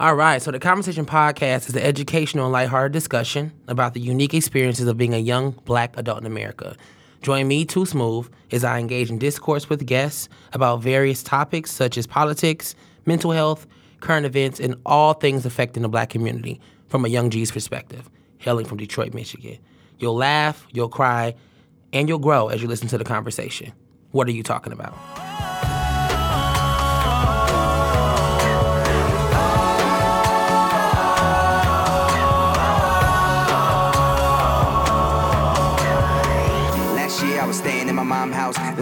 All 0.00 0.14
right, 0.14 0.40
so 0.40 0.52
the 0.52 0.60
Conversation 0.60 1.04
Podcast 1.06 1.68
is 1.68 1.74
an 1.74 1.82
educational 1.82 2.44
and 2.44 2.52
lighthearted 2.52 2.92
discussion 2.92 3.52
about 3.66 3.94
the 3.94 4.00
unique 4.00 4.32
experiences 4.32 4.86
of 4.86 4.96
being 4.96 5.12
a 5.12 5.18
young 5.18 5.50
black 5.64 5.96
adult 5.96 6.20
in 6.20 6.26
America. 6.26 6.76
Join 7.20 7.48
me, 7.48 7.64
Too 7.64 7.84
Smooth, 7.84 8.30
as 8.52 8.62
I 8.62 8.78
engage 8.78 9.10
in 9.10 9.18
discourse 9.18 9.68
with 9.68 9.84
guests 9.86 10.28
about 10.52 10.82
various 10.82 11.24
topics 11.24 11.72
such 11.72 11.98
as 11.98 12.06
politics, 12.06 12.76
mental 13.06 13.32
health, 13.32 13.66
current 13.98 14.24
events, 14.24 14.60
and 14.60 14.76
all 14.86 15.14
things 15.14 15.44
affecting 15.44 15.82
the 15.82 15.88
black 15.88 16.10
community 16.10 16.60
from 16.86 17.04
a 17.04 17.08
young 17.08 17.28
G's 17.28 17.50
perspective, 17.50 18.08
hailing 18.38 18.66
from 18.66 18.78
Detroit, 18.78 19.14
Michigan. 19.14 19.58
You'll 19.98 20.14
laugh, 20.14 20.64
you'll 20.70 20.90
cry, 20.90 21.34
and 21.92 22.08
you'll 22.08 22.20
grow 22.20 22.50
as 22.50 22.62
you 22.62 22.68
listen 22.68 22.86
to 22.86 22.98
the 22.98 23.04
conversation. 23.04 23.72
What 24.12 24.28
are 24.28 24.32
you 24.32 24.44
talking 24.44 24.72
about? 24.72 24.96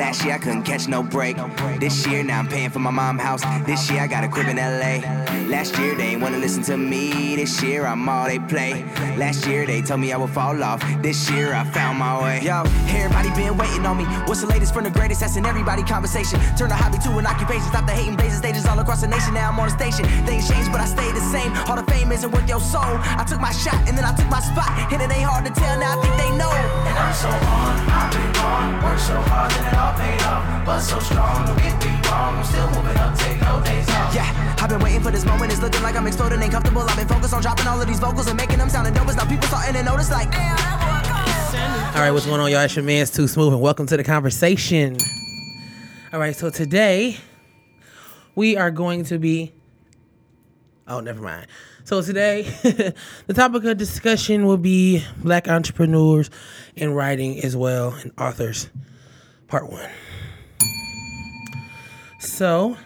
Last 0.07 0.25
year 0.25 0.35
I 0.35 0.39
couldn't 0.39 0.63
catch 0.63 0.87
no 0.87 1.03
break. 1.03 1.37
This 1.81 2.07
year 2.07 2.23
now 2.23 2.39
I'm 2.39 2.47
paying 2.47 2.71
for 2.71 2.79
my 2.79 2.93
mom's 2.93 3.23
house. 3.23 3.43
This 3.67 3.91
year 3.91 4.03
I 4.03 4.07
got 4.07 4.23
a 4.23 4.29
crib 4.29 4.47
in 4.47 4.55
LA. 4.55 5.03
Last 5.51 5.77
year 5.79 5.97
they 5.97 6.15
ain't 6.15 6.23
wanna 6.23 6.39
listen 6.39 6.63
to 6.71 6.77
me. 6.77 7.35
This 7.35 7.61
year 7.61 7.85
I'm 7.85 8.09
all 8.09 8.27
they 8.27 8.39
play. 8.39 8.85
Last 9.19 9.49
year 9.49 9.67
they 9.67 9.83
told 9.83 9.99
me 9.99 10.13
I 10.13 10.17
would 10.17 10.31
fall 10.31 10.63
off. 10.63 10.81
This 11.03 11.29
year 11.29 11.55
I 11.55 11.65
found 11.65 11.99
my 11.99 12.23
way. 12.23 12.41
Yo, 12.41 12.63
everybody 12.87 13.31
been 13.35 13.57
waiting 13.57 13.85
on 13.85 13.97
me. 13.97 14.05
What's 14.27 14.43
the 14.43 14.47
latest 14.47 14.73
from 14.73 14.85
the 14.85 14.91
greatest? 14.91 15.23
That's 15.23 15.37
in 15.37 15.45
everybody 15.45 15.83
conversation. 15.83 16.39
Turn 16.57 16.71
a 16.71 16.77
hobby 16.77 16.99
to 16.99 17.11
an 17.19 17.27
occupation. 17.27 17.67
Stop 17.67 17.87
the 17.87 17.93
hating, 17.93 18.15
blazing 18.15 18.39
stages 18.39 18.65
all 18.65 18.79
across 18.79 19.01
the 19.01 19.09
nation. 19.09 19.35
Now 19.35 19.51
I'm 19.51 19.59
on 19.59 19.67
the 19.67 19.75
station. 19.75 20.05
Things 20.25 20.49
change, 20.49 20.71
but 20.71 20.81
I 20.81 20.87
stay 20.87 21.11
the 21.11 21.27
same. 21.35 21.51
All 21.67 21.75
the 21.75 21.91
fame 21.91 22.13
isn't 22.13 22.31
worth 22.31 22.49
your 22.49 22.61
soul. 22.61 22.95
I 23.19 23.25
took 23.27 23.41
my 23.41 23.51
shot 23.51 23.83
and 23.89 23.99
then 23.99 24.05
I 24.05 24.15
took 24.15 24.31
my 24.31 24.39
spot. 24.39 24.71
And 24.93 25.03
it 25.03 25.11
ain't 25.11 25.27
hard 25.27 25.45
to 25.47 25.53
tell. 25.53 25.77
Now 25.81 25.99
I 25.99 26.03
think 26.03 26.15
they 26.15 26.31
know. 26.39 26.53
And 26.55 26.97
I'm 26.97 27.13
so 27.13 27.27
on, 27.27 27.75
I've 27.91 28.13
been 28.15 28.33
gone. 28.39 28.85
Worked 28.87 29.01
so 29.01 29.19
hard 29.35 29.51
and 29.51 29.67
it 29.67 29.75
all 29.75 29.96
paid 29.97 30.23
off. 30.23 30.67
But 30.67 30.81
so 30.81 30.99
strong, 31.01 31.47
don't 31.47 31.59
get 31.59 31.75
me 31.85 31.91
wrong. 32.09 32.37
I'm 32.37 32.45
still 32.45 32.69
moving 32.71 32.97
up, 32.97 33.17
take 33.19 33.41
no 33.41 33.61
days 33.65 33.89
off. 33.91 34.15
Yeah, 34.15 34.57
I've 34.61 34.69
been 34.69 34.81
waiting 34.81 35.03
for 35.03 35.11
this 35.11 35.25
moment. 35.25 35.53
It's 35.53 35.61
looking 35.61 35.83
like 35.83 35.97
I'm 35.97 36.07
exploding, 36.07 36.41
ain't 36.43 36.53
comfortable. 36.53 36.83
I've 36.83 36.97
been 36.97 37.09
focused 37.09 37.35
on 37.35 37.43
dropping 37.43 37.67
all 37.67 37.81
of 37.81 37.87
these 37.87 38.01
vocals 38.01 38.27
and 38.29 38.37
making 38.37 38.59
them 38.59 38.69
sounding 38.69 38.95
dope. 38.95 39.09
It's 39.09 39.17
now 39.17 39.29
people 39.29 39.49
starting 39.49 39.75
to 39.75 39.83
notice, 39.83 40.11
like, 40.11 40.31
damn, 40.31 40.57
that 40.57 40.79
boy 40.81 41.09
cold. 41.09 41.97
All 41.97 42.03
right, 42.03 42.11
what's 42.11 42.27
going 42.27 42.41
on, 42.41 42.51
y'all? 42.51 42.61
It's 42.61 42.77
your 42.77 42.85
man's 42.85 43.11
Too 43.11 43.27
Smooth, 43.27 43.53
and 43.53 43.63
welcome 43.63 43.87
to 43.87 43.97
the 43.97 44.05
conversation. 44.05 44.97
All 46.13 46.21
right, 46.21 46.37
so 46.37 46.51
today 46.51 47.17
we 48.35 48.57
are 48.57 48.71
going 48.71 49.05
to 49.05 49.19
be. 49.19 49.53
Oh, 50.87 51.01
never 51.01 51.21
mind. 51.23 51.47
So 51.85 52.03
today, 52.03 52.43
the 53.27 53.35
topic 53.35 53.65
of 53.65 53.77
discussion 53.77 54.45
will 54.45 54.57
be 54.57 55.05
black 55.19 55.49
entrepreneurs 55.49 56.31
in 56.75 56.93
writing 56.93 57.43
as 57.45 57.57
well 57.57 57.93
and 57.93 58.13
authors, 58.19 58.69
part 59.49 59.71
one. 59.71 59.89
So, 62.19 62.77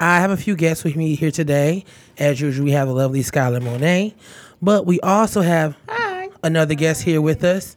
I 0.00 0.20
have 0.20 0.30
a 0.30 0.36
few 0.36 0.56
guests 0.56 0.84
with 0.84 0.96
me 0.96 1.14
here 1.14 1.30
today. 1.30 1.84
As 2.18 2.40
usual, 2.40 2.64
we 2.64 2.72
have 2.72 2.88
the 2.88 2.94
lovely 2.94 3.20
Skyler 3.20 3.62
Monet, 3.62 4.14
but 4.60 4.84
we 4.86 5.00
also 5.00 5.40
have 5.40 5.76
another 6.42 6.74
guest 6.74 7.02
here 7.02 7.20
with 7.20 7.44
us, 7.44 7.76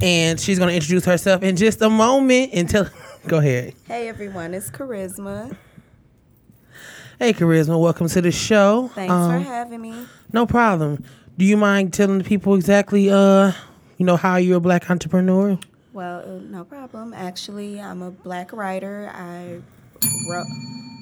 and 0.00 0.38
she's 0.38 0.58
going 0.58 0.68
to 0.68 0.74
introduce 0.74 1.04
herself 1.04 1.42
in 1.42 1.56
just 1.56 1.80
a 1.82 1.90
moment. 1.90 2.52
Until, 2.52 2.88
go 3.26 3.38
ahead. 3.38 3.74
Hey 3.86 4.08
everyone, 4.08 4.54
it's 4.54 4.70
Charisma. 4.70 5.56
Hey, 7.18 7.32
Charisma, 7.32 7.80
welcome 7.80 8.08
to 8.10 8.20
the 8.20 8.30
show. 8.30 8.90
Thanks 8.94 9.10
Um, 9.10 9.42
for 9.42 9.48
having 9.48 9.80
me. 9.80 9.94
No 10.34 10.44
problem. 10.44 11.02
Do 11.38 11.46
you 11.46 11.56
mind 11.56 11.94
telling 11.94 12.18
the 12.18 12.24
people 12.24 12.54
exactly, 12.54 13.10
uh, 13.10 13.52
you 13.96 14.04
know, 14.04 14.16
how 14.16 14.36
you're 14.36 14.58
a 14.58 14.60
black 14.60 14.90
entrepreneur? 14.90 15.58
Well, 15.96 16.18
uh, 16.26 16.40
no 16.42 16.62
problem. 16.62 17.14
Actually, 17.14 17.80
I'm 17.80 18.02
a 18.02 18.10
black 18.10 18.52
writer. 18.52 19.10
I 19.14 19.62
wrote. 20.28 20.46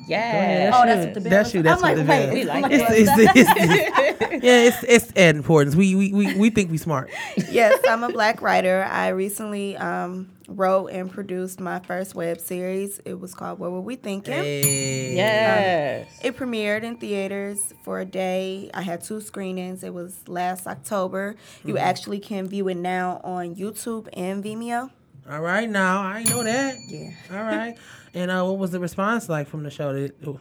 Yeah, 0.06 0.70
Oh, 0.74 0.86
that's 0.86 1.04
what 1.06 1.14
the 1.14 1.20
bell 1.20 1.30
That's 1.30 1.48
is? 1.50 1.54
you. 1.54 1.62
That's 1.62 1.82
I'm 1.82 1.96
what 1.96 2.06
like, 2.06 2.06
the 2.06 2.10
wait, 2.10 2.26
bell- 2.26 2.34
we 2.34 2.62
like 2.62 2.72
it's, 2.72 2.84
it's, 2.90 3.36
it's, 3.36 4.44
yeah, 4.44 4.60
it's 4.62 4.82
it's 4.84 5.12
ad 5.16 5.36
importance. 5.36 5.74
We, 5.76 5.94
we 5.94 6.12
we 6.12 6.34
we 6.36 6.50
think 6.50 6.70
we 6.70 6.78
smart. 6.78 7.10
yes, 7.50 7.78
I'm 7.88 8.02
a 8.04 8.10
black 8.10 8.42
writer. 8.42 8.84
I 8.90 9.08
recently 9.08 9.76
um, 9.76 10.30
wrote 10.48 10.88
and 10.88 11.10
produced 11.10 11.60
my 11.60 11.78
first 11.80 12.14
web 12.14 12.40
series. 12.40 13.00
It 13.04 13.18
was 13.18 13.34
called 13.34 13.58
What 13.58 13.70
Were 13.72 13.80
We 13.80 13.96
Thinking? 13.96 14.34
Hey. 14.34 15.14
Yes. 15.16 16.08
It 16.22 16.36
premiered 16.36 16.82
in 16.82 16.96
theaters 16.96 17.72
for 17.82 18.00
a 18.00 18.04
day. 18.04 18.70
I 18.74 18.82
had 18.82 19.02
two 19.02 19.20
screenings. 19.20 19.82
It 19.84 19.94
was 19.94 20.18
last 20.28 20.66
October. 20.66 21.36
You 21.64 21.74
Mm-hmm. 21.74 21.84
actually 21.84 22.18
can 22.20 22.46
view 22.48 22.68
it 22.68 22.76
now 22.76 23.20
on 23.24 23.54
YouTube 23.54 24.08
and 24.12 24.44
Vimeo. 24.44 24.90
All 25.28 25.40
right, 25.40 25.68
now 25.68 26.02
I 26.02 26.22
know 26.24 26.42
that. 26.44 26.76
Yeah. 26.88 27.10
All 27.32 27.42
right. 27.42 27.76
And 28.16 28.30
uh, 28.30 28.44
what 28.44 28.58
was 28.58 28.70
the 28.70 28.78
response 28.78 29.28
like 29.28 29.48
from 29.48 29.64
the 29.64 29.70
show? 29.70 29.92
That, 29.92 30.12
in 30.22 30.38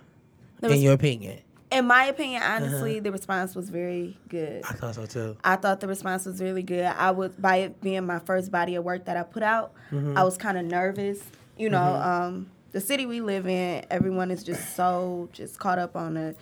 res- 0.61 0.83
your 0.83 0.93
opinion, 0.93 1.39
In 1.71 1.87
my 1.87 2.05
opinion, 2.05 2.43
Uh-huh. 2.43 2.53
honestly, 2.57 2.99
the 2.99 3.11
response 3.11 3.55
was 3.55 3.71
very 3.71 4.15
good. 4.29 4.61
I 4.63 4.73
thought 4.73 4.93
so 4.93 5.07
too. 5.07 5.37
I 5.43 5.55
thought 5.55 5.79
the 5.79 5.87
response 5.87 6.27
was 6.27 6.39
really 6.39 6.61
good. 6.61 6.85
I 6.85 7.09
would, 7.09 7.41
by 7.41 7.55
it 7.57 7.81
being 7.81 8.05
my 8.05 8.19
first 8.19 8.51
body 8.51 8.75
of 8.75 8.83
work 8.83 9.05
that 9.05 9.17
I 9.17 9.23
put 9.23 9.41
out, 9.41 9.73
Mm-hmm. 9.91 10.15
I 10.15 10.23
was 10.23 10.37
kind 10.37 10.55
of 10.55 10.65
nervous. 10.65 11.23
You 11.57 11.71
know, 11.71 11.81
um, 11.95 12.51
the 12.73 12.79
city 12.79 13.07
we 13.07 13.21
live 13.21 13.47
in, 13.47 13.83
everyone 13.89 14.29
is 14.29 14.43
just 14.43 14.75
so 14.75 15.29
just 15.33 15.57
caught 15.57 15.79
up 15.79 15.95
on 15.95 16.13
the 16.13 16.35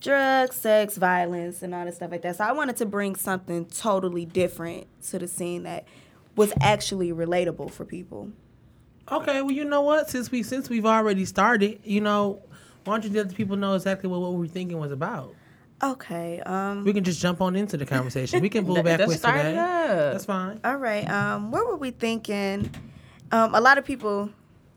drugs, 0.00 0.56
sex, 0.56 0.96
violence, 0.96 1.62
and 1.62 1.74
all 1.74 1.84
this 1.84 1.96
stuff 1.96 2.10
like 2.10 2.22
that. 2.22 2.36
So 2.36 2.44
I 2.44 2.52
wanted 2.52 2.76
to 2.78 2.86
bring 2.86 3.16
something 3.16 3.66
totally 3.66 4.24
different 4.24 4.86
to 5.10 5.18
the 5.18 5.28
scene 5.28 5.64
that 5.64 5.84
was 6.36 6.52
actually 6.60 7.12
relatable 7.12 7.70
for 7.70 7.84
people. 7.84 8.30
Okay, 9.10 9.42
well, 9.42 9.50
you 9.50 9.64
know 9.64 9.82
what? 9.82 10.08
Since 10.08 10.30
we 10.30 10.42
since 10.42 10.68
we've 10.70 10.86
already 10.86 11.24
started, 11.24 11.80
you 11.84 12.00
know, 12.00 12.40
why 12.84 12.94
don't 12.98 13.04
you 13.10 13.16
let 13.16 13.28
the 13.28 13.34
people 13.34 13.56
know 13.56 13.74
exactly 13.74 14.08
what, 14.08 14.20
what 14.20 14.32
we 14.32 14.38
were 14.38 14.46
thinking 14.46 14.78
was 14.78 14.92
about? 14.92 15.34
Okay. 15.82 16.40
Um, 16.40 16.84
We 16.84 16.92
can 16.92 17.04
just 17.04 17.20
jump 17.20 17.40
on 17.40 17.56
into 17.56 17.76
the 17.78 17.86
conversation. 17.86 18.40
We 18.42 18.50
can 18.50 18.64
pull 18.66 18.74
Let- 18.76 18.84
back 18.84 18.98
let's 19.00 19.08
with 19.12 19.18
start 19.18 19.38
it 19.38 19.42
today. 19.44 19.58
up. 19.58 20.12
That's 20.12 20.26
fine. 20.26 20.60
All 20.62 20.76
right. 20.76 21.08
Um, 21.10 21.50
what 21.50 21.66
were 21.66 21.76
we 21.76 21.90
thinking? 21.90 22.70
Um, 23.32 23.54
a 23.54 23.60
lot 23.60 23.78
of 23.78 23.84
people, 23.84 24.30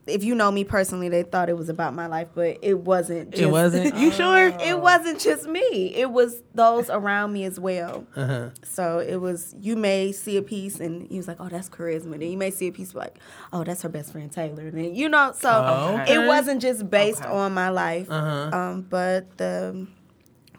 if 0.06 0.24
you 0.24 0.36
know 0.36 0.52
me 0.52 0.64
personally, 0.64 1.08
they 1.10 1.24
thought 1.24 1.50
it 1.50 1.58
was 1.58 1.70
about 1.70 1.94
my 1.94 2.08
life, 2.08 2.28
but 2.36 2.58
it 2.62 2.80
wasn't. 2.80 3.32
Just, 3.32 3.42
It 3.44 3.46
wasn't. 3.48 3.96
You 3.98 4.12
sure? 4.12 4.48
it 4.48 4.82
wasn't 4.82 5.20
just 5.20 5.48
me. 5.48 5.94
It 5.96 6.12
was 6.12 6.42
those 6.54 6.90
around 6.90 7.32
me 7.34 7.46
as 7.46 7.60
well. 7.60 8.06
Uh-huh. 8.16 8.50
So 8.64 9.00
it 9.00 9.18
was. 9.18 9.56
You 9.60 9.76
may 9.76 10.12
see 10.12 10.38
a 10.38 10.42
piece, 10.42 10.80
and 10.80 11.08
he 11.10 11.18
was 11.18 11.28
like, 11.28 11.38
"Oh, 11.40 11.48
that's 11.50 11.70
charisma." 11.70 12.12
Then 12.20 12.30
you 12.32 12.38
may 12.38 12.52
see 12.52 12.68
a 12.68 12.72
piece 12.72 12.94
like, 12.94 13.18
"Oh, 13.54 13.64
that's 13.64 13.82
her 13.84 13.90
best 13.90 14.12
friend 14.12 14.32
Taylor." 14.32 14.64
And 14.68 14.78
then 14.78 14.96
you 14.96 15.08
know, 15.10 15.32
so 15.36 15.50
Oh, 15.50 16.00
okay. 16.02 16.16
it 16.16 16.28
wasn't 16.28 16.62
just 16.62 16.90
based 16.90 17.24
on 17.26 17.54
my 17.54 17.70
life. 17.70 18.08
Uh-huh. 18.10 18.50
Um, 18.58 18.82
but 18.90 19.38
the 19.38 19.88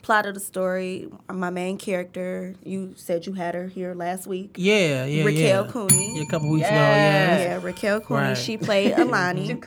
plot 0.05 0.27
of 0.27 0.35
the 0.35 0.41
story, 0.41 1.09
my 1.33 1.49
main 1.51 1.79
character, 1.79 2.55
you 2.63 2.93
said 2.97 3.27
you 3.27 3.33
had 3.33 3.55
her 3.55 3.67
here 3.67 3.95
last 3.95 4.27
week. 4.27 4.55
Yeah, 4.59 5.07
yeah, 5.07 5.25
Raquel 5.25 5.65
yeah. 5.65 5.71
Cooney. 5.73 6.17
Yeah, 6.17 6.23
a 6.23 6.27
couple 6.27 6.51
weeks 6.51 6.67
Yeah. 6.69 6.75
ago. 6.75 6.97
Yeah. 6.97 7.39
Yeah, 7.57 7.61
Raquel 7.63 8.01
Cooney. 8.01 8.21
Right. 8.29 8.37
She 8.37 8.57
played 8.59 8.93
Alani. 8.99 9.59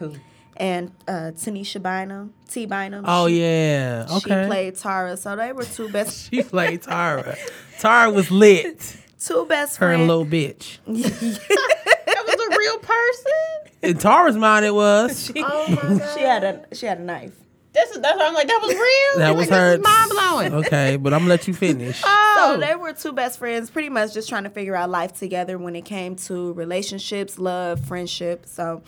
And 0.60 0.92
uh, 1.08 1.32
Tanisha 1.36 1.82
Bynum, 1.82 2.34
T 2.50 2.66
Bynum. 2.66 3.04
Oh 3.08 3.28
she, 3.28 3.42
yeah. 3.42 4.08
She 4.08 4.20
played 4.30 4.76
Tara. 4.76 5.16
So 5.18 5.36
they 5.36 5.52
were 5.54 5.66
two 5.66 5.90
best 5.90 6.30
She 6.32 6.42
played 6.44 6.82
Tara. 6.84 7.36
Tara 7.80 8.10
was 8.10 8.32
lit. 8.32 8.96
two 9.20 9.46
best 9.46 9.78
Her 9.78 9.92
and 9.92 10.08
friends. 10.08 10.08
little 10.08 10.26
bitch. 10.26 10.78
That 12.08 12.26
was 12.26 12.56
a 12.56 12.58
real 12.58 12.78
person. 12.80 13.74
In 13.84 13.98
Tara's 13.98 14.36
mind, 14.38 14.66
it 14.66 14.74
was. 14.74 15.32
Oh 15.36 15.66
my 15.70 15.76
god. 16.00 16.14
she 16.18 16.22
had 16.24 16.44
a 16.44 16.66
she 16.76 16.86
had 16.86 17.00
a 17.00 17.04
knife. 17.04 17.34
That's 17.78 17.98
that's 18.00 18.18
why 18.20 18.28
I'm 18.28 18.34
like 18.34 18.48
that 18.48 18.60
was 18.62 18.74
real. 18.74 19.20
That 19.20 19.36
was 19.36 19.50
like, 19.50 19.60
her. 19.60 19.78
Mind 19.78 20.10
blowing. 20.12 20.54
Okay, 20.66 20.98
but 20.98 21.14
I'm 21.14 21.20
gonna 21.22 21.30
let 21.30 21.48
you 21.48 21.54
finish. 21.54 22.02
Oh. 22.40 22.54
So 22.54 22.60
they 22.60 22.76
were 22.76 22.94
two 22.94 23.14
best 23.14 23.40
friends, 23.40 23.70
pretty 23.72 23.90
much 23.90 24.14
just 24.14 24.30
trying 24.30 24.44
to 24.44 24.50
figure 24.52 24.76
out 24.76 24.90
life 24.92 25.14
together 25.14 25.58
when 25.58 25.76
it 25.76 25.86
came 25.86 26.16
to 26.28 26.54
relationships, 26.54 27.40
love, 27.40 27.84
friendship. 27.86 28.46
So 28.46 28.84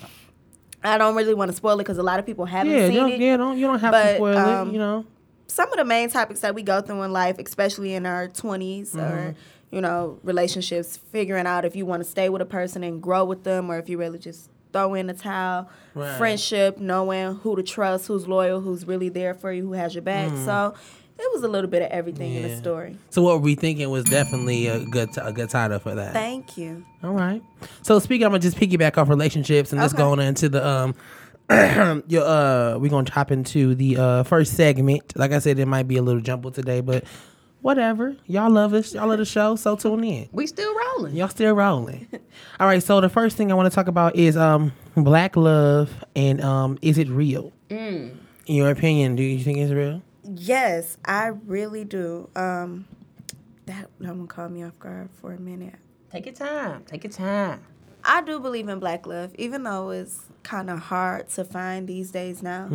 I 0.83 0.97
don't 0.97 1.15
really 1.15 1.33
want 1.33 1.49
to 1.51 1.57
spoil 1.57 1.75
it 1.75 1.77
because 1.79 1.97
a 1.97 2.03
lot 2.03 2.19
of 2.19 2.25
people 2.25 2.45
haven't 2.45 2.71
Yeah, 2.73 2.87
seen 2.87 2.95
don't, 2.95 3.11
it. 3.11 3.19
yeah, 3.19 3.37
don't 3.37 3.57
you 3.57 3.65
don't 3.67 3.79
have 3.79 3.93
to 3.93 4.15
spoil 4.15 4.37
um, 4.37 4.69
it. 4.69 4.73
You 4.73 4.79
know. 4.79 5.05
some 5.47 5.71
of 5.71 5.77
the 5.77 5.85
main 5.85 6.09
topics 6.09 6.39
that 6.41 6.53
we 6.55 6.61
go 6.63 6.79
through 6.81 7.01
in 7.03 7.11
life, 7.11 7.37
especially 7.39 7.93
in 7.95 8.05
our 8.05 8.27
20s 8.27 8.91
Mm-hmm. 8.91 8.99
or, 8.99 9.35
you 9.71 9.81
know, 9.81 10.19
relationships, 10.23 10.97
figuring 10.97 11.45
out 11.47 11.65
if 11.65 11.75
you 11.75 11.85
want 11.85 12.03
to 12.03 12.09
stay 12.09 12.29
with 12.29 12.41
a 12.41 12.45
person 12.45 12.83
and 12.83 13.01
grow 13.01 13.25
with 13.25 13.43
them 13.43 13.69
or 13.69 13.77
if 13.77 13.89
you 13.89 13.97
really 13.97 14.19
just 14.19 14.49
throw 14.71 14.93
in 14.93 15.07
the 15.07 15.13
towel. 15.13 15.69
Right. 15.95 16.17
Friendship, 16.17 16.77
knowing 16.77 17.35
who 17.35 17.55
to 17.55 17.63
trust, 17.63 18.07
who's 18.07 18.27
loyal, 18.27 18.61
who's 18.61 18.85
really 18.87 19.09
there 19.09 19.33
for 19.33 19.51
you, 19.51 19.63
who 19.63 19.73
has 19.73 19.93
your 19.95 20.01
back. 20.03 20.29
So 20.45 20.73
it 21.17 21.29
was 21.33 21.43
a 21.43 21.47
little 21.47 21.69
bit 21.69 21.81
of 21.81 21.89
everything 21.91 22.33
in 22.35 22.43
Mm. 22.43 22.47
The 22.49 22.57
story. 22.57 22.95
So 23.09 23.21
what 23.21 23.41
we 23.41 23.55
thinking 23.55 23.89
was 23.89 24.05
definitely 24.05 24.67
a 24.67 24.85
good 24.85 25.11
t- 25.11 25.21
a 25.21 25.33
good 25.33 25.49
title 25.49 25.79
for 25.79 25.95
that. 25.95 26.13
Thank 26.13 26.57
you. 26.57 26.85
All 27.03 27.11
right. 27.13 27.41
So 27.81 27.99
speaking, 27.99 28.25
I'm 28.25 28.31
gonna 28.31 28.39
just 28.39 28.57
piggyback 28.57 28.97
off 28.97 29.09
relationships 29.09 29.71
and 29.73 29.81
just 29.81 29.95
Okay. 29.95 30.03
going 30.03 30.19
into 30.19 30.47
the 30.49 30.65
um 30.65 30.95
Yo, 32.07 32.21
uh, 32.21 32.77
we're 32.79 32.89
gonna 32.91 33.09
chop 33.09 33.31
into 33.31 33.73
the 33.73 33.97
uh 33.97 34.23
first 34.23 34.53
segment. 34.55 35.13
Like 35.17 35.31
I 35.31 35.39
said, 35.39 35.57
it 35.57 35.65
might 35.67 35.87
be 35.87 35.97
a 35.97 36.01
little 36.03 36.21
jumble 36.21 36.51
today, 36.51 36.79
but 36.81 37.03
whatever. 37.61 38.15
Y'all 38.25 38.49
love 38.49 38.73
us. 38.73 38.93
Y'all 38.93 39.07
love 39.07 39.19
the 39.19 39.25
show, 39.25 39.55
so 39.55 39.75
tune 39.75 40.03
in. 40.03 40.29
We 40.31 40.47
still 40.47 40.73
rolling. 40.75 41.15
Y'all 41.15 41.27
still 41.29 41.53
rolling. 41.53 42.07
All 42.59 42.67
right, 42.67 42.81
so 42.81 43.01
the 43.01 43.09
first 43.09 43.37
thing 43.37 43.51
I 43.51 43.55
want 43.55 43.69
to 43.71 43.75
talk 43.75 43.87
about 43.87 44.15
is 44.15 44.37
um 44.37 44.71
black 44.95 45.35
love 45.35 46.03
and 46.15 46.41
um 46.41 46.77
is 46.81 46.97
it 46.97 47.07
real? 47.09 47.51
In 47.69 48.55
your 48.55 48.69
opinion, 48.71 49.15
do 49.15 49.23
you 49.23 49.43
think 49.43 49.57
it's 49.59 49.71
real? 49.71 50.01
Yes, 50.23 50.97
I 51.05 51.27
really 51.27 51.85
do. 51.85 52.29
Um, 52.35 52.87
that 53.65 53.89
that 53.99 54.15
one 54.15 54.27
caught 54.27 54.51
me 54.51 54.63
off 54.63 54.77
guard 54.79 55.09
for 55.21 55.33
a 55.33 55.39
minute. 55.39 55.75
Take 56.11 56.25
your 56.25 56.35
time. 56.35 56.83
Take 56.85 57.03
your 57.03 57.13
time. 57.13 57.61
I 58.03 58.21
do 58.21 58.39
believe 58.39 58.69
in 58.69 58.79
black 58.79 59.05
love, 59.05 59.35
even 59.35 59.63
though 59.63 59.89
it's 59.91 60.21
kind 60.43 60.69
of 60.69 60.79
hard 60.79 61.29
to 61.29 61.43
find 61.43 61.87
these 61.87 62.11
days 62.11 62.41
now. 62.41 62.65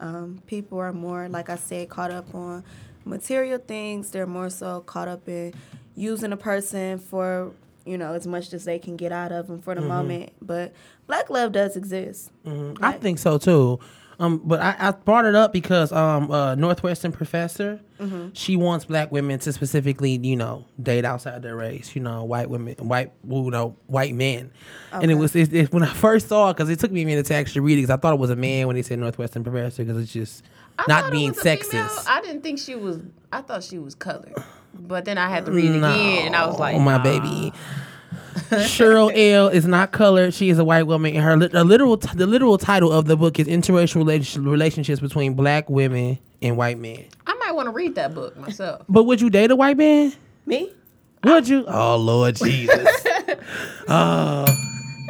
Um, 0.00 0.42
people 0.46 0.78
are 0.78 0.92
more, 0.92 1.28
like 1.28 1.48
I 1.48 1.56
said, 1.56 1.88
caught 1.88 2.10
up 2.10 2.34
on 2.34 2.64
material 3.04 3.58
things. 3.58 4.10
They're 4.10 4.26
more 4.26 4.50
so 4.50 4.80
caught 4.80 5.08
up 5.08 5.28
in 5.28 5.54
using 5.94 6.32
a 6.32 6.36
person 6.36 6.98
for, 6.98 7.52
you 7.84 7.98
know, 7.98 8.14
as 8.14 8.26
much 8.26 8.52
as 8.52 8.64
they 8.64 8.78
can 8.78 8.96
get 8.96 9.12
out 9.12 9.32
of 9.32 9.46
them 9.46 9.60
for 9.60 9.74
the 9.74 9.80
moment. 9.80 10.32
But 10.40 10.72
black 11.06 11.30
love 11.30 11.52
does 11.52 11.76
exist. 11.76 12.30
I 12.80 12.92
think 12.92 13.18
so 13.18 13.38
too. 13.38 13.80
Um, 14.20 14.40
but 14.44 14.60
I, 14.60 14.76
I 14.78 14.90
brought 14.92 15.24
it 15.24 15.34
up 15.34 15.52
because 15.52 15.90
um, 15.90 16.30
uh, 16.30 16.54
Northwestern 16.54 17.10
professor, 17.10 17.80
she 18.32 18.54
wants 18.54 18.84
black 18.84 19.10
women 19.10 19.38
to 19.40 19.52
specifically, 19.52 20.18
you 20.22 20.36
know, 20.36 20.66
date 20.80 21.04
outside 21.04 21.42
their 21.42 21.56
race. 21.56 21.96
You 21.96 22.02
know, 22.02 22.22
white 22.22 22.48
women, 22.48 22.74
white, 22.86 23.12
you 23.28 23.50
know, 23.50 23.76
white 23.86 24.14
men. 24.14 24.52
And 24.92 25.10
it 25.10 25.14
was 25.14 25.34
it, 25.34 25.52
it, 25.52 25.72
when 25.72 25.82
I 25.82 25.92
first 25.94 26.28
saw 26.28 26.50
it 26.50 26.56
because 26.56 26.70
it 26.70 26.78
took 26.78 26.92
me 26.92 27.02
a 27.02 27.06
minute 27.06 27.26
to 27.26 27.34
actually 27.34 27.62
read 27.62 27.72
it 27.74 27.82
because 27.82 27.90
I 27.90 27.96
thought 27.96 28.14
it 28.14 28.20
was 28.20 28.30
a 28.30 28.36
man 28.36 28.68
when 28.68 28.76
they 28.76 28.82
said 28.82 28.98
Northwestern 29.00 29.42
professor 29.42 29.84
because 29.84 30.00
it's 30.00 30.12
just 30.12 30.44
I 30.78 30.84
not 30.88 31.12
being 31.12 31.30
was 31.30 31.38
a 31.38 31.42
female. 31.56 31.84
sexist. 31.86 32.08
I 32.08 32.20
didn't 32.20 32.42
think 32.42 32.58
she 32.58 32.74
was. 32.74 33.00
I 33.32 33.40
thought 33.42 33.62
she 33.64 33.78
was 33.78 33.94
colored, 33.94 34.34
but 34.74 35.04
then 35.04 35.18
I 35.18 35.28
had 35.28 35.46
to 35.46 35.52
read 35.52 35.70
it 35.70 35.76
again, 35.78 36.26
and 36.26 36.36
I 36.36 36.46
was 36.46 36.58
like, 36.58 36.76
oh 36.76 36.80
my 36.80 36.96
nah. 36.98 37.02
baby. 37.02 37.52
Cheryl 38.50 39.12
L 39.14 39.48
is 39.48 39.64
not 39.66 39.92
colored. 39.92 40.34
She 40.34 40.50
is 40.50 40.58
a 40.58 40.64
white 40.64 40.84
woman, 40.84 41.14
and 41.14 41.24
her 41.24 41.36
lit- 41.36 41.52
her 41.52 41.64
literal 41.64 41.96
t- 41.96 42.08
the 42.16 42.26
literal 42.26 42.58
title 42.58 42.92
of 42.92 43.06
the 43.06 43.16
book 43.16 43.38
is 43.38 43.46
interracial 43.46 43.96
relation- 43.96 44.44
relationships 44.44 45.00
between 45.00 45.34
black 45.34 45.68
women 45.70 46.18
and 46.42 46.56
white 46.56 46.78
men. 46.78 47.04
I 47.26 47.34
might 47.34 47.52
want 47.52 47.66
to 47.66 47.72
read 47.72 47.94
that 47.94 48.14
book 48.14 48.36
myself. 48.36 48.82
But 48.88 49.04
would 49.04 49.20
you 49.20 49.30
date 49.30 49.50
a 49.50 49.56
white 49.56 49.76
man? 49.76 50.12
Me? 50.46 50.72
Would 51.24 51.48
you? 51.48 51.64
Oh 51.66 51.96
Lord 51.96 52.36
Jesus! 52.36 52.88
Uh. 53.88 54.46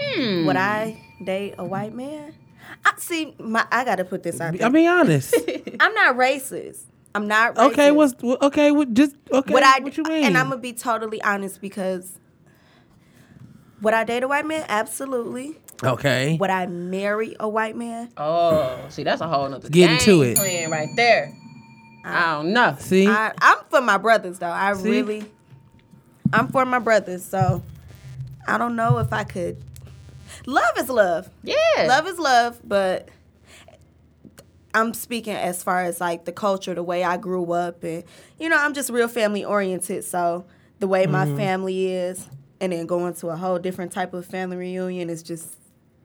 Hmm. 0.01 0.47
Would 0.47 0.57
I 0.57 1.01
date 1.25 1.55
a 1.59 1.65
white 1.65 1.95
man? 1.95 2.35
I 2.85 2.93
see. 2.99 3.35
My 3.39 3.67
I 3.71 3.85
got 3.85 3.97
to 3.97 4.05
put 4.05 4.23
this 4.23 4.41
out 4.41 4.57
there. 4.57 4.67
I 4.67 4.71
mean, 4.71 4.89
honest. 4.89 5.35
I'm 5.81 5.95
not 5.95 6.17
racist. 6.17 6.83
I'm 7.15 7.27
not 7.29 7.55
racist. 7.55 7.73
Okay, 7.73 7.91
what's 7.93 8.15
okay? 8.23 8.71
What 8.71 8.93
just 8.95 9.17
okay? 9.33 9.53
Would 9.55 9.63
I? 9.63 9.79
what 9.81 9.97
you 9.97 10.05
mean? 10.05 10.25
And 10.25 10.37
I'm 10.39 10.49
gonna 10.51 10.61
be 10.61 10.73
totally 10.73 11.23
honest 11.23 11.61
because 11.61 12.19
would 13.83 13.95
I 13.95 14.05
date 14.05 14.23
a 14.23 14.29
white 14.29 14.47
man? 14.47 14.65
Absolutely. 14.69 15.57
okay. 15.83 16.37
Would 16.41 16.51
I 16.51 16.67
marry 16.67 17.37
a 17.39 17.49
white 17.49 17.77
man? 17.77 18.11
Oh, 18.17 18.79
see, 18.89 19.03
that's 19.03 19.21
a 19.21 19.29
whole 19.29 19.49
nother 19.49 19.69
Get 19.69 19.91
into 19.91 20.23
game 20.23 20.33
it. 20.33 20.37
plan 20.37 20.71
right 20.71 20.89
there. 20.97 21.35
I 22.05 22.35
don't 22.35 22.53
know. 22.53 22.77
See, 22.79 23.07
I, 23.07 23.33
I'm 23.41 23.59
for 23.71 23.81
my 23.81 23.97
brothers 23.97 24.39
though. 24.39 24.51
I 24.51 24.75
See? 24.75 24.91
really, 24.91 25.25
I'm 26.33 26.49
for 26.49 26.65
my 26.67 26.79
brothers. 26.79 27.25
So 27.25 27.63
I 28.47 28.59
don't 28.59 28.77
know 28.77 28.99
if 28.99 29.13
I 29.13 29.25
could. 29.25 29.57
Love 30.47 30.77
is 30.79 30.89
love. 30.89 31.31
Yeah, 31.43 31.55
Love 31.87 32.07
is 32.07 32.19
love, 32.19 32.61
but 32.65 33.09
I'm 34.75 34.93
speaking 34.93 35.35
as 35.35 35.63
far 35.63 35.83
as 35.85 36.01
like 36.01 36.25
the 36.25 36.33
culture, 36.33 36.75
the 36.75 36.83
way 36.83 37.05
I 37.05 37.17
grew 37.17 37.53
up, 37.53 37.85
and 37.85 38.03
you 38.39 38.49
know, 38.49 38.57
I'm 38.59 38.75
just 38.75 38.91
real 38.91 39.09
family 39.09 39.45
oriented. 39.45 40.05
So 40.05 40.45
the 40.81 40.89
way 40.89 41.07
my 41.07 41.25
Mm-hmm. 41.27 41.37
family 41.37 41.93
is, 41.93 42.29
and 42.61 42.73
then 42.73 42.87
going 42.87 43.15
to 43.15 43.29
a 43.29 43.37
whole 43.37 43.59
different 43.59 43.93
type 43.93 44.13
of 44.15 44.27
family 44.27 44.57
reunion 44.57 45.11
is 45.11 45.23
just, 45.23 45.55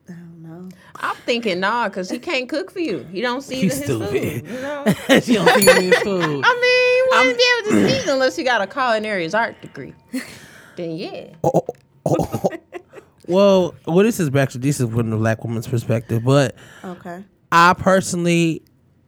I 0.07 0.13
don't 0.13 0.43
know. 0.43 0.69
I'm 0.97 1.15
thinking 1.17 1.59
nah, 1.59 1.89
cause 1.89 2.09
he 2.09 2.19
can't 2.19 2.47
cook 2.47 2.69
for 2.71 2.79
you. 2.79 3.03
He 3.11 3.21
don't 3.21 3.41
see 3.41 3.61
You 3.61 3.69
his 3.69 3.83
stupid. 3.83 4.09
food. 4.09 4.47
You 4.47 4.61
know. 4.61 4.85
she 5.21 5.33
don't 5.33 5.47
think 5.53 5.67
of 5.69 5.77
his 5.77 5.97
food. 5.99 6.43
I 6.45 6.53
mean, 6.61 7.19
wouldn't 7.25 7.37
be 7.37 7.45
able 7.57 7.87
to 7.87 7.89
speak 7.99 8.07
unless 8.11 8.37
you 8.37 8.43
got 8.45 8.61
a 8.61 8.67
culinary 8.67 9.31
art 9.33 9.59
degree. 9.61 9.95
then 10.75 10.91
yeah. 10.95 11.33
Well, 13.29 13.75
well, 13.85 14.03
this 14.03 14.19
is 14.19 14.29
back 14.29 14.49
to 14.49 14.57
this 14.57 14.79
is 14.79 14.89
from 14.89 15.09
the 15.11 15.17
black 15.17 15.43
woman's 15.43 15.67
perspective, 15.67 16.23
but 16.23 16.55
Okay. 16.83 17.23
I 17.51 17.73
personally, 17.73 18.61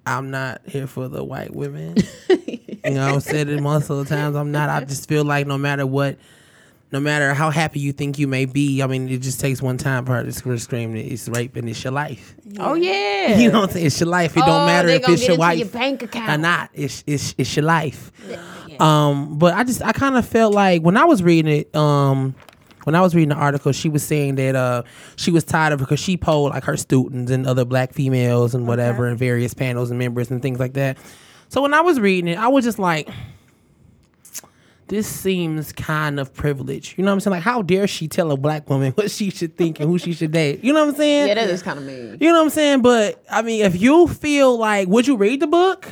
I'm 0.06 0.32
not 0.32 0.62
here 0.68 0.88
for 0.88 1.08
the 1.08 1.24
white 1.24 1.54
women. 1.56 1.96
you 2.30 2.92
know, 2.92 3.16
I've 3.16 3.24
said 3.24 3.50
it 3.50 3.62
most 3.62 3.90
of 3.90 3.98
the 3.98 4.06
times. 4.06 4.36
I'm 4.36 4.52
not. 4.52 4.70
I 4.70 4.84
just 4.86 5.08
feel 5.08 5.24
like 5.24 5.46
no 5.48 5.58
matter 5.58 5.86
what, 5.86 6.18
no 6.92 7.00
matter 7.00 7.34
how 7.34 7.50
happy 7.52 7.80
you 7.80 7.92
think 7.94 8.20
you 8.20 8.28
may 8.28 8.46
be, 8.46 8.82
I 8.82 8.88
mean, 8.88 9.08
it 9.10 9.22
just 9.22 9.40
takes 9.40 9.62
one 9.62 9.78
time 9.78 10.06
for 10.06 10.14
her 10.14 10.24
to 10.24 10.58
scream, 10.60 10.96
it's 10.96 11.30
rape 11.30 11.56
and 11.56 11.70
it's 11.70 11.84
your 11.84 11.94
life. 11.94 12.36
Oh 12.60 12.74
yeah. 12.74 13.38
You 13.38 13.52
know 13.52 13.62
what 13.62 13.70
I'm 13.70 13.74
saying? 13.74 13.86
It's 13.86 14.00
your 14.00 14.10
life. 14.10 14.36
It 14.36 14.44
Oh, 14.44 14.46
don't 14.48 14.66
matter 14.66 14.90
if 14.90 15.08
it's 15.08 15.28
your 15.28 15.38
wife 15.38 15.60
your 15.60 15.68
bank 15.70 16.04
account. 16.04 16.30
or 16.30 16.38
not. 16.38 16.70
It's 16.74 17.04
it's 17.08 17.34
it's 17.38 17.56
your 17.56 17.66
life. 17.66 18.12
Um, 18.80 19.38
but 19.38 19.54
I 19.54 19.64
just 19.64 19.82
I 19.84 19.92
kind 19.94 20.18
of 20.18 20.26
felt 20.28 20.54
like 20.54 20.82
when 20.82 20.98
I 20.98 21.06
was 21.06 21.22
reading 21.24 21.52
it, 21.60 21.76
um, 21.76 22.36
when 22.84 22.96
I 22.96 23.02
was 23.02 23.16
reading 23.16 23.30
the 23.30 23.36
article, 23.36 23.72
she 23.72 23.90
was 23.90 24.04
saying 24.04 24.36
that 24.36 24.56
uh 24.56 24.84
she 25.16 25.32
was 25.32 25.44
tired 25.44 25.74
of 25.74 25.80
because 25.80 26.00
she 26.00 26.18
polled 26.18 26.52
like 26.52 26.64
her 26.64 26.78
students 26.78 27.32
and 27.32 27.46
other 27.48 27.66
black 27.66 27.94
females 27.94 28.56
and 28.56 28.68
whatever 28.68 29.08
and 29.08 29.18
various 29.18 29.54
panels 29.54 29.90
and 29.90 30.00
members 30.00 30.32
and 30.32 30.42
things 30.42 30.60
like 30.60 30.74
that. 30.74 30.98
So 31.50 31.62
when 31.62 31.74
I 31.74 31.82
was 31.82 32.00
reading 32.00 32.28
it, 32.30 32.38
I 32.38 32.48
was 32.48 32.64
just 32.66 32.80
like. 32.80 33.10
This 34.88 35.08
seems 35.08 35.72
kind 35.72 36.20
of 36.20 36.34
privileged. 36.34 36.98
You 36.98 37.06
know 37.06 37.12
what 37.12 37.14
I'm 37.14 37.20
saying? 37.22 37.32
Like, 37.36 37.44
how 37.44 37.62
dare 37.62 37.88
she 37.88 38.10
tell 38.10 38.30
a 38.30 38.36
black 38.36 38.70
woman 38.70 38.92
what 38.96 39.10
she 39.10 39.30
should 39.30 39.56
think 39.56 39.80
and 39.80 39.90
who 39.90 39.98
she 39.98 40.12
should 40.12 40.34
date? 40.34 40.66
You 40.66 40.74
know 40.74 40.84
what 40.84 40.90
I'm 40.90 40.96
saying? 40.98 41.30
Yeah, 41.30 41.36
that 41.36 41.50
is 41.50 41.64
kind 41.64 41.80
of 41.80 41.86
mean. 41.86 42.18
You 42.20 42.28
know 42.28 42.40
what 42.40 42.44
I'm 42.44 42.50
saying? 42.50 42.82
But 42.82 43.24
I 43.32 43.42
mean, 43.42 43.64
if 43.64 43.80
you 43.80 44.10
feel 44.10 44.58
like, 44.58 44.90
would 44.90 45.08
you 45.08 45.16
read 45.16 45.40
the 45.40 45.48
book? 45.48 45.88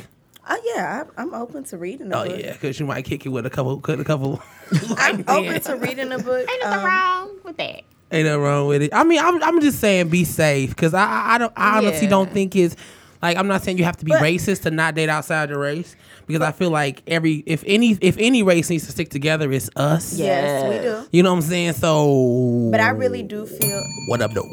Oh 0.52 0.60
yeah, 0.74 1.04
I, 1.16 1.22
I'm 1.22 1.32
open 1.32 1.62
to 1.64 1.78
reading 1.78 2.12
a 2.12 2.18
Oh 2.20 2.26
book. 2.26 2.40
yeah, 2.40 2.52
because 2.52 2.80
you 2.80 2.86
might 2.86 3.04
kick 3.04 3.24
it 3.24 3.28
with 3.28 3.46
a 3.46 3.50
couple, 3.50 3.78
a 3.78 4.04
couple. 4.04 4.42
I'm 4.98 5.24
open 5.28 5.60
to 5.60 5.76
reading 5.76 6.10
a 6.12 6.18
book. 6.18 6.48
Ain't 6.50 6.62
nothing 6.62 6.78
Um, 6.80 6.84
wrong 6.84 7.36
with 7.44 7.56
that. 7.58 7.82
Ain't 8.12 8.26
nothing 8.26 8.40
wrong 8.42 8.66
with 8.66 8.82
it. 8.82 8.92
I 8.92 9.04
mean, 9.04 9.20
I'm, 9.20 9.40
I'm 9.44 9.60
just 9.60 9.78
saying, 9.78 10.08
be 10.08 10.24
safe, 10.24 10.70
because 10.70 10.92
I, 10.92 11.04
I, 11.04 11.34
I 11.34 11.38
don't, 11.38 11.52
I 11.56 11.78
honestly 11.78 12.02
Yeah. 12.06 12.10
don't 12.10 12.32
think 12.32 12.56
it's 12.56 12.74
like 13.22 13.36
I'm 13.36 13.46
not 13.46 13.62
saying 13.62 13.78
you 13.78 13.84
have 13.84 13.98
to 13.98 14.04
be 14.04 14.10
But- 14.10 14.22
racist 14.22 14.62
to 14.62 14.70
not 14.72 14.96
date 14.96 15.08
outside 15.08 15.50
your 15.50 15.60
race, 15.60 15.94
because 16.26 16.42
I 16.42 16.50
feel 16.50 16.70
like 16.70 17.02
every, 17.06 17.44
if 17.46 17.62
any, 17.66 17.92
if 18.00 18.16
any 18.18 18.42
race 18.42 18.68
needs 18.70 18.86
to 18.86 18.90
stick 18.92 19.10
together, 19.10 19.52
it's 19.52 19.70
us. 19.76 20.18
Yes, 20.18 20.64
we 20.68 20.78
do. 20.82 21.06
You 21.12 21.22
know 21.22 21.30
what 21.30 21.36
I'm 21.36 21.42
saying? 21.42 21.74
So. 21.74 22.68
But 22.72 22.80
I 22.80 22.88
really 22.90 23.22
do 23.22 23.46
feel 23.46 23.82
What 24.08 24.20
up, 24.20 24.32
though? 24.32 24.50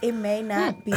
it 0.00 0.12
may 0.12 0.40
not 0.40 0.82
be. 0.84 0.94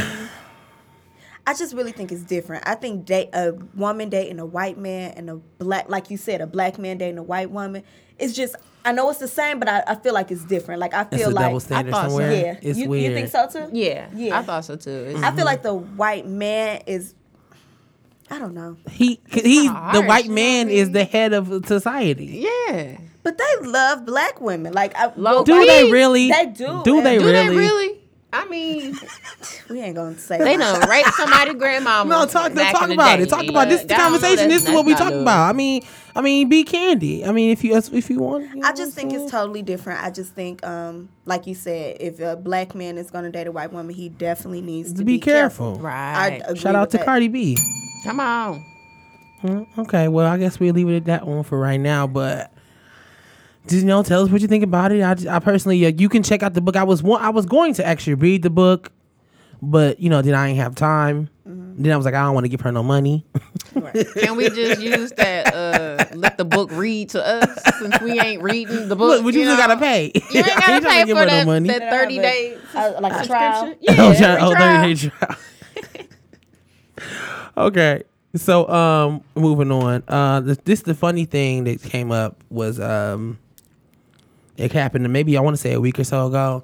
I 1.48 1.54
just 1.54 1.74
really 1.76 1.92
think 1.92 2.12
it's 2.12 2.24
different. 2.24 2.68
I 2.68 2.76
think 2.76 3.06
date 3.06 3.30
a 3.34 3.54
woman 3.76 4.10
dating 4.10 4.40
a 4.40 4.46
white 4.46 4.78
man 4.78 5.14
and 5.16 5.30
a 5.30 5.36
black, 5.36 5.90
like 5.90 6.10
you 6.10 6.18
said, 6.18 6.42
a 6.42 6.48
black 6.48 6.80
man 6.80 6.98
dating 6.98 7.18
a 7.20 7.24
white 7.24 7.52
woman. 7.52 7.84
It's 8.18 8.34
just 8.34 8.56
I 8.84 8.92
know 8.92 9.10
it's 9.10 9.20
the 9.20 9.28
same, 9.28 9.60
but 9.60 9.68
I, 9.68 9.84
I 9.88 9.96
feel 9.96 10.14
like 10.14 10.32
it's 10.32 10.44
different. 10.46 10.80
Like 10.82 10.94
I 10.94 11.02
It's 11.02 11.18
feel 11.18 11.30
a 11.30 11.32
like 11.32 11.46
double 11.46 11.60
standard 11.60 11.92
thought 11.92 12.12
so. 12.12 12.20
yeah, 12.20 12.58
It's 12.62 12.80
you, 12.80 12.90
weird. 12.90 13.12
you 13.12 13.16
think 13.16 13.30
so 13.30 13.48
too? 13.48 13.70
Yeah, 13.74 14.08
Yeah. 14.16 14.40
I 14.40 14.44
thought 14.44 14.66
so 14.66 14.76
too. 14.76 14.90
It's- 14.92 15.24
I 15.24 15.36
feel 15.36 15.46
like 15.46 15.64
mm-hmm. 15.64 15.68
the 15.88 15.96
white 15.98 16.28
man 16.28 16.82
is. 16.88 17.14
I 18.30 18.40
don't 18.40 18.56
know, 18.56 18.76
He, 18.90 19.18
cause 19.18 19.44
he's 19.44 19.70
the 19.72 20.04
white 20.08 20.28
man 20.30 20.70
is 20.70 20.90
the 20.92 21.04
head 21.04 21.32
of 21.34 21.64
society. 21.68 22.48
yeah. 22.68 22.98
but 23.22 23.38
they 23.38 23.68
love 23.68 24.04
black 24.04 24.42
women. 24.42 24.74
Like, 24.74 24.94
I, 24.98 25.10
Do 25.44 25.44
they 25.66 25.92
really? 25.92 26.32
They 26.32 26.48
do. 26.48 26.82
Do 26.84 27.04
they 27.04 27.18
and- 27.18 27.24
Do 27.24 27.32
really? 27.32 27.48
they 27.50 27.56
really? 27.56 28.00
I 28.42 28.46
mean, 28.50 28.98
We 29.70 29.82
ain't 29.82 29.96
gonna 29.96 30.18
say 30.18 30.38
they 30.38 30.58
that. 30.58 30.80
done 30.80 30.90
raped 30.90 31.14
somebody 31.16 31.54
grandmama. 31.54 32.10
No, 32.10 32.26
talk, 32.26 32.54
back 32.54 32.74
talk 32.74 32.84
in 32.84 32.90
the 32.90 32.94
about 32.96 33.18
day. 33.18 33.24
it. 33.24 33.30
Talk 33.30 33.48
about 33.48 33.68
this. 33.70 33.82
is 33.82 33.88
the 33.88 33.96
I 33.96 33.98
conversation. 33.98 34.50
This 34.50 34.66
is 34.68 34.72
what 34.74 34.86
we 34.86 34.92
not 34.92 35.00
talking 35.00 35.22
about. 35.22 35.50
I 35.50 35.54
mean, 35.54 35.82
I 36.16 36.22
mean, 36.22 36.48
be 36.50 36.64
candy. 36.64 37.26
I 37.26 37.32
mean, 37.32 37.52
if 37.52 37.64
you 37.64 37.76
if 37.76 38.10
you 38.10 38.20
want. 38.20 38.44
you 38.50 38.56
know 38.58 38.68
I 38.68 38.74
just 38.74 38.94
think 38.94 39.12
saying? 39.12 39.24
it's 39.24 39.32
totally 39.32 39.62
different. 39.64 40.04
I 40.04 40.12
just 40.12 40.34
think, 40.34 40.66
um, 40.66 41.10
like 41.26 41.48
you 41.48 41.56
said, 41.56 41.98
if 42.00 42.20
a 42.20 42.36
black 42.36 42.76
man 42.76 42.98
is 42.98 43.10
gonna 43.12 43.32
date 43.32 43.48
a 43.48 43.52
white 43.52 43.72
woman, 43.74 43.94
he 43.94 44.10
definitely 44.10 44.62
needs 44.62 44.92
to, 44.94 45.00
to 45.00 45.06
be 45.06 45.20
careful. 45.20 45.78
I 45.86 46.30
Right. 46.30 46.42
agree 46.46 46.60
Shout 46.60 46.76
out 46.76 46.92
to 46.92 46.98
that. 46.98 47.06
Cardi 47.06 47.28
B. 47.28 47.58
Come 48.04 48.20
on. 48.20 48.64
Okay, 49.78 50.08
well, 50.08 50.26
I 50.26 50.38
guess 50.38 50.60
we'll 50.60 50.74
leave 50.74 50.90
it 50.90 50.96
at 50.96 51.06
that 51.06 51.28
one 51.28 51.44
for 51.44 51.60
right 51.60 51.80
now. 51.80 52.08
But 52.08 52.52
just 52.52 52.55
you 53.70 53.84
know, 53.86 54.04
tell 54.04 54.24
us 54.24 54.30
what 54.30 54.42
you 54.42 54.48
think 54.48 54.64
about 54.64 54.92
it. 54.92 55.02
I, 55.02 55.36
I 55.36 55.40
personally, 55.40 55.86
uh, 55.86 55.90
you 55.90 56.10
can 56.10 56.24
check 56.24 56.44
out 56.44 56.54
the 56.54 56.62
book. 56.62 56.76
I 56.76 56.84
was 56.84 57.02
one, 57.04 57.22
I 57.22 57.30
was 57.30 57.46
going 57.46 57.74
to 57.76 57.86
actually 57.86 58.16
read 58.16 58.42
the 58.44 58.50
book, 58.50 58.92
but 59.62 60.00
you 60.00 60.10
know, 60.10 60.22
then 60.22 60.36
I 60.36 60.50
ain't 60.50 60.58
have 60.58 60.76
time. 60.76 61.30
Mm-hmm. 61.48 61.84
Then 61.84 61.92
I 61.92 61.98
was 61.98 62.06
like, 62.06 62.16
I 62.16 62.24
don't 62.24 62.34
want 62.34 62.46
to 62.46 62.50
give 62.50 62.62
her 62.62 62.72
no 62.72 62.84
money. 62.84 63.26
Can 63.74 64.36
we 64.36 64.50
just 64.50 64.82
use 64.82 65.12
that? 65.14 65.54
Uh, 65.54 66.06
let 66.16 66.38
the 66.38 66.46
book 66.46 66.72
read 66.72 67.10
to 67.10 67.26
us 67.26 67.62
since 67.80 68.00
we 68.02 68.20
ain't 68.20 68.42
reading 68.42 68.88
the 68.88 68.96
book. 68.96 69.10
Look, 69.10 69.24
but 69.24 69.34
you, 69.34 69.44
just 69.44 69.58
know? 69.60 69.68
gotta 69.68 69.80
pay. 69.80 70.12
You 70.32 70.40
ain't 70.40 70.48
I 70.58 70.60
gotta 70.60 70.82
trying 70.82 71.02
pay 71.02 71.06
give 71.06 71.18
for 71.18 71.24
her 71.24 71.26
no 71.26 71.32
that, 71.32 71.46
money. 71.46 71.68
that 71.68 71.90
thirty 71.92 72.18
days. 72.18 72.60
Uh, 72.74 72.98
like 73.02 73.14
a 73.14 73.26
trial. 73.28 73.66
subscription. 73.68 73.96
oh, 74.00 74.12
Yeah, 74.14 74.38
oh, 74.42 74.54
trial. 74.54 74.82
30 74.84 74.94
day 74.94 75.10
trial. 75.10 75.38
okay. 77.58 78.04
So 78.36 78.68
um 78.70 79.24
moving 79.36 79.72
on. 79.72 80.04
Uh 80.08 80.40
this, 80.42 80.58
this 80.66 80.82
the 80.82 80.94
funny 80.96 81.26
thing 81.26 81.66
that 81.66 81.82
came 81.82 82.12
up 82.12 82.44
was 82.50 82.80
um 82.80 83.38
it 84.58 84.72
happened 84.72 85.12
maybe 85.12 85.38
I 85.38 85.42
want 85.42 85.56
to 85.56 85.62
say 85.62 85.74
a 85.74 85.80
week 85.82 86.00
or 86.00 86.04
so 86.04 86.28
ago. 86.28 86.64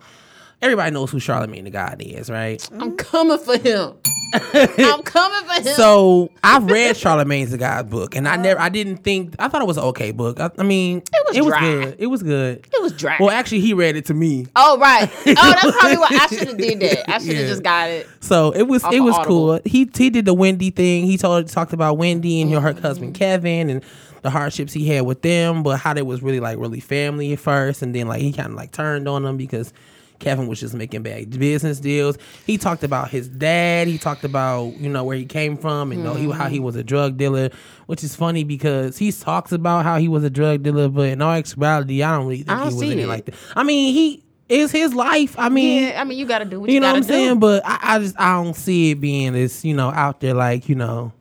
Everybody 0.61 0.91
knows 0.91 1.09
who 1.09 1.19
Charlemagne 1.19 1.63
the 1.63 1.71
God 1.71 1.99
is, 2.01 2.29
right? 2.29 2.69
I'm 2.79 2.95
coming 2.95 3.39
for 3.39 3.57
him. 3.57 3.95
I'm 4.53 5.01
coming 5.01 5.43
for 5.49 5.55
him. 5.67 5.75
So 5.75 6.29
I've 6.43 6.65
read 6.65 6.95
Charlemagne's 6.95 7.49
the 7.49 7.57
God 7.57 7.89
book, 7.89 8.15
and 8.15 8.27
I 8.27 8.35
never, 8.35 8.59
I 8.61 8.69
didn't 8.69 8.97
think, 8.97 9.33
I 9.39 9.47
thought 9.47 9.63
it 9.63 9.67
was 9.67 9.77
an 9.77 9.85
okay 9.85 10.11
book. 10.11 10.39
I, 10.39 10.51
I 10.59 10.61
mean, 10.63 11.01
was 11.27 11.35
it 11.35 11.41
was 11.43 11.49
dry. 11.53 11.59
good. 11.61 11.95
It 11.97 12.05
was 12.05 12.21
good. 12.21 12.57
it 12.71 12.79
was 12.79 12.93
dry. 12.93 13.17
Well, 13.19 13.31
actually, 13.31 13.61
he 13.61 13.73
read 13.73 13.95
it 13.95 14.05
to 14.05 14.13
me, 14.13 14.45
oh 14.55 14.77
right. 14.77 15.09
Oh, 15.11 15.33
that's 15.33 15.71
probably 15.79 15.97
what 15.97 16.11
I 16.11 16.27
should 16.27 16.47
have 16.49 16.57
did. 16.57 16.79
That 16.79 17.09
I 17.09 17.17
should 17.17 17.29
have 17.33 17.37
Yeah. 17.41 17.47
just 17.47 17.63
got 17.63 17.89
it. 17.89 18.07
so 18.19 18.51
it 18.51 18.67
was 18.67 18.83
Off 18.83 18.93
it 18.93 18.99
of 18.99 19.05
was 19.05 19.15
Audible. 19.15 19.35
cool. 19.57 19.59
He 19.65 19.89
he 19.97 20.11
did 20.11 20.25
the 20.25 20.33
Wendy 20.35 20.69
thing. 20.69 21.05
He 21.05 21.17
told 21.17 21.47
talked 21.47 21.73
about 21.73 21.97
Wendy 21.97 22.39
and 22.39 22.51
her 22.53 22.73
husband 22.79 23.15
Kevin 23.15 23.71
and 23.71 23.83
the 24.21 24.29
hardships 24.29 24.73
he 24.73 24.87
had 24.87 25.05
with 25.05 25.21
them, 25.21 25.63
but 25.63 25.79
how 25.79 25.93
they 25.93 26.01
was 26.01 26.21
really 26.21 26.39
like 26.39 26.57
really 26.57 26.79
family 26.79 27.33
at 27.33 27.39
first, 27.39 27.81
and 27.81 27.93
then 27.95 28.07
like 28.07 28.21
he 28.21 28.31
kind 28.31 28.49
of 28.49 28.55
like 28.55 28.71
turned 28.71 29.07
on 29.07 29.23
them 29.23 29.37
because. 29.37 29.73
Kevin 30.19 30.45
was 30.45 30.59
just 30.59 30.75
making 30.75 31.01
bad 31.01 31.31
business 31.39 31.79
deals. 31.79 32.15
He 32.45 32.59
talked 32.59 32.83
about 32.83 33.09
his 33.09 33.27
dad. 33.27 33.87
He 33.87 33.97
talked 33.97 34.23
about 34.23 34.77
you 34.77 34.87
know 34.87 35.03
where 35.03 35.17
he 35.17 35.25
came 35.25 35.57
from 35.57 35.91
and 35.91 36.07
he, 36.15 36.29
how 36.29 36.47
he 36.47 36.57
mm-hmm. 36.57 36.63
was 36.63 36.75
a 36.75 36.83
drug 36.83 37.17
dealer, 37.17 37.49
which 37.87 38.03
is 38.03 38.15
funny 38.15 38.43
because 38.43 38.99
he 38.99 39.11
talks 39.11 39.51
about 39.51 39.83
how 39.83 39.97
he 39.97 40.07
was 40.07 40.23
a 40.23 40.29
drug 40.29 40.61
dealer, 40.61 40.89
but 40.89 41.09
in 41.09 41.23
all 41.23 41.33
actuality, 41.33 42.03
I 42.03 42.15
don't 42.15 42.27
really 42.27 42.43
think 42.43 42.51
I 42.51 42.65
don't 42.65 42.69
he 42.69 42.75
was 42.75 42.91
in 42.91 42.99
it 42.99 43.07
like 43.07 43.25
that. 43.25 43.35
I 43.55 43.63
mean, 43.63 43.95
he 43.95 44.23
is 44.51 44.71
his 44.71 44.93
life. 44.93 45.35
I 45.39 45.49
mean, 45.49 45.87
Yeah, 45.87 46.01
I 46.01 46.03
mean 46.03 46.19
you 46.19 46.25
got 46.25 46.39
to 46.39 46.45
do 46.45 46.59
what 46.59 46.69
you, 46.69 46.75
you 46.75 46.79
know 46.81 46.89
what 46.89 46.97
I'm 46.97 47.01
do. 47.01 47.07
saying? 47.07 47.39
But 47.39 47.63
I, 47.65 47.79
I 47.81 47.99
just 47.99 48.19
I 48.19 48.43
don't 48.43 48.55
see 48.55 48.91
it 48.91 49.01
being 49.01 49.33
this, 49.33 49.65
you 49.65 49.73
know 49.73 49.89
out 49.89 50.19
there 50.19 50.33
like 50.33 50.69
you 50.69 50.75
know. 50.75 51.13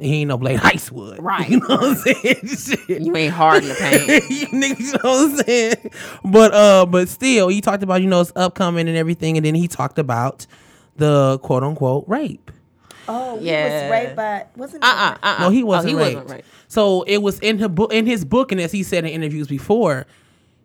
He 0.00 0.20
ain't 0.20 0.28
no 0.28 0.38
Blade 0.38 0.60
Icewood, 0.60 1.16
Right, 1.22 1.48
You 1.48 1.58
know 1.60 1.66
what 1.76 1.84
I'm 1.84 1.94
saying? 1.96 2.76
You 3.04 3.16
ain't 3.16 3.34
hard 3.34 3.62
in 3.64 3.68
the 3.68 3.74
paint. 3.74 4.08
you 4.30 4.46
niggas 4.48 4.78
you 4.80 4.92
know 4.92 4.98
what 5.02 5.30
I'm 5.30 5.36
saying? 5.44 5.90
But 6.24 6.54
uh, 6.54 6.86
but 6.86 7.08
still, 7.08 7.48
he 7.48 7.60
talked 7.60 7.82
about 7.82 8.00
you 8.02 8.06
know 8.08 8.20
it's 8.20 8.32
upcoming 8.36 8.86
and 8.88 8.96
everything, 8.96 9.36
and 9.36 9.44
then 9.44 9.54
he 9.54 9.66
talked 9.68 9.98
about 9.98 10.46
the 10.96 11.38
quote 11.40 11.62
unquote 11.64 12.04
rape. 12.06 12.50
Oh, 13.08 13.38
he 13.38 13.46
Yeah. 13.46 13.88
was 13.88 13.90
raped 13.90 14.16
by 14.16 14.46
wasn't 14.56 14.84
Uh 14.84 15.16
uh 15.22 15.26
uh. 15.26 15.36
No, 15.40 15.50
he 15.50 15.62
wasn't 15.64 15.94
Oh, 15.94 15.96
he 15.98 16.04
raped. 16.04 16.14
wasn't 16.16 16.30
raped. 16.32 16.48
So 16.68 17.02
it 17.02 17.18
was 17.18 17.38
in 17.40 17.58
her 17.58 17.68
book, 17.68 17.92
in 17.92 18.06
his 18.06 18.24
book, 18.24 18.52
and 18.52 18.60
as 18.60 18.70
he 18.70 18.82
said 18.82 19.04
in 19.04 19.10
interviews 19.10 19.48
before, 19.48 20.06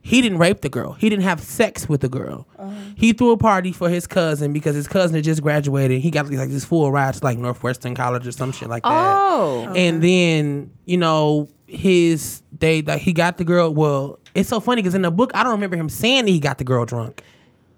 he 0.06 0.22
didn't 0.22 0.38
rape 0.38 0.60
the 0.60 0.70
girl. 0.70 0.92
He 0.92 1.10
didn't 1.10 1.24
have 1.24 1.40
sex 1.40 1.88
with 1.88 2.02
the 2.02 2.10
girl. 2.10 2.46
Uh-huh. 2.60 2.76
He 2.96 3.14
threw 3.14 3.32
a 3.32 3.38
party 3.38 3.72
for 3.72 3.90
his 3.90 4.06
cousin 4.06 4.52
because 4.52 4.76
his 4.76 4.86
cousin 4.86 5.16
had 5.16 5.24
just 5.24 5.42
graduated. 5.42 6.02
He 6.02 6.12
got 6.12 6.30
like 6.30 6.50
this 6.50 6.66
full 6.66 6.92
ride 6.92 7.14
to 7.14 7.24
like 7.24 7.38
Northwestern 7.38 7.96
College 7.96 8.28
or 8.28 8.34
some 8.34 8.52
shit 8.52 8.68
like 8.68 8.84
that. 8.84 8.90
Oh. 8.92 9.72
And 9.74 10.04
then 10.04 10.72
you 10.86 10.98
know 10.98 11.48
his 11.68 12.44
they 12.60 12.82
like 12.82 13.00
he 13.00 13.14
got 13.14 13.38
the 13.38 13.46
girl. 13.46 13.74
Well, 13.74 14.20
it's 14.36 14.50
so 14.50 14.60
funny 14.60 14.82
because 14.82 14.94
in 14.94 15.04
the 15.04 15.12
book 15.12 15.32
I 15.34 15.42
don't 15.42 15.54
remember 15.54 15.78
him 15.78 15.88
saying 15.88 16.26
that 16.26 16.32
he 16.32 16.42
got 16.42 16.58
the 16.58 16.66
girl 16.66 16.86
drunk. 16.86 17.24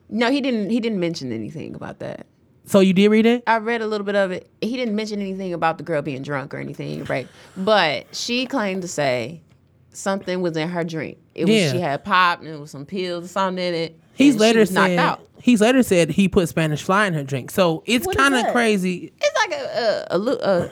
No, 0.09 0.31
he 0.31 0.41
didn't. 0.41 0.71
He 0.71 0.79
didn't 0.79 0.99
mention 0.99 1.31
anything 1.31 1.75
about 1.75 1.99
that. 1.99 2.25
So 2.65 2.79
you 2.79 2.93
did 2.93 3.09
read 3.09 3.27
it? 3.27 3.43
I 3.45 3.59
read 3.59 3.83
a 3.83 3.87
little 3.87 4.05
bit 4.05 4.15
of 4.15 4.31
it. 4.31 4.49
He 4.61 4.75
didn't 4.75 4.95
mention 4.95 5.21
anything 5.21 5.53
about 5.53 5.77
the 5.77 5.83
girl 5.83 6.01
being 6.01 6.23
drunk 6.23 6.55
or 6.55 6.57
anything, 6.57 7.03
right? 7.03 7.27
But 7.55 8.15
she 8.15 8.47
claimed 8.47 8.81
to 8.81 8.87
say 8.87 9.43
something 9.91 10.41
was 10.41 10.57
in 10.57 10.69
her 10.69 10.83
drink. 10.83 11.19
It 11.35 11.45
was 11.45 11.53
Yeah. 11.55 11.71
she 11.73 11.79
had 11.79 12.03
pop 12.03 12.39
and 12.39 12.47
it 12.47 12.59
was 12.59 12.71
some 12.71 12.85
pills 12.85 13.25
or 13.25 13.27
something 13.27 13.63
in 13.63 13.73
it. 13.73 13.99
He's 14.13 14.33
and 14.35 14.35
she 14.35 14.39
later 14.39 14.59
was 14.61 14.71
knocked 14.71 14.89
said 14.91 14.99
out. 14.99 15.27
he's 15.41 15.59
later 15.61 15.83
said 15.83 16.09
he 16.11 16.27
put 16.29 16.47
Spanish 16.49 16.81
fly 16.81 17.05
in 17.07 17.13
her 17.13 17.23
drink. 17.23 17.51
So 17.51 17.83
it's 17.85 18.07
kind 18.07 18.33
of 18.35 18.47
crazy. 18.53 19.11
It's 19.21 19.37
like 19.37 19.51
a 19.59 20.05
a 20.11 20.17
a, 20.17 20.19
a, 20.61 20.71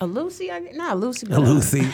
a 0.00 0.06
Lucy, 0.06 0.50
I 0.50 0.58
not 0.74 0.94
a 0.94 0.96
Lucy, 0.96 1.26
but 1.28 1.38
A 1.38 1.40
Lucy. 1.40 1.80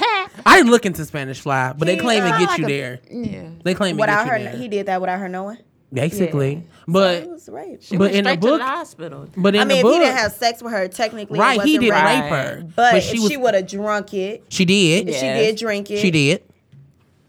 I 0.46 0.56
didn't 0.56 0.70
look 0.70 0.86
into 0.86 1.04
Spanish 1.04 1.40
fly, 1.40 1.74
but 1.76 1.84
they 1.84 1.96
He, 1.96 2.00
claim 2.00 2.24
it 2.24 2.30
gets 2.38 2.46
like 2.52 2.58
you 2.60 2.64
a- 2.64 2.68
there. 2.68 3.00
Yeah. 3.10 3.50
They 3.62 3.74
claim 3.74 3.98
it 3.98 4.00
without 4.00 4.24
gets 4.24 4.30
her. 4.30 4.38
you 4.38 4.44
there. 4.44 4.56
He 4.56 4.68
did 4.68 4.86
that 4.86 5.00
without 5.02 5.18
her 5.18 5.28
knowing. 5.28 5.58
Basically, 5.92 6.54
He 6.54 6.62
but 6.86 7.28
was 7.28 7.48
raped. 7.48 7.82
She 7.82 7.96
But 7.96 8.12
went 8.12 8.14
in 8.14 8.24
the 8.24 8.36
book- 8.36 8.52
to 8.52 8.58
the 8.58 8.64
hospital. 8.64 9.26
but 9.36 9.54
in 9.56 9.60
I 9.60 9.64
mean, 9.64 9.68
the 9.68 9.76
if 9.78 9.82
book, 9.82 9.92
he 9.94 9.98
didn't 9.98 10.16
have 10.16 10.32
sex 10.32 10.62
with 10.62 10.72
her, 10.72 10.86
technically, 10.88 11.38
right? 11.38 11.60
He 11.62 11.78
didn't 11.78 11.90
rape. 11.94 12.04
rape 12.04 12.30
Right. 12.30 12.46
her, 12.46 12.64
But, 12.76 12.94
if 12.96 13.04
she 13.04 13.18
she, 13.28 13.36
would 13.36 13.54
have 13.54 13.66
drunk 13.66 14.14
it, 14.14 14.44
she 14.48 14.64
did. 14.64 15.08
if 15.08 15.16
she 15.16 15.20
did 15.22 15.56
drink 15.56 15.90
it, 15.90 15.98
She 15.98 16.10
did. 16.12 16.42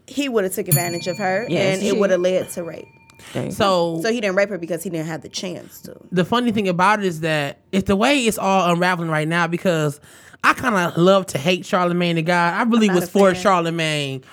He 0.06 0.28
would 0.28 0.44
have 0.44 0.54
took 0.54 0.68
advantage 0.68 1.06
of 1.06 1.18
her, 1.18 1.46
Yes, 1.48 1.74
and 1.74 1.82
he 1.82 1.88
it 1.88 1.98
would 1.98 2.10
have 2.10 2.20
led 2.20 2.48
to 2.50 2.62
rape. 2.64 2.86
So, 3.50 4.00
So 4.02 4.10
he 4.12 4.20
didn't 4.20 4.34
rape 4.36 4.48
her 4.48 4.58
because 4.58 4.82
he 4.82 4.90
didn't 4.90 5.06
have 5.06 5.22
the 5.22 5.28
chance 5.28 5.80
to. 5.82 5.96
the 6.10 6.24
funny 6.24 6.50
thing 6.50 6.68
about 6.68 6.98
it 6.98 7.04
is 7.06 7.20
that 7.20 7.60
it's 7.70 7.86
the 7.86 7.94
way 7.96 8.26
it's 8.26 8.36
all 8.38 8.72
unraveling 8.72 9.08
right 9.10 9.28
now 9.28 9.46
because 9.46 10.00
I 10.42 10.54
kind 10.54 10.74
of 10.74 10.96
love 10.96 11.26
to 11.26 11.38
hate 11.38 11.64
Charlemagne 11.64 12.16
the 12.16 12.22
God. 12.22 12.54
I 12.54 12.62
really 12.68 12.90
was 12.90 13.08
for 13.08 13.32
fan. 13.32 13.40
Charlemagne. 13.42 14.24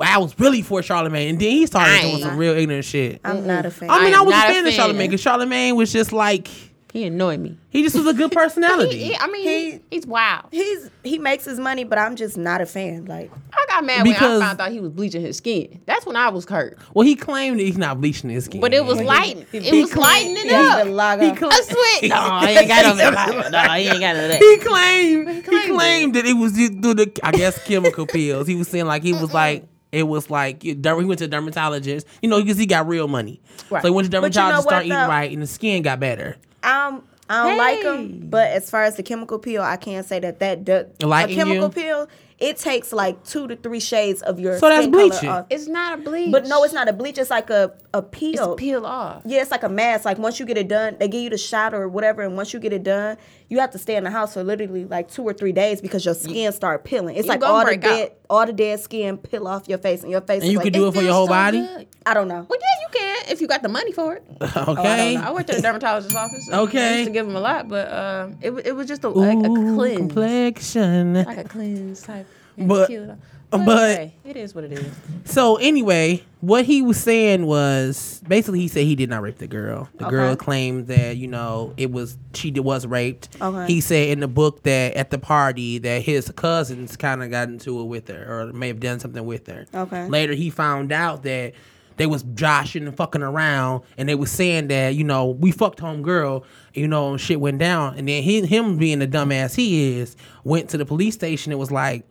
I 0.00 0.18
was 0.18 0.38
really 0.38 0.62
for 0.62 0.82
Charlemagne, 0.82 1.30
and 1.30 1.40
then 1.40 1.50
he 1.50 1.66
started 1.66 2.00
doing 2.02 2.18
some 2.22 2.36
real 2.36 2.54
ignorant 2.56 2.84
shit. 2.84 3.20
I'm 3.24 3.46
not 3.46 3.64
a 3.66 3.70
fan. 3.70 3.90
I 3.90 4.04
mean, 4.04 4.14
I 4.14 4.18
I 4.18 4.20
am 4.20 4.26
was 4.26 4.34
a 4.34 4.36
not 4.38 4.48
a 4.50 4.52
fan 4.52 4.58
of 4.66 4.70
fan. 4.72 4.72
Charlemagne 4.78 5.08
because 5.10 5.20
Charlemagne 5.22 5.76
was 5.76 5.92
just 5.92 6.12
like 6.12 6.48
He 6.94 7.04
annoyed 7.04 7.40
me. 7.40 7.58
he 7.70 7.82
just 7.82 7.96
was 7.96 8.06
a 8.06 8.14
good 8.14 8.30
personality. 8.40 8.96
He, 8.96 9.04
he- 9.08 9.16
I 9.18 9.26
mean, 9.26 9.42
He- 9.42 9.70
he, 9.72 9.80
he's 9.90 10.06
wild. 10.06 10.46
He's 10.52 10.88
he 11.02 11.18
makes 11.18 11.44
his 11.44 11.58
money, 11.58 11.82
but 11.84 11.98
I'm 11.98 12.14
just 12.14 12.38
not 12.38 12.60
a 12.60 12.66
fan. 12.66 13.04
Like 13.06 13.32
I 13.52 13.64
got 13.68 13.84
mad 13.84 14.04
Because- 14.04 14.38
when 14.38 14.42
I 14.42 14.46
found 14.46 14.60
out 14.60 14.70
he 14.70 14.78
was 14.78 14.90
bleaching 14.92 15.20
his 15.20 15.36
skin. 15.36 15.80
That's 15.86 16.06
when 16.06 16.14
I 16.14 16.28
was 16.28 16.44
hurt. 16.46 16.78
well, 16.94 17.04
he 17.04 17.16
claimed 17.16 17.58
that 17.58 17.64
he's 17.64 17.76
not 17.76 18.00
bleaching 18.00 18.30
his 18.30 18.44
skin, 18.44 18.60
But 18.60 18.72
it 18.72 18.84
was 18.84 19.00
lighting. 19.02 19.44
It 19.52 19.64
he 19.64 19.82
was 19.82 19.92
clean- 19.92 20.02
lightening 20.02 20.36
he 20.44 20.48
has 20.50 20.70
up. 20.70 20.84
the 20.86 20.90
logo. 20.92 21.28
He 21.30 21.36
cl- 21.36 21.52
I 21.52 21.60
swear. 21.62 22.10
No, 22.10 22.46
he 22.46 22.58
ain't 22.58 22.68
got 22.68 22.96
no 22.96 23.50
No, 23.50 23.58
he 23.74 23.88
ain't 23.88 24.00
got 24.00 24.14
none 24.14 24.24
of 24.24 24.30
that. 24.30 24.38
he 24.40 24.56
claimed 24.58 25.28
he 25.30 25.42
claimed 25.42 25.74
claimed, 25.76 26.14
that 26.14 26.26
it 26.26 26.34
was 26.34 26.52
due 26.52 26.80
through 26.80 26.94
the 26.94 27.20
I 27.24 27.32
guess 27.32 27.62
chemical 27.66 28.06
pills. 28.16 28.46
He 28.46 28.54
was 28.54 28.68
saying 28.68 28.86
like 28.86 29.02
he 29.02 29.12
was 29.12 29.34
like 29.34 29.66
it 29.90 30.04
was 30.04 30.30
like 30.30 30.62
you- 30.62 30.74
he 30.80 31.04
went 31.04 31.18
to 31.18 31.24
a 31.24 31.28
dermatologist, 31.28 32.06
you 32.22 32.28
know, 32.28 32.40
because 32.40 32.56
he 32.56 32.66
got 32.66 32.86
real 32.86 33.08
money. 33.08 33.40
Right. 33.68 33.82
So 33.82 33.88
he 33.88 33.94
went 33.94 34.06
to 34.06 34.10
But 34.10 34.16
you 34.16 34.20
know 34.22 34.28
dermatologist, 34.30 34.66
what, 34.66 34.70
started 34.70 34.86
eating 34.86 35.08
right, 35.08 35.32
and 35.32 35.42
the 35.42 35.46
skin 35.48 35.82
got 35.82 35.98
better. 35.98 36.36
I'm 36.64 37.02
I 37.28 37.48
don't 37.48 37.56
like 37.58 37.82
them, 37.82 38.28
but 38.28 38.50
as 38.50 38.68
far 38.68 38.82
as 38.84 38.96
the 38.96 39.02
chemical 39.02 39.38
peel, 39.38 39.62
I 39.62 39.76
can't 39.76 40.04
say 40.06 40.18
that 40.20 40.40
that 40.40 40.64
does. 40.64 40.86
A 41.02 41.26
chemical 41.28 41.54
you? 41.64 41.68
peel, 41.70 42.08
it 42.38 42.58
takes 42.58 42.92
like 42.92 43.24
two 43.24 43.48
to 43.48 43.56
three 43.56 43.80
shades 43.80 44.20
of 44.20 44.38
your. 44.38 44.58
So 44.58 44.68
that's 44.68 44.82
skin 44.82 44.92
color 44.92 45.08
bleaching. 45.08 45.28
off. 45.30 45.46
It's 45.48 45.66
not 45.66 45.98
a 45.98 46.02
bleach. 46.02 46.30
But 46.30 46.46
no, 46.46 46.64
it's 46.64 46.74
not 46.74 46.88
a 46.88 46.92
bleach. 46.92 47.16
It's 47.16 47.30
like 47.30 47.48
a 47.48 47.72
a 47.94 47.98
It's 48.00 48.08
peel. 48.10 48.56
peel 48.56 48.84
off. 48.84 49.22
Yeah, 49.24 49.40
it's 49.40 49.50
like 49.50 49.62
a 49.62 49.68
mask. 49.70 50.04
Like 50.04 50.18
once 50.18 50.38
you 50.38 50.44
get 50.44 50.58
it 50.58 50.68
done, 50.68 50.96
they 50.98 51.08
give 51.08 51.22
you 51.22 51.30
the 51.30 51.38
shot 51.38 51.72
or 51.72 51.88
whatever, 51.88 52.20
and 52.22 52.36
once 52.36 52.52
you 52.52 52.60
get 52.60 52.74
it 52.74 52.82
done, 52.82 53.16
you 53.48 53.58
have 53.60 53.70
to 53.72 53.78
stay 53.78 53.96
in 53.96 54.04
the 54.04 54.10
house 54.10 54.34
for 54.34 54.42
literally 54.42 54.84
like 54.84 55.10
two 55.10 55.22
or 55.22 55.32
three 55.32 55.52
days 55.52 55.80
because 55.80 56.04
your 56.04 56.14
skin 56.14 56.50
start 56.52 56.84
peeling. 56.84 57.16
It's 57.16 57.26
You 57.26 57.32
like 57.32 57.42
all 57.42 57.64
the 57.64 57.76
dead, 57.76 58.10
out. 58.10 58.16
all 58.30 58.46
the 58.46 58.52
dead 58.52 58.80
skin 58.80 59.18
peel 59.18 59.46
off 59.46 59.68
your 59.68 59.78
face, 59.78 60.02
and 60.02 60.10
your 60.10 60.22
face. 60.22 60.42
And 60.42 60.44
is 60.44 60.50
you 60.52 60.58
like, 60.58 60.64
could 60.64 60.72
do 60.72 60.88
it 60.88 60.94
for 60.94 61.02
your 61.02 61.12
whole 61.12 61.26
so 61.26 61.32
body. 61.32 61.60
good. 61.60 61.86
I 62.06 62.14
don't 62.14 62.28
know. 62.28 62.46
Well, 62.48 62.58
yeah, 62.60 62.80
you 62.82 62.98
can 62.98 63.32
if 63.32 63.40
you 63.40 63.46
got 63.46 63.62
the 63.62 63.68
money 63.68 63.92
for 63.92 64.14
it. 64.16 64.24
Okay. 64.56 65.16
I 65.16 65.30
worked 65.32 65.50
at 65.50 65.58
a 65.58 65.62
dermatologist's 65.62 66.14
office. 66.16 66.48
I 66.50 66.58
Okay. 66.60 66.94
used 67.00 67.08
to 67.08 67.12
give 67.12 67.26
them 67.26 67.36
a 67.36 67.40
lot, 67.40 67.68
but 67.68 67.88
uh, 67.88 68.28
it 68.40 68.50
it 68.66 68.72
was 68.76 68.86
just 68.88 69.04
a, 69.04 69.08
like 69.08 69.38
a 69.38 69.48
cleanse, 69.48 69.98
complexion. 69.98 71.14
like 71.14 71.38
a 71.38 71.44
cleanse 71.44 72.02
type. 72.02 72.26
and 72.56 72.68
But- 72.68 72.88
cute. 72.88 73.10
But- 73.58 74.10
it 74.24 74.36
is 74.36 74.54
what 74.54 74.64
it 74.64 74.72
is. 74.72 74.86
So 75.24 75.56
anyway, 75.56 76.22
what 76.40 76.64
he 76.64 76.82
was 76.82 76.98
saying 76.98 77.46
was 77.46 78.22
basically 78.28 78.60
he 78.60 78.68
said 78.68 78.84
he 78.84 78.94
did 78.94 79.08
not 79.10 79.22
rape 79.22 79.38
the 79.38 79.46
girl. 79.46 79.88
The 79.96 80.08
girl 80.08 80.36
claimed 80.36 80.88
that 80.88 81.16
you 81.16 81.26
know 81.28 81.72
it 81.76 81.90
was 81.90 82.18
she 82.34 82.50
was 82.50 82.86
raped. 82.86 83.28
Okay. 83.40 83.66
He 83.72 83.80
said 83.80 84.08
in 84.08 84.20
the 84.20 84.28
book 84.28 84.62
that 84.64 84.94
at 84.94 85.10
the 85.10 85.18
party 85.18 85.78
that 85.78 86.02
his 86.02 86.30
cousins 86.36 86.96
kind 86.96 87.22
of 87.22 87.30
got 87.30 87.48
into 87.48 87.80
it 87.80 87.84
with 87.84 88.08
her 88.08 88.48
or 88.48 88.52
may 88.52 88.68
have 88.68 88.80
done 88.80 89.00
something 89.00 89.24
with 89.24 89.46
her. 89.46 89.66
Okay. 89.74 90.06
Later 90.08 90.34
he 90.34 90.50
found 90.50 90.92
out 90.92 91.22
that 91.22 91.54
they 91.96 92.06
was 92.06 92.24
joshing 92.34 92.86
and 92.86 92.96
fucking 92.96 93.22
around 93.22 93.82
and 93.96 94.08
they 94.08 94.14
was 94.14 94.30
saying 94.30 94.68
that 94.68 94.94
you 94.94 95.04
know 95.04 95.26
we 95.26 95.50
fucked 95.52 95.80
home 95.80 96.02
girl 96.02 96.44
you 96.74 96.88
know 96.88 97.10
and 97.12 97.20
shit 97.20 97.40
went 97.40 97.58
down 97.58 97.96
and 97.96 98.08
then 98.08 98.22
he, 98.22 98.44
him 98.44 98.76
being 98.78 98.98
the 98.98 99.06
dumbass 99.06 99.54
he 99.54 99.98
is 99.98 100.16
went 100.42 100.68
to 100.70 100.76
the 100.76 100.84
police 100.84 101.14
station 101.14 101.52
and 101.52 101.58
was 101.58 101.70
like 101.70 102.04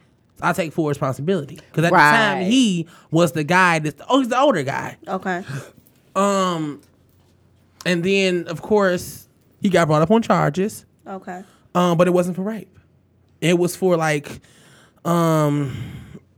I 0.43 0.53
take 0.53 0.73
full 0.73 0.87
responsibility. 0.87 1.55
Because 1.55 1.85
at 1.85 1.91
the 1.91 1.97
time 1.97 2.45
he 2.45 2.87
was 3.11 3.31
the 3.31 3.43
guy 3.43 3.79
that's 3.79 4.01
oh 4.09 4.19
he's 4.19 4.29
the 4.29 4.39
older 4.39 4.63
guy. 4.63 4.97
Okay. 5.07 5.43
um 6.15 6.81
and 7.85 8.03
then 8.03 8.47
of 8.47 8.61
course 8.61 9.27
he 9.61 9.69
got 9.69 9.87
brought 9.87 10.01
up 10.01 10.11
on 10.11 10.21
charges. 10.21 10.85
Okay. 11.07 11.43
um 11.75 11.97
but 11.97 12.07
it 12.07 12.11
wasn't 12.11 12.35
for 12.35 12.43
rape. 12.43 12.77
It 13.41 13.57
was 13.57 13.75
for 13.75 13.97
like 13.97 14.41
um 15.05 15.75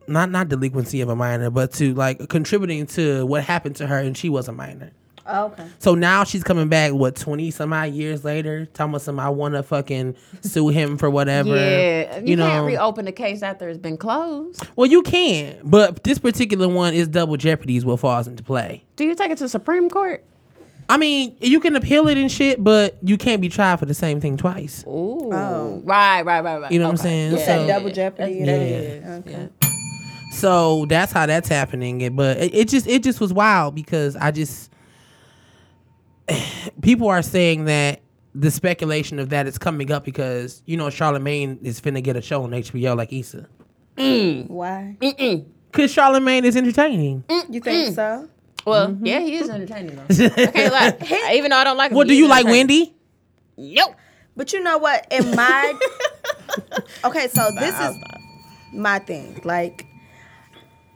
not 0.07 0.29
not 0.31 0.49
delinquency 0.49 1.01
of 1.01 1.09
a 1.09 1.15
minor 1.15 1.49
but 1.49 1.73
to 1.73 1.93
like 1.93 2.29
contributing 2.29 2.85
to 2.85 3.25
what 3.25 3.43
happened 3.43 3.75
to 3.77 3.87
her 3.87 3.97
and 3.97 4.15
she 4.17 4.29
was 4.29 4.47
a 4.47 4.51
minor 4.51 4.91
Oh, 5.27 5.45
okay. 5.47 5.65
So 5.79 5.95
now 5.95 6.23
she's 6.23 6.43
coming 6.43 6.67
back, 6.69 6.93
what, 6.93 7.15
20 7.15 7.49
some 7.51 7.73
odd 7.73 7.91
years 7.93 8.23
later, 8.23 8.65
talking 8.67 8.91
about 8.91 9.01
some, 9.01 9.19
I 9.19 9.29
want 9.29 9.55
to 9.55 9.63
fucking 9.63 10.15
sue 10.41 10.69
him 10.69 10.97
for 10.97 11.09
whatever. 11.09 11.55
Yeah, 11.55 12.19
you, 12.19 12.27
you 12.27 12.35
know. 12.35 12.47
can't 12.47 12.65
reopen 12.67 13.05
the 13.05 13.11
case 13.11 13.41
after 13.41 13.67
it's 13.67 13.79
been 13.79 13.97
closed. 13.97 14.61
well, 14.75 14.85
you 14.89 15.01
can, 15.01 15.57
but 15.63 16.03
this 16.03 16.19
particular 16.19 16.67
one 16.67 16.93
is 16.93 17.07
double 17.07 17.37
jeopardy 17.37 17.75
is 17.77 17.85
what 17.85 17.99
falls 17.99 18.27
into 18.27 18.43
play. 18.43 18.83
Do 18.97 19.03
you 19.05 19.15
take 19.15 19.31
it 19.31 19.37
to 19.39 19.49
Supreme 19.49 19.89
Court? 19.89 20.23
I 20.87 20.97
mean, 20.97 21.35
you 21.41 21.59
can 21.59 21.75
appeal 21.75 22.07
it 22.09 22.17
and 22.19 22.31
shit, 22.31 22.63
but 22.63 22.95
you 23.01 23.17
can't 23.17 23.41
be 23.41 23.49
tried 23.49 23.79
for 23.79 23.87
the 23.87 23.95
same 23.95 24.21
thing 24.21 24.37
twice. 24.37 24.83
Ooh, 24.85 25.31
Oh. 25.33 25.81
right, 25.83 26.21
right, 26.21 26.43
right, 26.43 26.61
right. 26.61 26.71
You 26.71 26.77
know 26.77 26.85
what 26.85 26.91
I'm 26.91 26.97
saying? 26.97 27.31
Yeah, 27.31 27.37
So- 27.39 27.45
That 27.45 27.61
yeah, 27.61 27.67
double 27.73 27.87
yeah. 27.89 27.93
jeopardy. 27.95 28.39
That's- 28.45 29.01
Yeah. 29.01 29.15
Okay. 29.15 29.49
So 30.33 30.85
that's 30.85 31.11
how 31.11 31.25
that's 31.25 31.47
happening. 31.49 32.01
It- 32.01 32.15
But 32.15 32.37
it, 32.37 32.53
it 32.53 32.69
just 32.69 32.87
it 32.87 33.01
just 33.03 33.19
was 33.19 33.33
wild 33.33 33.73
because 33.73 34.15
I 34.15 34.31
just 34.31 34.69
people 36.81 37.07
are 37.09 37.21
saying 37.21 37.65
that 37.65 38.01
the 38.33 38.51
speculation 38.51 39.19
of 39.19 39.29
that 39.29 39.47
is 39.47 39.57
coming 39.57 39.91
up 39.91 40.03
because 40.03 40.61
you 40.65 40.75
know 40.77 40.89
Charlemagne 40.89 41.59
is 41.63 41.79
finna 41.79 42.03
get 42.03 42.15
a 42.15 42.21
show 42.21 42.43
on 42.43 42.51
HBO 42.51 42.95
like 42.97 43.13
Issa. 43.13 43.47
Why? 43.97 44.97
mm 45.01 45.45
Cause 45.71 45.91
Charlemagne 45.91 46.45
is 46.45 46.55
entertaining. 46.55 47.23
You 47.49 47.59
think 47.59 47.95
so? 47.95 48.29
Well, 48.65 48.87
Mm-hmm. 48.87 49.05
yeah, 49.05 49.19
he 49.19 49.35
is 49.35 49.49
entertaining 49.49 49.95
though. 49.95 50.25
I 50.25 50.45
can't 50.47 50.73
lie. 50.73 51.31
Even 51.35 51.51
though 51.51 51.57
I 51.57 51.63
don't 51.65 51.77
like 51.77 51.91
him. 51.91 51.97
What 51.97 52.07
do 52.07 52.15
you 52.15 52.27
like. 52.27 52.45
Wendy? 52.45 52.95
Nope. 53.57 53.95
But 54.37 54.51
you 54.53 54.61
know 54.63 54.77
what? 54.77 55.05
In 55.11 55.35
my 55.35 55.73
okay, 57.05 57.27
so 57.27 57.49
this 57.59 57.77
is 57.79 57.95
my 58.73 58.99
thing. 58.99 59.39
Like 59.43 59.85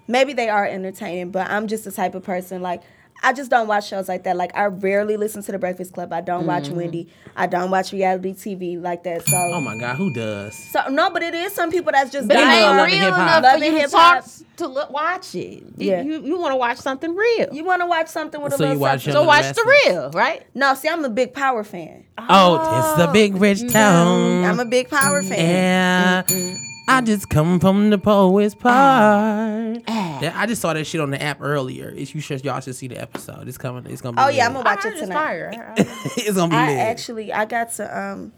maybe 0.07 0.33
they 0.33 0.50
are 0.50 0.65
entertaining, 0.65 1.31
but 1.31 1.50
I'm 1.50 1.67
just 1.67 1.83
the 1.86 1.91
type 1.91 2.15
of 2.15 2.24
person 2.24 2.62
like 2.62 2.81
I 3.21 3.33
just 3.33 3.49
don't 3.49 3.67
watch 3.67 3.88
shows 3.88 4.07
like 4.07 4.23
that. 4.23 4.38
Like 4.38 4.55
I 4.55 4.65
rarely 4.65 5.17
listen 5.17 5.43
to 5.43 5.51
the 5.51 5.59
Breakfast 5.59 5.93
Club. 5.93 6.13
I 6.13 6.21
don't 6.21 6.45
watch 6.45 6.65
mm-hmm. 6.65 6.77
Wendy. 6.77 7.07
I 7.35 7.47
don't 7.47 7.71
watch 7.71 7.91
reality 7.91 8.33
TV 8.33 8.81
like 8.81 9.03
that. 9.03 9.25
So 9.27 9.38
Oh 9.38 9.61
my 9.61 9.77
god, 9.77 9.97
who 9.97 10.13
does? 10.13 10.55
so 10.71 10.88
no, 10.89 11.09
but 11.09 11.23
it 11.23 11.33
is 11.33 11.53
some 11.53 11.71
people 11.71 11.91
that's 11.91 12.11
just 12.11 12.27
But 12.27 12.38
it 12.38 12.43
I 12.43 12.55
ain't 12.55 12.91
real 12.91 13.07
enough 13.07 13.43
for 13.43 13.57
you 13.57 13.71
to 13.71 13.77
Hip 13.77 13.89
talk 13.91 14.23
Hop. 14.23 14.31
to 14.57 14.67
look, 14.67 14.89
watch 14.89 15.35
it. 15.35 15.63
Yeah. 15.75 16.01
You 16.01 16.21
you 16.21 16.38
want 16.38 16.53
to 16.53 16.57
watch 16.57 16.77
something 16.77 17.15
real. 17.15 17.49
You 17.51 17.63
want 17.63 17.81
to 17.81 17.88
watch 17.88 18.07
something 18.07 18.41
with 18.41 18.53
a 18.53 18.57
So 18.57 18.71
you 18.71 18.79
watch 18.79 19.03
substance. 19.03 19.15
so 19.15 19.23
watch 19.23 19.45
and 19.45 19.55
the 19.55 19.79
real, 19.85 20.11
right? 20.11 20.45
No, 20.55 20.73
see, 20.75 20.88
I'm 20.88 21.03
a 21.03 21.09
big 21.09 21.33
Power 21.33 21.63
fan. 21.63 22.05
Oh, 22.17 22.79
it's 22.79 23.05
the 23.05 23.11
big 23.11 23.35
rich 23.35 23.61
oh. 23.63 23.69
town. 23.69 24.19
Mm-hmm. 24.19 24.45
I'm 24.45 24.59
a 24.59 24.65
big 24.65 24.89
Power 24.89 25.23
fan. 25.23 25.39
Yeah. 25.39 26.55
I 26.89 27.01
just 27.01 27.29
come 27.29 27.60
from 27.60 27.89
the 27.91 27.98
poet's 27.98 28.55
part. 28.55 29.81
Yeah, 29.88 30.34
I 30.36 30.46
just 30.48 30.62
saw 30.62 30.74
that 30.74 30.86
shit 30.86 31.00
on 31.01 31.12
the 31.12 31.22
app 31.22 31.39
earlier. 31.41 31.93
It's, 31.96 32.13
you 32.13 32.22
should 32.22 32.43
y'all 32.43 32.60
should 32.60 32.75
see 32.75 32.88
the 32.88 32.98
episode. 33.00 33.48
It's 33.48 33.58
coming. 33.58 33.86
It's 33.91 34.01
gonna 34.01 34.17
be. 34.17 34.22
Oh 34.24 34.27
yeah, 34.29 34.48
I'm 34.48 34.53
lit. 34.55 34.63
gonna 34.65 34.75
watch 34.75 34.86
I 34.86 34.89
it 34.89 35.00
tonight. 35.00 35.13
fire. 35.13 35.74
it's 35.77 36.34
gonna 36.36 36.50
be 36.50 36.55
I 36.55 36.67
lit. 36.67 36.77
actually 36.79 37.31
I 37.34 37.46
got 37.46 37.72
to 37.74 38.00
um 38.00 38.31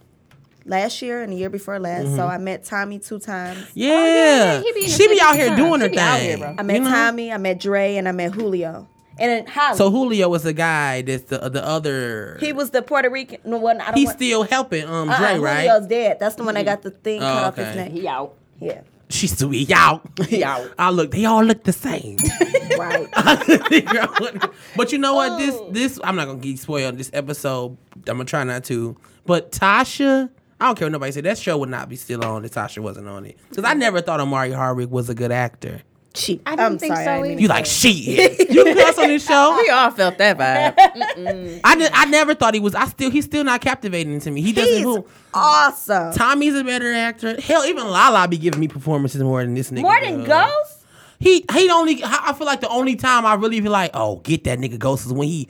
last 0.65 1.01
year 1.01 1.23
and 1.23 1.33
the 1.33 1.37
year 1.37 1.49
before 1.49 1.79
last, 1.79 2.05
Mm-hmm. 2.05 2.15
so 2.17 2.27
I 2.27 2.37
met 2.37 2.63
Tommy 2.65 2.99
two 2.99 3.19
times. 3.19 3.67
yeah, 3.73 4.61
he 4.61 4.71
be 4.73 4.79
in 4.81 4.85
the 4.85 4.91
she 4.91 5.07
be 5.07 5.15
city 5.15 5.21
out 5.21 5.35
here 5.35 5.47
sometimes. 5.47 5.67
doing 5.69 5.81
her 5.81 5.87
She 5.87 5.91
be 5.93 5.99
out 5.99 6.19
thing. 6.19 6.27
here, 6.27 6.37
bro. 6.37 6.55
I 6.59 6.63
met 6.63 6.73
you 6.75 6.79
know? 6.83 6.89
Tommy, 6.89 7.31
I 7.33 7.37
met 7.37 7.59
Dre, 7.59 7.95
and 7.95 8.07
I 8.07 8.11
met 8.11 8.33
Julio. 8.33 8.87
And 9.19 9.29
then 9.29 9.45
Holly. 9.45 9.77
So 9.77 9.91
Julio 9.91 10.29
was 10.29 10.43
the 10.43 10.53
guy 10.53 11.01
that's 11.03 11.23
the 11.23 11.37
the 11.49 11.63
other. 11.65 12.37
he 12.39 12.53
was 12.53 12.69
the 12.71 12.81
Puerto 12.81 13.09
Rican. 13.09 13.39
No, 13.45 13.57
one. 13.57 13.79
I 13.81 13.85
don't 13.87 13.97
He's 13.97 14.07
want, 14.07 14.17
still 14.17 14.43
helping 14.43 14.85
um 14.85 15.09
uh-uh, 15.09 15.17
Dre, 15.17 15.39
right? 15.39 15.55
Julio's 15.63 15.87
dead. 15.87 16.17
That's 16.19 16.35
the 16.35 16.43
one 16.43 16.53
that 16.55 16.65
got 16.65 16.81
the 16.81 16.91
thing 16.91 17.21
Oh, 17.21 17.25
cut 17.25 17.43
off 17.43 17.53
okay. 17.59 17.65
his 17.65 17.75
neck. 17.75 17.91
He 17.91 18.07
out. 18.07 18.35
Yeah, 18.61 18.81
She's 19.09 19.33
still 19.33 19.53
y'all. 19.53 20.01
Y'all. 20.29 20.69
I 20.79 20.89
look. 20.89 21.11
They 21.11 21.25
all 21.25 21.43
look 21.43 21.63
the 21.63 21.73
same. 21.73 22.17
right. 22.77 23.07
but 24.75 24.91
you 24.91 24.97
know 24.97 25.13
what? 25.15 25.37
This 25.37 25.55
Oh. 25.55 25.69
this 25.71 25.99
I'm 26.03 26.15
not 26.15 26.27
gonna 26.27 26.39
get 26.39 26.59
spoiled. 26.59 26.97
This 26.97 27.09
episode, 27.13 27.77
I'm 28.07 28.17
gonna 28.17 28.25
try 28.25 28.43
not 28.43 28.63
to. 28.65 28.95
But 29.25 29.51
Tasha, 29.51 30.29
I 30.59 30.65
don't 30.65 30.77
care 30.77 30.85
what 30.85 30.93
nobody 30.93 31.11
said. 31.11 31.25
That 31.25 31.37
show 31.37 31.57
would 31.57 31.69
not 31.69 31.89
be 31.89 31.95
still 31.97 32.23
on 32.23 32.45
if 32.45 32.51
Tasha 32.53 32.79
wasn't 32.79 33.07
on 33.07 33.25
it. 33.25 33.37
Because 33.49 33.65
I 33.65 33.73
never 33.73 34.01
thought 34.01 34.21
Omari 34.21 34.51
Hardwick 34.51 34.89
was 34.89 35.09
a 35.09 35.15
good 35.15 35.31
actor. 35.31 35.81
She. 36.13 36.41
I 36.45 36.51
didn't 36.51 36.65
am 36.73 36.77
think 36.77 36.93
sorry, 36.93 37.05
so 37.05 37.11
I 37.11 37.15
didn't 37.15 37.25
either. 37.25 37.29
mean 37.29 37.39
You 37.39 37.47
to 37.47 37.53
like 37.53 37.65
say 37.65 37.93
shit? 37.93 38.49
You 38.51 38.63
cuss 38.75 38.97
on 38.97 39.07
this 39.07 39.25
show? 39.25 39.57
We 39.61 39.69
all 39.69 39.91
felt 39.91 40.17
that 40.17 40.37
vibe. 40.37 41.61
I 41.63 41.75
did, 41.75 41.91
I 41.93 42.05
never 42.05 42.35
thought 42.35 42.53
he 42.53 42.59
was. 42.59 42.75
I 42.75 42.85
still 42.87 43.09
he's 43.09 43.25
still 43.25 43.43
not 43.45 43.61
captivating 43.61 44.19
to 44.19 44.31
me. 44.31 44.41
He 44.41 44.51
doesn't. 44.51 44.73
He's 44.73 44.83
Who, 44.83 45.05
awesome. 45.33 46.13
Tommy's 46.13 46.55
a 46.55 46.63
better 46.65 46.91
actor. 46.93 47.39
Hell, 47.39 47.63
even 47.65 47.87
Lala 47.87 48.27
be 48.27 48.37
giving 48.37 48.59
me 48.59 48.67
performances 48.67 49.23
more 49.23 49.41
than 49.41 49.53
this 49.53 49.71
nigga. 49.71 49.83
More 49.83 50.01
than. 50.01 50.25
Ghost. 50.25 50.79
He 51.19 51.45
he 51.53 51.69
only. 51.69 52.03
I 52.03 52.29
I 52.29 52.33
feel 52.33 52.47
like 52.47 52.59
the 52.61 52.69
only 52.69 52.95
time 52.95 53.25
I 53.25 53.35
really 53.35 53.61
feel 53.61 53.71
like, 53.71 53.91
oh, 53.93 54.17
get 54.17 54.43
that 54.43 54.59
nigga 54.59 54.77
Ghost 54.79 55.05
is 55.05 55.13
when 55.13 55.27
he 55.29 55.47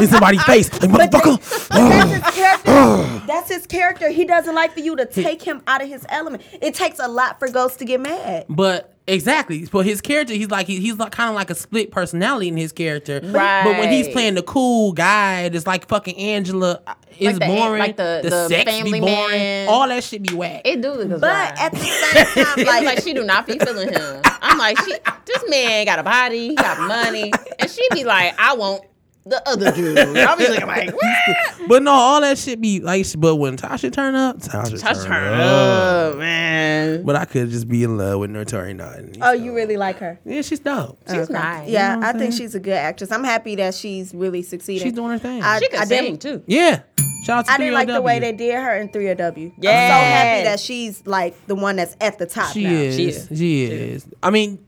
in 0.00 0.08
somebody's 0.08 0.42
face, 0.44 0.70
like 0.82 0.90
motherfucker. 1.10 1.68
That's 1.68 2.12
his 2.12 2.34
character. 2.34 3.22
That's 3.26 3.48
his 3.50 3.66
character. 3.66 4.08
He 4.10 4.24
doesn't 4.24 4.54
like 4.54 4.72
for 4.72 4.80
you 4.80 4.96
to 4.96 5.06
take 5.06 5.42
him 5.42 5.62
out 5.66 5.82
of 5.82 5.88
his 5.88 6.06
element. 6.08 6.42
It 6.60 6.74
takes 6.74 6.98
a 6.98 7.08
lot 7.08 7.38
for 7.38 7.48
Ghost 7.48 7.78
to 7.80 7.84
get 7.84 8.00
mad. 8.00 8.46
But 8.48 8.94
exactly, 9.08 9.66
but 9.70 9.84
his 9.84 10.00
character, 10.00 10.34
he's 10.34 10.50
like 10.50 10.66
he, 10.66 10.78
he's 10.80 10.96
like 10.96 11.12
kind 11.12 11.28
of 11.30 11.34
like 11.34 11.50
a 11.50 11.54
split 11.54 11.90
personality 11.90 12.48
in 12.48 12.56
his 12.56 12.72
character. 12.72 13.20
Right. 13.22 13.64
But 13.64 13.78
when 13.78 13.90
he's 13.90 14.08
playing 14.08 14.34
the 14.34 14.42
cool 14.42 14.92
guy, 14.92 15.48
that's 15.48 15.66
like 15.66 15.88
fucking 15.88 16.16
Angela, 16.16 16.80
uh, 16.86 16.94
is 17.18 17.38
the- 17.38 17.46
boring. 17.46 17.78
like 17.80 17.96
the- 17.96 18.20
the 18.22 18.48
sex 18.48 18.70
family 18.70 19.00
be 19.00 19.06
boring. 19.06 19.30
man. 19.38 19.68
All 19.68 19.88
that 19.88 20.04
shit 20.04 20.22
be 20.22 20.34
whack. 20.34 20.62
It 20.64 20.80
do 20.82 20.92
look 20.92 21.08
But 21.20 21.22
right. 21.22 21.54
at 21.60 21.72
the 21.72 21.78
same 21.78 22.44
time, 22.44 22.64
like, 22.66 22.84
like 22.84 23.02
she 23.02 23.12
do 23.12 23.24
not 23.24 23.46
be 23.46 23.58
feeling 23.58 23.88
him. 23.92 24.20
I'm 24.24 24.58
like, 24.58 24.78
she 24.80 24.92
this 25.24 25.42
man 25.48 25.84
got 25.86 25.98
a 25.98 26.02
body, 26.04 26.48
he 26.50 26.54
got 26.54 26.78
money, 26.86 27.32
and 27.58 27.68
she 27.70 27.82
be 27.92 28.04
like, 28.04 28.34
I 28.38 28.54
want 28.54 28.84
the 29.26 29.42
other 29.48 29.72
dude. 29.72 29.98
I'll 30.18 30.36
be 30.36 30.48
looking 30.48 30.66
like, 30.66 30.92
what? 30.92 31.68
but 31.68 31.82
no, 31.82 31.90
all 31.90 32.20
that 32.20 32.38
shit 32.38 32.60
be 32.60 32.80
like. 32.80 33.04
But 33.18 33.36
when 33.36 33.56
Tasha 33.56 33.92
turn 33.92 34.14
up, 34.14 34.38
Tasha, 34.38 34.80
Touch 34.80 35.02
turn 35.02 35.12
her 35.12 35.34
up. 35.34 36.12
up, 36.12 36.18
man. 36.18 37.04
But 37.04 37.16
I 37.16 37.24
could 37.24 37.50
just 37.50 37.68
be 37.68 37.82
in 37.84 37.98
love 37.98 38.20
with 38.20 38.30
Naturi 38.30 38.74
Naughton. 38.74 39.14
oh, 39.20 39.32
you 39.32 39.54
really 39.54 39.76
like 39.76 39.98
her? 39.98 40.18
Yeah, 40.24 40.42
she's 40.42 40.60
dope. 40.60 40.98
She's 41.10 41.28
nice. 41.28 41.68
Yeah, 41.68 41.96
know 41.96 42.06
I 42.06 42.10
I'm 42.10 42.18
think 42.18 42.32
saying? 42.32 42.42
she's 42.42 42.54
a 42.54 42.60
good 42.60 42.72
actress. 42.74 43.10
I'm 43.12 43.24
happy 43.24 43.56
that 43.56 43.74
she's 43.74 44.14
really 44.14 44.42
succeeding. 44.42 44.82
She's 44.86 44.92
doing 44.94 45.10
her 45.10 45.18
thing. 45.18 45.42
I, 45.42 45.58
She 45.58 45.68
can 45.68 45.80
I 45.80 45.84
sing 45.84 46.16
didn't- 46.16 46.22
too. 46.22 46.42
yeah. 46.46 46.82
Shout 47.24 47.38
out 47.40 47.44
to 47.46 47.50
her. 47.50 47.54
I 47.56 47.58
didn't 47.58 47.74
like 47.74 47.88
the 47.88 48.00
way 48.00 48.20
they 48.20 48.30
did 48.32 48.54
her 48.54 48.76
in 48.76 48.88
3LW. 48.88 49.46
I'm 49.56 49.62
so 49.62 49.68
happy 49.68 50.44
that 50.44 50.60
she's 50.60 51.04
like 51.06 51.34
the 51.48 51.56
one 51.56 51.74
that's 51.74 51.96
at 52.00 52.18
the 52.18 52.26
top 52.26 52.52
She 52.52 52.62
now. 52.62 52.70
is. 52.70 52.94
She 52.96 53.12
She 53.34 53.64
is. 53.64 54.04
is. 54.04 54.08
I 54.22 54.30
mean, 54.30 54.58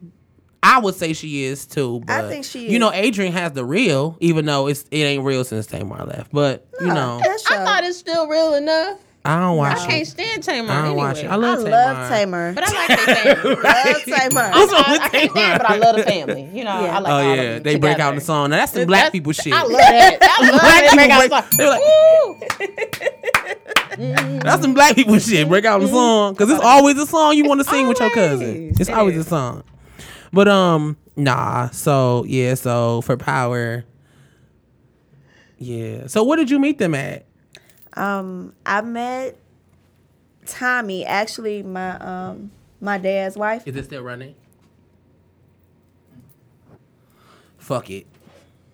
I 0.70 0.78
would 0.80 0.94
say 0.94 1.12
she 1.14 1.44
is 1.44 1.66
too. 1.66 2.00
But 2.06 2.24
I 2.24 2.28
think 2.28 2.44
she 2.44 2.68
You 2.68 2.78
know. 2.78 2.92
Adrienne 2.92 3.32
has 3.32 3.52
the 3.52 3.64
real, 3.64 4.16
even 4.20 4.44
though 4.44 4.66
it's 4.68 4.84
it 4.90 4.98
ain't 4.98 5.24
real 5.24 5.44
since 5.44 5.66
Tamar 5.66 6.04
left. 6.04 6.30
But 6.32 6.66
you 6.80 6.88
know, 6.88 7.18
That. 7.22 7.40
I 7.50 7.64
thought 7.64 7.84
it's 7.84 7.96
still 7.98 8.26
real 8.28 8.54
enough. 8.54 8.98
I 9.24 9.38
don't 9.40 9.56
watch 9.58 9.76
I 9.78 9.84
it. 9.84 9.88
can't 9.90 10.06
stand 10.06 10.42
Tamar 10.42 10.70
I 10.70 10.74
don't 10.76 10.84
anyway. 10.86 10.96
watch 10.96 11.18
it. 11.18 11.26
I 11.26 11.32
I 11.32 11.36
love 11.36 11.58
love 11.60 12.08
Tamar. 12.08 12.08
Tamer. 12.08 12.52
but 12.54 12.64
I 12.64 12.72
like 12.72 12.88
their 12.88 13.14
family. 13.36 13.56
I 13.64 13.84
love 13.92 14.02
Tamar. 14.04 14.50
What's 14.58 14.72
wrong 14.72 14.84
I, 14.86 14.94
I 14.94 15.08
can't 15.08 15.12
Tamar? 15.12 15.30
stand, 15.30 15.58
but 15.62 15.70
I 15.70 15.76
love 15.76 15.96
the 15.96 16.02
family. 16.04 16.42
You 16.58 16.64
know, 16.64 16.80
Yeah. 16.84 16.96
I 16.96 16.98
like 17.00 17.12
Oh 17.12 17.16
all 17.16 17.20
of 17.32 17.36
yeah, 17.36 17.42
them 17.54 17.62
they 17.62 17.76
break 17.78 17.98
out 17.98 18.10
in 18.10 18.14
the 18.16 18.24
song. 18.24 18.50
Now 18.50 18.56
that's 18.56 18.72
some 18.72 18.86
black 18.86 18.98
That's- 18.98 19.12
people 19.12 19.32
shit. 19.32 19.52
I 19.52 19.62
love 19.62 19.72
that. 19.72 20.18
I 20.22 20.42
love 20.50 20.60
Black 20.60 20.84
that. 20.84 20.94
Break 20.94 21.10
out 21.10 21.18
break- 21.18 21.50
the 21.50 21.56
they 21.56 21.64
were 21.64 21.70
like, 21.70 21.82
song. 21.82 23.08
Woo. 24.28 24.40
That's 24.42 24.62
some 24.62 24.74
black 24.74 24.94
people 24.94 25.18
shit. 25.18 25.48
Break 25.48 25.64
out 25.64 25.80
the 25.80 25.86
mm-hmm. 25.86 25.94
song 25.94 26.32
because 26.34 26.50
it's 26.50 26.62
always 26.64 26.96
a 26.98 27.06
song 27.06 27.36
you 27.36 27.44
want 27.44 27.60
to 27.60 27.64
sing 27.64 27.88
with 27.88 27.98
your 28.00 28.10
cousin. 28.10 28.68
It's 28.78 28.88
It 28.88 28.90
always 28.90 29.16
is. 29.16 29.26
a 29.26 29.28
song. 29.30 29.64
But 30.32 30.48
um, 30.48 30.96
nah. 31.16 31.70
So 31.70 32.24
yeah. 32.24 32.54
So 32.54 33.00
for 33.02 33.16
power. 33.16 33.84
Yeah. 35.58 36.06
So 36.06 36.22
where 36.24 36.36
did 36.36 36.50
you 36.50 36.58
meet 36.58 36.78
them 36.78 36.94
at? 36.94 37.24
Um, 37.94 38.54
I 38.64 38.80
met 38.82 39.36
Tommy, 40.46 41.04
actually 41.04 41.62
my 41.62 41.98
um 41.98 42.50
my 42.80 42.98
dad's 42.98 43.36
wife. 43.36 43.66
Is 43.66 43.76
it 43.76 43.84
still 43.84 44.02
running? 44.02 44.34
Fuck 47.58 47.90
it. 47.90 48.06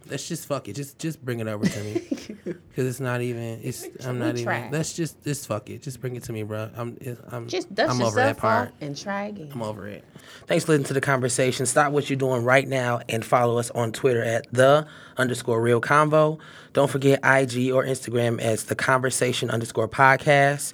Let's 0.09 0.29
just 0.29 0.47
fuck 0.47 0.69
it. 0.69 0.75
Just 0.75 0.99
just 0.99 1.25
bring 1.25 1.41
it 1.41 1.47
over 1.49 1.65
to 1.67 1.81
me. 1.83 2.01
Cause 2.77 2.85
it's 2.87 3.01
not 3.01 3.21
even. 3.21 3.61
It's 3.63 3.87
I'm 4.05 4.19
not 4.19 4.37
even. 4.37 4.71
Let's 4.71 4.95
just 4.95 5.23
just 5.25 5.47
fuck 5.47 5.71
it. 5.71 5.81
Just 5.83 6.01
bring 6.01 6.17
it 6.17 6.25
to 6.25 6.33
me, 6.33 6.43
bro. 6.43 6.71
I'm 6.77 6.97
it- 7.01 7.19
I'm 7.31 7.47
Just 7.49 7.73
dust 7.75 7.95
I'm 7.95 8.03
over 8.03 8.17
that 8.17 8.37
part. 8.37 8.73
and 8.81 8.97
try 8.97 9.27
again. 9.27 9.51
I'm 9.53 9.63
over 9.63 9.87
it. 9.87 10.05
Thanks 10.47 10.65
for 10.65 10.73
listening 10.73 10.87
to 10.89 10.95
the 10.95 11.01
conversation. 11.01 11.67
Stop 11.67 11.93
what 11.93 12.11
you're 12.11 12.19
doing 12.19 12.45
right 12.45 12.67
now 12.67 13.01
and 13.09 13.25
follow 13.25 13.59
us 13.59 13.71
on 13.71 13.93
Twitter 13.93 14.23
at 14.23 14.47
the 14.53 14.87
underscore 15.17 15.61
real 15.61 15.81
convo. 15.81 16.39
Don't 16.73 16.91
forget 16.91 17.21
IG 17.25 17.71
or 17.73 17.85
Instagram 17.85 18.41
as 18.41 18.65
the 18.65 18.75
conversation 18.75 19.51
underscore 19.51 19.89
podcast. 19.89 20.73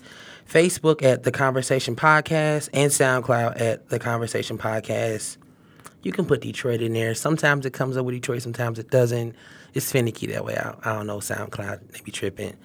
Facebook 0.48 1.02
at 1.04 1.22
the 1.22 1.30
conversation 1.30 1.94
podcast 1.94 2.68
and 2.72 2.90
SoundCloud 2.90 3.60
at 3.60 3.88
the 3.88 3.98
conversation 4.00 4.58
podcast. 4.58 5.36
You 6.02 6.12
can 6.12 6.24
put 6.24 6.40
Detroit 6.40 6.80
in 6.80 6.92
there. 6.94 7.14
Sometimes 7.14 7.66
it 7.66 7.72
comes 7.72 7.96
up 7.96 8.04
with 8.06 8.14
Detroit, 8.14 8.42
sometimes 8.42 8.78
it 8.78 8.90
doesn't. 8.90 9.34
It's 9.74 9.90
finicky 9.92 10.26
that 10.28 10.44
way. 10.44 10.56
I, 10.56 10.74
I 10.82 10.94
don't 10.94 11.06
know. 11.06 11.18
SoundCloud, 11.18 11.92
they 11.92 12.00
be 12.00 12.10
tripping. 12.10 12.56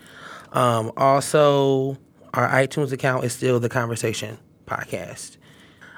Um, 0.54 0.92
also, 0.98 1.98
our 2.34 2.50
iTunes 2.50 2.92
account 2.92 3.26
is 3.26 3.34
still 3.34 3.60
the 3.60 3.70
Conversation 3.70 4.38
Podcast. 4.66 5.38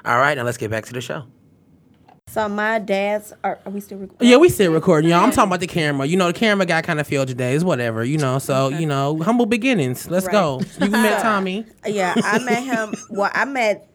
All 0.04 0.18
right, 0.18 0.36
now 0.36 0.42
let's 0.44 0.56
get 0.58 0.70
back 0.70 0.84
to 0.86 0.92
the 0.92 1.00
show. 1.00 1.24
So 2.28 2.46
my 2.46 2.78
dad's 2.78 3.32
are, 3.42 3.58
are 3.64 3.72
we 3.72 3.80
still 3.80 3.98
recording? 3.98 4.28
Yeah, 4.28 4.36
we 4.36 4.50
still 4.50 4.70
recording, 4.72 5.08
y'all. 5.10 5.24
I'm 5.24 5.30
talking 5.30 5.48
about 5.48 5.60
the 5.60 5.66
camera. 5.66 6.06
You 6.06 6.18
know, 6.18 6.26
the 6.26 6.38
camera 6.38 6.66
guy 6.66 6.82
kind 6.82 7.00
of 7.00 7.06
failed 7.06 7.28
today. 7.28 7.54
It's 7.54 7.64
whatever, 7.64 8.04
you 8.04 8.18
know. 8.18 8.38
So, 8.38 8.68
you 8.68 8.84
know, 8.86 9.18
humble 9.22 9.46
beginnings. 9.46 10.10
Let's 10.10 10.26
Right. 10.26 10.32
go. 10.32 10.60
You 10.80 10.90
met 10.90 11.22
Tommy. 11.22 11.64
Yeah, 11.86 12.12
I 12.16 12.38
met 12.40 12.62
him. 12.64 12.94
Well, 13.08 13.30
I 13.32 13.46
met 13.46 13.88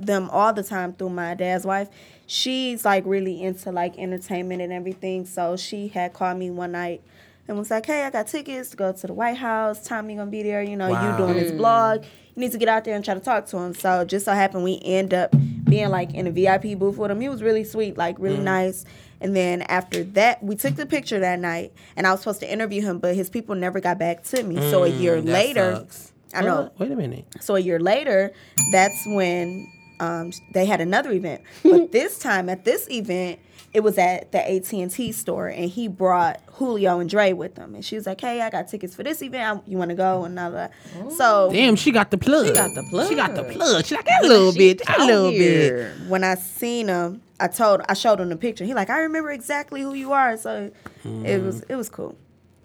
them 0.00 0.28
all 0.30 0.52
the 0.52 0.64
time 0.64 0.94
through 0.94 1.10
my 1.10 1.34
dad's 1.34 1.64
wife. 1.64 1.88
She's 2.32 2.84
like 2.84 3.02
really 3.06 3.42
into 3.42 3.72
like 3.72 3.98
entertainment 3.98 4.62
and 4.62 4.72
everything. 4.72 5.26
So 5.26 5.56
she 5.56 5.88
had 5.88 6.12
called 6.12 6.38
me 6.38 6.48
one 6.48 6.70
night 6.70 7.02
and 7.48 7.58
was 7.58 7.72
like, 7.72 7.86
"Hey, 7.86 8.04
I 8.04 8.10
got 8.10 8.28
tickets 8.28 8.70
to 8.70 8.76
go 8.76 8.92
to 8.92 9.06
the 9.08 9.12
White 9.12 9.36
House. 9.36 9.84
Tommy 9.84 10.14
gonna 10.14 10.30
be 10.30 10.44
there. 10.44 10.62
You 10.62 10.76
know, 10.76 10.90
Wow. 10.90 11.10
you 11.18 11.26
doing 11.26 11.36
this 11.36 11.50
blog. 11.50 12.04
You 12.36 12.40
need 12.42 12.52
to 12.52 12.58
get 12.58 12.68
out 12.68 12.84
there 12.84 12.94
and 12.94 13.04
try 13.04 13.14
to 13.14 13.20
talk 13.20 13.46
to 13.46 13.58
him." 13.58 13.74
So 13.74 14.04
just 14.04 14.26
so 14.26 14.32
happened 14.32 14.62
we 14.62 14.80
end 14.84 15.12
up 15.12 15.34
being 15.64 15.88
like 15.88 16.14
in 16.14 16.28
a 16.28 16.30
VIP 16.30 16.76
booth 16.76 16.98
with 16.98 17.10
him. 17.10 17.20
He 17.20 17.28
was 17.28 17.42
really 17.42 17.64
sweet, 17.64 17.98
like 17.98 18.14
really 18.20 18.38
Mm. 18.38 18.44
nice. 18.44 18.84
And 19.20 19.34
then 19.34 19.62
after 19.62 20.04
that, 20.04 20.40
we 20.40 20.54
took 20.54 20.76
the 20.76 20.86
picture 20.86 21.18
that 21.18 21.40
night, 21.40 21.72
and 21.96 22.06
I 22.06 22.12
was 22.12 22.20
supposed 22.20 22.38
to 22.40 22.52
interview 22.52 22.82
him, 22.82 22.98
but 23.00 23.16
his 23.16 23.28
people 23.28 23.56
never 23.56 23.80
got 23.80 23.98
back 23.98 24.22
to 24.26 24.44
me. 24.44 24.70
so 24.70 24.84
a 24.84 24.88
year 24.88 25.16
Mm, 25.16 25.24
that 25.26 25.32
later. 25.32 25.74
sucks. 25.74 26.12
I 26.32 26.42
know. 26.42 26.70
Wait 26.78 26.92
a 26.92 26.94
minute. 26.96 27.24
So 27.40 27.56
a 27.56 27.60
year 27.60 27.80
later, 27.80 28.30
that's 28.70 29.04
when 29.08 29.66
um, 30.00 30.32
they 30.52 30.64
had 30.66 30.80
another 30.80 31.12
event. 31.12 31.42
But 31.62 31.92
this 31.92 32.18
time 32.18 32.48
at 32.48 32.64
this 32.64 32.90
event, 32.90 33.38
it 33.72 33.80
was 33.84 33.98
at 33.98 34.32
the 34.32 34.38
AT 34.38 34.72
and 34.72 34.90
T 34.90 35.12
store, 35.12 35.46
and 35.46 35.70
he 35.70 35.86
brought 35.86 36.40
Julio 36.54 36.98
and 36.98 37.08
Dre 37.08 37.32
with 37.32 37.56
him. 37.56 37.76
And 37.76 37.84
she 37.84 37.94
was 37.94 38.04
like, 38.06 38.20
"Hey, 38.20 38.40
I 38.40 38.50
got 38.50 38.66
tickets 38.66 38.96
for 38.96 39.04
this 39.04 39.22
event. 39.22 39.62
I- 39.64 39.70
You 39.70 39.78
want 39.78 39.90
to 39.90 39.94
go?" 39.94 40.24
And 40.24 40.36
all 40.38 40.50
that. 40.50 40.72
So 41.16 41.50
Damn, 41.52 41.76
she 41.76 41.92
got 41.92 42.10
the 42.10 42.18
plug. 42.18 42.46
She 42.48 42.52
got 42.52 42.74
the 42.74 42.82
plug. 42.90 43.08
She 43.08 43.14
got 43.14 43.34
the 43.36 43.44
plug. 43.44 43.56
plug. 43.56 43.84
She 43.84 43.94
like 43.94 44.06
that 44.06 44.22
little 44.24 44.50
She 44.50 44.58
bit. 44.58 44.78
That 44.86 44.98
out 45.00 45.06
little 45.06 45.30
bit. 45.30 45.92
when 46.08 46.24
I 46.24 46.34
seen 46.34 46.88
him, 46.88 47.22
I 47.38 47.46
told 47.46 47.82
I 47.88 47.94
showed 47.94 48.18
him 48.20 48.28
the 48.30 48.36
picture. 48.36 48.64
He 48.64 48.74
like, 48.74 48.90
"I 48.90 48.98
remember 49.02 49.30
exactly 49.30 49.82
who 49.82 49.94
you 49.94 50.12
are." 50.12 50.36
So 50.36 50.72
it 51.04 51.40
was 51.42 51.60
it 51.68 51.76
was 51.76 51.88
cool. 51.88 52.16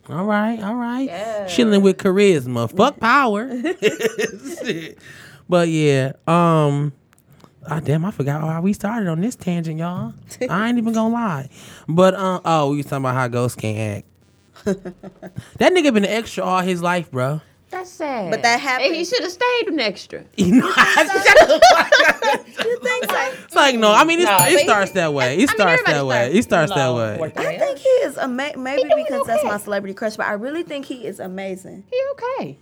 All 0.09 0.25
right, 0.25 0.61
all 0.63 0.75
right. 0.75 1.05
Yeah. 1.07 1.45
Chilling 1.47 1.81
with 1.83 1.97
charisma. 1.97 2.75
Fuck 2.75 2.99
power. 2.99 3.47
But 5.47 5.67
yeah, 5.69 6.13
um 6.27 6.93
Ah, 7.67 7.79
damn, 7.79 8.05
I 8.05 8.11
forgot 8.11 8.41
how 8.41 8.61
we 8.61 8.73
started 8.73 9.09
on 9.09 9.21
this 9.21 9.35
tangent, 9.35 9.79
y'all. 9.79 10.13
I 10.49 10.69
ain't 10.69 10.77
even 10.77 10.93
gonna 10.93 11.13
lie. 11.13 11.49
But 11.87 12.13
um, 12.13 12.41
oh, 12.45 12.71
we 12.71 12.77
was 12.77 12.85
talking 12.85 12.97
about 13.03 13.15
how 13.15 13.27
ghosts 13.27 13.59
can't 13.59 13.77
act. 13.97 14.07
that 15.59 15.73
nigga 15.73 15.93
been 15.93 16.05
an 16.05 16.11
extra 16.11 16.43
all 16.43 16.61
his 16.61 16.81
life, 16.81 17.09
bro. 17.11 17.41
That's 17.71 17.89
sad. 17.89 18.31
But 18.31 18.41
that 18.43 18.61
And 18.81 18.95
he 18.95 19.03
should 19.03 19.21
have 19.21 19.31
stayed 19.31 19.67
an 19.67 19.79
extra. 19.79 20.23
You 20.37 20.61
know, 20.61 20.71
it's 22.67 23.55
like 23.55 23.75
no. 23.75 23.91
I 23.91 24.03
mean, 24.05 24.19
it, 24.19 24.25
No, 24.25 24.37
it 24.41 24.59
he- 24.59 24.63
starts 24.63 24.91
that 24.91 25.13
way. 25.13 25.33
It 25.35 25.37
mean, 25.39 25.47
starts 25.47 25.81
everybody 25.81 25.93
that 25.93 26.05
way. 26.05 26.15
starts 26.15 26.35
It 26.35 26.43
starts 26.43 26.73
that 26.73 26.93
way. 26.93 27.33
I 27.35 27.57
think 27.57 27.77
he 27.79 27.89
is 27.89 28.17
ama- 28.17 28.57
maybe 28.57 28.87
doing 28.89 29.03
because 29.03 29.27
that's 29.27 29.43
my 29.43 29.57
celebrity 29.57 29.93
crush, 29.93 30.15
but 30.15 30.25
I 30.27 30.33
really 30.33 30.63
think 30.63 30.85
he 30.85 31.05
is 31.05 31.19
amazing. 31.19 31.83
He 31.91 31.99
okay. 32.13 32.57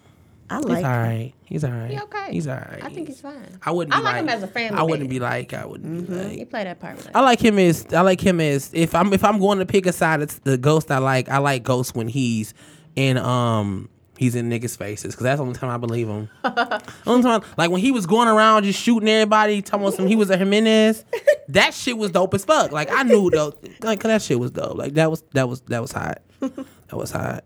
I 0.53 0.57
He's 0.57 0.65
like. 0.67 0.85
all 0.85 1.03
him. 1.03 1.33
He's 1.45 1.63
all 1.63 1.71
right. 1.71 1.91
He 1.91 1.99
okay. 1.99 2.31
He's 2.31 2.47
all 2.47 2.55
right. 2.55 2.83
I 2.83 2.89
think 2.89 3.07
he's 3.07 3.21
fine. 3.21 3.59
I 3.63 3.71
wouldn't. 3.71 3.95
I 3.95 3.99
Be 3.99 4.03
like 4.03 4.15
him 4.17 4.29
as 4.29 4.43
a 4.43 4.47
family 4.47 4.77
I 4.79 4.83
wouldn't 4.83 5.01
man. 5.01 5.09
be 5.09 5.19
like. 5.19 5.53
I 5.53 5.65
wouldn't. 5.65 6.07
Be 6.07 6.13
like, 6.15 6.31
He 6.31 6.45
played 6.45 6.67
that 6.67 6.79
part. 6.79 6.97
Really. 6.97 7.15
I 7.15 7.21
like 7.21 7.39
him 7.39 7.57
as 7.59 7.85
I 7.93 8.01
like 8.01 8.21
him 8.21 8.39
as 8.39 8.69
if 8.73 8.93
I'm 8.95 9.11
if 9.13 9.23
I'm 9.23 9.39
going 9.39 9.59
to 9.59 9.65
pick 9.65 9.85
a 9.85 9.91
side, 9.93 10.21
it's 10.21 10.39
the 10.39 10.57
ghost 10.57 10.91
I 10.91 10.99
like. 10.99 11.29
I 11.29 11.37
like 11.39 11.63
Ghost 11.63 11.95
when 11.95 12.07
he's 12.07 12.53
in 12.95 13.17
um 13.17 13.89
he's 14.17 14.35
in 14.35 14.47
niggas' 14.49 14.77
faces 14.77 15.13
because 15.15 15.23
that's 15.23 15.39
the 15.39 15.43
only 15.43 15.55
time 15.57 15.69
I 15.71 15.77
believe 15.77 16.07
him. 16.07 16.29
only 17.07 17.23
time 17.23 17.41
like 17.57 17.71
when 17.71 17.81
he 17.81 17.91
was 17.91 18.05
going 18.05 18.27
around 18.27 18.63
just 18.63 18.79
shooting 18.79 19.09
everybody, 19.09 19.61
talking 19.61 19.85
about 19.85 19.95
some 19.95 20.07
he 20.07 20.15
was 20.15 20.29
a 20.29 20.37
Jimenez. 20.37 21.03
that 21.49 21.73
shit 21.73 21.97
was 21.97 22.11
dope 22.11 22.33
as 22.33 22.45
fuck. 22.45 22.71
Like 22.71 22.89
I 22.91 23.03
knew 23.03 23.29
though, 23.29 23.53
like 23.81 24.01
that 24.03 24.21
shit 24.21 24.39
was 24.39 24.51
dope. 24.51 24.77
Like 24.77 24.93
that 24.93 25.09
was 25.09 25.23
that 25.33 25.49
was 25.49 25.61
that 25.61 25.81
was 25.81 25.91
hot. 25.91 26.21
that 26.39 26.65
was 26.91 27.11
hot. 27.11 27.43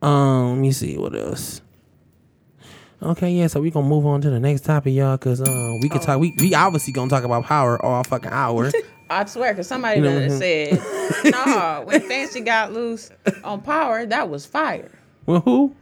Um, 0.00 0.50
let 0.54 0.58
me 0.60 0.72
see 0.72 0.96
what 0.96 1.16
else. 1.16 1.60
Okay, 3.00 3.30
yeah, 3.30 3.46
so 3.46 3.60
we 3.60 3.70
gonna 3.70 3.86
move 3.86 4.06
on 4.06 4.20
to 4.22 4.30
the 4.30 4.40
next 4.40 4.62
topic, 4.64 4.92
y'all, 4.92 5.16
cause 5.18 5.40
um 5.40 5.80
we 5.80 5.88
could 5.88 6.02
talk. 6.02 6.18
We, 6.18 6.34
we 6.38 6.54
obviously 6.54 6.92
gonna 6.92 7.08
talk 7.08 7.22
about 7.22 7.44
power 7.44 7.80
all 7.84 8.02
fucking 8.02 8.32
hour. 8.32 8.72
I 9.10 9.24
swear, 9.24 9.52
because 9.52 9.68
somebody 9.68 10.00
You 10.00 10.04
know, 10.04 10.28
done 10.28 10.38
said, 10.38 10.82
"No, 11.24 11.82
when 11.86 12.00
Fancy 12.02 12.40
got 12.40 12.72
loose 12.72 13.10
on 13.42 13.62
Power, 13.62 14.04
that 14.04 14.28
was 14.28 14.44
fire." 14.44 14.90
Well, 15.26 15.40
who? 15.40 15.74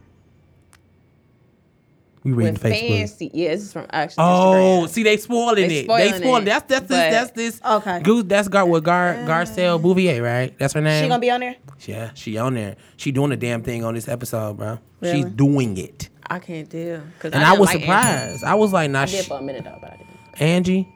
We 2.27 2.33
When 2.33 2.55
reading 2.55 2.59
Facebook. 2.59 2.97
Fancy, 2.97 3.31
yeah, 3.33 3.49
this 3.51 3.61
is 3.63 3.71
from 3.73 3.85
actually. 3.89 4.23
Oh, 4.25 4.81
Instagram. 4.83 4.89
see, 4.89 5.03
they 5.03 5.15
spoiling 5.15 5.55
They 5.55 5.63
it. 5.63 5.67
They 5.69 5.83
spoiling 5.83 6.13
spoiling. 6.15 6.41
it, 6.41 6.45
That's 6.45 6.65
that's 6.67 6.87
this. 6.87 7.13
That's 7.13 7.31
this. 7.31 7.61
Okay. 7.63 7.99
Goose. 8.01 8.25
That's 8.27 8.47
Gar. 8.49 8.65
What 8.65 8.83
Gar 8.83 9.09
uh, 9.11 9.17
Garcelle 9.25 9.81
Bouvier, 9.81 10.21
right? 10.21 10.53
That's 10.59 10.73
her 10.73 10.81
name. 10.81 11.05
She 11.05 11.07
gonna 11.07 11.21
be 11.21 11.31
on 11.31 11.39
there? 11.39 11.55
Yeah, 11.85 12.11
she 12.15 12.37
on 12.37 12.55
there. 12.55 12.75
She 12.97 13.13
doing 13.13 13.29
the 13.29 13.37
damn 13.37 13.63
thing 13.63 13.85
on 13.85 13.93
this 13.95 14.09
episode, 14.09 14.57
bro. 14.57 14.77
She's 15.01 15.23
doing 15.23 15.77
it, 15.77 16.09
I 16.29 16.39
can't 16.39 16.67
deal. 16.67 17.01
Cause 17.19 17.31
and 17.31 17.43
I, 17.43 17.51
didn't 17.51 17.59
was 17.61 17.69
like 17.69 17.79
surprised. 17.79 18.43
I 18.43 18.55
was 18.55 18.73
like, 18.73 18.91
nah, 18.91 19.01
Angie. 19.01 19.13
I 19.13 19.17
did 19.19 19.23
sh- 19.23 19.27
for 19.29 19.37
a 19.37 19.41
minute 19.41 19.63
though, 19.63 19.77
but 19.79 19.93
I 19.93 19.95
didn't. 19.97 20.41
Angie. 20.41 20.93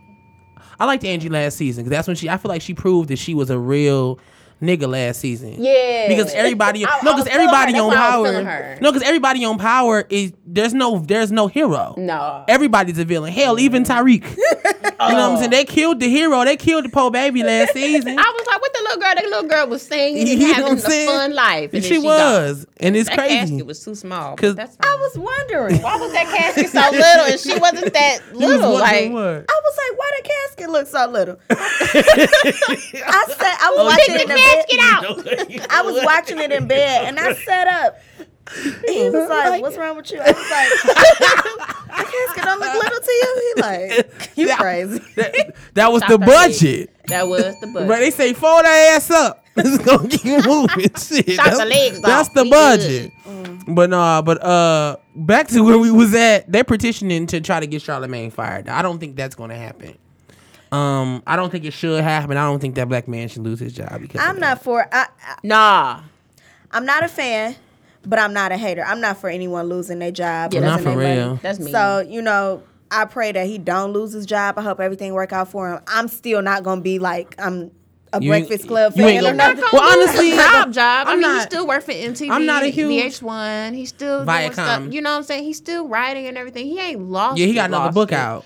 I 0.79 0.85
liked 0.85 1.05
Angie 1.05 1.29
last 1.29 1.55
season 1.57 1.83
because 1.85 1.95
that's 1.95 2.07
when 2.07 2.17
she. 2.17 2.27
I 2.27 2.35
feel 2.35 2.49
like 2.49 2.61
she 2.61 2.73
proved 2.73 3.09
that 3.09 3.19
she 3.19 3.33
was 3.35 3.49
a 3.49 3.57
real 3.57 4.19
nigga 4.61 4.87
last 4.87 5.19
season. 5.19 5.55
Yeah. 5.57 6.07
Because 6.07 6.33
everybody, 6.33 6.85
I- 6.85 6.89
no, 7.03 7.11
because 7.13 7.25
was 7.25 7.27
her. 7.27 7.33
everybody 7.39 7.73
on 7.79 7.87
why 7.87 7.95
I 7.95 8.17
was 8.17 8.31
power, 8.31 8.77
no, 8.81 8.91
because 8.91 9.07
everybody 9.07 9.43
on 9.45 9.57
power 9.57 10.05
is 10.09 10.33
there's 10.45 10.73
no 10.73 10.99
there's 10.99 11.31
no 11.31 11.47
hero. 11.47 11.95
No. 11.97 12.45
everybody's 12.47 12.99
a 12.99 13.05
villain. 13.05 13.31
Hell, 13.33 13.59
even 13.59 13.83
Tariq. 13.83 14.23
you 14.37 14.37
know 14.37 14.95
what 14.99 15.13
I'm 15.13 15.37
saying? 15.37 15.49
They 15.51 15.65
killed 15.65 15.99
the 15.99 16.07
hero. 16.09 16.43
They 16.45 16.57
killed 16.57 16.85
the 16.85 16.89
poor 16.89 17.09
baby 17.11 17.43
last 17.43 17.73
season. 17.73 18.17
I 18.19 18.21
was 18.37 18.47
like, 18.47 18.61
what 18.61 18.73
the 18.73 18.79
little 18.83 19.01
girl? 19.01 19.13
The 19.15 19.29
little 19.29 19.49
girl 19.49 19.67
was 19.67 19.81
singing 19.81 20.29
and 20.29 20.29
You 20.41 20.47
know 20.47 20.53
having 20.53 20.73
a 20.77 20.79
saying? 20.79 21.07
fun 21.07 21.33
life. 21.33 21.73
And 21.73 21.83
she, 21.83 21.95
she 21.95 21.99
was, 21.99 22.65
Gone. 22.65 22.73
and 22.81 22.95
it's 22.97 23.09
That 23.09 23.17
crazy. 23.17 23.35
casket 23.39 23.65
was 23.65 23.83
too 23.83 23.95
small. 23.95 24.35
Because 24.35 24.55
that's 24.55 24.75
fine. 24.75 24.91
I 24.91 24.95
was 24.95 25.17
wondering. 25.17 25.81
Why 25.81 25.95
was 25.97 26.11
that 26.13 26.27
casket 26.27 26.69
so 26.69 26.79
little 26.91 27.25
and 27.31 27.39
she 27.39 27.57
wasn't 27.57 27.93
that 27.93 28.19
You 28.31 28.39
was 28.47 28.59
little? 28.59 28.73
Like, 28.73 29.11
what? 29.11 29.45
I 29.49 29.61
was 29.63 29.77
like, 29.77 29.97
why 29.97 30.11
the 30.21 30.29
casket 30.29 30.69
look 30.69 30.87
so 30.87 31.07
little? 31.09 31.37
I 31.49 33.25
said 33.27 33.55
I 33.61 33.69
was 33.71 33.79
oh, 33.79 33.85
watching 33.85 34.15
take 34.15 34.29
it 34.29 34.35
the 34.51 34.73
in 34.73 34.79
casket 34.79 35.49
bed. 35.49 35.61
out. 35.61 35.71
I 35.71 35.81
was 35.81 36.03
watching 36.03 36.39
it 36.39 36.51
in 36.51 36.67
bed 36.67 37.05
and 37.05 37.19
I 37.19 37.33
sat 37.33 37.67
up. 37.67 37.99
He 38.87 39.09
was 39.09 39.29
like, 39.29 39.61
"What's 39.61 39.77
wrong 39.77 39.95
with 39.95 40.11
you?" 40.11 40.19
I 40.19 40.31
was 40.31 40.35
like, 40.35 40.69
"The 41.87 42.03
casket 42.03 42.43
don't 42.43 42.59
look 42.59 42.73
little 42.73 42.99
to 42.99 43.11
you." 43.11 43.53
He 43.55 43.61
like, 43.61 44.31
"You 44.35 44.55
crazy?" 44.57 44.99
that, 45.15 45.55
that 45.75 45.91
was 45.91 46.01
Stop 46.01 46.11
the 46.11 46.17
that 46.17 46.25
budget. 46.27 46.89
That 47.07 47.27
was 47.27 47.59
the 47.61 47.67
budget. 47.67 47.89
Right? 47.89 47.99
They 47.99 48.11
say 48.11 48.33
fold 48.33 48.65
that 48.65 48.95
ass 48.95 49.09
up. 49.09 49.45
Let's 49.55 49.77
go 49.79 49.99
keep 50.07 50.45
moving. 50.45 50.89
Shit. 50.97 51.27
Chop 51.35 51.45
that's, 51.45 51.59
the 51.59 51.65
legs 51.65 52.01
That's 52.01 52.29
off. 52.29 52.33
the 52.33 52.43
We 52.43 52.49
budget. 52.49 53.11
But 53.67 53.89
nah, 53.89 54.21
but 54.21 54.41
uh, 54.43 54.97
back 55.15 55.47
to 55.49 55.61
where 55.63 55.77
we 55.77 55.91
was 55.91 56.13
at. 56.13 56.51
They're 56.51 56.63
petitioning 56.63 57.27
to 57.27 57.41
try 57.41 57.59
to 57.59 57.67
get 57.67 57.81
Charlemagne 57.81 58.31
fired. 58.31 58.67
I 58.69 58.81
don't 58.81 58.99
think 58.99 59.15
that's 59.15 59.35
gonna 59.35 59.55
happen. 59.57 59.97
Um, 60.71 61.21
I 61.27 61.35
don't 61.35 61.49
think 61.51 61.65
it 61.65 61.71
should 61.73 62.01
happen. 62.03 62.37
I 62.37 62.45
don't 62.45 62.59
think 62.59 62.75
that 62.75 62.87
black 62.87 63.07
man 63.07 63.27
should 63.27 63.43
lose 63.43 63.59
his 63.59 63.73
job 63.73 63.99
because 64.01 64.21
I'm 64.21 64.39
not 64.39 64.63
for. 64.63 64.87
I, 64.91 65.07
I, 65.25 65.35
Nah. 65.43 66.01
I'm 66.71 66.85
not 66.85 67.03
a 67.03 67.09
fan, 67.09 67.55
but 68.05 68.17
I'm 68.19 68.31
not 68.33 68.53
a 68.53 68.57
hater. 68.57 68.83
I'm 68.85 69.01
not 69.01 69.17
for 69.17 69.29
anyone 69.29 69.67
losing 69.67 69.99
their 69.99 70.11
job. 70.11 70.53
Yeah, 70.53 70.61
Not 70.61 70.79
for 70.79 70.95
their 70.95 70.97
real. 70.97 71.27
money. 71.27 71.39
That's 71.43 71.59
me. 71.59 71.71
So 71.71 71.99
you 71.99 72.21
know, 72.21 72.63
I 72.89 73.03
pray 73.05 73.33
that 73.33 73.45
he 73.47 73.57
don't 73.57 73.91
lose 73.91 74.13
his 74.13 74.25
job. 74.25 74.57
I 74.57 74.61
hope 74.61 74.79
everything 74.79 75.13
work 75.13 75.33
out 75.33 75.49
for 75.49 75.69
him. 75.69 75.81
I'm 75.87 76.07
still 76.07 76.41
not 76.41 76.63
gonna 76.63 76.81
be 76.81 76.99
like 76.99 77.35
I'm 77.37 77.71
a 78.13 78.21
You 78.21 78.29
Breakfast 78.29 78.67
Club 78.67 78.93
you 78.95 79.05
ain't 79.05 79.23
fan 79.23 79.33
or 79.33 79.37
gonna- 79.37 79.53
nothing. 79.55 79.69
Well, 79.71 79.89
honestly, 79.91 80.31
job, 80.31 80.73
job. 80.73 81.07
I 81.07 81.13
I'm 81.13 81.19
mean, 81.19 81.29
he 81.29 81.35
not- 81.37 81.43
still 81.51 81.65
work 81.67 81.83
for 81.83 81.91
MTV. 81.93 82.29
I'm 82.29 82.45
not 82.45 82.63
a 82.63 82.67
huge- 82.67 83.19
VH1. 83.19 83.73
He's 83.73 83.89
still 83.89 84.25
Viacom. 84.25 84.39
doing 84.39 84.51
stuff. 84.53 84.83
You 84.93 85.01
know 85.01 85.11
what 85.11 85.17
I'm 85.17 85.23
saying? 85.23 85.43
He's 85.45 85.57
still 85.57 85.87
writing 85.87 86.27
and 86.27 86.37
everything. 86.37 86.65
He 86.67 86.79
ain't 86.79 86.99
lost. 87.01 87.37
Yeah, 87.37 87.45
he 87.47 87.53
got 87.53 87.69
another 87.69 87.91
book 87.91 88.11
it. 88.11 88.15
out. 88.15 88.43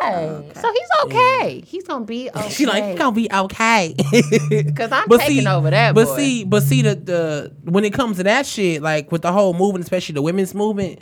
Right. 0.00 0.42
So 0.54 0.72
he's 0.72 0.88
okay. 1.04 1.62
He's 1.66 1.84
gonna 1.84 2.04
be 2.04 2.30
okay. 2.30 2.48
She 2.50 2.66
like, 2.66 2.84
he's 2.84 2.98
gonna 2.98 3.12
be 3.12 3.28
okay. 3.32 3.94
Because 4.48 4.92
I'm 4.92 5.08
taking 5.18 5.46
over 5.46 5.70
that 5.70 5.94
But 5.94 6.06
boy. 6.06 6.16
see, 6.16 6.44
but 6.44 6.62
see 6.62 6.82
the 6.82 6.94
the 6.94 7.52
when 7.64 7.84
it 7.84 7.92
comes 7.92 8.18
to 8.18 8.22
that 8.24 8.46
shit, 8.46 8.82
like 8.82 9.10
with 9.10 9.22
the 9.22 9.32
whole 9.32 9.54
movement, 9.54 9.84
especially 9.84 10.12
the 10.14 10.22
women's 10.22 10.54
movement, 10.54 11.00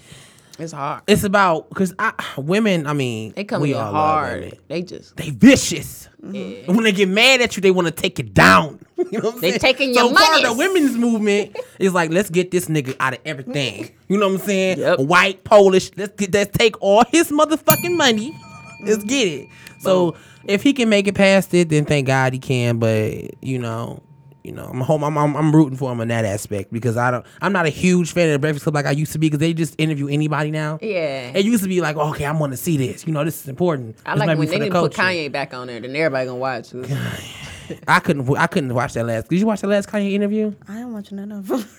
it's 0.58 0.72
hard. 0.72 1.02
it's 1.06 1.24
about 1.24 1.68
because 1.68 1.94
I 1.98 2.12
women. 2.36 2.86
I 2.86 2.92
mean, 2.92 3.32
They 3.36 3.44
come 3.44 3.60
we 3.62 3.72
in 3.74 3.78
hard. 3.80 4.58
They 4.68 4.82
just 4.82 5.16
They 5.16 5.30
vicious. 5.30 6.08
Mm-hmm. 6.22 6.74
When 6.74 6.84
they 6.84 6.92
get 6.92 7.08
mad 7.08 7.40
at 7.40 7.56
you, 7.56 7.60
they 7.60 7.70
want 7.70 7.86
to 7.86 7.92
take 7.92 8.18
it 8.18 8.34
down. 8.34 8.80
You 8.96 9.20
know 9.20 9.26
what 9.26 9.34
I'm 9.36 9.40
They 9.42 9.50
saying? 9.50 9.60
taking 9.60 9.94
so 9.94 10.06
your 10.08 10.14
part 10.16 10.42
of 10.42 10.50
the 10.50 10.54
women's 10.54 10.96
movement 10.96 11.56
is 11.78 11.92
like, 11.94 12.10
let's 12.10 12.28
get 12.30 12.50
this 12.50 12.66
nigga 12.66 12.96
out 12.98 13.12
of 13.12 13.20
everything. 13.24 13.90
You 14.08 14.18
know 14.18 14.26
what 14.28 14.40
I'm 14.40 14.46
saying? 14.46 14.78
Yep. 14.78 15.00
White, 15.00 15.44
Polish. 15.44 15.90
Let's 15.96 16.14
get 16.16 16.32
let's 16.32 16.56
take 16.56 16.80
all 16.80 17.04
his 17.10 17.30
motherfucking 17.30 17.96
money. 17.96 18.36
Let's 18.82 19.04
get 19.04 19.28
it. 19.28 19.48
So 19.80 20.16
if 20.44 20.62
he 20.62 20.72
can 20.72 20.88
make 20.88 21.06
it 21.06 21.14
past 21.14 21.52
it, 21.54 21.68
then 21.68 21.84
thank 21.84 22.06
God 22.06 22.32
he 22.32 22.38
can. 22.38 22.78
But 22.78 23.42
you 23.44 23.58
know, 23.58 24.02
You 24.46 24.52
know, 24.52 24.66
I'm 24.66 24.80
home. 24.80 25.02
I'm, 25.02 25.18
I'm 25.18 25.36
I'm 25.36 25.52
rooting 25.52 25.76
for 25.76 25.90
him 25.90 26.00
in 26.00 26.06
that 26.08 26.24
aspect 26.24 26.72
because 26.72 26.96
I 26.96 27.10
don't. 27.10 27.26
I'm 27.42 27.52
not 27.52 27.66
a 27.66 27.68
huge 27.68 28.12
fan 28.12 28.28
of 28.28 28.34
the 28.34 28.38
Breakfast 28.38 28.62
Club 28.62 28.76
like 28.76 28.86
I 28.86 28.92
used 28.92 29.10
to 29.12 29.18
be 29.18 29.26
because 29.26 29.40
they 29.40 29.52
just 29.52 29.74
interview 29.76 30.06
anybody 30.06 30.52
now. 30.52 30.78
Yeah. 30.80 31.32
It 31.34 31.44
used 31.44 31.64
to 31.64 31.68
be 31.68 31.80
like, 31.80 31.96
okay, 31.96 32.24
I'm 32.24 32.38
going 32.38 32.52
to 32.52 32.56
see 32.56 32.76
this. 32.76 33.04
You 33.08 33.12
know, 33.12 33.24
this 33.24 33.42
is 33.42 33.48
important. 33.48 33.96
I 34.06 34.14
This 34.14 34.20
like 34.20 34.38
when 34.38 34.46
they 34.46 34.58
the 34.58 34.64
didn't 34.66 34.72
put. 34.80 34.92
Kanye 34.92 35.32
back 35.32 35.52
on 35.52 35.66
there, 35.66 35.80
then 35.80 35.96
everybody 35.96 36.26
gonna 36.26 36.38
watch. 36.38 36.72
I 37.88 37.98
couldn't. 37.98 38.36
I 38.36 38.46
couldn't 38.46 38.72
watch 38.72 38.92
that 38.92 39.04
last. 39.04 39.28
Did 39.28 39.40
you 39.40 39.46
watch 39.46 39.62
the 39.62 39.66
last 39.66 39.88
Kanye 39.88 40.12
interview? 40.12 40.54
I 40.68 40.74
didn't 40.74 40.92
watch 40.92 41.10
none 41.10 41.32
of 41.32 41.48
them. 41.48 41.64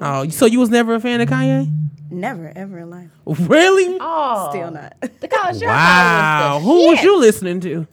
Oh, 0.00 0.28
so 0.30 0.46
you 0.46 0.58
was 0.58 0.68
never 0.68 0.94
a 0.96 1.00
fan 1.00 1.20
of 1.20 1.28
Kanye? 1.28 1.72
Never 2.10 2.52
ever 2.56 2.80
in 2.80 2.90
life. 2.90 3.08
Really? 3.24 3.96
Oh, 4.00 4.48
Still 4.50 4.72
not. 4.72 4.94
The 5.20 5.28
college 5.28 5.58
dropout 5.58 5.66
wow. 5.68 6.54
was 6.56 6.62
the 6.62 6.68
Who 6.68 6.88
was 6.88 7.02
you 7.04 7.20
listening 7.20 7.60
to? 7.60 7.86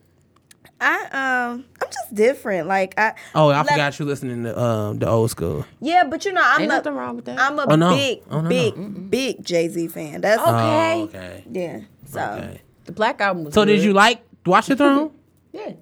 I 0.84 1.50
um 1.52 1.66
I'm 1.82 1.88
just 1.92 2.14
different. 2.14 2.68
Like 2.68 2.94
I 3.00 3.14
Oh, 3.34 3.50
I 3.50 3.58
Let- 3.64 3.70
forgot 3.70 4.00
you 4.00 4.06
listening 4.06 4.44
to 4.44 4.60
um 4.62 5.00
the 5.00 5.08
old 5.10 5.32
school. 5.32 5.66
Yeah, 5.80 6.04
but 6.04 6.26
you 6.26 6.34
know 6.34 6.42
I'm 6.44 6.62
Ain't 6.62 6.72
a, 6.72 6.76
nothing 6.76 6.94
wrong 6.94 7.16
with 7.16 7.26
that. 7.26 7.40
I'm 7.40 7.58
a 7.60 7.66
Oh, 7.70 7.76
no. 7.76 7.96
big, 7.96 8.22
Oh, 8.30 8.38
no, 8.38 8.42
no. 8.42 8.50
big, 8.50 9.10
big 9.10 9.44
Jay 9.46 9.68
Z 9.70 9.88
fan. 9.88 10.22
That's 10.22 10.42
Okay. 10.42 10.52
Oh, 10.52 11.04
okay. 11.04 11.44
yeah. 11.52 11.80
So 12.06 12.20
Okay. 12.22 12.62
the 12.86 12.92
Black 12.92 13.22
album 13.22 13.46
was 13.46 13.54
So 13.54 13.66
did 13.66 13.82
you 13.82 13.94
like 13.94 14.22
Watch 14.46 14.68
the 14.68 14.76
Throne? 14.76 15.12
Yeah. 15.54 15.74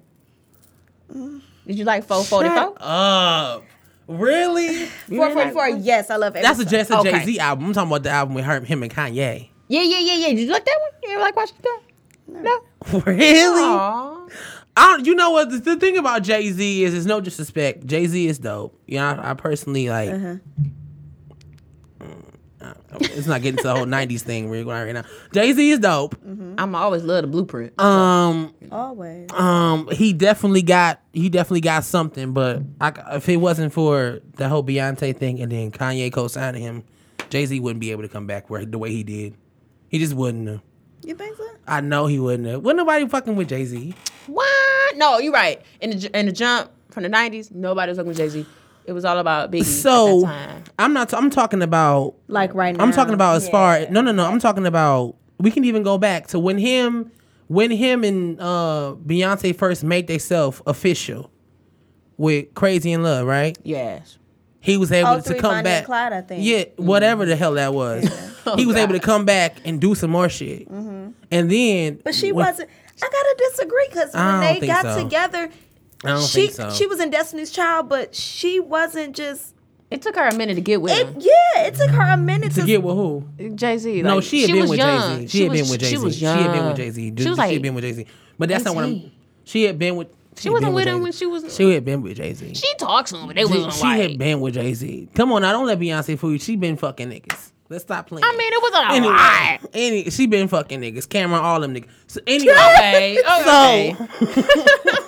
Did 1.66 1.78
you 1.78 1.84
like 1.84 2.04
444? 2.04 2.76
Up. 2.80 3.64
Really? 4.08 4.86
four 5.08 5.30
forty 5.30 5.50
four. 5.52 5.68
Yes, 5.68 6.10
I 6.10 6.16
love 6.16 6.34
every 6.36 6.42
That's 6.42 6.58
a 6.58 6.62
song. 6.62 6.70
just 6.70 6.90
a 6.90 6.98
Okay. 6.98 7.10
Jay 7.20 7.24
Z 7.24 7.38
album. 7.38 7.66
I'm 7.66 7.72
talking 7.72 7.90
about 7.90 8.02
the 8.02 8.10
album 8.10 8.34
with 8.34 8.44
her, 8.44 8.60
him 8.60 8.82
and 8.82 8.92
Kanye. 8.92 9.48
Yeah, 9.68 9.80
yeah, 9.82 9.98
yeah, 10.00 10.14
yeah. 10.14 10.28
Did 10.28 10.40
you 10.40 10.52
like 10.52 10.64
that 10.64 10.78
one? 10.80 10.90
You 11.02 11.10
ever 11.12 11.20
like 11.22 11.36
watching 11.36 11.56
that? 11.62 11.80
No. 12.28 12.60
Really? 13.06 13.62
Aw. 13.62 14.21
I 14.76 14.96
don't, 14.96 15.06
you 15.06 15.14
know 15.14 15.30
what? 15.32 15.50
The, 15.50 15.58
the 15.58 15.76
thing 15.76 15.98
about 15.98 16.22
Jay 16.22 16.50
Z 16.50 16.84
is, 16.84 16.94
it's 16.94 17.04
no 17.06 17.20
disrespect. 17.20 17.86
Jay 17.86 18.06
Z 18.06 18.26
is 18.26 18.38
dope. 18.38 18.78
Yeah, 18.86 19.12
I, 19.20 19.30
I 19.30 19.34
personally 19.34 19.88
like. 19.88 20.10
Uh-huh. 20.10 20.36
Mm, 22.00 22.22
It's 23.00 23.26
not 23.26 23.42
getting 23.42 23.58
to 23.58 23.62
the 23.64 23.74
whole 23.74 23.84
'90s 23.86 24.22
thing 24.22 24.48
we're 24.48 24.64
going 24.64 24.84
right 24.86 24.92
now. 24.94 25.04
Jay 25.32 25.52
Z 25.52 25.70
is 25.70 25.78
dope. 25.78 26.16
I'm 26.58 26.74
always 26.74 27.02
love 27.02 27.22
the 27.22 27.28
blueprint. 27.28 27.78
Um, 27.80 28.54
Always. 28.70 29.30
um, 29.32 29.88
he 29.90 30.12
definitely 30.12 30.62
got 30.62 31.00
he 31.12 31.28
definitely 31.28 31.60
got 31.62 31.84
something. 31.84 32.32
But 32.32 32.62
I, 32.80 32.92
if 33.16 33.28
it 33.28 33.36
wasn't 33.38 33.72
for 33.72 34.20
the 34.36 34.48
whole 34.48 34.62
Beyonce 34.62 35.16
thing 35.16 35.40
and 35.40 35.50
then 35.52 35.70
Kanye 35.70 36.12
co-signing 36.12 36.62
him, 36.62 36.84
Jay 37.30 37.44
Z 37.46 37.58
wouldn't 37.60 37.80
be 37.80 37.90
able 37.90 38.02
to 38.02 38.08
come 38.08 38.26
back 38.26 38.48
where 38.50 38.64
the 38.64 38.78
way 38.78 38.90
he 38.90 39.02
did. 39.02 39.34
He 39.88 39.98
just 39.98 40.14
wouldn't. 40.14 40.60
You 41.04 41.14
think 41.14 41.36
so? 41.36 41.46
I 41.66 41.80
know 41.80 42.06
he 42.06 42.18
wouldn't. 42.18 42.48
Have. 42.48 42.62
Wasn't 42.62 42.78
nobody 42.78 43.06
fucking 43.08 43.34
with 43.36 43.48
Jay 43.48 43.64
Z. 43.64 43.94
What? 44.26 44.96
No, 44.96 45.18
you're 45.18 45.32
right. 45.32 45.60
In 45.80 45.90
the 45.90 46.18
in 46.18 46.26
the 46.26 46.32
jump 46.32 46.70
from 46.90 47.02
the 47.02 47.08
'90s, 47.08 47.50
nobody 47.52 47.90
was 47.90 47.98
fucking 47.98 48.08
with 48.08 48.16
Jay 48.16 48.28
Z. 48.28 48.46
It 48.84 48.92
was 48.92 49.04
all 49.04 49.18
about 49.18 49.50
Biggie 49.52 49.64
So 49.64 50.26
at 50.26 50.30
that 50.30 50.48
time. 50.54 50.64
I'm 50.78 50.92
not. 50.92 51.12
I'm 51.14 51.30
talking 51.30 51.62
about 51.62 52.14
Like 52.28 52.54
right 52.54 52.76
now. 52.76 52.82
I'm 52.84 52.92
talking 52.92 53.14
about 53.14 53.36
as 53.36 53.48
far 53.48 53.86
no 53.90 54.00
no 54.00 54.10
no 54.12 54.26
I'm 54.26 54.38
talking 54.40 54.66
about 54.66 55.16
we 55.38 55.50
can 55.50 55.64
even 55.64 55.82
go 55.84 55.98
back 55.98 56.28
to 56.28 56.38
when 56.38 56.58
him 56.58 57.10
when 57.48 57.70
him 57.70 58.02
and 58.04 58.40
uh 58.40 58.94
Beyonce 59.06 59.54
first 59.54 59.84
made 59.84 60.06
themselves 60.08 60.60
official 60.66 61.30
with 62.16 62.52
Crazy 62.54 62.92
in 62.92 63.02
Love, 63.02 63.26
right? 63.26 63.56
Yes. 63.62 64.18
He 64.60 64.76
was 64.76 64.92
able 64.92 65.10
Oh, 65.10 65.20
to 65.20 65.34
come 65.38 65.62
back. 65.64 65.84
Clyde, 65.86 66.12
I 66.12 66.20
think. 66.20 66.44
Yeah, 66.44 66.64
whatever 66.76 67.24
the 67.26 67.34
hell 67.36 67.54
that 67.54 67.74
was. 67.74 68.08
He 68.56 68.66
was 68.66 68.76
able 68.76 68.92
to 68.94 69.00
come 69.00 69.24
back 69.24 69.56
and 69.64 69.80
do 69.80 69.94
some 69.94 70.10
more 70.10 70.28
shit. 70.28 70.68
And 70.68 71.14
then 71.30 71.94
Mm-hmm. 71.94 72.00
But 72.04 72.14
she 72.14 72.32
when- 72.32 72.46
wasn't. 72.46 72.70
I 73.02 73.08
gotta 73.08 73.50
disagree 73.50 73.86
because 73.88 74.14
when 74.14 74.40
they 74.60 74.66
got 74.66 74.82
so. 74.84 75.02
together, 75.02 75.48
I 76.04 76.08
don't 76.08 76.22
she 76.22 76.42
think 76.48 76.52
so. 76.52 76.70
she 76.70 76.86
was 76.86 77.00
in 77.00 77.10
Destiny's 77.10 77.50
Child, 77.50 77.88
but 77.88 78.14
she 78.14 78.60
wasn't 78.60 79.16
just. 79.16 79.54
It 79.90 80.00
took 80.02 80.14
her 80.16 80.26
a 80.28 80.34
minute 80.34 80.54
to 80.54 80.60
get 80.60 80.80
with 80.80 80.92
It, 80.92 81.06
him. 81.06 81.16
yeah, 81.18 81.62
it 81.66 81.74
took 81.74 81.90
her 81.90 82.02
a 82.14 82.16
minute 82.16 82.52
to. 82.52 82.60
to 82.60 82.66
get 82.66 82.82
with 82.82 82.94
who? 82.96 83.24
Jay 83.56 83.76
Z. 83.78 84.02
No, 84.02 84.20
she 84.20 84.42
had 84.42 84.50
been 84.52 84.60
was 84.62 84.70
with 84.70 84.78
young. 84.78 85.18
Jay 85.20 85.26
Z. 85.26 85.28
She, 85.38 85.42
had 85.44 85.52
been 85.52 85.68
with 85.68 85.80
Jay 85.80 85.86
Z. 85.86 85.90
She 85.90 85.98
was 85.98 86.22
young. 86.22 86.36
She 86.38 86.42
had 86.44 86.52
been 86.52 86.66
with 86.66 86.76
Jay 86.76 86.90
Z. 86.90 87.14
She 87.18 87.28
was 87.28 87.38
like, 87.38 87.48
she 87.48 87.52
had 87.54 87.62
been 87.62 87.74
with 87.74 87.84
Jay 87.84 87.92
Z. 87.92 88.06
But 88.38 88.48
that's 88.48 88.64
not 88.64 88.74
what 88.74 88.84
I'm. 88.84 89.10
She 89.44 89.64
had 89.64 89.78
been 89.78 89.96
with. 89.96 90.08
She 90.38 90.48
had 90.48 90.52
wasn't 90.52 90.68
been 90.68 90.74
with 90.74 90.86
him 90.86 91.02
when 91.02 91.12
she 91.12 91.26
was- 91.26 91.54
She 91.54 91.70
had 91.74 91.84
been 91.84 92.00
with 92.00 92.16
Jay 92.16 92.32
Z. 92.32 92.54
she 92.54 92.74
talks 92.76 93.10
to 93.10 93.18
him, 93.18 93.26
but 93.26 93.36
they 93.36 93.42
She, 93.44 93.48
wasn't 93.52 93.72
she 93.74 93.82
like. 93.82 94.00
had 94.00 94.18
been 94.18 94.40
with 94.40 94.54
Jay 94.54 94.72
Z. 94.72 95.08
Come 95.14 95.30
on, 95.32 95.42
now 95.42 95.52
don't 95.52 95.66
let 95.66 95.78
Beyonce 95.78 96.18
fool 96.18 96.32
you. 96.32 96.38
She 96.38 96.56
been 96.56 96.76
fucking 96.78 97.10
niggas. 97.10 97.50
Let's 97.72 97.84
stop 97.84 98.06
playing. 98.08 98.24
I 98.24 98.36
mean, 98.36 98.52
it 98.52 98.62
wasn't 98.62 98.84
a 98.84 98.94
anyway, 98.94 99.14
lie. 99.14 99.60
any, 99.72 100.10
she 100.10 100.26
been 100.26 100.46
fucking 100.46 100.80
niggas. 100.80 101.08
Cameron, 101.08 101.42
all 101.42 101.60
them 101.60 101.74
niggas. 101.74 101.88
So 102.06 102.20
anyway, 102.26 102.52
Okay, 102.52 103.18
okay. 103.18 103.96
so 103.98 104.08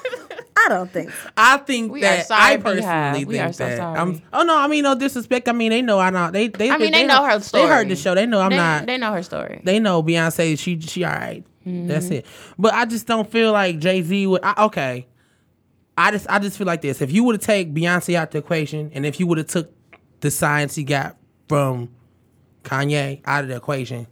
I 0.57 0.69
don't 0.69 0.91
think 0.91 1.11
so. 1.11 1.29
I 1.37 1.59
think 1.59 1.93
We 1.93 2.01
are 2.01 2.17
that 2.17 2.27
sorry, 2.27 2.55
I 2.55 2.57
personally 2.57 3.25
We 3.27 3.39
are 3.39 3.45
think 3.45 3.55
so 3.55 3.67
that 3.67 3.77
sorry. 3.77 3.99
I'm. 3.99 4.23
Oh 4.33 4.43
no, 4.45 4.57
I 4.57 4.67
mean 4.67 4.83
no 4.83 4.95
disrespect. 4.95 5.47
I 5.49 5.53
mean 5.53 5.71
they 5.71 5.83
know 5.83 5.99
I 5.99 6.09
know 6.09 6.31
they 6.31 6.49
they. 6.49 6.71
I 6.71 6.79
mean, 6.79 6.93
they 6.93 7.07
know 7.07 7.25
her 7.25 7.39
story. 7.41 7.65
They 7.65 7.69
heard 7.69 7.89
the 7.89 7.97
show. 7.97 8.15
They 8.15 8.25
know 8.25 8.41
I'm 8.41 8.51
they, 8.51 8.57
not. 8.57 8.87
They 8.87 8.97
know 8.97 9.13
her 9.13 9.23
story. 9.23 9.61
they 9.63 9.79
know 9.79 10.03
Beyonce. 10.03 10.59
She 10.59 10.81
she 10.81 11.05
all 11.05 11.13
right. 11.13 11.45
That's 11.67 12.07
mm-hmm. 12.07 12.15
it. 12.15 12.27
But 12.59 12.75
I 12.75 12.85
just 12.87 13.07
don't 13.07 13.31
feel 13.31 13.53
like 13.53 13.79
Jay 13.79 14.03
Z 14.03 14.27
would. 14.27 14.41
I, 14.43 14.65
okay, 14.67 15.07
I 15.97 16.11
just 16.11 16.27
I 16.29 16.39
just 16.39 16.57
feel 16.59 16.67
like 16.67 16.83
this. 16.83 17.01
If 17.03 17.13
you 17.13 17.25
would 17.25 17.35
have 17.37 17.43
take 17.43 17.75
Beyonce 17.75 18.15
out 18.15 18.31
the 18.31 18.39
equation, 18.39 18.91
and 18.95 19.05
if 19.05 19.21
you 19.21 19.27
would 19.27 19.39
have 19.39 19.49
took 19.49 19.71
the 20.21 20.31
science 20.31 20.75
he 20.75 20.85
got 20.85 21.17
from 21.49 21.91
Kanye 22.65 23.21
out 23.25 23.45
of 23.45 23.49
the 23.49 23.57
equation, 23.57 24.07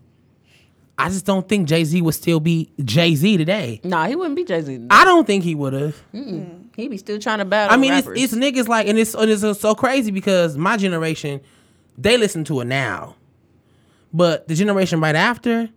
I 0.99 1.09
just 1.09 1.25
don't 1.27 1.49
think 1.49 1.69
Jay 1.69 1.85
Z 1.85 2.01
would 2.03 2.15
still 2.15 2.39
be 2.41 2.71
Jay 2.85 3.15
Z 3.15 3.37
today. 3.37 3.81
nah, 3.83 4.07
he 4.07 4.15
wouldn't 4.15 4.37
be 4.37 4.45
Jay 4.45 4.61
Z. 4.61 4.87
I 4.91 5.05
don't 5.05 5.27
think 5.27 5.43
he 5.43 5.55
would 5.55 5.73
have. 5.73 5.97
He'd 6.13 6.89
be 6.91 6.97
still 6.97 7.19
trying 7.19 7.39
to 7.39 7.45
battle. 7.45 7.75
I 7.75 7.77
mean, 7.77 7.93
it's, 7.93 8.07
rappers. 8.07 8.23
it's 8.23 8.35
niggas 8.35 8.69
like, 8.69 8.87
and 8.87 8.99
it's, 8.99 9.15
it's 9.19 9.61
so 9.61 9.75
crazy 9.75 10.11
because 10.11 10.57
my 10.57 10.77
generation, 10.77 11.41
they 11.99 12.17
listen 12.17 12.45
to 12.45 12.61
it 12.61 12.67
now, 12.67 13.17
but 14.13 14.49
the 14.49 14.55
generation 14.55 15.01
right 15.01 15.15
after, 15.15 15.69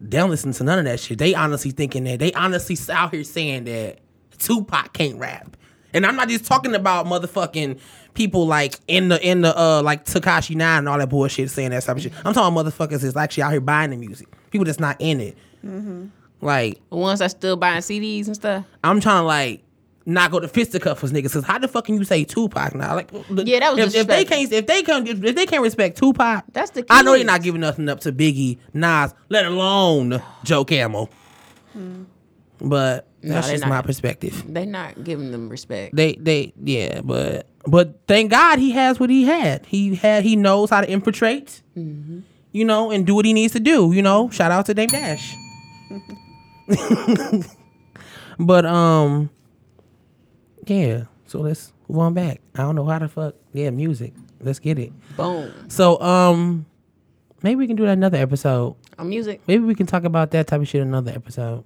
they 0.00 0.18
don't 0.18 0.30
listen 0.30 0.52
to 0.52 0.64
none 0.64 0.78
of 0.78 0.84
that 0.84 1.00
shit. 1.00 1.18
They 1.18 1.34
honestly 1.34 1.70
thinking 1.70 2.04
that 2.04 2.18
they 2.18 2.32
honestly 2.32 2.76
out 2.92 3.14
here 3.14 3.24
saying 3.24 3.64
that 3.64 4.00
Tupac 4.38 4.92
can't 4.92 5.18
rap, 5.18 5.56
and 5.94 6.04
I'm 6.04 6.16
not 6.16 6.28
just 6.28 6.44
talking 6.44 6.74
about 6.74 7.06
motherfucking 7.06 7.78
people 8.14 8.46
like 8.46 8.78
in 8.86 9.08
the 9.08 9.26
in 9.26 9.40
the 9.40 9.58
uh 9.58 9.82
like 9.82 10.04
Takashi 10.04 10.54
Nine 10.54 10.80
and 10.80 10.88
all 10.88 10.98
that 10.98 11.08
bullshit 11.08 11.50
saying 11.50 11.70
that 11.70 11.82
type 11.82 11.96
of 11.96 12.02
shit. 12.02 12.12
I'm 12.24 12.34
talking 12.34 12.54
motherfuckers 12.56 13.00
that's 13.00 13.16
actually 13.16 13.44
out 13.44 13.52
here 13.52 13.60
buying 13.60 13.90
the 13.90 13.96
music. 13.96 14.28
People 14.50 14.64
that's 14.66 14.80
not 14.80 14.96
in 14.98 15.20
it. 15.20 15.36
Like 16.40 16.80
the 16.90 16.96
ones 16.96 17.20
that 17.20 17.30
still 17.30 17.56
buying 17.56 17.80
CDs 17.80 18.26
and 18.26 18.36
stuff. 18.36 18.64
I'm 18.82 19.00
trying 19.00 19.22
to 19.22 19.26
like 19.26 19.62
not 20.06 20.30
go 20.30 20.38
to 20.38 20.48
fisticuff 20.48 21.02
with 21.02 21.12
niggas. 21.12 21.32
Cause 21.32 21.44
how 21.44 21.58
the 21.58 21.68
fuck 21.68 21.86
can 21.86 21.94
you 21.96 22.04
say 22.04 22.24
Tupac 22.24 22.74
now? 22.74 22.94
Like, 22.94 23.10
Yeah, 23.30 23.60
that 23.60 23.74
was 23.74 23.94
if, 23.94 24.02
if 24.02 24.06
they 24.06 24.24
can't 24.24 24.52
if 24.52 24.66
they 24.66 24.82
can't 24.82 25.08
if, 25.08 25.24
if 25.24 25.34
they 25.34 25.46
can't 25.46 25.62
respect 25.62 25.96
Tupac, 25.96 26.44
That's 26.52 26.70
the 26.72 26.84
I 26.90 27.02
know 27.02 27.12
they're 27.12 27.24
not 27.24 27.42
giving 27.42 27.62
nothing 27.62 27.88
up 27.88 28.00
to 28.00 28.12
Biggie, 28.12 28.58
Nas, 28.74 29.14
let 29.30 29.46
alone 29.46 30.22
Joe 30.42 30.64
Camel. 30.64 31.08
But 32.64 33.06
that's 33.22 33.46
they 33.48 33.54
just 33.54 33.62
not. 33.64 33.68
my 33.70 33.82
perspective. 33.82 34.42
They 34.52 34.64
not 34.66 35.04
giving 35.04 35.30
them 35.30 35.48
respect. 35.48 35.94
They 35.94 36.14
they 36.14 36.52
yeah, 36.62 37.00
but 37.02 37.46
but 37.66 38.00
thank 38.08 38.30
God 38.30 38.58
he 38.58 38.70
has 38.72 38.98
what 38.98 39.10
he 39.10 39.24
had. 39.24 39.66
He 39.66 39.94
had 39.94 40.22
he 40.24 40.36
knows 40.36 40.70
how 40.70 40.80
to 40.80 40.90
infiltrate, 40.90 41.62
Mm-hmm. 41.76 42.20
you 42.52 42.64
know, 42.64 42.90
and 42.90 43.06
do 43.06 43.14
what 43.14 43.24
he 43.24 43.32
needs 43.32 43.52
to 43.54 43.60
do. 43.60 43.92
You 43.92 44.02
know, 44.02 44.30
shout 44.30 44.50
out 44.52 44.66
to 44.66 44.74
Dame 44.74 44.88
Dash. 44.88 45.34
but 48.38 48.64
um, 48.66 49.30
yeah. 50.66 51.04
So 51.26 51.40
let's 51.40 51.72
move 51.88 51.98
on 52.00 52.14
back. 52.14 52.40
I 52.54 52.62
don't 52.62 52.76
know 52.76 52.84
how 52.86 52.98
the 52.98 53.08
fuck. 53.08 53.34
Yeah, 53.52 53.70
music. 53.70 54.12
Let's 54.40 54.58
get 54.58 54.78
it. 54.78 54.92
Boom. 55.16 55.52
So 55.68 56.00
um, 56.00 56.66
maybe 57.42 57.56
we 57.56 57.66
can 57.66 57.76
do 57.76 57.84
that 57.86 57.92
another 57.92 58.18
episode. 58.18 58.76
On 58.98 59.08
music. 59.08 59.40
Maybe 59.46 59.64
we 59.64 59.74
can 59.74 59.86
talk 59.86 60.04
about 60.04 60.30
that 60.32 60.46
type 60.46 60.60
of 60.60 60.68
shit 60.68 60.82
another 60.82 61.12
episode. 61.12 61.64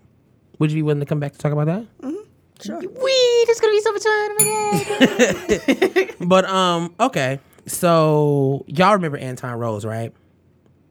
Would 0.59 0.71
you 0.73 0.77
be 0.77 0.83
willing 0.83 1.01
to 1.01 1.07
come 1.07 1.21
back 1.21 1.33
to 1.33 1.39
talk 1.39 1.53
about 1.53 1.67
that? 1.67 1.83
Mm-hmm. 2.03 2.15
Sure. 2.61 2.81
Wee, 2.81 3.45
this 3.47 3.61
gonna 3.61 3.73
be 3.73 3.81
so 3.81 3.93
much 3.93 4.03
fun. 4.03 4.31
Oh. 4.41 6.07
But 6.27 6.45
um, 6.47 6.95
okay. 6.99 7.39
So 7.67 8.65
y'all 8.67 8.95
remember 8.95 9.19
Antwon 9.19 9.57
Rose, 9.59 9.85
right? 9.85 10.13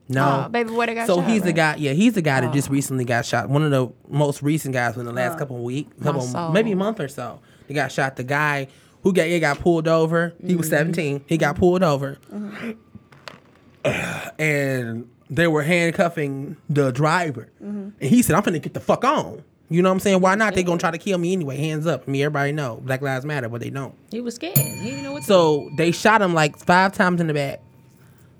No, 0.10 0.46
Oh, 0.46 0.50
baby 0.50 0.70
boy 0.70 0.86
that 0.86 0.94
got 0.96 1.08
so 1.08 1.18
shot, 1.18 1.30
he's 1.30 1.42
the 1.42 1.52
guy. 1.52 1.76
Yeah, 1.76 1.92
he's 1.92 2.14
the 2.14 2.22
guy 2.22 2.40
that 2.40 2.54
just 2.54 2.70
recently 2.70 3.04
got 3.04 3.26
shot. 3.26 3.50
One 3.50 3.62
of 3.64 3.72
the 3.72 3.90
most 4.08 4.42
recent 4.42 4.74
guys 4.74 4.96
in 4.96 5.04
the 5.04 5.12
last 5.12 5.38
couple 5.38 5.58
of 5.58 5.64
weeks, 5.64 5.92
couple 6.02 6.22
soul. 6.22 6.52
maybe 6.52 6.72
a 6.72 6.76
month 6.78 7.02
or 7.02 7.10
so. 7.10 7.42
He 7.68 7.74
got 7.74 7.92
shot. 7.92 8.16
The 8.16 8.24
guy 8.24 8.68
who 9.04 9.12
got 9.12 9.28
he 9.28 9.38
got 9.42 9.60
pulled 9.60 9.90
over. 9.90 10.34
He 10.46 10.56
was 10.56 10.70
seventeen. 10.70 11.26
He 11.28 11.38
got 11.38 11.58
pulled 11.58 11.84
over, 11.84 12.18
and 13.84 15.10
they 15.30 15.48
were 15.48 15.64
handcuffing 15.64 16.58
the 16.70 16.92
driver. 16.92 17.50
And 17.60 17.94
he 18.00 18.22
said, 18.22 18.36
"I'm 18.36 18.44
finna 18.44 18.62
get 18.62 18.74
the 18.74 18.80
fuck 18.80 19.04
on." 19.04 19.44
You 19.70 19.82
know 19.82 19.90
what 19.90 19.94
I'm 19.96 20.00
saying? 20.00 20.22
Why 20.22 20.36
not? 20.36 20.56
They 20.56 20.64
gonna 20.64 20.80
try 20.80 20.92
to 20.92 20.98
kill 20.98 21.18
me 21.18 21.34
anyway. 21.34 21.58
Hands 21.58 21.86
up. 21.86 22.08
Me, 22.08 22.24
everybody 22.24 22.54
know 22.54 22.80
Black 22.84 23.02
Lives 23.02 23.26
Matter, 23.26 23.50
but 23.50 23.60
they 23.62 23.70
don't. 23.70 23.94
He 24.12 24.22
was 24.22 24.36
scared. 24.36 24.58
He 24.58 24.92
didn't 24.92 25.04
know 25.04 25.14
what 25.14 25.24
to 25.24 25.28
So 25.28 25.70
they 25.78 25.92
shot 25.92 26.22
him 26.22 26.34
like 26.34 26.58
five 26.58 26.94
times 26.94 27.20
in 27.20 27.28
the 27.28 27.34
back. 27.34 27.60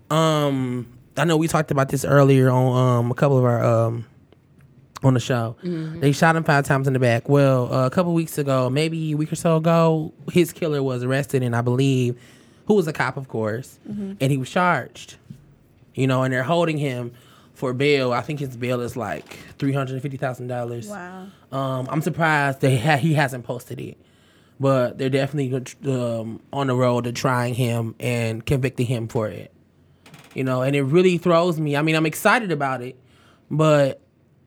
Um, 0.10 0.88
I 1.18 1.26
know 1.26 1.36
we 1.36 1.48
talked 1.48 1.72
about 1.72 1.90
this 1.90 2.06
earlier 2.06 2.50
on 2.50 3.00
um 3.00 3.12
a 3.12 3.14
couple 3.16 3.38
of 3.38 3.44
our 3.44 3.64
um 3.64 4.06
on 5.04 5.14
the 5.14 5.20
show. 5.20 5.56
They 5.64 6.12
shot 6.12 6.36
him 6.36 6.44
five 6.44 6.66
times 6.66 6.88
in 6.88 6.94
the 6.94 7.00
back. 7.00 7.28
Well, 7.30 7.72
uh, 7.74 7.86
a 7.86 7.90
couple 7.90 8.14
weeks 8.14 8.38
ago, 8.38 8.70
maybe 8.70 9.12
a 9.12 9.18
week 9.18 9.32
or 9.32 9.36
so 9.36 9.58
ago, 9.58 10.14
his 10.32 10.52
killer 10.54 10.82
was 10.82 11.04
arrested, 11.04 11.44
and 11.44 11.56
I 11.56 11.62
believe, 11.62 12.20
who 12.66 12.74
was 12.74 12.88
a 12.88 12.94
cop, 12.94 13.16
of 13.18 13.28
course, 13.28 13.78
and 13.88 14.22
he 14.32 14.38
was 14.38 14.50
charged. 14.50 15.18
You 15.94 16.08
know, 16.08 16.24
and 16.24 16.34
they're 16.34 16.44
holding 16.44 16.78
him 16.78 17.14
for 17.58 17.74
bail. 17.74 18.14
I 18.14 18.22
think 18.22 18.40
his 18.40 18.56
bail 18.56 18.82
is 18.82 18.96
like 18.96 19.34
three 19.58 19.74
hundred 19.74 19.94
and 19.94 20.02
fifty 20.04 20.18
thousand 20.18 20.46
dollars. 20.46 20.88
Wow. 20.88 21.28
Um, 21.52 21.88
I'm 21.90 22.04
surprised 22.04 22.62
they 22.62 22.78
ha- 22.78 22.98
he 22.98 23.16
hasn't 23.16 23.46
posted 23.46 23.82
it, 23.82 23.98
but 24.60 25.00
they're 25.00 25.10
definitely 25.10 25.52
um, 25.92 26.40
on 26.54 26.68
the 26.68 26.76
road 26.76 27.06
to 27.06 27.12
trying 27.12 27.56
him 27.56 27.96
and 28.00 28.46
convicting 28.46 28.86
him 28.86 29.08
for 29.08 29.28
it. 29.28 29.52
You 30.36 30.44
know, 30.44 30.62
and 30.62 30.76
it 30.76 30.84
really 30.84 31.18
throws 31.18 31.60
me. 31.60 31.76
I 31.76 31.82
mean, 31.82 31.96
I'm 31.96 32.06
excited 32.06 32.52
about 32.52 32.84
it, 32.84 32.96
but 33.50 34.02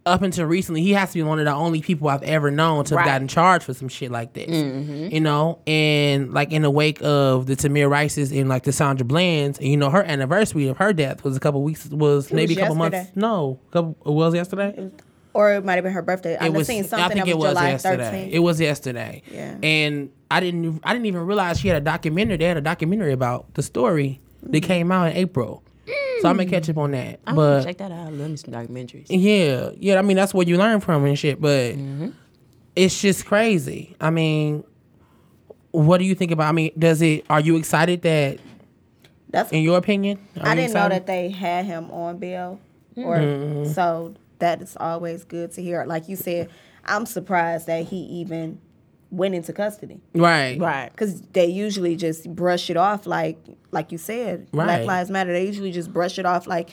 up 0.07 0.23
until 0.23 0.47
recently, 0.47 0.83
he 0.83 0.93
has 0.93 1.11
to 1.13 1.19
be 1.19 1.23
one 1.23 1.39
of 1.39 1.45
the 1.45 1.53
only 1.53 1.83
people 1.83 2.09
I've 2.09 2.23
ever 2.23 2.51
known 2.51 2.85
to 2.87 2.97
have 2.97 3.05
gotten 3.05 3.29
charged 3.29 3.65
for 3.65 3.75
some 3.75 3.89
shit 3.89 4.11
like 4.11 4.33
this. 4.33 4.49
You 4.49 5.21
know, 5.21 5.61
and 5.67 6.33
like 6.33 6.53
in 6.53 6.63
the 6.63 6.71
wake 6.71 7.01
of 7.03 7.47
the 7.47 7.55
Tamir 7.57 7.89
Rices 7.91 8.33
and 8.33 8.49
like 8.49 8.63
the 8.65 8.73
Sandra 8.73 9.05
Bland's, 9.05 9.59
and 9.59 9.69
you 9.69 9.77
know, 9.77 9.91
her 9.91 10.03
anniversary 10.03 10.69
of 10.69 10.79
her 10.79 10.93
death 10.93 11.23
was 11.23 11.37
a 11.37 11.41
couple 11.41 11.63
weeks, 11.63 11.87
was 11.89 12.33
maybe 12.33 12.55
a 12.55 12.61
couple 12.61 12.75
months. 12.77 13.11
No, 13.15 13.61
couple 13.71 13.97
it 14.07 14.11
was 14.13 14.35
yesterday. 14.35 14.91
Or 15.33 15.53
it 15.53 15.65
might 15.65 15.75
have 15.77 15.85
been 15.85 15.93
her 15.93 16.03
birthday. 16.03 16.37
I'm 16.41 16.55
was. 16.55 16.67
seeing 16.67 16.83
I 16.83 16.87
something 16.87 17.09
think 17.11 17.27
that 17.27 17.31
it 17.31 17.39
was, 17.39 17.51
July 17.51 17.71
yesterday. 17.71 18.27
13th. 18.29 18.33
It 18.33 18.39
was 18.41 18.61
yesterday. 18.61 19.23
Yeah. 19.31 19.57
And 19.63 20.11
I 20.29 20.41
didn't. 20.41 20.81
I 20.83 20.93
didn't 20.93 21.07
even 21.07 21.21
realize 21.25 21.61
she 21.61 21.69
had 21.69 21.77
a 21.77 21.81
documentary. 21.85 22.37
They 22.39 22.47
had 22.47 22.57
a 22.57 22.61
documentary 22.63 23.13
about 23.13 23.55
the 23.55 23.63
story 23.63 24.21
Mm. 24.45 24.53
that 24.53 24.61
came 24.63 24.91
out 24.91 25.11
in 25.11 25.17
April. 25.19 25.63
So 26.21 26.29
I'm 26.29 26.37
gonna 26.37 26.49
catch 26.49 26.69
up 26.69 26.77
on 26.79 26.91
that. 26.93 27.21
I'm 27.27 27.35
gonna 27.37 27.59
but 27.59 27.65
check 27.65 27.79
that 27.79 27.91
out. 27.93 28.07
I 28.07 28.11
love 28.11 28.31
me 28.31 28.37
some 28.37 28.53
documentaries. 28.53 29.07
yeah, 29.09 29.71
yeah. 29.79 29.99
I 29.99 30.03
mean, 30.03 30.17
that's 30.17 30.35
what 30.35 30.47
you 30.49 30.57
learn 30.59 30.81
from 30.81 31.05
and 31.05 31.19
shit. 31.19 31.41
But 31.41 31.77
it's 32.77 33.01
just 33.01 33.27
crazy. 33.27 33.97
I 34.01 34.11
mean, 34.11 34.65
what 35.71 35.99
do 35.99 36.05
you 36.05 36.15
think 36.15 36.31
about? 36.33 36.49
I 36.49 36.53
mean, 36.53 36.73
does 36.79 37.03
it? 37.03 37.25
Are 37.31 37.41
you 37.41 37.57
excited 37.57 38.03
that, 38.03 38.39
That's 39.31 39.51
in 39.53 39.63
your 39.63 39.79
opinion? 39.79 40.19
are 40.41 40.49
I 40.49 40.51
you 40.55 40.61
didn't 40.63 40.75
know 40.75 40.89
that 40.89 41.07
they 41.07 41.31
had 41.31 41.65
him 41.67 41.91
on 41.91 42.19
bail, 42.19 42.61
or 42.97 43.17
Mm-hmm. 43.17 43.73
so 43.73 44.15
that 44.41 44.63
is 44.63 44.77
always 44.79 45.25
good 45.25 45.53
to 45.53 45.63
hear. 45.63 45.85
Like 45.85 46.09
you 46.09 46.17
said, 46.17 46.49
I'm 46.85 47.07
surprised 47.07 47.67
that 47.67 47.87
he 47.87 47.97
even 47.99 48.61
went 49.11 49.35
into 49.35 49.53
custody 49.53 50.01
Right. 50.15 50.59
Right. 50.61 50.91
because 50.93 51.21
they 51.33 51.47
usually 51.47 51.97
just 51.97 52.33
brush 52.35 52.71
it 52.71 52.77
off 52.77 53.07
like 53.07 53.39
like 53.73 53.91
you 53.93 53.99
said, 53.99 54.47
Right. 54.53 54.65
Black 54.67 54.85
Lives 54.85 55.11
Matter. 55.11 55.33
They 55.33 55.47
usually 55.47 55.73
just 55.73 55.93
brush 55.93 56.19
it 56.19 56.27
off 56.27 56.47
like, 56.47 56.71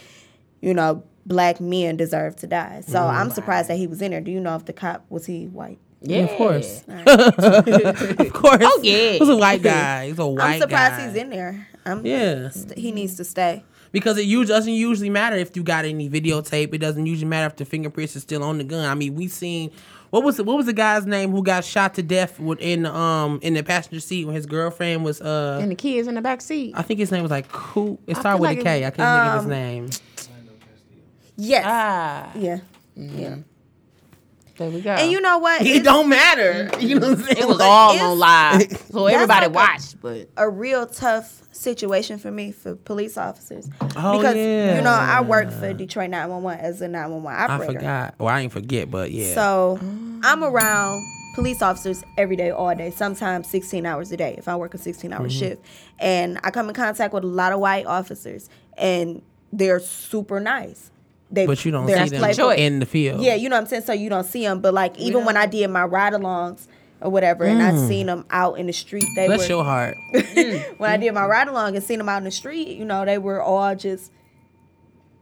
you 0.62 0.74
know, 0.74 1.04
black 1.26 1.60
men 1.60 1.98
deserve 1.98 2.36
to 2.38 2.48
die. 2.48 2.82
So 2.88 3.00
Mm-hmm. 3.00 3.18
I'm 3.18 3.30
surprised 3.32 3.70
that 3.70 3.78
he 3.78 3.88
was 3.88 4.02
in 4.02 4.12
there. 4.12 4.22
Do 4.22 4.32
you 4.32 4.40
know 4.40 4.56
if 4.56 4.66
the 4.66 4.74
cop 4.74 5.06
was 5.10 5.26
he 5.26 5.48
white? 5.48 5.80
Yeah, 6.02 6.20
Of 6.20 6.30
course. 6.38 6.84
of 6.88 8.34
course. 8.34 8.62
Oh, 8.62 8.80
yeah. 8.84 9.14
He's 9.14 9.28
a 9.30 9.36
white 9.36 9.62
guy. 9.64 10.08
He's 10.08 10.20
a 10.20 10.28
white 10.28 10.56
I'm 10.56 10.60
surprised 10.62 10.96
guy. 10.98 11.08
he's 11.08 11.16
in 11.16 11.30
there. 11.32 11.68
I'm, 11.86 12.06
Yeah. 12.06 12.50
st- 12.50 12.78
he 12.78 12.92
needs 12.92 13.16
to 13.16 13.24
stay. 13.24 13.64
Because 13.92 14.18
it 14.18 14.26
usually 14.26 14.48
doesn't 14.56 14.74
usually 14.74 15.10
matter 15.10 15.38
if 15.38 15.56
you 15.56 15.64
got 15.64 15.86
any 15.86 16.10
videotape. 16.10 16.74
It 16.74 16.78
doesn't 16.80 17.06
usually 17.06 17.28
matter 17.30 17.48
if 17.48 17.56
the 17.56 17.66
fingerprints 17.66 18.16
are 18.16 18.20
still 18.20 18.44
on 18.44 18.58
the 18.60 18.64
gun. 18.64 18.86
I 18.86 18.94
mean, 18.96 19.16
we've 19.16 19.32
seen 19.32 19.72
what 20.10 20.24
was 20.24 20.38
the, 20.38 20.44
what 20.44 20.58
was 20.58 20.66
the 20.66 20.74
guy's 20.74 21.06
name 21.06 21.32
who 21.32 21.44
got 21.44 21.64
shot 21.66 21.94
to 21.96 22.04
death 22.04 22.40
in 22.40 22.84
the, 22.84 22.94
um 22.96 23.40
in 23.42 23.54
the 23.54 23.64
passenger 23.64 24.00
seat 24.00 24.26
when 24.26 24.36
his 24.36 24.46
girlfriend 24.46 25.04
was 25.04 25.22
uh 25.22 25.60
And 25.62 25.72
the 25.72 25.76
kids 25.76 26.08
in 26.08 26.16
the 26.16 26.22
back 26.22 26.42
seat. 26.42 26.74
I 26.76 26.82
think 26.82 27.00
his 27.00 27.12
name 27.12 27.22
was 27.24 27.32
like 27.32 27.52
Coop. 27.52 28.00
It 28.08 28.18
started 28.18 28.40
with 28.42 28.50
like 28.50 28.58
a 28.60 28.62
it 28.62 28.86
I 28.86 28.92
can't 28.92 28.96
think 28.96 29.28
of 29.28 29.34
his 29.34 29.44
Um, 29.44 29.50
name. 29.50 29.90
Yes. 31.38 31.64
Ah, 31.68 32.32
Yeah. 32.36 32.60
Yeah. 32.96 33.36
There 34.58 34.70
we 34.70 34.82
go. 34.82 34.92
And 34.92 35.12
you 35.12 35.22
know 35.22 35.38
what? 35.38 35.62
It 35.66 35.68
It's 35.68 35.84
don't 35.86 36.10
matter. 36.10 36.70
You 36.80 37.00
know 37.00 37.10
what 37.10 37.20
I'm 37.20 37.24
saying? 37.26 37.38
it 37.38 37.48
was 37.48 37.58
Like, 37.58 37.68
all 37.70 38.00
on 38.00 38.20
live, 38.20 38.78
so 38.92 39.06
everybody 39.08 39.46
like 39.48 39.50
a- 39.50 39.54
watched. 39.54 40.02
But 40.02 40.30
a 40.38 40.50
real 40.50 40.86
tough 40.88 41.44
situation 41.52 42.18
for 42.20 42.30
me 42.32 42.52
for 42.52 42.76
police 42.76 43.18
officers 43.18 43.68
Oh, 43.96 44.18
because 44.18 44.36
yeah. 44.36 44.76
you 44.76 44.82
know 44.82 44.92
I 44.92 45.22
work 45.22 45.52
for 45.52 45.74
Detroit 45.74 46.10
911 46.12 46.64
as 46.64 46.82
a 46.82 46.88
911 46.88 47.42
operator. 47.52 47.72
I 47.72 47.74
forgot. 47.74 48.16
Well, 48.20 48.30
I 48.30 48.42
ain't 48.42 48.52
forget, 48.54 48.92
but 48.92 49.12
yeah. 49.12 49.34
So 49.34 49.80
I'm 50.24 50.44
around 50.44 51.04
police 51.36 51.62
officers 51.62 52.04
every 52.18 52.36
day, 52.36 52.50
all 52.52 52.74
day, 52.76 52.90
sometimes 52.92 53.48
16 53.50 53.86
hours 53.86 54.12
a 54.12 54.18
day 54.18 54.36
if 54.38 54.48
I 54.48 54.56
work 54.56 54.74
a 54.74 54.78
16 54.78 55.12
hour 55.14 55.20
Mm-hmm. 55.28 55.30
shift. 55.30 55.62
And 56.00 56.40
I 56.44 56.52
come 56.52 56.68
in 56.70 56.74
contact 56.76 57.14
with 57.14 57.24
a 57.24 57.28
lot 57.28 57.52
of 57.54 57.60
white 57.60 57.86
officers 57.86 58.50
and 58.78 59.22
they're 59.54 59.80
super 59.80 60.40
nice. 60.40 60.92
They, 61.30 61.46
but 61.46 61.64
you 61.66 61.72
don't 61.72 61.86
they're 61.88 62.04
see 62.06 62.12
them 62.12 62.20
playful. 62.20 62.50
in 62.52 62.80
the 62.80 62.86
field. 62.86 63.22
Yeah, 63.22 63.36
you 63.36 63.50
know 63.50 63.58
what 63.58 63.62
I'm 63.64 63.68
saying? 63.68 63.84
So 63.84 63.94
you 63.94 64.10
don't 64.10 64.24
see 64.24 64.44
them. 64.44 64.62
But 64.62 64.74
like 64.74 64.98
even 64.98 65.26
when 65.26 65.36
I 65.38 65.46
did 65.46 65.68
my 65.70 65.84
ride 65.84 66.14
alongs 66.14 66.68
or 67.02 67.12
whatever 67.12 67.44
and 67.44 67.62
I 67.62 67.76
seen 67.88 68.08
them 68.08 68.26
out 68.30 68.58
in 68.58 68.68
the 68.68 68.74
street, 68.74 69.06
they 69.16 69.26
Mm. 69.26 69.36
Bless 69.36 69.40
were 69.42 69.56
your 69.56 69.64
heart. 69.64 69.98
when 70.78 70.90
I 70.90 70.96
did 70.98 71.14
my 71.14 71.26
ride 71.26 71.48
along 71.50 71.76
and 71.76 71.84
seen 71.84 71.98
them 72.00 72.08
out 72.08 72.20
in 72.20 72.24
the 72.24 72.32
street, 72.32 72.70
you 72.70 72.86
know, 72.86 73.04
they 73.04 73.18
were 73.18 73.42
all 73.42 73.76
just 73.76 74.12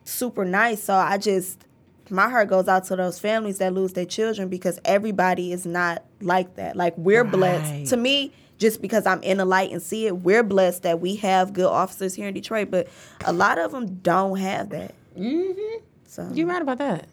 super 0.04 0.46
nice. 0.46 0.84
So 0.84 0.94
I 0.94 1.18
just 1.18 1.66
my 2.12 2.30
heart 2.30 2.50
goes 2.50 2.68
out 2.68 2.84
to 2.86 2.96
those 2.96 3.18
families 3.20 3.58
that 3.58 3.74
lose 3.74 3.94
their 3.94 4.06
children 4.06 4.48
because 4.48 4.80
everybody 4.86 5.52
is 5.52 5.66
not 5.66 6.04
like 6.22 6.56
that. 6.56 6.76
Like 6.76 6.96
we're 6.98 7.24
Right. 7.24 7.32
blessed. 7.32 7.90
To 7.90 7.98
me, 7.98 8.32
just 8.60 8.80
because 8.82 9.08
I'm 9.08 9.24
in 9.24 9.38
the 9.38 9.46
light 9.46 9.72
and 9.72 9.82
see 9.82 10.06
it, 10.06 10.18
we're 10.18 10.44
blessed 10.44 10.84
that 10.84 11.00
we 11.02 11.16
have 11.18 11.52
good 11.54 11.66
officers 11.66 12.14
here 12.14 12.28
in 12.28 12.34
Detroit, 12.36 12.70
but 12.70 12.88
a 13.26 13.34
lot 13.34 13.58
of 13.58 13.72
them 13.72 13.96
don't 14.04 14.38
have 14.38 14.70
that. 14.70 14.94
Mm-hmm. 15.18 15.84
So 16.16 16.30
you're 16.34 16.48
right 16.48 16.62
about 16.62 16.78
that. 16.78 17.10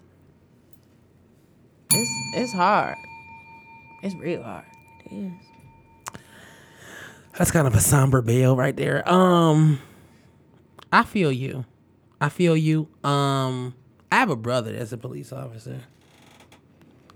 It's 1.91 2.11
it's 2.37 2.53
hard. 2.53 2.95
It's 4.01 4.15
real 4.15 4.45
hard. 4.45 4.65
That's 7.37 7.51
kind 7.51 7.67
of 7.67 7.75
a 7.75 7.81
somber 7.81 8.23
bill 8.23 8.55
right 8.55 8.77
there. 8.77 9.03
Um, 9.13 9.81
I 10.93 11.03
feel 11.03 11.33
you. 11.33 11.65
I 12.21 12.29
feel 12.29 12.57
you. 12.57 12.87
Um, 13.03 13.75
I 14.13 14.19
have 14.19 14.31
a 14.31 14.37
brother 14.37 14.71
that's 14.71 14.93
a 14.93 14.99
police 14.99 15.33
officer. 15.33 15.81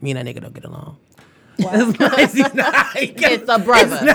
Me 0.01 0.11
and 0.11 0.19
that 0.19 0.35
nigga 0.35 0.43
don't 0.43 0.55
get 0.55 0.65
along. 0.65 0.99
It's 1.59 1.99
nice, 1.99 2.35
you 2.35 2.43
know, 2.55 2.65
I- 2.67 3.15
It's 3.17 3.49
a 3.49 3.59
brother. 3.59 4.15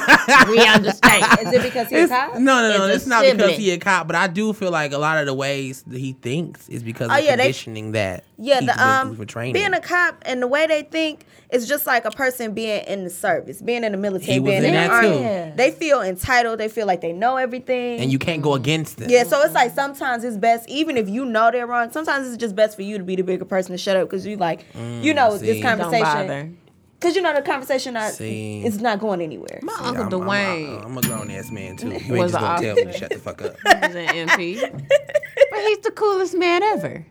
we 0.50 0.60
understand. 0.60 1.26
is 1.48 1.54
it 1.54 1.64
because 1.64 1.90
he's 1.90 2.06
a 2.06 2.08
cop? 2.08 2.34
no, 2.36 2.40
no, 2.40 2.78
no. 2.78 2.86
It's 2.86 2.94
a 2.94 2.96
It's, 2.98 3.08
not 3.08 3.24
because 3.24 3.38
sibling. 3.40 3.60
he 3.60 3.72
a 3.72 3.78
cop, 3.80 4.08
but 4.08 4.16
I 4.16 4.28
do 4.28 4.54
feel 4.54 4.72
like 4.72 4.92
a 4.94 4.98
lot 4.98 5.18
of 5.18 5.26
the 5.26 5.34
ways 5.34 5.84
that 5.88 6.00
he 6.00 6.14
thinks 6.14 6.70
is 6.70 6.84
because 6.84 7.10
Oh, 7.10 7.18
of 7.18 7.24
yeah, 7.24 7.36
they- 7.36 7.44
conditioning 7.44 7.92
that 7.94 8.24
Yeah, 8.38 8.60
he 8.60 8.66
the 8.68 8.84
um 8.88 9.16
for 9.16 9.26
training. 9.26 9.54
being 9.54 9.74
a 9.74 9.80
cop 9.82 10.18
and 10.26 10.42
the 10.42 10.48
way 10.48 10.68
they 10.68 10.84
think 10.84 11.26
is 11.52 11.68
just 11.68 11.86
like 11.88 12.06
a 12.06 12.12
person 12.12 12.54
being 12.54 12.84
in 12.86 13.04
the 13.04 13.10
service, 13.10 13.62
being 13.62 13.84
in 13.84 13.92
the 13.92 13.98
military, 13.98 14.34
He 14.34 14.40
was 14.40 14.52
being 14.52 14.64
in 14.64 14.66
in, 14.70 14.74
the 14.74 14.80
that 14.80 14.92
army. 14.92 15.08
too. 15.10 15.16
Yeah. 15.24 15.52
They 15.56 15.72
feel 15.72 16.02
entitled. 16.02 16.60
They 16.60 16.70
feel 16.70 16.88
like 16.88 17.02
they 17.02 17.12
know 17.12 17.38
everything. 17.38 18.00
and 18.00 18.12
you 18.12 18.20
can't 18.20 18.42
go 18.42 18.54
against 18.54 18.98
them. 18.98 19.10
yeah, 19.10 19.24
so 19.24 19.42
it's 19.42 19.54
like 19.54 19.74
sometimes 19.74 20.24
it's 20.24 20.38
best, 20.38 20.70
even 20.70 20.96
if 20.96 21.10
you 21.10 21.26
know 21.26 21.50
they're 21.52 21.68
wrong. 21.68 21.92
Sometimes 21.92 22.28
it's 22.28 22.38
just 22.38 22.56
best 22.56 22.76
for 22.76 22.84
you 22.84 22.98
to 22.98 23.04
be 23.04 23.16
the 23.16 23.24
bigger 23.24 23.46
person 23.46 23.72
to 23.74 23.78
shut 23.78 23.98
up 23.98 24.08
because 24.10 24.26
you 24.26 24.38
like, 24.38 24.66
you 24.76 25.14
know, 25.14 25.32
Mm, 25.32 25.40
see. 25.40 25.46
this 25.48 25.62
Don't 25.62 25.78
Don't 25.78 25.92
conversation. 25.92 26.58
Bother. 27.02 27.14
Because 27.14 27.16
you 27.16 27.22
know 27.22 27.34
the 27.34 27.42
conversation 27.42 27.94
not, 27.96 28.14
See. 28.14 28.64
it's 28.64 28.78
not 28.78 29.00
going 29.00 29.22
anywhere. 29.22 29.60
My 29.64 29.74
I'm, 29.80 29.98
uncle 29.98 30.22
I'm, 30.22 30.28
Dwayne 30.28 30.86
I'm, 30.86 30.98
a 30.98 31.02
grown 31.02 31.32
ass 31.32 31.52
man 31.52 31.78
too. 31.78 31.90
You 31.92 31.94
ain't 31.96 32.10
Was 32.10 32.32
just 32.32 32.42
gonna 32.42 32.62
tell 32.62 32.76
me 32.76 32.82
to 32.84 32.88
officer. 32.90 33.00
shut 33.00 33.10
the 33.12 33.20
fuck 33.20 33.42
up. 33.42 33.56
He's 33.86 33.96
an 33.96 34.28
MP, 34.28 34.62
but 35.52 35.60
he's 35.68 35.80
the 35.80 35.92
coolest 35.92 36.36
man 36.38 36.64
ever. 36.64 37.06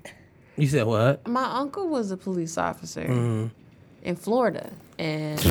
You 0.57 0.67
said 0.67 0.87
what? 0.87 1.27
My 1.27 1.45
uncle 1.59 1.89
was 1.89 2.11
a 2.11 2.17
police 2.17 2.59
officer 2.59 3.03
Mm-hmm. 3.03 3.47
in 4.03 4.17
Florida, 4.17 4.71
and 4.99 5.43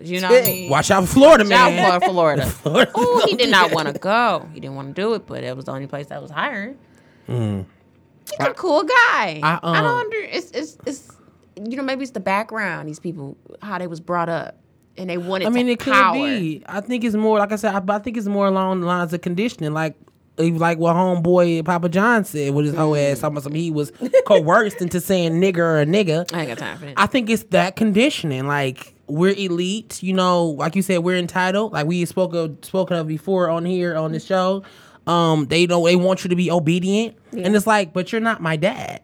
you 0.00 0.20
know 0.20 0.30
what 0.30 0.44
I 0.44 0.46
mean. 0.46 0.70
Watch 0.70 0.90
out 0.90 1.04
for 1.06 1.14
Florida, 1.14 1.44
man. 1.44 1.78
Out 1.78 2.02
for 2.02 2.10
Florida. 2.10 2.46
Florida. 2.46 2.90
Oh, 2.94 3.26
he 3.28 3.36
did 3.36 3.50
not 3.50 3.72
want 3.72 3.88
to 3.88 3.98
go. 3.98 4.48
He 4.54 4.60
didn't 4.60 4.76
want 4.76 4.94
to 4.94 5.00
do 5.02 5.14
it, 5.14 5.26
but 5.26 5.42
it 5.44 5.56
was 5.56 5.64
the 5.66 5.72
only 5.72 5.86
place 5.86 6.06
that 6.06 6.22
was 6.22 6.30
hiring. 6.30 6.78
He's 7.26 8.46
a 8.46 8.54
cool 8.54 8.84
guy. 8.84 9.40
Mm. 9.42 9.44
I, 9.44 9.58
I, 9.62 9.80
don't 9.80 9.90
um, 9.90 9.98
under. 9.98 10.16
It's 10.16 10.50
it's 10.52 10.78
it's 10.86 11.08
you 11.56 11.76
know 11.76 11.82
maybe 11.82 12.02
it's 12.02 12.12
the 12.12 12.20
background. 12.20 12.88
These 12.88 13.00
people 13.00 13.36
how 13.60 13.78
they 13.78 13.86
was 13.86 14.00
brought 14.00 14.28
up, 14.28 14.58
and 14.96 15.10
they 15.10 15.18
wanted. 15.18 15.46
I 15.46 15.50
mean, 15.50 15.68
it 15.68 15.80
could 15.80 16.12
be. 16.12 16.62
I 16.66 16.80
think 16.80 17.04
it's 17.04 17.16
more, 17.16 17.38
like 17.38 17.52
I 17.52 17.56
said, 17.56 17.74
I, 17.74 17.94
I 17.94 17.98
think 17.98 18.16
it's 18.16 18.26
more 18.26 18.46
along 18.46 18.80
the 18.80 18.86
lines 18.86 19.12
of 19.12 19.20
conditioning, 19.20 19.72
like 19.72 19.96
like 20.38 20.78
what 20.78 20.96
homeboy 20.96 21.64
Papa 21.64 21.88
John 21.88 22.24
said 22.24 22.54
with 22.54 22.66
his 22.66 22.74
whole 22.74 22.96
ass. 22.96 23.20
Talking 23.20 23.34
about 23.34 23.44
some 23.44 23.54
he 23.54 23.70
was 23.70 23.92
coerced 24.26 24.80
into 24.80 25.00
saying 25.00 25.32
nigger 25.40 25.58
or 25.58 25.80
a 25.80 25.86
nigga. 25.86 26.32
I 26.32 26.40
ain't 26.40 26.48
got 26.48 26.58
time 26.58 26.78
for 26.78 26.86
that. 26.86 26.94
I 26.96 27.06
think 27.06 27.28
it's 27.30 27.44
that 27.44 27.76
conditioning. 27.76 28.46
Like 28.46 28.94
we're 29.06 29.34
elite, 29.34 30.02
you 30.02 30.14
know. 30.14 30.46
Like 30.46 30.74
you 30.74 30.82
said, 30.82 30.98
we're 30.98 31.18
entitled. 31.18 31.72
Like 31.72 31.86
we 31.86 32.04
spoke 32.06 32.34
of 32.34 32.58
spoken 32.62 32.96
of 32.96 33.06
before 33.06 33.50
on 33.50 33.64
here 33.64 33.96
on 33.96 34.12
the 34.12 34.20
show. 34.20 34.62
Um, 35.06 35.46
they 35.46 35.66
don't. 35.66 35.84
They 35.84 35.96
want 35.96 36.24
you 36.24 36.30
to 36.30 36.36
be 36.36 36.50
obedient, 36.50 37.16
and 37.32 37.54
it's 37.54 37.66
like, 37.66 37.92
but 37.92 38.12
you're 38.12 38.20
not 38.20 38.40
my 38.40 38.56
dad. 38.56 39.02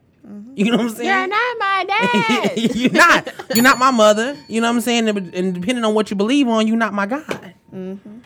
You 0.54 0.72
know 0.72 0.78
what 0.78 0.86
I'm 0.86 0.90
saying? 0.90 1.08
You're 1.08 1.26
not 1.26 1.56
my 1.58 1.67
dad. 1.88 2.52
you're 2.56 2.92
not. 2.92 3.32
You're 3.54 3.64
not 3.64 3.78
my 3.78 3.90
mother. 3.90 4.36
You 4.48 4.60
know 4.60 4.68
what 4.68 4.76
I'm 4.76 4.80
saying? 4.80 5.08
And 5.08 5.54
depending 5.54 5.84
on 5.84 5.94
what 5.94 6.10
you 6.10 6.16
believe 6.16 6.48
on, 6.48 6.66
you're 6.66 6.76
not 6.76 6.92
my 6.92 7.06
guy. 7.06 7.54
Mm-hmm. 7.72 8.18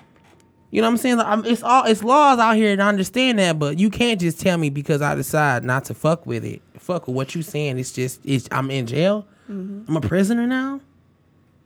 You 0.70 0.80
know 0.80 0.88
what 0.88 0.92
I'm 0.92 0.96
saying? 0.96 1.16
Like, 1.18 1.26
I'm, 1.26 1.44
it's 1.44 1.62
all 1.62 1.84
it's 1.84 2.02
laws 2.02 2.38
out 2.38 2.56
here, 2.56 2.72
and 2.72 2.82
I 2.82 2.88
understand 2.88 3.38
that, 3.38 3.58
but 3.58 3.78
you 3.78 3.90
can't 3.90 4.18
just 4.18 4.40
tell 4.40 4.56
me 4.56 4.70
because 4.70 5.02
I 5.02 5.14
decide 5.14 5.64
not 5.64 5.84
to 5.86 5.94
fuck 5.94 6.24
with 6.24 6.44
it. 6.46 6.62
Fuck 6.78 7.06
with 7.06 7.14
what 7.14 7.34
you're 7.34 7.42
saying. 7.42 7.78
It's 7.78 7.92
just 7.92 8.20
it's 8.24 8.48
I'm 8.50 8.70
in 8.70 8.86
jail. 8.86 9.26
Mm-hmm. 9.50 9.84
I'm 9.88 9.96
a 9.96 10.00
prisoner 10.00 10.46
now. 10.46 10.80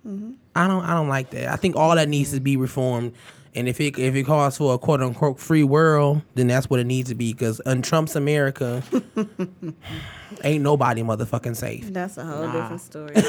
Mm-hmm. 0.07 0.33
I 0.57 0.67
don't 0.67 0.85
I 0.85 0.95
don't 0.95 1.09
like 1.09 1.31
that. 1.31 1.53
I 1.53 1.57
think 1.57 1.77
all 1.77 1.95
that 1.95 2.09
needs 2.09 2.33
to 2.33 2.41
be 2.41 2.57
reformed. 2.57 3.13
And 3.57 3.69
if 3.69 3.81
it 3.81 3.99
if 3.99 4.15
it 4.15 4.25
calls 4.25 4.59
for 4.59 4.75
a 4.75 4.79
quote 4.79 5.01
unquote 5.01 5.41
free 5.41 5.65
world, 5.65 6.21
then 6.35 6.47
that's 6.47 6.69
what 6.69 6.79
it 6.79 6.85
needs 6.85 7.09
to 7.09 7.15
be. 7.15 7.33
Because 7.33 7.59
in 7.65 7.81
Trump's 7.83 8.15
America, 8.15 8.83
ain't 10.45 10.63
nobody 10.63 11.03
motherfucking 11.03 11.57
safe. 11.57 11.91
That's 11.93 12.19
a 12.19 12.25
whole 12.25 12.47
different 12.53 12.81
story. 12.83 13.13
I 13.17 13.21
don't 13.21 13.27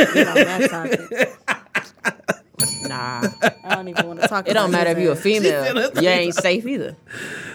even 0.00 0.06
wanna 0.06 0.14
get 0.14 0.28
on 0.28 0.34
that 0.34 0.70
topic. 1.40 2.88
Nah, 2.88 3.28
I 3.64 3.74
don't 3.74 3.88
even 3.88 4.06
want 4.06 4.20
to 4.22 4.28
talk. 4.28 4.46
About 4.46 4.48
it 4.48 4.50
It 4.50 4.54
don't 4.54 4.70
matter 4.70 4.90
if 4.90 4.98
you're 4.98 5.12
a 5.12 5.16
ass. 5.16 5.22
female. 5.22 5.90
You 6.02 6.08
ain't 6.08 6.34
safe 6.34 6.66
either. 6.66 6.96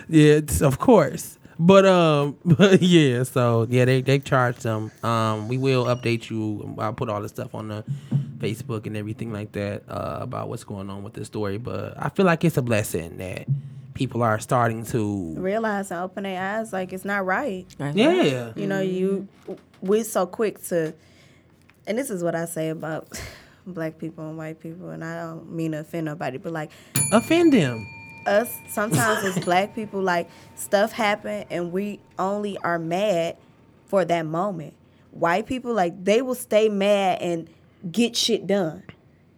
Yeah, 0.07 0.33
it's, 0.33 0.61
of 0.61 0.77
course. 0.77 1.37
But 1.63 1.85
um, 1.85 2.37
but 2.45 2.81
yeah. 2.81 3.21
So 3.23 3.67
yeah, 3.69 3.85
they 3.85 4.01
they 4.01 4.17
charged 4.17 4.63
them. 4.63 4.91
Um, 5.03 5.47
we 5.47 5.57
will 5.59 5.85
update 5.85 6.29
you. 6.29 6.75
I'll 6.79 6.93
put 6.93 7.07
all 7.07 7.21
the 7.21 7.29
stuff 7.29 7.53
on 7.53 7.67
the 7.67 7.83
Facebook 8.39 8.87
and 8.87 8.97
everything 8.97 9.31
like 9.31 9.51
that 9.51 9.83
uh, 9.87 10.17
about 10.21 10.49
what's 10.49 10.63
going 10.63 10.89
on 10.89 11.03
with 11.03 11.13
the 11.13 11.23
story. 11.23 11.59
But 11.59 11.93
I 11.97 12.09
feel 12.09 12.25
like 12.25 12.43
it's 12.43 12.57
a 12.57 12.63
blessing 12.63 13.17
that 13.17 13.47
people 13.93 14.23
are 14.23 14.39
starting 14.39 14.83
to. 14.85 15.35
realize 15.37 15.91
and 15.91 15.99
open 15.99 16.23
their 16.23 16.41
eyes 16.41 16.73
like 16.73 16.93
it's 16.93 17.05
not 17.05 17.25
right. 17.25 17.67
Yeah. 17.77 18.53
You 18.55 18.65
know, 18.65 18.81
you 18.81 19.27
we're 19.81 20.03
so 20.03 20.25
quick 20.25 20.63
to, 20.69 20.95
and 21.85 21.95
this 21.97 22.09
is 22.09 22.23
what 22.23 22.33
I 22.33 22.45
say 22.45 22.69
about 22.69 23.07
black 23.67 23.99
people 23.99 24.27
and 24.27 24.35
white 24.35 24.59
people, 24.59 24.89
and 24.89 25.03
I 25.03 25.15
don't 25.21 25.51
mean 25.51 25.73
to 25.73 25.81
offend 25.81 26.05
nobody, 26.05 26.39
but 26.39 26.53
like 26.53 26.71
Offend 27.11 27.53
them. 27.53 27.85
Us 28.27 28.57
sometimes 28.67 29.23
as 29.23 29.43
black 29.45 29.75
people, 29.75 30.01
like 30.01 30.29
stuff 30.55 30.91
happen 30.91 31.45
and 31.49 31.71
we 31.71 31.99
only 32.19 32.57
are 32.59 32.79
mad 32.79 33.37
for 33.85 34.05
that 34.05 34.25
moment. 34.25 34.73
White 35.11 35.45
people, 35.45 35.73
like 35.73 36.03
they 36.03 36.21
will 36.21 36.35
stay 36.35 36.69
mad 36.69 37.21
and 37.21 37.49
get 37.91 38.15
shit 38.15 38.47
done. 38.47 38.83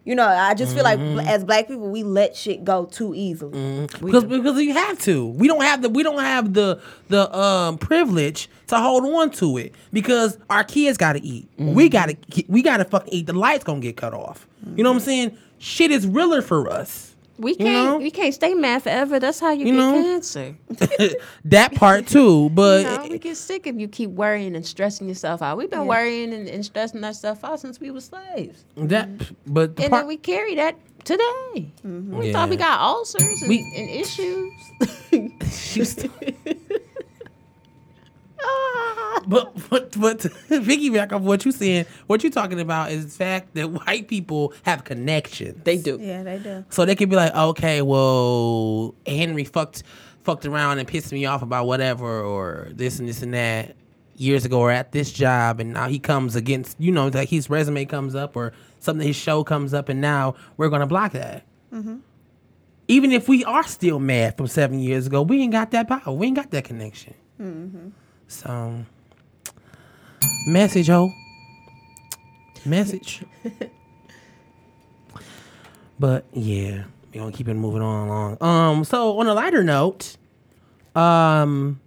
You 0.04 0.14
know, 0.14 0.26
I 0.26 0.52
just 0.52 0.74
feel 0.74 0.84
like 0.84 0.98
mm-hmm. 0.98 1.20
as 1.20 1.44
black 1.44 1.66
people, 1.66 1.88
we 1.88 2.02
let 2.02 2.36
shit 2.36 2.62
go 2.62 2.84
too 2.84 3.14
easily. 3.14 3.58
Mm-hmm. 3.58 4.04
Because 4.04 4.24
because 4.24 4.60
you 4.60 4.74
have 4.74 4.98
to. 5.00 5.28
We 5.28 5.48
don't 5.48 5.62
have 5.62 5.80
the 5.80 5.88
we 5.88 6.02
don't 6.02 6.20
have 6.20 6.52
the 6.52 6.80
the 7.08 7.34
um 7.36 7.78
privilege 7.78 8.50
to 8.66 8.76
hold 8.76 9.04
on 9.04 9.30
to 9.32 9.56
it 9.56 9.74
because 9.94 10.36
our 10.50 10.62
kids 10.62 10.98
got 10.98 11.14
to 11.14 11.22
eat. 11.22 11.48
We 11.56 11.88
mm-hmm. 11.88 11.88
got 11.88 12.10
to 12.10 12.44
we 12.48 12.62
got 12.62 12.78
to 12.78 12.84
fucking 12.84 13.14
eat. 13.14 13.26
The 13.26 13.32
lights 13.32 13.64
gonna 13.64 13.80
get 13.80 13.96
cut 13.96 14.12
off. 14.12 14.46
You 14.76 14.84
know 14.84 14.90
what 14.90 14.96
I'm 14.96 15.02
saying? 15.02 15.38
Shit 15.58 15.90
is 15.90 16.06
realer 16.06 16.42
for 16.42 16.68
us. 16.68 17.13
We 17.36 17.56
can't. 17.56 17.68
know? 17.68 17.98
We 17.98 18.10
can't 18.10 18.32
stay 18.32 18.54
mad 18.54 18.82
forever. 18.82 19.18
That's 19.18 19.40
how 19.40 19.50
you, 19.50 19.66
You 19.66 19.72
get 19.72 19.78
know? 19.78 20.02
cancer. 20.02 20.56
that 21.46 21.74
part 21.74 22.06
too, 22.06 22.50
but 22.50 22.82
You 22.82 22.96
know, 22.96 23.06
we 23.10 23.18
get 23.18 23.36
sick 23.36 23.66
if 23.66 23.76
you 23.76 23.88
keep 23.88 24.10
worrying 24.10 24.54
and 24.54 24.64
stressing 24.64 25.08
yourself 25.08 25.42
out. 25.42 25.56
We've 25.56 25.70
been 25.70 25.86
worrying 25.86 26.32
and, 26.32 26.48
and 26.48 26.64
stressing 26.64 27.02
ourselves 27.02 27.42
out 27.42 27.60
since 27.60 27.80
we 27.80 27.90
were 27.90 28.00
slaves, 28.00 28.64
that 28.76 29.08
mm-hmm. 29.08 29.34
but 29.52 29.76
the 29.76 29.84
and 29.84 29.90
part, 29.90 30.02
then 30.02 30.08
we 30.08 30.16
carry 30.16 30.54
that 30.54 30.76
today. 31.04 31.22
Mm-hmm. 31.84 32.16
We 32.16 32.32
thought 32.32 32.48
we 32.48 32.56
got 32.56 32.80
ulcers 32.80 33.42
and, 33.42 33.48
We- 33.48 33.72
and 33.76 33.90
issues. 33.90 34.52
Ah. 38.44 39.22
but 39.26 39.54
but 39.70 39.98
but 39.98 40.18
to 40.20 40.28
piggyback 40.28 41.12
off 41.12 41.22
what 41.22 41.44
you're 41.44 41.52
saying, 41.52 41.86
what 42.06 42.22
you're 42.22 42.32
talking 42.32 42.60
about 42.60 42.90
is 42.90 43.04
the 43.06 43.10
fact 43.24 43.54
that 43.54 43.70
white 43.70 44.08
people 44.08 44.52
have 44.62 44.84
connections. 44.84 45.62
they 45.64 45.76
do. 45.76 45.98
Yeah, 46.00 46.22
they 46.22 46.38
do. 46.38 46.64
So 46.70 46.84
they 46.84 46.94
could 46.94 47.10
be 47.10 47.16
like, 47.16 47.34
okay, 47.34 47.82
well, 47.82 48.94
Henry 49.06 49.44
fucked 49.44 49.82
fucked 50.22 50.46
around 50.46 50.78
and 50.78 50.88
pissed 50.88 51.12
me 51.12 51.26
off 51.26 51.42
about 51.42 51.66
whatever 51.66 52.22
or 52.22 52.68
this 52.72 52.98
and 52.98 53.08
this 53.08 53.22
and 53.22 53.34
that 53.34 53.76
years 54.16 54.44
ago 54.44 54.60
or 54.60 54.70
at 54.70 54.92
this 54.92 55.12
job 55.12 55.60
and 55.60 55.74
now 55.74 55.88
he 55.88 55.98
comes 55.98 56.36
against 56.36 56.80
you 56.80 56.92
know 56.92 57.08
like 57.08 57.28
his 57.28 57.50
resume 57.50 57.84
comes 57.84 58.14
up 58.14 58.36
or 58.36 58.52
something 58.78 59.06
his 59.06 59.16
show 59.16 59.42
comes 59.42 59.74
up 59.74 59.88
and 59.88 60.00
now 60.00 60.34
we're 60.56 60.68
gonna 60.68 60.86
block 60.86 61.12
that. 61.12 61.44
Mm-hmm. 61.72 61.96
Even 62.86 63.12
if 63.12 63.28
we 63.28 63.44
are 63.44 63.64
still 63.64 63.98
mad 63.98 64.36
from 64.36 64.46
seven 64.46 64.78
years 64.78 65.06
ago, 65.06 65.22
we 65.22 65.40
ain't 65.40 65.52
got 65.52 65.70
that 65.70 65.88
power. 65.88 66.14
We 66.14 66.26
ain't 66.26 66.36
got 66.36 66.50
that 66.50 66.64
connection. 66.64 67.14
Mm-hmm. 67.40 67.88
So, 68.28 68.84
message, 70.46 70.88
ho. 70.88 71.10
Message. 72.64 73.22
But 75.98 76.24
yeah, 76.32 76.84
we're 77.12 77.20
gonna 77.20 77.32
keep 77.32 77.48
it 77.48 77.54
moving 77.54 77.82
on 77.82 78.08
along. 78.08 78.42
Um, 78.42 78.84
so 78.84 79.18
on 79.20 79.26
a 79.26 79.34
lighter 79.34 79.62
note, 79.62 80.16
um, 80.94 81.80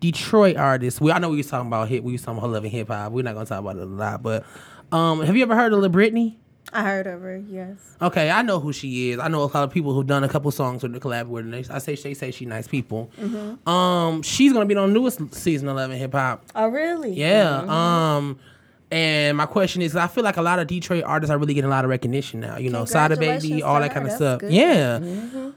Detroit 0.00 0.56
artists. 0.56 1.00
We 1.00 1.10
I 1.10 1.18
know 1.18 1.30
we 1.30 1.38
was 1.38 1.48
talking 1.48 1.66
about 1.66 1.88
hip. 1.88 2.04
We 2.04 2.12
was 2.12 2.22
talking 2.22 2.38
about 2.38 2.50
loving 2.50 2.70
hip 2.70 2.88
hop. 2.88 3.12
We're 3.12 3.22
not 3.22 3.34
gonna 3.34 3.46
talk 3.46 3.60
about 3.60 3.76
it 3.76 3.82
a 3.82 3.86
lot, 3.86 4.22
but 4.22 4.44
um, 4.92 5.22
have 5.22 5.36
you 5.36 5.42
ever 5.42 5.56
heard 5.56 5.72
of 5.72 5.80
La 5.80 5.88
Britney? 5.88 6.36
I 6.74 6.82
heard 6.82 7.06
of 7.06 7.20
her. 7.22 7.36
Yes. 7.48 7.76
Okay, 8.02 8.30
I 8.30 8.42
know 8.42 8.60
who 8.60 8.72
she 8.72 9.10
is. 9.10 9.18
I 9.18 9.28
know 9.28 9.42
a 9.42 9.44
lot 9.44 9.54
of 9.56 9.70
people 9.70 9.94
who've 9.94 10.06
done 10.06 10.24
a 10.24 10.28
couple 10.28 10.50
songs 10.50 10.82
with 10.82 10.92
the 10.92 11.00
collab 11.00 11.28
with 11.28 11.44
her. 11.44 11.50
they- 11.50 11.72
I 11.74 11.78
say 11.78 11.94
they 11.94 12.14
say 12.14 12.30
she 12.30 12.44
nice 12.46 12.66
people. 12.68 13.10
Um, 13.66 14.22
she's 14.22 14.52
gonna 14.52 14.66
be 14.66 14.74
on 14.76 14.92
the 14.92 14.98
newest 15.00 15.34
season 15.34 15.68
eleven 15.68 15.96
hip 15.96 16.12
hop. 16.12 16.44
Oh, 16.54 16.68
really? 16.68 17.12
Yeah. 17.12 17.64
Um, 17.68 18.38
and 18.90 19.36
my 19.36 19.46
question 19.46 19.82
is, 19.82 19.96
I 19.96 20.06
feel 20.06 20.22
like 20.24 20.36
a 20.36 20.42
lot 20.42 20.58
of 20.58 20.66
Detroit 20.66 21.04
artists 21.04 21.30
are 21.32 21.38
really 21.38 21.54
getting 21.54 21.68
a 21.68 21.72
lot 21.72 21.84
of 21.84 21.90
recognition 21.90 22.40
now. 22.40 22.58
You 22.58 22.70
know, 22.70 22.84
Sada 22.84 23.16
Baby, 23.16 23.62
all 23.62 23.80
that 23.80 23.92
kind 23.94 24.06
of 24.06 24.12
stuff. 24.12 24.40
good. 24.40 24.52
Yeah. 24.52 25.00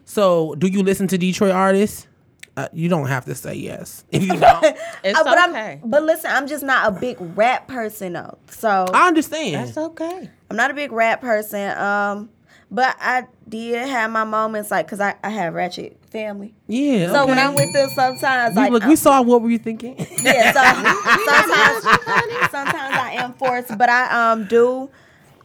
So, 0.05 0.55
do 0.55 0.67
you 0.67 0.81
listen 0.83 1.07
to 1.09 1.17
Detroit 1.17 1.51
artists? 1.51 2.07
Uh, 2.55 2.67
you 2.73 2.89
don't 2.89 3.05
have 3.05 3.23
to 3.25 3.35
say 3.35 3.53
yes 3.53 4.03
if 4.11 4.23
you 4.23 4.29
don't. 4.39 4.63
It's 5.03 5.19
Uh, 5.19 5.23
but 5.23 5.49
okay. 5.49 5.79
I'm, 5.83 5.89
but 5.91 6.01
listen, 6.01 6.31
I'm 6.33 6.47
just 6.47 6.63
not 6.63 6.87
a 6.87 6.99
big 6.99 7.17
rap 7.37 7.67
person 7.67 8.13
though. 8.13 8.39
So 8.49 8.87
I 8.91 9.07
understand. 9.09 9.67
That's 9.67 9.77
okay. 9.77 10.31
I'm 10.49 10.55
not 10.57 10.71
a 10.71 10.73
big 10.73 10.91
rap 10.91 11.21
person. 11.21 11.77
Um, 11.77 12.29
but 12.69 12.95
I 12.99 13.25
did 13.47 13.87
have 13.87 14.11
my 14.11 14.23
moments 14.25 14.71
like, 14.71 14.87
cause 14.89 14.99
I, 14.99 15.15
I 15.23 15.29
have 15.29 15.53
ratchet 15.53 15.97
family. 16.11 16.53
yeah. 16.67 17.11
So 17.11 17.25
when. 17.25 17.39
I'm 17.39 17.55
with 17.55 17.71
them, 17.73 17.89
sometimes 17.95 18.55
We- 18.55 18.61
like 18.61 18.71
look, 18.71 18.83
I'm- 18.83 18.89
we 18.89 18.95
saw 18.97 19.21
what 19.21 19.41
were 19.41 19.49
you 19.49 19.57
thinking? 19.57 19.95
yeah, 20.21 20.51
so 20.51 20.61
sometimes 21.31 22.51
sometimes 22.51 22.95
I 22.95 23.11
am 23.19 23.33
forced, 23.33 23.77
but 23.77 23.89
I 23.89 24.31
um 24.31 24.45
do 24.45 24.89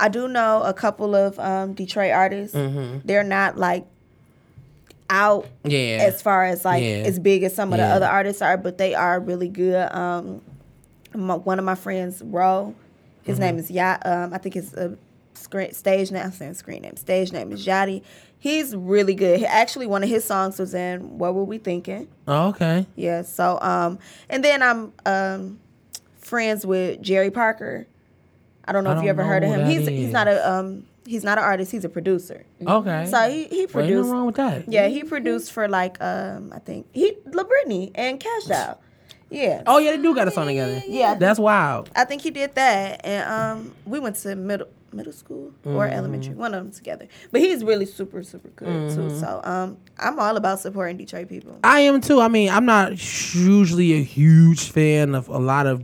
I 0.01 0.09
do 0.09 0.27
know 0.27 0.63
a 0.65 0.73
couple 0.75 1.15
of 1.15 1.39
um 1.39 1.75
Detroit 1.75 2.11
artists. 2.13 2.57
They're 3.05 3.23
not 3.25 3.57
like 3.57 3.87
out 5.11 5.47
yeah. 5.65 5.99
as 6.01 6.23
far 6.23 6.45
as 6.45 6.65
like 6.65 6.83
Yeah. 6.83 7.05
as 7.07 7.19
big 7.19 7.43
as 7.45 7.55
some 7.55 7.73
of 7.73 7.79
Yeah. 7.79 7.89
the 7.89 7.95
other 7.97 8.07
artists 8.07 8.41
are, 8.43 8.57
but 8.57 8.79
they 8.79 8.95
are 8.95 9.21
really 9.21 9.49
good. 9.49 9.93
Um, 9.95 10.41
my, 11.15 11.35
one 11.35 11.59
of 11.59 11.65
my 11.65 11.75
friends, 11.75 12.23
Ro, 12.25 12.75
his 13.23 13.37
Mm-hmm. 13.37 13.45
name 13.47 13.59
is 13.59 13.71
Ya. 13.71 13.99
Um, 14.05 14.33
I 14.35 14.39
think 14.39 14.55
his 14.55 14.75
uh, 14.75 14.97
screen, 15.35 15.73
stage 15.73 16.11
name. 16.11 16.25
I'm 16.25 16.33
saying 16.33 16.55
screen 16.55 16.83
name. 16.83 16.97
Stage 16.97 17.33
name 17.33 17.53
is 17.53 17.65
Yachty. 17.67 18.03
He's 18.39 18.75
really 18.75 19.15
good. 19.15 19.39
He, 19.39 19.47
actually, 19.47 19.87
one 19.87 20.03
of 20.03 20.09
his 20.09 20.25
songs 20.25 20.59
was 20.59 20.75
in 20.75 21.19
"What 21.19 21.35
Were 21.35 21.45
We 21.45 21.59
Thinking." 21.59 22.09
oh, 22.27 22.49
okay. 22.49 22.87
Yeah. 22.97 23.23
So, 23.23 23.59
um, 23.61 23.99
and 24.29 24.45
then 24.45 24.63
I'm 24.63 24.93
um, 25.07 25.61
friends 26.19 26.67
with 26.67 27.01
Jerry 27.03 27.31
Parker. 27.31 27.87
I 28.65 28.73
don't 28.73 28.85
know 28.85 28.91
I 28.91 28.93
if 28.95 28.97
don't 28.99 29.05
you 29.05 29.11
ever 29.11 29.25
heard 29.25 29.43
of 29.45 29.51
him. 29.51 29.67
He's 29.67 29.85
that 29.85 29.93
he's 29.93 30.13
not 30.13 30.29
a 30.29 30.51
um 30.51 30.85
he's 31.05 31.25
not 31.25 31.39
an 31.39 31.45
artist. 31.45 31.73
He's 31.73 31.85
a 31.85 31.89
producer. 31.89 32.45
Okay. 32.67 33.07
So 33.07 33.29
he 33.29 33.45
he 33.45 33.67
produced. 33.67 33.97
nothing 33.99 34.11
wrong 34.13 34.27
with 34.27 34.37
that. 34.37 34.69
Yeah, 34.69 34.87
he 34.89 35.03
produced 35.05 35.53
for 35.53 35.69
like 35.69 36.01
um 36.03 36.53
I 36.55 36.59
think 36.61 36.87
he 36.93 37.17
La 37.33 37.45
Britney 37.45 37.91
and 37.95 38.19
Cash 38.21 38.51
Out. 38.51 38.81
Yeah. 39.33 39.63
Oh 39.67 39.79
yeah, 39.79 39.93
they 39.93 40.03
do 40.03 40.15
got 40.15 40.29
a 40.29 40.31
song 40.31 40.47
together. 40.47 40.83
Yeah. 40.87 41.15
That's 41.15 41.39
wild. 41.41 41.91
I 41.97 42.05
think 42.05 42.23
he 42.23 42.31
did 42.31 42.55
that 42.55 43.01
and 43.05 43.29
um 43.29 43.75
we 43.87 43.99
went 43.99 44.17
to 44.17 44.37
middle 44.37 44.69
middle 44.93 45.13
school 45.13 45.53
or 45.65 45.87
Mm-hmm. 45.87 45.97
elementary, 45.97 46.35
one 46.35 46.53
of 46.55 46.63
them 46.63 46.73
together. 46.73 47.09
But 47.31 47.41
he's 47.41 47.65
really 47.65 47.87
super 47.87 48.23
super 48.23 48.49
good 48.51 48.89
Mm-hmm. 48.89 49.09
too. 49.09 49.19
So 49.19 49.41
um 49.45 49.79
I'm 49.99 50.19
all 50.19 50.37
about 50.37 50.61
supporting 50.61 50.97
Detroit 50.99 51.29
people. 51.29 51.59
I 51.65 51.81
am 51.81 52.01
too. 52.01 52.21
I 52.21 52.29
mean, 52.29 52.51
I'm 52.51 52.67
not 52.67 52.93
usually 53.35 53.95
a 53.95 54.03
huge 54.03 54.71
fan 54.71 55.15
of 55.15 55.29
a 55.29 55.39
lot 55.39 55.67
of 55.67 55.83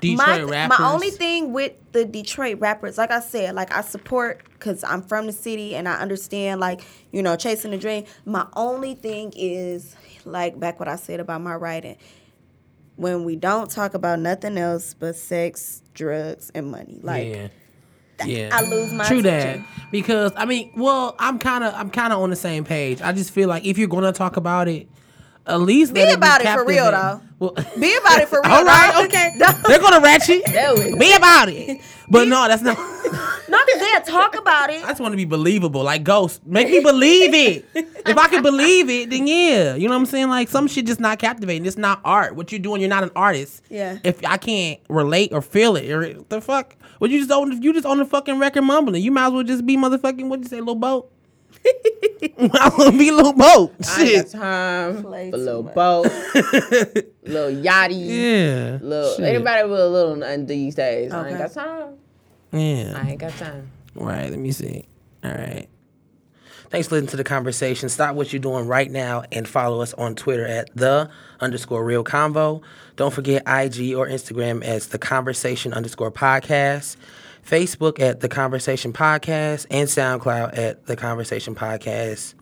Detroit 0.00 0.18
my, 0.26 0.42
rappers. 0.42 0.78
my 0.78 0.92
only 0.92 1.10
thing 1.10 1.52
with 1.54 1.72
the 1.92 2.04
Detroit 2.04 2.58
rappers, 2.60 2.98
like 2.98 3.10
I 3.10 3.20
said, 3.20 3.54
like 3.54 3.72
I 3.72 3.80
support 3.80 4.42
because 4.52 4.84
I'm 4.84 5.00
from 5.02 5.24
the 5.26 5.32
city 5.32 5.74
and 5.74 5.88
I 5.88 5.94
understand, 5.94 6.60
like 6.60 6.82
you 7.10 7.22
know, 7.22 7.36
chasing 7.36 7.70
the 7.70 7.78
dream. 7.78 8.04
My 8.26 8.46
only 8.54 8.94
thing 8.94 9.32
is, 9.34 9.96
like 10.26 10.60
back 10.60 10.78
what 10.78 10.88
I 10.88 10.96
said 10.96 11.20
about 11.20 11.40
my 11.40 11.54
writing, 11.54 11.96
when 12.96 13.24
we 13.24 13.36
don't 13.36 13.70
talk 13.70 13.94
about 13.94 14.20
nothing 14.20 14.56
else 14.58 14.94
but 14.94 15.16
sex, 15.16 15.82
drugs, 15.94 16.50
and 16.54 16.70
money, 16.70 17.00
like 17.02 17.26
yeah. 17.28 17.48
Yeah. 18.24 18.50
I 18.52 18.62
lose 18.62 18.92
my 18.92 19.08
True 19.08 19.18
attention. 19.18 19.62
that. 19.62 19.90
Because 19.90 20.32
I 20.36 20.44
mean, 20.44 20.72
well, 20.76 21.16
I'm 21.18 21.38
kind 21.38 21.64
of 21.64 21.74
I'm 21.74 21.90
kind 21.90 22.12
of 22.12 22.20
on 22.20 22.30
the 22.30 22.36
same 22.36 22.64
page. 22.64 23.02
I 23.02 23.12
just 23.12 23.32
feel 23.32 23.48
like 23.48 23.64
if 23.64 23.76
you're 23.76 23.88
going 23.88 24.04
to 24.04 24.12
talk 24.12 24.36
about 24.36 24.68
it, 24.68 24.88
at 25.46 25.60
least 25.60 25.94
Be 25.94 26.10
about 26.10 26.40
it 26.40 26.48
for 26.48 26.64
real, 26.64 26.90
though. 26.90 27.20
Well, 27.38 27.52
Be 27.80 27.96
about 27.96 28.20
it 28.20 28.28
for 28.28 28.40
real. 28.44 28.52
all 28.52 28.64
right, 28.64 28.92
dog. 28.92 29.04
okay. 29.06 29.34
They're 29.68 29.78
gonna 29.80 30.00
ratchet. 30.00 30.44
There 30.46 30.74
we 30.74 30.90
go. 30.90 30.96
Be 30.98 31.12
about 31.14 31.48
it. 31.48 31.80
But 32.08 32.28
no, 32.28 32.46
that's 32.48 32.62
not. 32.62 32.76
Not 33.48 33.66
they'll 33.78 34.00
talk 34.02 34.36
about 34.36 34.70
it. 34.70 34.82
I 34.84 34.88
just 34.88 35.00
want 35.00 35.12
to 35.12 35.16
be 35.16 35.24
believable, 35.24 35.82
like 35.82 36.02
Ghost. 36.04 36.44
Make 36.46 36.68
me 36.68 36.80
believe 36.80 37.32
it. 37.34 37.66
if 37.74 38.18
I 38.18 38.28
can 38.28 38.42
believe 38.42 38.90
it, 38.90 39.10
then 39.10 39.26
yeah. 39.26 39.74
You 39.74 39.88
know 39.88 39.94
what 39.94 40.00
I'm 40.00 40.06
saying? 40.06 40.28
Like 40.28 40.48
some 40.48 40.66
shit 40.66 40.86
just 40.86 41.00
not 41.00 41.18
captivating. 41.18 41.64
It's 41.66 41.76
not 41.76 42.00
art. 42.04 42.34
What 42.34 42.52
you're 42.52 42.58
doing, 42.58 42.80
you're 42.80 42.90
not 42.90 43.02
an 43.04 43.10
artist. 43.14 43.62
Yeah. 43.70 43.98
If 44.04 44.24
I 44.24 44.36
can't 44.38 44.80
relate 44.88 45.32
or 45.32 45.40
feel 45.42 45.76
it, 45.76 45.90
or 45.90 46.14
the 46.28 46.40
fuck, 46.40 46.76
what 46.98 47.10
you 47.10 47.18
just 47.20 47.30
own? 47.30 47.62
You 47.62 47.72
just 47.72 47.86
on 47.86 47.98
the 47.98 48.04
fucking 48.04 48.38
record 48.38 48.62
mumbling. 48.62 49.02
You 49.02 49.12
might 49.12 49.26
as 49.26 49.32
well 49.32 49.42
just 49.44 49.64
be 49.64 49.76
motherfucking. 49.76 50.28
What 50.28 50.40
you 50.40 50.46
say, 50.46 50.58
little 50.58 50.74
boat? 50.74 51.10
Might 52.38 52.62
as 52.62 52.78
well 52.78 52.92
be 52.92 53.08
a 53.08 53.12
little 53.12 53.32
boat. 53.32 53.72
I 53.88 54.02
ain't 54.02 54.14
got 54.14 54.22
Shit. 54.24 54.30
time 54.30 55.02
Play 55.02 55.30
for 55.30 55.36
too 55.36 55.42
little 55.42 55.62
much. 55.62 55.74
boat, 55.74 56.04
little 57.22 57.62
yachty, 57.62 58.06
Yeah. 58.06 58.78
little 58.80 59.14
Shit. 59.16 59.24
anybody 59.24 59.68
with 59.68 59.80
a 59.80 59.88
little 59.88 60.16
nothing 60.16 60.46
these 60.46 60.74
days. 60.74 61.12
I 61.12 61.18
ain't 61.28 61.36
Okay. 61.36 61.38
got 61.38 61.52
time. 61.52 61.94
Yeah. 62.52 62.92
I 63.02 63.10
ain't 63.10 63.18
got 63.20 63.32
time. 63.36 63.70
Right, 63.94 64.30
let 64.30 64.38
me 64.38 64.52
see. 64.52 64.86
All 65.24 65.30
right. 65.30 65.68
Thanks 66.70 66.88
for 66.88 66.96
listening 66.96 67.10
to 67.10 67.16
the 67.16 67.24
conversation. 67.24 67.88
Stop 67.88 68.16
what 68.16 68.32
you're 68.32 68.40
doing 68.40 68.66
right 68.66 68.90
now 68.90 69.22
and 69.30 69.46
follow 69.46 69.80
us 69.80 69.94
on 69.94 70.16
Twitter 70.16 70.44
at 70.46 70.74
the 70.74 71.08
underscore 71.40 71.84
real 71.84 72.02
convo. 72.02 72.62
Don't 72.96 73.12
forget 73.14 73.42
IG 73.46 73.94
or 73.94 74.08
Instagram 74.08 74.62
as 74.64 74.88
the 74.88 74.98
conversation 74.98 75.72
underscore 75.72 76.10
podcast. 76.10 76.96
Facebook 77.46 78.00
at 78.00 78.20
the 78.20 78.28
conversation 78.28 78.92
podcast 78.92 79.66
and 79.70 79.88
SoundCloud 79.88 80.56
at 80.56 80.86
the 80.86 80.96
conversation 80.96 81.54
podcast. 81.54 82.34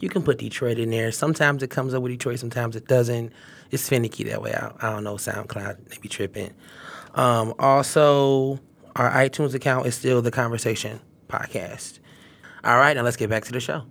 You 0.00 0.08
can 0.08 0.22
put 0.22 0.38
Detroit 0.38 0.78
in 0.78 0.90
there. 0.90 1.12
Sometimes 1.12 1.62
it 1.62 1.70
comes 1.70 1.94
up 1.94 2.02
with 2.02 2.12
Detroit, 2.12 2.38
sometimes 2.38 2.76
it 2.76 2.86
doesn't. 2.86 3.32
It's 3.70 3.88
finicky 3.88 4.24
that 4.24 4.42
way. 4.42 4.52
I, 4.54 4.70
I 4.80 4.90
don't 4.92 5.04
know. 5.04 5.14
SoundCloud, 5.16 5.88
they 5.88 5.96
be 5.98 6.08
tripping. 6.08 6.52
Um, 7.14 7.54
also, 7.58 8.60
our 8.96 9.10
iTunes 9.10 9.54
account 9.54 9.86
is 9.86 9.94
still 9.94 10.20
the 10.20 10.30
Conversation 10.30 11.00
Podcast. 11.28 12.00
All 12.62 12.76
right, 12.76 12.94
now 12.96 13.02
let's 13.02 13.16
get 13.16 13.30
back 13.30 13.44
to 13.44 13.52
the 13.52 13.60
show. 13.60 13.82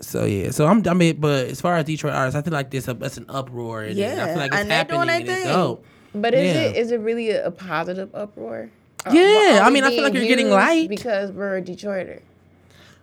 So 0.00 0.24
yeah, 0.24 0.50
so 0.50 0.66
I'm 0.66 0.86
I 0.88 0.94
mean, 0.94 1.20
but 1.20 1.46
as 1.48 1.60
far 1.60 1.76
as 1.76 1.84
Detroit 1.84 2.14
artists, 2.14 2.36
I 2.36 2.42
feel 2.42 2.52
like 2.52 2.70
there's 2.70 2.88
a 2.88 2.94
that's 2.94 3.18
an 3.18 3.26
uproar. 3.28 3.82
And 3.82 3.92
I 3.92 4.00
Yeah, 4.00 4.26
feel 4.26 4.36
like 4.36 4.52
it's 4.52 4.60
and 4.60 4.70
they 4.70 4.84
doing 4.84 5.08
happening. 5.08 5.26
their 5.26 5.36
and 5.36 5.44
it's 5.44 5.52
dope. 5.52 5.84
But 6.14 6.34
is 6.34 6.54
Yeah. 6.54 6.62
it 6.62 6.76
is 6.76 6.90
it 6.92 7.00
really 7.00 7.30
a, 7.30 7.46
a 7.46 7.50
positive 7.50 8.12
uproar? 8.14 8.70
Uh, 9.06 9.10
or- 9.10 9.14
Yeah, 9.14 9.58
are 9.60 9.62
I 9.66 9.70
mean, 9.70 9.84
I 9.84 9.90
feel 9.90 10.02
like 10.04 10.12
being 10.12 10.24
you're 10.24 10.28
getting 10.36 10.46
used 10.46 10.54
light. 10.56 10.88
because 10.88 11.30
we're 11.32 11.56
a 11.56 11.62
Detroiter. 11.62 12.20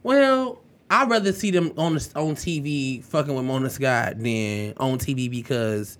Well, 0.03 0.59
I'd 0.89 1.09
rather 1.09 1.31
see 1.33 1.51
them 1.51 1.73
on 1.77 1.95
the, 1.95 2.09
on 2.15 2.35
TV 2.35 3.03
fucking 3.03 3.33
with 3.35 3.45
Mona 3.45 3.69
Scott 3.69 4.13
than 4.17 4.73
on 4.77 4.97
TV 4.97 5.29
because. 5.29 5.97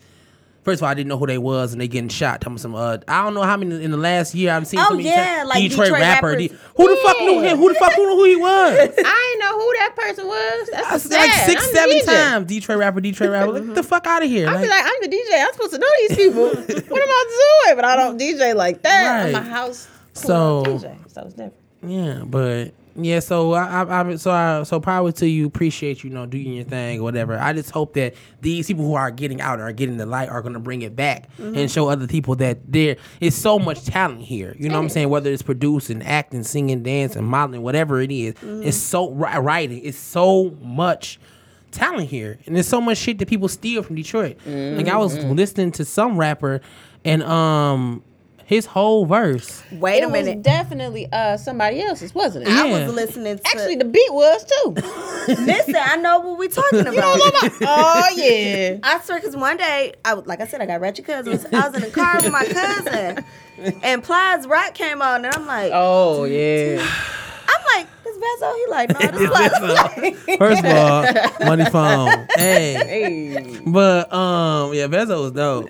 First 0.70 0.82
of 0.82 0.84
all, 0.84 0.90
I 0.90 0.94
didn't 0.94 1.10
know 1.10 1.18
who 1.18 1.26
they 1.26 1.40
was, 1.40 1.72
and 1.72 1.82
they 1.82 1.88
getting 1.88 2.10
shot. 2.10 2.42
Talking 2.42 2.60
some, 2.60 2.76
uh, 2.76 2.98
I 3.08 3.24
don't 3.24 3.34
know 3.34 3.42
how 3.42 3.58
many 3.58 3.84
in 3.84 3.90
the 3.90 3.98
last 3.98 4.36
year 4.36 4.52
I've 4.54 4.68
seen. 4.68 4.80
Oh, 4.80 4.90
so 4.90 4.96
many 4.98 5.10
yeah, 5.10 5.44
like 5.48 5.64
Detroit, 5.64 5.86
Detroit 5.88 6.02
rapper. 6.02 6.36
D- 6.36 6.52
who 6.78 6.88
the 6.90 7.02
fuck 7.02 7.20
knew 7.22 7.42
him? 7.42 7.58
Who 7.58 7.70
the 7.74 7.80
fuck 7.80 7.98
knew 7.98 8.06
who 8.08 8.24
he 8.26 8.36
was? 8.36 8.78
I 8.80 8.86
didn't 8.86 9.40
know 9.40 9.58
who 9.58 9.74
that 9.80 9.96
person 9.96 10.28
was. 10.28 10.70
That's 10.72 10.88
I 10.92 10.98
said 10.98 11.18
like 11.18 11.32
six, 11.50 11.68
I'm 11.68 11.74
seven 11.74 12.06
times. 12.06 12.48
Detroit 12.48 12.78
rapper, 12.78 13.02
Detroit 13.02 13.30
rapper. 13.32 13.52
Like, 13.54 13.66
get 13.66 13.76
the 13.76 13.84
fuck 13.84 14.06
out 14.06 14.22
of 14.22 14.30
here. 14.30 14.48
I 14.48 14.52
Like, 14.52 14.62
feel 14.62 14.70
like 14.70 14.84
I'm 14.86 15.02
the 15.02 15.08
DJ. 15.08 15.42
I'm 15.44 15.54
supposed 15.54 15.72
to 15.74 15.78
know 15.80 15.88
these 16.08 16.18
people. 16.18 16.46
what 16.94 17.02
am 17.02 17.10
I 17.10 17.64
doing? 17.66 17.76
But 17.76 17.86
I 17.86 17.96
don't 17.96 18.20
DJ 18.20 18.56
like 18.56 18.84
that. 18.84 19.26
I'm 19.28 19.36
a 19.36 19.42
house 19.50 19.88
So- 20.14 20.64
so 20.66 20.72
DJ. 20.72 20.98
So 21.12 21.22
it's 21.24 21.34
different. 21.34 21.54
yeah, 21.82 22.22
but 22.26 22.74
yeah. 23.04 23.20
So 23.20 23.54
I, 23.54 23.84
I, 23.84 24.10
I 24.10 24.16
so 24.16 24.32
I, 24.32 24.64
so 24.64 24.80
power 24.80 25.12
to 25.14 25.28
you. 25.28 25.46
Appreciate 25.46 26.04
you 26.04 26.10
know 26.10 26.26
doing 26.26 26.54
your 26.54 26.66
thing 26.66 27.00
or 27.00 27.04
whatever. 27.04 27.38
I 27.38 27.54
just 27.54 27.72
hope 27.72 27.94
that 27.94 28.16
these 28.42 28.68
people 28.68 28.86
who 28.86 28.96
are 28.96 29.12
getting 29.12 29.42
out 29.42 29.60
are 29.60 29.72
getting 29.72 29.98
the 29.98 30.06
light 30.06 30.30
are 30.30 30.42
gonna 30.42 30.60
bring 30.60 30.82
it 30.82 30.96
back 30.96 31.30
and 31.38 31.56
mm-hmm. 31.56 31.68
show 31.68 31.90
other 31.90 32.08
people 32.08 32.36
that 32.38 32.60
there 32.72 32.98
is 33.20 33.36
so 33.36 33.60
much 33.60 33.86
talent 33.86 34.22
here. 34.22 34.56
You 34.60 34.70
know 34.70 34.76
what 34.76 34.84
I'm 34.84 34.90
saying? 34.90 35.10
Whether 35.10 35.32
it's 35.32 35.42
producing, 35.42 36.02
acting, 36.04 36.44
singing, 36.44 36.84
dancing, 36.84 37.26
modeling, 37.26 37.62
whatever 37.62 38.02
it 38.02 38.12
is, 38.12 38.34
mm-hmm. 38.36 38.64
it's 38.64 38.78
so 38.78 39.12
ri- 39.12 39.38
writing. 39.38 39.84
It's 39.84 39.98
so 39.98 40.52
much 40.62 41.20
talent 41.72 42.10
here, 42.10 42.40
and 42.46 42.56
there's 42.56 42.68
so 42.68 42.82
much 42.82 42.98
shit 42.98 43.20
that 43.20 43.28
people 43.28 43.48
steal 43.48 43.84
from 43.84 43.96
Detroit. 43.96 44.38
Like 44.46 44.88
I 44.88 44.98
was 44.98 45.18
mm-hmm. 45.18 45.32
listening 45.32 45.72
to 45.74 45.86
some 45.86 46.18
rapper, 46.18 46.62
and 47.06 47.24
um, 47.24 48.04
his 48.50 48.66
whole 48.66 49.06
verse. 49.06 49.62
Wait 49.72 50.02
it 50.02 50.06
a 50.06 50.10
minute. 50.10 50.38
was 50.38 50.44
definitely 50.44 51.08
uh 51.12 51.38
somebody 51.38 51.84
else's, 51.84 52.16
wasn't 52.16 52.48
it? 52.48 52.52
Yeah. 52.52 52.64
I 52.64 52.84
was 52.84 52.92
listening 52.96 53.38
to. 53.38 53.48
Actually, 53.48 53.76
the 53.76 53.86
beat 53.86 54.12
was 54.12 54.44
too. 54.44 54.72
listen, 55.46 55.76
I 55.78 55.98
know 55.98 56.20
what 56.22 56.40
we're 56.40 56.50
talking 56.50 56.80
about. 56.88 57.20
oh 57.62 58.10
yeah. 58.16 58.80
I 58.84 59.00
swear, 59.02 59.20
because 59.20 59.38
one 59.38 59.58
day, 59.58 59.94
I 60.04 60.16
was 60.16 60.26
like 60.26 60.42
I 60.42 60.48
said, 60.48 60.62
I 60.62 60.66
got 60.66 60.82
ratchet 60.82 61.06
cousins. 61.06 61.46
I 61.54 61.68
was 61.68 61.76
in 61.76 61.82
the 61.82 61.92
car 61.92 62.16
with 62.24 62.32
my 62.32 62.44
cousin, 62.46 63.24
and 63.84 64.04
Plies 64.04 64.48
Rock 64.48 64.74
came 64.74 65.04
on, 65.04 65.26
and 65.26 65.36
I'm 65.36 65.46
like, 65.46 65.72
Oh 65.72 66.24
yeah. 66.24 66.84
I'm 67.50 67.66
like, 67.76 68.04
this 68.04 68.18
Vezzo. 68.18 68.56
He 68.56 68.66
like, 68.68 68.90
no, 68.90 69.00
this 69.18 69.30
Plies. 69.30 70.38
First 70.38 70.64
of 70.64 70.76
all, 71.42 71.46
money 71.48 71.66
phone. 71.66 72.28
Hey. 72.40 72.74
Hey. 72.74 73.60
But 73.66 74.12
um 74.14 74.74
yeah, 74.74 74.88
Vezzo 74.88 75.22
was 75.24 75.32
dope. 75.32 75.70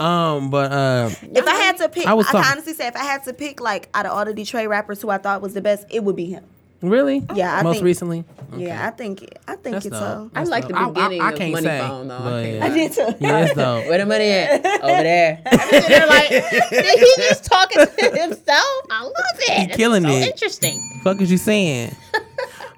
Um 0.00 0.50
but 0.50 0.72
um 0.72 1.12
If 1.22 1.46
I 1.46 1.54
had 1.54 1.76
to 1.78 1.88
pick, 1.88 2.06
I 2.06 2.10
I, 2.10 2.14
was 2.14 2.26
can 2.26 2.44
honestly 2.44 2.74
say, 2.74 2.86
if 2.86 2.96
I 2.96 3.04
had 3.04 3.24
to 3.24 3.32
pick, 3.32 3.60
like, 3.60 3.88
out 3.94 4.06
of 4.06 4.12
all 4.12 4.24
the 4.24 4.34
Detroit 4.34 4.68
rappers 4.68 5.00
who 5.00 5.10
I 5.10 5.18
thought 5.18 5.40
was 5.40 5.54
the 5.54 5.60
best, 5.60 5.86
it 5.90 6.04
would 6.04 6.16
be 6.16 6.26
him. 6.26 6.44
Really? 6.82 7.22
Yeah, 7.34 7.54
I 7.56 7.62
Most 7.62 7.74
think- 7.76 7.84
recently? 7.84 8.24
Yeah, 8.56 8.84
I 8.84 8.90
think, 8.90 9.24
I 9.46 9.54
think 9.54 9.74
That's 9.74 9.86
it's 9.86 9.92
dope. 9.96 10.02
so. 10.02 10.30
I 10.34 10.40
That's 10.40 10.50
like 10.50 10.66
the 10.66 10.72
dope. 10.74 10.94
beginning 10.94 11.22
of 11.22 11.34
can't 11.36 11.52
Money 11.52 11.66
say, 11.66 11.78
Phone, 11.78 12.08
though. 12.08 12.16
I 12.16 12.20
can't 12.42 12.54
yeah. 12.56 12.64
I 12.64 12.68
did 12.70 12.92
too. 12.92 13.14
Yeah, 13.20 13.38
it's 13.44 13.54
dope. 13.54 13.86
Where 13.88 13.98
the 13.98 14.06
money 14.06 14.28
at? 14.30 14.66
Over 14.82 15.02
there. 15.02 15.42
I'm 15.46 15.58
sitting 15.70 15.88
there 15.88 16.06
like, 16.08 16.28
he's 16.98 17.16
just 17.28 17.44
talking 17.44 17.86
to 17.86 18.10
himself. 18.20 18.66
I 18.90 19.02
love 19.04 19.12
it. 19.38 19.52
He 19.58 19.62
It's 19.66 19.76
killing 19.76 20.02
so 20.02 20.08
it. 20.08 20.26
Interesting. 20.32 20.80
Fuck 21.04 21.20
is 21.20 21.30
you 21.30 21.38
saying? 21.38 21.94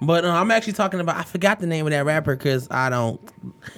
but 0.02 0.26
uh, 0.26 0.28
I'm 0.30 0.50
actually 0.50 0.74
talking 0.74 1.00
about 1.00 1.16
I 1.16 1.22
forgot 1.22 1.60
the 1.60 1.66
name 1.66 1.86
of 1.86 1.92
that 1.92 2.04
rapper 2.04 2.36
because 2.36 2.68
I 2.70 2.90
don't 2.90 3.18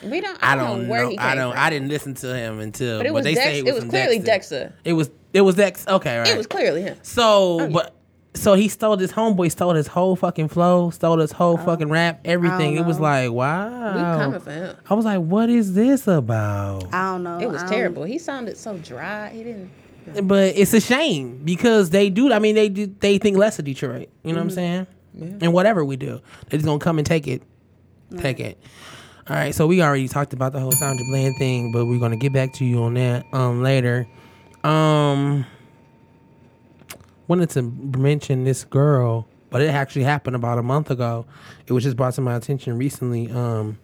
We 0.03 0.21
don't. 0.21 0.37
I 0.43 0.53
I 0.53 0.57
don't, 0.57 0.65
don't 0.67 0.83
know 0.85 0.89
where 0.91 1.03
know 1.05 1.11
he 1.11 1.17
came 1.17 1.27
I 1.27 1.35
don't 1.37 1.53
from. 1.53 1.63
I 1.63 1.71
didn't 1.71 1.89
listen 1.91 2.15
to 2.15 2.35
him 2.35 2.59
until 2.59 2.99
But 2.99 3.07
it 3.07 3.15
was 3.15 3.25
they 3.25 3.35
Dex- 3.35 3.47
say 3.47 3.59
it 3.61 3.69
it 3.69 3.73
was, 3.75 3.85
was 3.85 3.91
clearly 3.91 4.19
Dexter. 4.19 4.59
Dexter. 4.65 4.79
It 4.85 4.95
was 4.95 5.11
it 5.33 5.43
was 5.43 5.55
Dex 5.55 5.87
okay 5.87 6.19
right. 6.19 6.27
It 6.29 6.37
was 6.37 6.47
clearly 6.49 6.83
him. 6.83 6.97
So, 7.03 7.61
yeah. 7.61 7.69
but 7.69 7.95
so 8.35 8.55
he 8.55 8.69
stole 8.69 8.97
this 8.97 9.13
homeboy, 9.13 9.51
stole 9.51 9.75
his 9.75 9.87
whole 9.87 10.17
fucking 10.17 10.49
flow, 10.49 10.91
stole 10.91 11.19
his 11.19 11.33
whole 11.33 11.55
Oh. 11.61 11.65
fucking 11.65 11.89
rap, 11.89 12.21
everything. 12.25 12.77
It 12.77 12.85
was 12.85 12.97
know. 12.99 13.03
like, 13.05 13.25
We 13.31 13.37
wow. 13.37 14.19
coming 14.19 14.41
for 14.41 14.51
him. 14.51 14.77
I 14.91 14.95
was 14.95 15.05
like, 15.05 15.21
what 15.21 15.49
is 15.51 15.75
this 15.75 16.07
about? 16.09 16.93
I 16.93 17.13
don't 17.13 17.23
know. 17.23 17.39
It 17.39 17.49
was 17.49 17.63
terrible. 17.65 18.05
He 18.05 18.19
sounded 18.19 18.57
so 18.57 18.77
dry. 18.79 19.31
He 19.31 19.43
didn't. 19.45 19.71
But 20.29 20.55
it's 20.57 20.75
a 20.75 20.81
shame 20.81 21.41
because 21.45 21.91
they 21.91 22.11
do. 22.11 22.31
I 22.33 22.39
mean, 22.39 22.55
they 22.55 22.69
do. 22.69 22.87
They 23.01 23.17
think 23.19 23.39
less 23.39 23.59
of 23.59 23.65
Detroit. 23.65 24.11
You 24.23 24.33
know 24.33 24.39
what 24.41 24.43
I'm 24.45 24.51
saying? 24.51 24.87
Yeah. 25.15 25.27
And 25.41 25.53
whatever 25.55 25.83
we 25.85 25.97
do, 25.97 26.21
they're 26.51 26.59
just 26.59 26.67
gonna 26.67 26.79
come 26.79 26.99
and 26.99 27.07
take 27.07 27.27
it, 27.27 27.43
take 28.19 28.39
it. 28.39 28.59
All 29.31 29.35
right. 29.37 29.55
So 29.55 29.67
we 29.67 29.81
already 29.81 30.07
talked 30.09 30.35
about 30.35 30.53
the 30.53 30.61
whole 30.61 30.73
Sandra 30.73 31.03
Bland 31.09 31.37
thing, 31.39 31.73
but 31.73 31.87
we're 31.87 31.99
gonna 32.01 32.17
get 32.19 32.35
back 32.35 32.53
to 32.55 32.67
you 32.67 32.83
on 32.83 32.95
that 32.95 33.25
um 33.33 33.63
later. 33.63 34.07
Um, 34.63 35.47
wanted 37.29 37.51
to 37.51 37.63
mention 37.63 38.45
this 38.45 38.65
girl, 38.65 39.27
but 39.51 39.63
it 39.63 39.69
actually 39.69 40.05
happened 40.05 40.37
about 40.37 40.59
a 40.59 40.63
month 40.63 40.91
ago. 40.91 41.27
It 41.67 41.73
was 41.73 41.85
just 41.85 41.97
brought 41.97 42.15
to 42.15 42.21
my 42.21 42.35
attention 42.37 42.77
recently. 42.79 43.31
Um, 43.31 43.79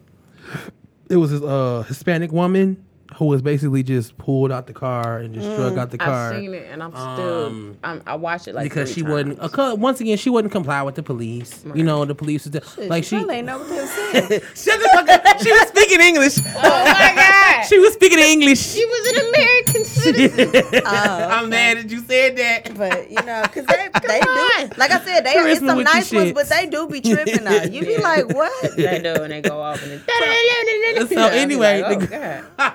it 1.09 1.16
was 1.16 1.32
a 1.32 1.47
uh 1.47 1.82
Hispanic 1.82 2.32
woman 2.32 2.84
who 3.17 3.27
was 3.27 3.43
basically 3.43 3.83
just 3.83 4.17
pulled 4.19 4.51
out 4.53 4.67
the 4.67 4.73
car 4.73 5.19
and 5.19 5.35
just 5.35 5.47
drug 5.57 5.77
out 5.77 5.91
the 5.91 5.99
car 5.99 6.33
I've 6.33 6.37
seen 6.41 6.55
it, 6.55 6.69
and 6.71 6.83
I'm 6.83 6.91
still. 6.93 7.47
Um, 7.47 7.77
I'm, 7.83 8.03
I 8.07 8.15
watched 8.15 8.49
it 8.49 8.55
like 8.55 8.65
because 8.65 8.89
three 8.93 8.95
she 8.95 9.03
times. 9.03 9.13
wouldn't. 9.41 9.59
Uh, 9.59 9.77
once 9.79 10.01
again, 10.01 10.17
she 10.17 10.31
wouldn't 10.31 10.53
comply 10.53 10.83
with 10.83 10.95
the 10.95 11.03
police. 11.03 11.65
You 11.75 11.83
know, 11.85 12.05
the 12.05 12.15
police 12.15 12.45
was 12.45 12.53
the- 12.53 12.87
like 12.87 13.05
she. 13.05 13.17
Probably 13.17 13.37
ain't 13.37 13.47
know 13.47 13.59
what 13.59 13.69
they 13.69 13.81
were 13.81 13.87
saying. 13.87 14.41
Shut 14.55 14.81
the 14.81 14.91
fuck 14.95 15.09
up. 15.09 15.39
She 15.41 15.51
was 15.53 15.69
speaking 15.69 16.01
English. 16.01 16.39
Oh 16.39 16.61
my 16.63 17.13
god! 17.15 17.37
She 17.71 17.79
was 17.79 17.93
speaking 17.93 18.19
English. 18.19 18.59
She 18.59 18.85
was 18.85 19.07
an 19.09 19.29
American 19.29 19.85
citizen. 19.85 20.83
I'm 20.87 21.51
mad 21.51 21.77
that 21.79 21.91
you 21.91 22.01
said 22.01 22.37
that. 22.39 22.75
But 22.77 23.11
you 23.11 23.17
know, 23.17 23.43
cause 23.53 23.67
they 23.67 23.89
they 24.09 24.21
on. 24.21 24.69
do. 24.71 24.75
Like 24.79 24.91
I 24.93 25.01
said, 25.05 25.25
they 25.25 25.35
Charisma 25.35 25.51
it's 25.51 25.61
some 25.61 25.83
nice 25.83 26.13
ones, 26.13 26.27
shit. 26.29 26.35
but 26.35 26.49
they 26.49 26.67
do 26.67 26.89
be 26.89 27.01
tripping 27.03 27.47
out. 27.47 27.71
You 27.71 27.85
be 27.85 27.99
like, 27.99 28.29
what? 28.29 28.77
they 28.77 29.01
do, 29.03 29.23
and 29.23 29.33
they 29.33 29.43
go 29.43 29.61
off 29.61 29.83
and. 29.83 30.01
So 30.01 31.21
I'll 31.21 31.31
anyway, 31.31 31.83
like, 31.83 32.01
the- 32.01 32.07
oh, 32.07 32.49
God. 32.59 32.75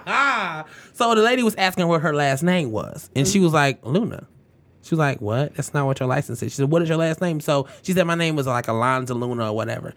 So 0.94 1.16
the 1.16 1.22
lady 1.22 1.44
was 1.44 1.56
asking 1.56 1.88
what 1.88 2.02
her 2.02 2.14
last 2.16 2.44
name 2.44 2.72
was, 2.72 3.10
and 3.16 3.28
she 3.28 3.40
was 3.40 3.54
like 3.54 3.86
Luna. 3.86 4.28
She 4.84 4.94
was 4.94 5.00
like, 5.00 5.20
"What? 5.20 5.56
That's 5.56 5.74
not 5.74 5.86
what 5.88 6.00
your 6.00 6.08
license 6.08 6.44
is." 6.44 6.52
She 6.52 6.58
said, 6.58 6.70
"What 6.70 6.82
is 6.82 6.90
your 6.90 6.98
last 7.00 7.20
name?" 7.22 7.40
So 7.40 7.68
she 7.82 7.94
said, 7.94 8.06
"My 8.06 8.16
name 8.16 8.36
was 8.36 8.46
like 8.48 8.68
Alonzo 8.68 9.16
Luna 9.16 9.52
or 9.52 9.56
whatever." 9.56 9.94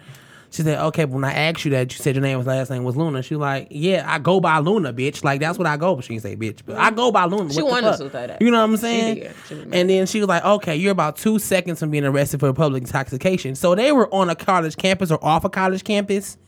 She 0.51 0.62
said, 0.62 0.79
"Okay, 0.79 1.05
but 1.05 1.12
when 1.12 1.24
I 1.24 1.33
asked 1.35 1.66
you 1.66 1.70
that, 1.72 1.93
you 1.93 1.99
said 2.03 2.14
your 2.14 2.22
name 2.22 2.39
was 2.39 2.47
last 2.47 2.70
name 2.70 2.83
was 2.85 2.97
Luna." 2.97 3.22
She 3.22 3.35
was 3.35 3.43
like, 3.43 3.68
"Yeah, 3.70 4.05
I 4.07 4.18
go 4.18 4.41
by 4.41 4.59
Luna, 4.61 4.95
bitch. 4.95 5.22
Like 5.22 5.41
that's 5.41 5.59
what 5.59 5.66
I 5.66 5.76
go." 5.76 5.95
But 5.95 6.07
she 6.07 6.14
didn't 6.14 6.22
say 6.22 6.37
bitch, 6.37 6.61
but 6.64 6.76
I 6.79 6.91
go 6.91 7.12
by 7.12 7.26
Luna. 7.26 7.53
She 7.53 7.61
wanted 7.62 7.99
to 7.99 8.11
say 8.11 8.26
that. 8.29 8.41
You 8.41 8.51
know 8.51 8.61
what 8.61 8.70
I'm 8.70 8.76
saying? 8.79 9.14
did. 9.16 9.35
She 9.47 9.55
mad. 9.57 9.68
and 9.72 9.91
then 9.91 10.07
she 10.07 10.20
was 10.20 10.29
like, 10.29 10.43
"Okay, 10.43 10.74
you're 10.76 10.93
about 10.93 11.18
two 11.18 11.39
seconds 11.39 11.81
from 11.81 11.91
being 11.91 12.05
arrested 12.05 12.41
for 12.41 12.51
public 12.55 12.83
intoxication." 12.83 13.57
So 13.57 13.74
they 13.74 13.93
were 13.93 14.12
on 14.14 14.31
a 14.31 14.35
college 14.35 14.79
campus 14.79 15.11
or 15.11 15.22
off 15.22 15.45
a 15.45 15.51
college 15.51 15.85
campus, 15.85 16.39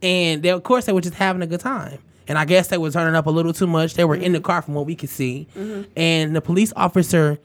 and 0.00 0.42
they, 0.42 0.48
of 0.48 0.62
course, 0.62 0.86
they 0.86 0.92
were 0.94 1.02
just 1.02 1.16
having 1.16 1.42
a 1.42 1.46
good 1.46 1.60
time. 1.60 1.98
And 2.32 2.38
I 2.38 2.46
guess 2.46 2.68
they 2.68 2.78
were 2.78 2.90
turning 2.90 3.14
up 3.14 3.26
a 3.26 3.30
little 3.30 3.52
too 3.52 3.66
much. 3.66 3.92
They 3.92 4.06
were 4.06 4.14
in 4.14 4.32
the 4.32 4.38
mm-hmm. 4.38 4.46
car 4.46 4.62
from 4.62 4.72
what 4.72 4.86
we 4.86 4.96
could 4.96 5.10
see, 5.10 5.48
mm-hmm. 5.54 5.82
and 5.94 6.34
the 6.34 6.40
police 6.40 6.72
officer 6.76 7.38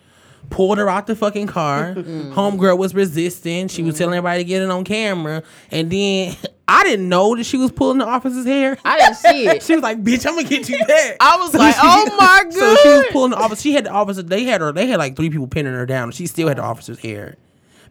pulled 0.49 0.77
her 0.77 0.89
out 0.89 1.07
the 1.07 1.15
fucking 1.17 1.47
car. 1.47 1.93
Mm. 2.07 2.33
Homegirl 2.33 2.77
was 2.77 2.95
resisting. 2.95 3.67
She 3.67 3.83
was 3.83 3.97
telling 3.97 4.11
mm-hmm. 4.11 4.19
everybody 4.19 4.43
to 4.43 4.47
get 4.47 4.61
it 4.61 4.69
on 4.69 4.85
camera. 4.85 5.43
And 5.71 5.91
then 5.91 6.37
I 6.69 6.85
didn't 6.85 7.09
know 7.09 7.35
that 7.35 7.43
she 7.43 7.57
was 7.57 7.69
pulling 7.69 7.97
the 7.97 8.05
officer's 8.05 8.45
hair. 8.45 8.77
I 8.85 8.97
didn't 8.97 9.15
see 9.15 9.47
it. 9.47 9.61
She 9.63 9.73
was 9.73 9.83
like, 9.83 10.01
"Bitch, 10.01 10.25
I'm 10.25 10.35
gonna 10.35 10.47
get 10.47 10.69
you 10.69 10.77
back." 10.85 11.17
I 11.19 11.35
was 11.35 11.53
like, 11.53 11.75
oh 11.77 12.05
my 12.17 12.43
god. 12.45 12.53
So 12.53 12.75
she 12.77 12.89
was 12.89 13.05
pulling 13.11 13.31
the 13.31 13.37
officer. 13.37 13.61
She 13.61 13.73
had 13.73 13.85
the 13.85 13.91
officer. 13.91 14.23
They 14.23 14.45
had 14.45 14.61
her. 14.61 14.71
They 14.71 14.87
had 14.87 14.99
like 14.99 15.17
three 15.17 15.29
people 15.29 15.47
pinning 15.47 15.73
her 15.73 15.85
down. 15.85 16.11
She 16.11 16.27
still 16.27 16.47
had 16.47 16.59
the 16.59 16.63
officer's 16.63 16.99
hair 16.99 17.35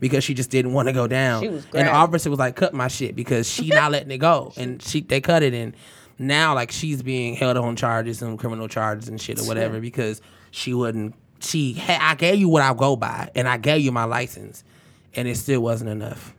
because 0.01 0.25
she 0.25 0.33
just 0.33 0.49
didn't 0.49 0.73
want 0.73 0.89
to 0.89 0.95
go 0.95 1.07
down. 1.07 1.43
She 1.43 1.49
was 1.49 1.67
and 1.75 1.89
the 1.89 1.93
officer 1.93 2.31
was 2.31 2.39
like, 2.39 2.57
"Cut 2.57 2.73
my 2.73 2.89
shit," 2.89 3.15
because 3.15 3.51
she 3.51 3.69
not 3.69 3.93
letting 3.93 4.11
it 4.11 4.19
go. 4.19 4.55
And 4.57 4.81
she 4.81 5.03
they 5.03 5.21
cut 5.21 5.43
it. 5.43 5.53
And 5.53 5.75
now 6.19 6.55
like 6.55 6.71
she's 6.73 7.03
being 7.03 7.35
held 7.35 7.57
on 7.57 7.77
charges 7.77 8.23
and 8.23 8.39
criminal 8.39 8.69
charges 8.69 9.09
and 9.09 9.21
shit 9.21 9.39
or 9.41 9.45
whatever 9.45 9.81
because 9.81 10.21
she 10.51 10.73
wouldn't. 10.75 11.15
She 11.41 11.75
had. 11.75 12.01
I 12.01 12.15
gave 12.15 12.37
you 12.37 12.49
what 12.49 12.63
I 12.63 12.73
go 12.75 12.97
by, 12.97 13.31
and 13.35 13.47
I 13.49 13.59
gave 13.59 13.83
you 13.83 13.93
my 13.93 14.05
license, 14.05 14.65
and 15.15 15.29
it 15.29 15.37
still 15.37 15.61
wasn't 15.61 15.91
enough. 15.91 16.33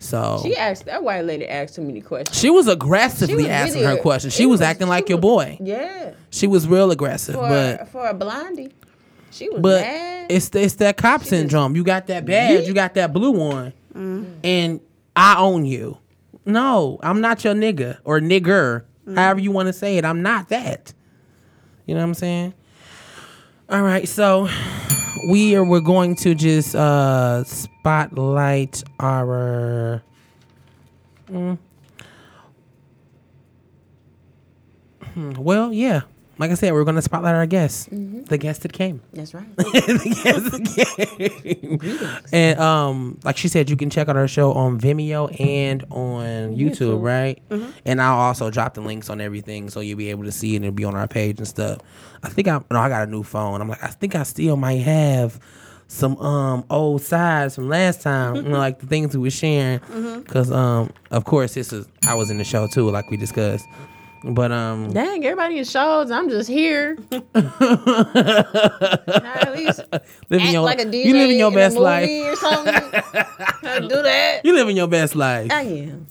So 0.00 0.40
She 0.44 0.56
asked 0.56 0.84
that 0.84 1.02
white 1.02 1.24
lady 1.24 1.46
asked 1.46 1.74
too 1.74 1.82
many 1.82 2.00
questions. 2.00 2.38
she 2.38 2.50
was 2.50 2.68
aggressively 2.68 3.34
She 3.34 3.36
was 3.36 3.46
asking 3.46 3.82
really- 3.82 3.96
her 3.96 4.00
questions. 4.02 4.32
She 4.32 4.46
was, 4.46 4.60
was- 4.60 4.66
acting 4.66 4.86
she 4.86 4.90
like 4.90 5.08
your 5.08 5.18
boy. 5.18 5.58
Yeah, 5.60 6.12
She 6.30 6.46
was 6.46 6.68
real 6.68 6.90
aggressive, 6.92 7.34
for 7.34 7.48
but 7.48 7.88
for 7.88 8.06
a 8.08 8.14
blondie, 8.14 8.72
she 9.32 9.48
was 9.48 9.60
but 9.60 9.80
mad. 9.82 10.26
it's 10.30 10.50
it's 10.54 10.74
that 10.76 10.96
cop 10.96 11.24
syndrome. 11.24 11.74
You 11.74 11.82
got 11.84 12.06
that 12.06 12.24
badge, 12.24 12.66
you 12.68 12.74
got 12.74 12.94
that 12.94 13.12
blue 13.12 13.32
one, 13.32 13.72
mm-hmm. 13.94 14.24
and 14.44 14.80
I 15.16 15.38
own 15.40 15.64
you. 15.66 15.98
No, 16.48 16.98
I'm 17.02 17.20
not 17.20 17.44
your 17.44 17.52
nigga 17.52 17.98
or 18.04 18.20
nigger, 18.20 18.84
however 19.14 19.38
you 19.38 19.50
want 19.50 19.66
to 19.66 19.72
say 19.74 19.98
it. 19.98 20.04
I'm 20.06 20.22
not 20.22 20.48
that. 20.48 20.94
You 21.84 21.94
know 21.94 22.00
what 22.00 22.06
I'm 22.06 22.14
saying? 22.14 22.54
All 23.68 23.82
right, 23.82 24.08
so 24.08 24.48
we 25.30 25.54
are 25.56 25.62
we're 25.64 25.80
going 25.80 26.16
to 26.16 26.34
just 26.34 26.74
uh 26.74 27.44
spotlight 27.44 28.82
our 28.98 30.02
Mm. 31.30 31.58
Hmm, 35.12 35.32
well, 35.32 35.70
yeah. 35.70 36.02
Like 36.38 36.52
I 36.52 36.54
said, 36.54 36.72
we're 36.72 36.84
going 36.84 36.96
to 36.96 37.02
spotlight 37.02 37.34
our 37.34 37.46
guests, 37.46 37.88
the 37.90 38.38
guest 38.38 38.62
that 38.62 38.72
came. 38.72 39.00
That's 39.12 39.34
right. 39.34 39.44
the 39.56 40.20
guest 40.22 40.52
that 40.52 41.42
came. 41.42 42.18
And 42.32 42.60
um, 42.60 43.18
like 43.24 43.36
she 43.36 43.48
said, 43.48 43.68
you 43.70 43.76
can 43.76 43.90
check 43.90 44.08
out 44.08 44.16
our 44.16 44.28
show 44.28 44.52
on 44.52 44.78
Vimeo 44.80 45.28
and 45.40 45.84
on 45.90 46.54
YouTube, 46.56 47.02
right? 47.02 47.42
And 47.84 48.00
I'll 48.00 48.18
also 48.18 48.50
drop 48.50 48.74
the 48.74 48.80
links 48.80 49.10
on 49.10 49.20
everything, 49.20 49.68
so 49.70 49.80
you'll 49.80 49.98
be 49.98 50.10
able 50.10 50.24
to 50.24 50.32
see 50.32 50.52
it 50.52 50.56
and 50.56 50.66
it'll 50.66 50.74
be 50.74 50.84
on 50.84 50.94
our 50.94 51.08
page 51.08 51.38
and 51.38 51.48
stuff. 51.48 51.80
I 52.22 52.28
think 52.28 52.46
I 52.48 52.60
no, 52.70 52.78
I 52.78 52.88
got 52.88 53.06
a 53.08 53.10
new 53.10 53.22
phone. 53.22 53.60
I'm 53.60 53.68
like, 53.68 53.82
I 53.82 53.88
think 53.88 54.14
I 54.14 54.22
still 54.24 54.56
might 54.56 54.82
have 54.82 55.40
some 55.90 56.16
um 56.18 56.64
old 56.68 57.00
sides 57.02 57.54
from 57.54 57.68
last 57.68 58.02
time, 58.02 58.36
you 58.36 58.42
know, 58.42 58.58
like 58.58 58.78
the 58.80 58.86
things 58.86 59.16
we 59.16 59.22
were 59.22 59.30
sharing. 59.30 59.80
Cause 60.24 60.50
um, 60.52 60.92
of 61.10 61.24
course, 61.24 61.54
this 61.54 61.72
is 61.72 61.88
I 62.06 62.14
was 62.14 62.30
in 62.30 62.38
the 62.38 62.44
show 62.44 62.66
too, 62.66 62.90
like 62.90 63.10
we 63.10 63.16
discussed. 63.16 63.64
But 64.24 64.50
um, 64.52 64.92
Dang, 64.92 65.24
everybody 65.24 65.58
in 65.58 65.64
shows. 65.64 66.10
I'm 66.10 66.28
just 66.28 66.48
here. 66.48 66.96
at 67.12 67.22
least 69.54 69.80
living 70.28 70.46
act 70.46 70.52
your 70.52 70.62
like 70.62 70.80
a 70.80 70.84
DJ 70.84 71.04
you 71.04 71.12
living 71.14 71.38
your 71.38 71.48
in 71.48 71.54
best 71.54 71.76
life. 71.76 72.10
or 72.10 72.36
something. 72.36 72.74
I 72.74 73.78
do 73.80 74.02
that. 74.02 74.40
You 74.44 74.54
living 74.54 74.76
your 74.76 74.88
best 74.88 75.14
life. 75.14 75.50
I 75.52 75.62
am. 75.62 76.06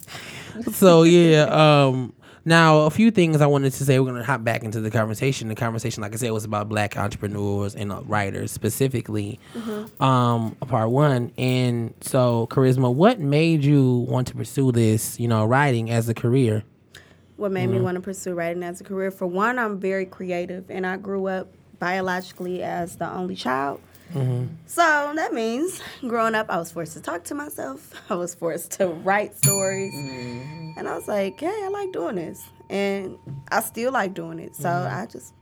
so 0.72 1.04
yeah 1.04 1.44
um 1.52 2.14
now 2.44 2.80
a 2.80 2.90
few 2.90 3.12
things 3.12 3.42
i 3.42 3.46
wanted 3.46 3.72
to 3.72 3.86
say 3.86 4.00
we're 4.00 4.10
going 4.10 4.20
to 4.20 4.26
hop 4.26 4.44
back 4.44 4.64
into 4.64 4.82
the 4.82 4.90
conversation 4.90 5.50
the 5.50 5.56
conversation 5.56 6.02
like 6.02 6.14
i 6.14 6.16
said 6.16 6.32
was 6.32 6.46
about 6.46 6.68
black 6.68 6.98
entrepreneurs 6.98 7.76
and 7.76 7.92
uh, 7.92 8.02
writers 8.06 8.52
specifically 8.52 9.40
um 10.00 10.56
part 10.68 10.90
one 10.90 11.32
and 11.38 11.94
so 12.02 12.48
charisma 12.50 12.92
what 12.92 13.20
made 13.20 13.64
you 13.64 13.98
want 14.10 14.26
to 14.28 14.34
pursue 14.34 14.72
this 14.72 15.20
you 15.20 15.28
know 15.28 15.46
writing 15.46 15.92
as 15.92 16.10
a 16.10 16.14
career 16.16 16.64
what 17.38 17.52
made 17.52 17.68
me 17.68 17.76
mm-hmm. 17.76 17.86
want 17.86 17.96
to 17.96 18.02
pursue 18.02 18.34
writing 18.34 18.64
as 18.64 18.82
a 18.82 18.84
career. 18.84 19.12
For 19.12 19.28
one, 19.28 19.58
I'm 19.58 19.80
very 19.80 20.06
creative, 20.06 20.70
and 20.70 20.86
I 20.86 20.98
grew 20.98 21.28
up 21.28 21.48
biologically 21.80 22.64
as 22.64 22.98
the 22.98 23.10
only 23.10 23.36
child. 23.36 23.80
Mm-hmm. 24.14 24.54
So 24.66 25.14
that 25.16 25.34
means 25.34 25.82
growing 26.02 26.34
up, 26.34 26.50
I 26.50 26.58
was 26.58 26.72
forced 26.72 26.94
to 26.94 27.02
talk 27.02 27.24
to 27.26 27.36
myself. 27.36 27.94
I 28.10 28.16
was 28.16 28.34
forced 28.34 28.72
to 28.74 28.88
write 28.88 29.36
stories, 29.36 29.94
mm-hmm. 29.94 30.80
and 30.80 30.88
I 30.88 30.96
was 30.96 31.08
like, 31.08 31.40
"Hey, 31.40 31.48
I 31.48 31.68
like 31.68 31.92
doing 31.92 32.16
this," 32.16 32.44
and 32.70 33.18
I 33.50 33.62
still 33.62 33.92
like 33.92 34.14
doing 34.14 34.40
it. 34.40 34.56
So 34.56 34.70
I 34.70 35.06
just 35.06 35.34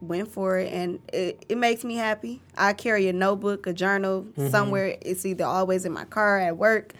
went 0.00 0.28
for 0.28 0.58
it, 0.58 0.72
and 0.72 1.00
it, 1.12 1.44
it 1.48 1.58
makes 1.58 1.84
me 1.84 1.96
happy. 1.96 2.42
I 2.56 2.72
carry 2.72 3.08
a 3.08 3.12
notebook, 3.12 3.66
a 3.66 3.72
journal 3.72 4.26
somewhere. 4.50 4.96
It's 5.02 5.26
either 5.26 5.44
always 5.44 5.84
in 5.84 5.92
my 5.92 6.04
car 6.04 6.38
at 6.38 6.56
work, 6.56 6.94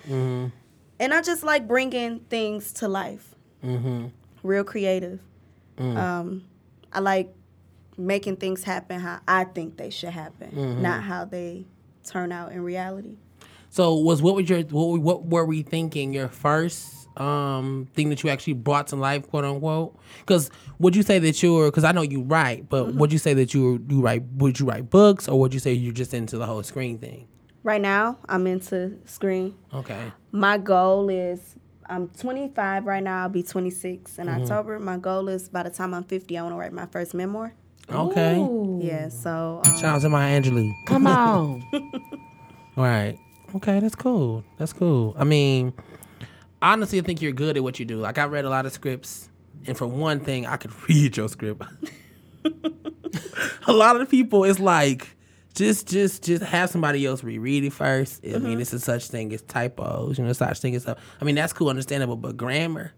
and 0.99 1.14
I 1.14 1.22
just 1.22 1.43
like 1.43 1.66
bringing 1.66 2.20
things 2.20 2.72
to 2.74 2.89
life 2.89 3.34
real 4.47 4.64
creative. 4.64 5.20
Um, 5.78 6.44
I 6.92 7.01
like 7.01 7.34
making 7.99 8.36
things 8.36 8.62
happen 8.64 9.01
how 9.01 9.20
I 9.28 9.44
think 9.44 9.76
they 9.76 9.90
should 9.90 10.11
happen, 10.11 10.82
not 10.82 11.03
how 11.03 11.24
they 11.26 11.64
turn 12.05 12.32
out 12.32 12.53
in 12.53 12.62
reality. 12.62 13.16
so 13.68 13.94
was 13.94 14.22
what 14.22 14.34
was 14.36 14.49
your 14.49 14.61
what, 14.62 15.01
what 15.01 15.26
were 15.26 15.44
we 15.44 15.62
thinking? 15.62 16.12
Your 16.14 16.28
first 16.28 17.09
um 17.18 17.88
thing 17.94 18.11
that 18.11 18.22
you 18.22 18.28
actually 18.28 18.53
brought 18.53 18.86
to 18.88 18.97
life 18.97 19.28
quote 19.28 19.44
unquote? 19.44 19.99
Because 20.20 20.51
would 20.78 20.94
you 20.94 21.03
say 21.03 21.18
that 21.18 21.42
you're 21.42 21.68
because 21.70 21.82
i 21.84 21.90
know 21.90 22.03
you 22.03 22.20
write 22.20 22.68
but 22.68 22.94
would 22.94 23.11
you 23.11 23.18
say 23.18 23.32
that 23.32 23.55
you 23.55 23.82
you 23.88 24.03
write 24.03 24.22
would 24.34 24.61
you 24.61 24.66
write 24.66 24.90
books 24.90 25.26
or 25.26 25.40
would 25.40 25.55
you 25.55 25.61
say 25.61 25.72
you're 25.72 25.94
just 25.94 26.12
into 26.12 26.36
the 26.36 26.44
whole 26.47 26.62
screen 26.62 26.99
thing? 26.99 27.26
Right 27.62 27.80
now, 27.80 28.18
I'm 28.28 28.47
into 28.47 28.97
screen. 29.07 29.57
okay. 29.74 30.12
My 30.30 30.57
goal 30.59 31.09
is 31.09 31.57
I'm 31.89 32.09
25 32.09 32.87
right 32.87 33.03
now. 33.03 33.22
I'll 33.22 33.28
be 33.28 33.43
26 33.43 34.18
in 34.18 34.28
October. 34.28 34.78
My 34.78 34.97
goal 34.97 35.28
is 35.28 35.49
by 35.49 35.62
the 35.62 35.70
time 35.70 35.95
I'm 35.95 36.05
50, 36.05 36.37
I 36.37 36.43
want 36.43 36.55
to 36.55 36.59
write 36.59 36.72
my 36.72 36.87
first 36.87 37.14
memoir. 37.14 37.53
okay 37.91 38.37
Yeah, 38.80 39.09
so 39.09 39.62
um, 39.64 39.72
Shout 39.78 39.84
out 39.97 40.01
to 40.03 40.09
Maya 40.09 40.41
Angelou. 40.41 40.72
Come 40.87 41.07
on. 41.07 41.62
All 41.72 41.80
right. 42.84 43.18
Okay, 43.55 43.80
that's 43.80 43.95
cool. 43.95 44.45
That's 44.59 44.72
cool. 44.72 45.14
I 45.18 45.24
mean, 45.24 45.72
honestly, 46.61 46.99
I 46.99 47.03
think 47.03 47.22
you're 47.22 47.32
good 47.32 47.57
at 47.57 47.62
what 47.62 47.78
you 47.78 47.84
do. 47.87 47.99
Like, 47.99 48.18
I 48.18 48.24
read 48.24 48.45
a 48.45 48.51
lot 48.51 48.66
of 48.66 48.72
scripts, 48.72 49.28
and 49.66 49.76
for 49.78 49.87
one 49.87 50.20
thing, 50.20 50.47
I 50.47 50.57
could 50.57 50.72
read 50.89 51.16
your 51.16 51.28
script. 51.28 51.62
a 53.66 53.72
lot 53.72 53.97
of 53.97 54.01
the 54.01 54.07
people, 54.07 54.45
it's 54.45 54.59
like, 54.59 55.16
just, 55.57 55.88
just, 55.88 56.22
just 56.24 56.44
have 56.44 56.70
somebody 56.70 57.04
else 57.04 57.24
reread 57.24 57.64
it 57.64 57.72
first. 57.72 58.24
I 58.24 58.38
mean, 58.38 58.61
it's 58.61 58.72
a 58.72 58.78
such 58.78 59.09
thing 59.09 59.32
as 59.32 59.42
typos, 59.42 60.18
you 60.18 60.24
know, 60.24 60.32
such 60.32 60.61
thing 60.61 60.74
as 60.76 60.82
stuff. 60.82 60.98
I 61.20 61.24
mean, 61.24 61.34
that's 61.34 61.52
cool, 61.52 61.68
understandable, 61.68 62.16
but 62.16 62.36
grammar, 62.36 62.92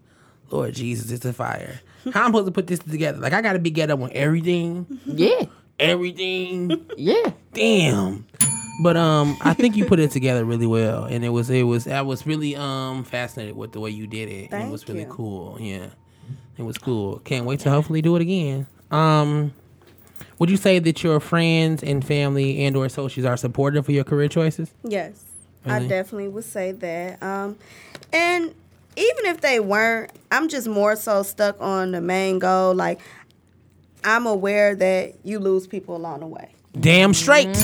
Lord 0.51 0.73
Jesus, 0.75 1.09
it's 1.11 1.25
a 1.25 1.33
fire. 1.33 1.79
How 2.13 2.21
I'm 2.25 2.27
supposed 2.27 2.45
to 2.47 2.51
put 2.51 2.67
this 2.67 2.79
together? 2.79 3.17
Like, 3.19 3.33
I 3.33 3.41
got 3.41 3.53
to 3.53 3.59
be 3.59 3.71
get 3.71 3.89
up 3.89 3.99
on 3.99 4.11
everything, 4.13 4.85
yeah. 5.05 5.45
everything 5.79 6.85
Yeah. 6.97 7.31
damn 7.53 8.25
but 8.81 8.95
um 8.95 9.37
i 9.41 9.53
think 9.53 9.75
you 9.75 9.83
put 9.85 9.99
it 9.99 10.09
together 10.11 10.45
really 10.45 10.65
well 10.67 11.03
and 11.03 11.25
it 11.25 11.29
was 11.29 11.49
it 11.49 11.63
was 11.63 11.85
i 11.87 12.01
was 12.01 12.25
really 12.25 12.55
um 12.55 13.03
fascinated 13.03 13.55
with 13.55 13.73
the 13.73 13.79
way 13.79 13.89
you 13.89 14.07
did 14.07 14.29
it 14.29 14.51
Thank 14.51 14.69
it 14.69 14.71
was 14.71 14.87
really 14.87 15.01
you. 15.01 15.07
cool 15.07 15.57
yeah 15.59 15.87
it 16.57 16.63
was 16.63 16.77
cool 16.77 17.19
can't 17.19 17.45
wait 17.45 17.59
to 17.61 17.69
hopefully 17.69 18.01
do 18.01 18.15
it 18.15 18.21
again 18.21 18.67
um 18.91 19.53
would 20.39 20.49
you 20.49 20.57
say 20.57 20.79
that 20.79 21.03
your 21.03 21.19
friends 21.19 21.83
and 21.83 22.03
family 22.05 22.63
and 22.65 22.75
or 22.75 22.85
associates 22.85 23.27
are 23.27 23.37
supportive 23.37 23.87
of 23.87 23.93
your 23.93 24.03
career 24.03 24.27
choices 24.27 24.73
Yes, 24.83 25.21
I 25.65 25.85
definitely 25.85 26.29
would 26.29 26.45
say 26.45 26.71
that. 26.71 27.21
Um, 27.21 27.57
and 28.11 28.55
even 28.95 29.25
if 29.25 29.41
they 29.41 29.59
weren't, 29.59 30.11
I'm 30.31 30.49
just 30.49 30.67
more 30.67 30.95
so 30.95 31.23
stuck 31.23 31.59
on 31.61 31.91
the 31.91 32.01
main 32.01 32.39
goal. 32.39 32.73
Like, 32.73 32.99
I'm 34.03 34.25
aware 34.25 34.75
that 34.75 35.13
you 35.23 35.39
lose 35.39 35.67
people 35.67 35.95
along 35.95 36.21
the 36.21 36.27
way. 36.27 36.53
damn 36.79 37.13
straight 37.13 37.55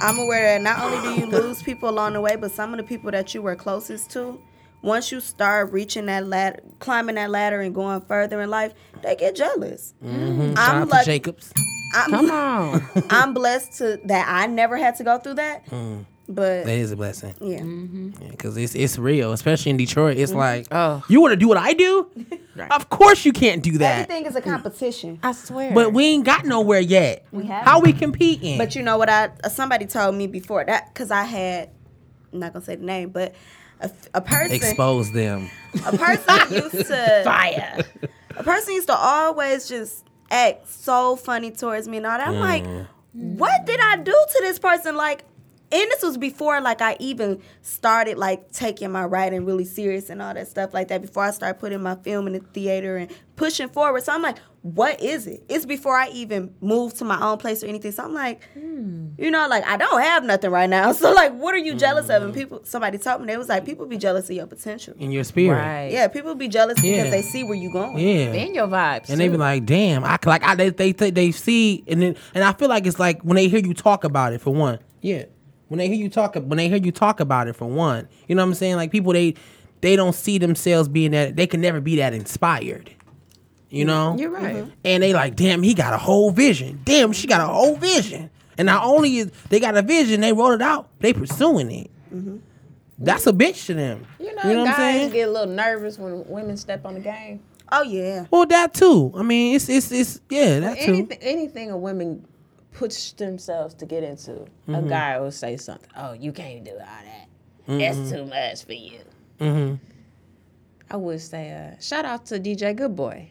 I'm 0.00 0.18
aware 0.18 0.58
that 0.58 0.62
not 0.62 0.80
only 0.82 1.00
do 1.14 1.20
you 1.20 1.26
lose 1.30 1.62
people 1.62 1.88
along 1.88 2.12
the 2.14 2.20
way, 2.20 2.36
but 2.36 2.50
some 2.50 2.72
of 2.72 2.78
the 2.78 2.82
people 2.84 3.10
that 3.12 3.34
you 3.34 3.42
were 3.42 3.54
closest 3.56 4.10
to, 4.10 4.40
once 4.82 5.10
you 5.12 5.20
start 5.20 5.72
reaching 5.72 6.06
that 6.06 6.26
ladder, 6.26 6.60
climbing 6.80 7.14
that 7.14 7.30
ladder 7.30 7.60
and 7.60 7.74
going 7.74 8.00
further 8.02 8.40
in 8.42 8.50
life, 8.50 8.74
they 9.02 9.16
get 9.16 9.34
jealous. 9.36 9.94
Shout 10.02 10.12
I'm 10.12 10.58
out 10.58 10.84
to 10.84 10.90
lucky. 10.90 11.04
jacobs 11.06 11.52
Come 11.94 12.14
I'm, 12.14 12.30
on. 12.30 12.88
I'm 13.10 13.34
blessed 13.34 13.78
to 13.78 14.00
that 14.04 14.26
I 14.28 14.46
never 14.46 14.76
had 14.76 14.96
to 14.96 15.04
go 15.04 15.18
through 15.18 15.34
that. 15.34 15.66
Mm. 15.66 16.04
But 16.26 16.64
that 16.64 16.68
is 16.78 16.90
a 16.90 16.96
blessing 16.96 17.34
yeah, 17.38 17.58
mm-hmm. 17.58 18.28
because 18.30 18.56
it's 18.56 18.74
it's 18.74 18.96
real 18.96 19.32
especially 19.32 19.68
in 19.68 19.76
detroit 19.76 20.16
it's 20.16 20.30
mm-hmm. 20.30 20.38
like 20.40 20.66
Oh. 20.70 21.04
you 21.06 21.20
want 21.20 21.32
to 21.32 21.36
do 21.36 21.48
what 21.48 21.58
i 21.58 21.74
do 21.74 22.08
of 22.70 22.88
course 22.88 23.26
you 23.26 23.32
can't 23.32 23.62
do 23.62 23.76
that 23.76 24.08
everything 24.08 24.24
is 24.24 24.34
a 24.34 24.40
competition. 24.40 25.18
I 25.22 25.32
swear. 25.32 25.74
but 25.74 25.92
we 25.92 26.06
ain't 26.06 26.24
got 26.24 26.46
nowhere 26.46 26.80
yet 26.80 27.26
We 27.30 27.44
have 27.44 27.66
how 27.66 27.80
we 27.80 27.92
competing 27.92 28.56
But 28.56 28.74
you 28.74 28.82
know 28.82 28.96
what? 28.96 29.10
I 29.10 29.32
uh, 29.44 29.50
somebody 29.50 29.84
told 29.84 30.14
me 30.14 30.26
before 30.26 30.64
that 30.64 30.94
because 30.94 31.10
I 31.10 31.24
had 31.24 31.68
I'm 32.32 32.38
not 32.38 32.54
gonna 32.54 32.64
say 32.64 32.76
the 32.76 32.84
name, 32.86 33.10
but 33.10 33.34
a, 33.80 33.90
a 34.14 34.22
person 34.22 34.56
expose 34.56 35.12
them 35.12 35.50
a 35.84 35.96
person 35.96 36.54
used 36.54 36.86
to 36.88 37.20
fire. 37.24 37.84
A 38.36 38.42
person 38.42 38.72
used 38.74 38.88
to 38.88 38.96
always 38.96 39.68
just 39.68 40.04
act 40.30 40.68
so 40.68 41.16
funny 41.16 41.50
towards 41.50 41.88
me 41.88 41.98
and 41.98 42.06
all 42.06 42.18
that. 42.18 42.28
I'm 42.28 42.40
like, 42.40 42.64
mm. 42.64 42.86
what 43.12 43.66
did 43.66 43.80
I 43.80 43.96
do 43.96 44.12
to 44.12 44.38
this 44.40 44.58
person? 44.58 44.96
Like, 44.96 45.24
and 45.72 45.90
this 45.90 46.02
was 46.02 46.16
before 46.16 46.60
like 46.60 46.80
I 46.80 46.96
even 47.00 47.40
started 47.62 48.18
like 48.18 48.52
taking 48.52 48.92
my 48.92 49.04
writing 49.04 49.44
really 49.44 49.64
serious 49.64 50.10
and 50.10 50.22
all 50.22 50.34
that 50.34 50.48
stuff 50.48 50.72
like 50.74 50.88
that. 50.88 51.02
Before 51.02 51.24
I 51.24 51.30
started 51.30 51.58
putting 51.58 51.82
my 51.82 51.96
film 51.96 52.26
in 52.26 52.34
the 52.34 52.40
theater 52.40 52.96
and 52.96 53.10
pushing 53.36 53.68
forward. 53.68 54.02
So 54.04 54.12
I'm 54.12 54.22
like, 54.22 54.38
what 54.62 55.02
is 55.02 55.26
it? 55.26 55.44
It's 55.48 55.66
before 55.66 55.94
I 55.94 56.08
even 56.08 56.54
moved 56.60 56.96
to 56.98 57.04
my 57.04 57.20
own 57.20 57.36
place 57.38 57.62
or 57.62 57.66
anything. 57.66 57.92
So 57.92 58.04
I'm 58.04 58.14
like, 58.14 58.42
hmm. 58.54 59.08
you 59.18 59.30
know, 59.30 59.46
like 59.48 59.66
I 59.66 59.76
don't 59.76 60.00
have 60.00 60.24
nothing 60.24 60.50
right 60.50 60.70
now. 60.70 60.92
So 61.04 61.12
like, 61.12 61.34
what 61.34 61.54
are 61.54 61.58
you 61.58 61.74
jealous 61.74 62.08
of? 62.08 62.22
And 62.22 62.32
mm-hmm. 62.32 62.40
people, 62.40 62.60
somebody 62.64 62.96
told 62.96 63.20
me 63.20 63.26
they 63.26 63.36
was 63.36 63.48
like, 63.48 63.66
people 63.66 63.84
be 63.84 63.98
jealous 63.98 64.30
of 64.30 64.36
your 64.36 64.46
potential. 64.46 64.94
In 64.98 65.10
your 65.10 65.24
spirit. 65.24 65.58
Right. 65.58 65.90
Yeah, 65.92 66.08
people 66.08 66.34
be 66.34 66.48
jealous 66.48 66.82
Yeah. 66.82 66.96
because 66.96 67.10
they 67.10 67.22
see 67.22 67.44
where 67.44 67.56
you 67.56 67.70
going. 67.70 67.98
Yeah. 67.98 68.32
And 68.32 68.54
your 68.54 68.68
vibes. 68.68 69.10
And 69.10 69.20
they 69.20 69.28
be 69.28 69.36
like, 69.36 69.66
"Damn, 69.66 70.04
I 70.04 70.18
c- 70.22 70.30
like 70.30 70.44
I, 70.44 70.54
they 70.54 70.70
they 70.70 70.92
they 70.92 71.10
they 71.10 71.30
see 71.32 71.84
and 71.86 72.00
then 72.00 72.16
and 72.32 72.42
I 72.42 72.52
feel 72.52 72.68
like 72.68 72.86
it's 72.86 72.98
like 72.98 73.20
when 73.22 73.36
they 73.36 73.48
hear 73.48 73.60
you 73.60 73.74
talk 73.74 74.04
about 74.04 74.32
it 74.32 74.40
for 74.40 74.54
one, 74.54 74.78
yeah. 75.02 75.24
When 75.68 75.78
they 75.78 75.88
hear 75.88 75.96
you 75.96 76.08
talk, 76.08 76.34
when 76.34 76.56
they 76.56 76.68
hear 76.68 76.78
you 76.78 76.92
talk 76.92 77.20
about 77.20 77.48
it 77.48 77.54
for 77.54 77.66
one, 77.66 78.08
you 78.28 78.34
know 78.34 78.42
what 78.42 78.48
I'm 78.48 78.54
saying? 78.54 78.76
Like 78.76 78.90
people 78.90 79.12
they 79.12 79.34
they 79.80 79.96
don't 79.96 80.14
see 80.14 80.38
themselves 80.38 80.88
being 80.88 81.12
that 81.12 81.36
they 81.36 81.46
can 81.46 81.60
never 81.60 81.80
be 81.80 81.96
that 81.96 82.14
inspired, 82.14 82.90
you 83.70 83.84
mm-hmm. 83.84 83.88
know. 83.88 84.16
You're 84.18 84.30
right. 84.30 84.56
Mm-hmm. 84.56 84.70
And 84.84 85.02
they 85.02 85.12
like, 85.12 85.36
damn, 85.36 85.62
he 85.62 85.74
got 85.74 85.94
a 85.94 85.98
whole 85.98 86.30
vision. 86.30 86.80
Damn, 86.84 87.12
she 87.12 87.26
got 87.26 87.40
a 87.40 87.52
whole 87.52 87.76
vision. 87.76 88.30
And 88.56 88.66
not 88.66 88.84
only 88.84 89.18
is 89.18 89.32
they 89.48 89.60
got 89.60 89.76
a 89.76 89.82
vision, 89.82 90.20
they 90.20 90.32
wrote 90.32 90.54
it 90.54 90.62
out. 90.62 90.88
They 91.00 91.12
pursuing 91.12 91.70
it. 91.70 91.90
Mm-hmm. 92.14 92.36
That's 92.98 93.26
a 93.26 93.32
bitch 93.32 93.66
to 93.66 93.74
them. 93.74 94.06
You 94.20 94.34
know, 94.34 94.42
what 94.42 94.46
I'm 94.46 94.64
guys 94.66 94.76
saying? 94.76 95.10
get 95.12 95.28
a 95.28 95.32
little 95.32 95.52
nervous 95.52 95.98
when 95.98 96.24
women 96.28 96.56
step 96.56 96.86
on 96.86 96.94
the 96.94 97.00
game. 97.00 97.40
Oh 97.72 97.82
yeah. 97.82 98.26
Well, 98.30 98.46
that 98.46 98.74
too. 98.74 99.12
I 99.16 99.22
mean, 99.22 99.56
it's 99.56 99.68
it's 99.68 99.90
it's 99.90 100.20
yeah, 100.30 100.60
that 100.60 100.78
too. 100.78 100.92
Anything, 100.92 101.18
anything 101.20 101.70
a 101.70 101.76
woman 101.76 102.24
puts 102.74 103.12
themselves 103.12 103.72
to 103.76 103.86
get 103.86 104.02
into, 104.02 104.32
Mm-hmm. 104.68 104.74
a 104.74 104.82
guy 104.82 105.18
will 105.18 105.30
say 105.32 105.56
something. 105.56 105.88
Oh, 105.96 106.12
you 106.12 106.30
can't 106.32 106.62
do 106.64 106.72
all 106.72 106.78
that. 106.78 107.26
Mm-hmm. 107.68 107.78
That's 107.78 108.10
too 108.10 108.26
much 108.26 108.64
for 108.64 108.74
you. 108.74 109.78
I 110.90 110.96
would 110.96 111.20
say, 111.20 111.50
uh, 111.52 111.80
shout 111.80 112.04
out 112.04 112.26
to 112.26 112.38
DJ 112.38 112.76
Good 112.76 112.94
Boy. 112.94 113.28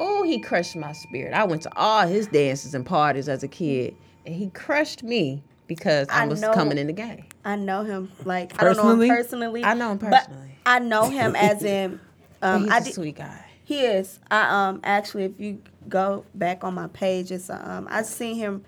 Oh, 0.00 0.24
he 0.24 0.40
crushed 0.40 0.74
my 0.74 0.92
spirit. 0.92 1.32
I 1.32 1.44
went 1.44 1.62
to 1.62 1.70
all 1.76 2.06
his 2.06 2.26
dances 2.26 2.74
and 2.74 2.84
parties 2.84 3.28
as 3.28 3.42
a 3.44 3.48
kid, 3.48 3.94
and 4.26 4.34
he 4.34 4.50
crushed 4.50 5.02
me 5.04 5.42
because 5.68 6.08
I, 6.10 6.24
I 6.24 6.26
was 6.26 6.40
know- 6.40 6.52
coming 6.52 6.76
in 6.78 6.88
the 6.88 6.92
game. 6.92 7.24
I 7.44 7.56
know 7.56 7.82
him. 7.84 8.10
Like 8.24 8.52
I 8.60 8.64
don't 8.64 8.76
know 8.76 8.82
Personally? 8.84 9.08
him 9.08 9.16
personally. 9.16 9.64
I 9.64 9.74
know 9.74 9.92
him 9.92 9.98
but 9.98 10.10
personally. 10.10 10.56
I 10.66 10.78
know 10.80 11.08
him 11.08 11.34
as 11.36 11.62
in. 11.62 12.00
Um, 12.44 12.62
he's 12.64 12.72
I 12.72 12.78
a 12.78 12.82
did, 12.84 12.94
sweet 12.94 13.16
guy. 13.18 13.44
He 13.64 13.80
is. 13.80 14.18
I 14.30 14.68
um 14.68 14.80
actually, 14.84 15.24
if 15.24 15.32
you 15.38 15.62
go 15.88 16.24
back 16.34 16.64
on 16.64 16.74
my 16.74 16.88
page, 16.88 17.30
it's 17.30 17.50
um 17.50 17.86
I 17.90 18.02
seen 18.02 18.36
him. 18.36 18.64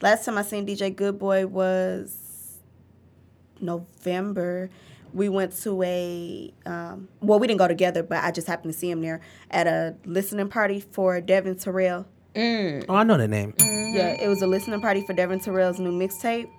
Last 0.00 0.24
time 0.24 0.38
I 0.38 0.42
seen 0.42 0.66
DJ 0.66 0.94
Good 0.94 1.18
Boy 1.18 1.46
was 1.46 2.58
November. 3.60 4.70
We 5.12 5.28
went 5.28 5.56
to 5.62 5.82
a 5.82 6.52
um, 6.66 7.08
well, 7.20 7.38
we 7.38 7.46
didn't 7.46 7.58
go 7.58 7.68
together, 7.68 8.02
but 8.02 8.22
I 8.22 8.30
just 8.30 8.46
happened 8.46 8.72
to 8.72 8.78
see 8.78 8.90
him 8.90 9.00
there 9.00 9.20
at 9.50 9.66
a 9.66 9.96
listening 10.04 10.48
party 10.48 10.80
for 10.80 11.20
Devin 11.20 11.56
Terrell. 11.56 12.06
Oh, 12.88 12.96
I 12.96 13.02
know 13.04 13.16
that 13.16 13.28
name. 13.28 13.54
Yeah, 13.58 14.08
it 14.20 14.28
was 14.28 14.42
a 14.42 14.46
listening 14.46 14.80
party 14.82 15.00
for 15.06 15.14
Devin 15.14 15.40
Terrell's 15.40 15.78
new 15.78 15.90
mixtape. 15.92 16.50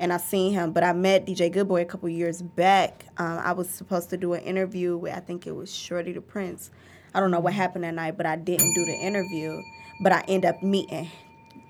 And 0.00 0.12
I 0.12 0.16
seen 0.16 0.52
him, 0.54 0.72
but 0.72 0.82
I 0.82 0.92
met 0.94 1.26
DJ 1.26 1.52
Goodboy 1.52 1.82
a 1.82 1.84
couple 1.84 2.08
years 2.08 2.40
back. 2.42 3.04
Um, 3.18 3.38
I 3.38 3.52
was 3.52 3.68
supposed 3.68 4.08
to 4.10 4.16
do 4.16 4.32
an 4.32 4.40
interview 4.42 4.96
with, 4.96 5.14
I 5.14 5.20
think 5.20 5.46
it 5.46 5.54
was 5.54 5.72
Shorty 5.72 6.12
the 6.12 6.22
Prince. 6.22 6.70
I 7.14 7.20
don't 7.20 7.30
know 7.30 7.40
what 7.40 7.52
happened 7.52 7.84
that 7.84 7.94
night, 7.94 8.16
but 8.16 8.26
I 8.26 8.36
didn't 8.36 8.74
do 8.74 8.84
the 8.86 8.94
interview. 8.94 9.60
But 10.02 10.12
I 10.12 10.24
end 10.28 10.44
up 10.44 10.62
meeting 10.62 11.10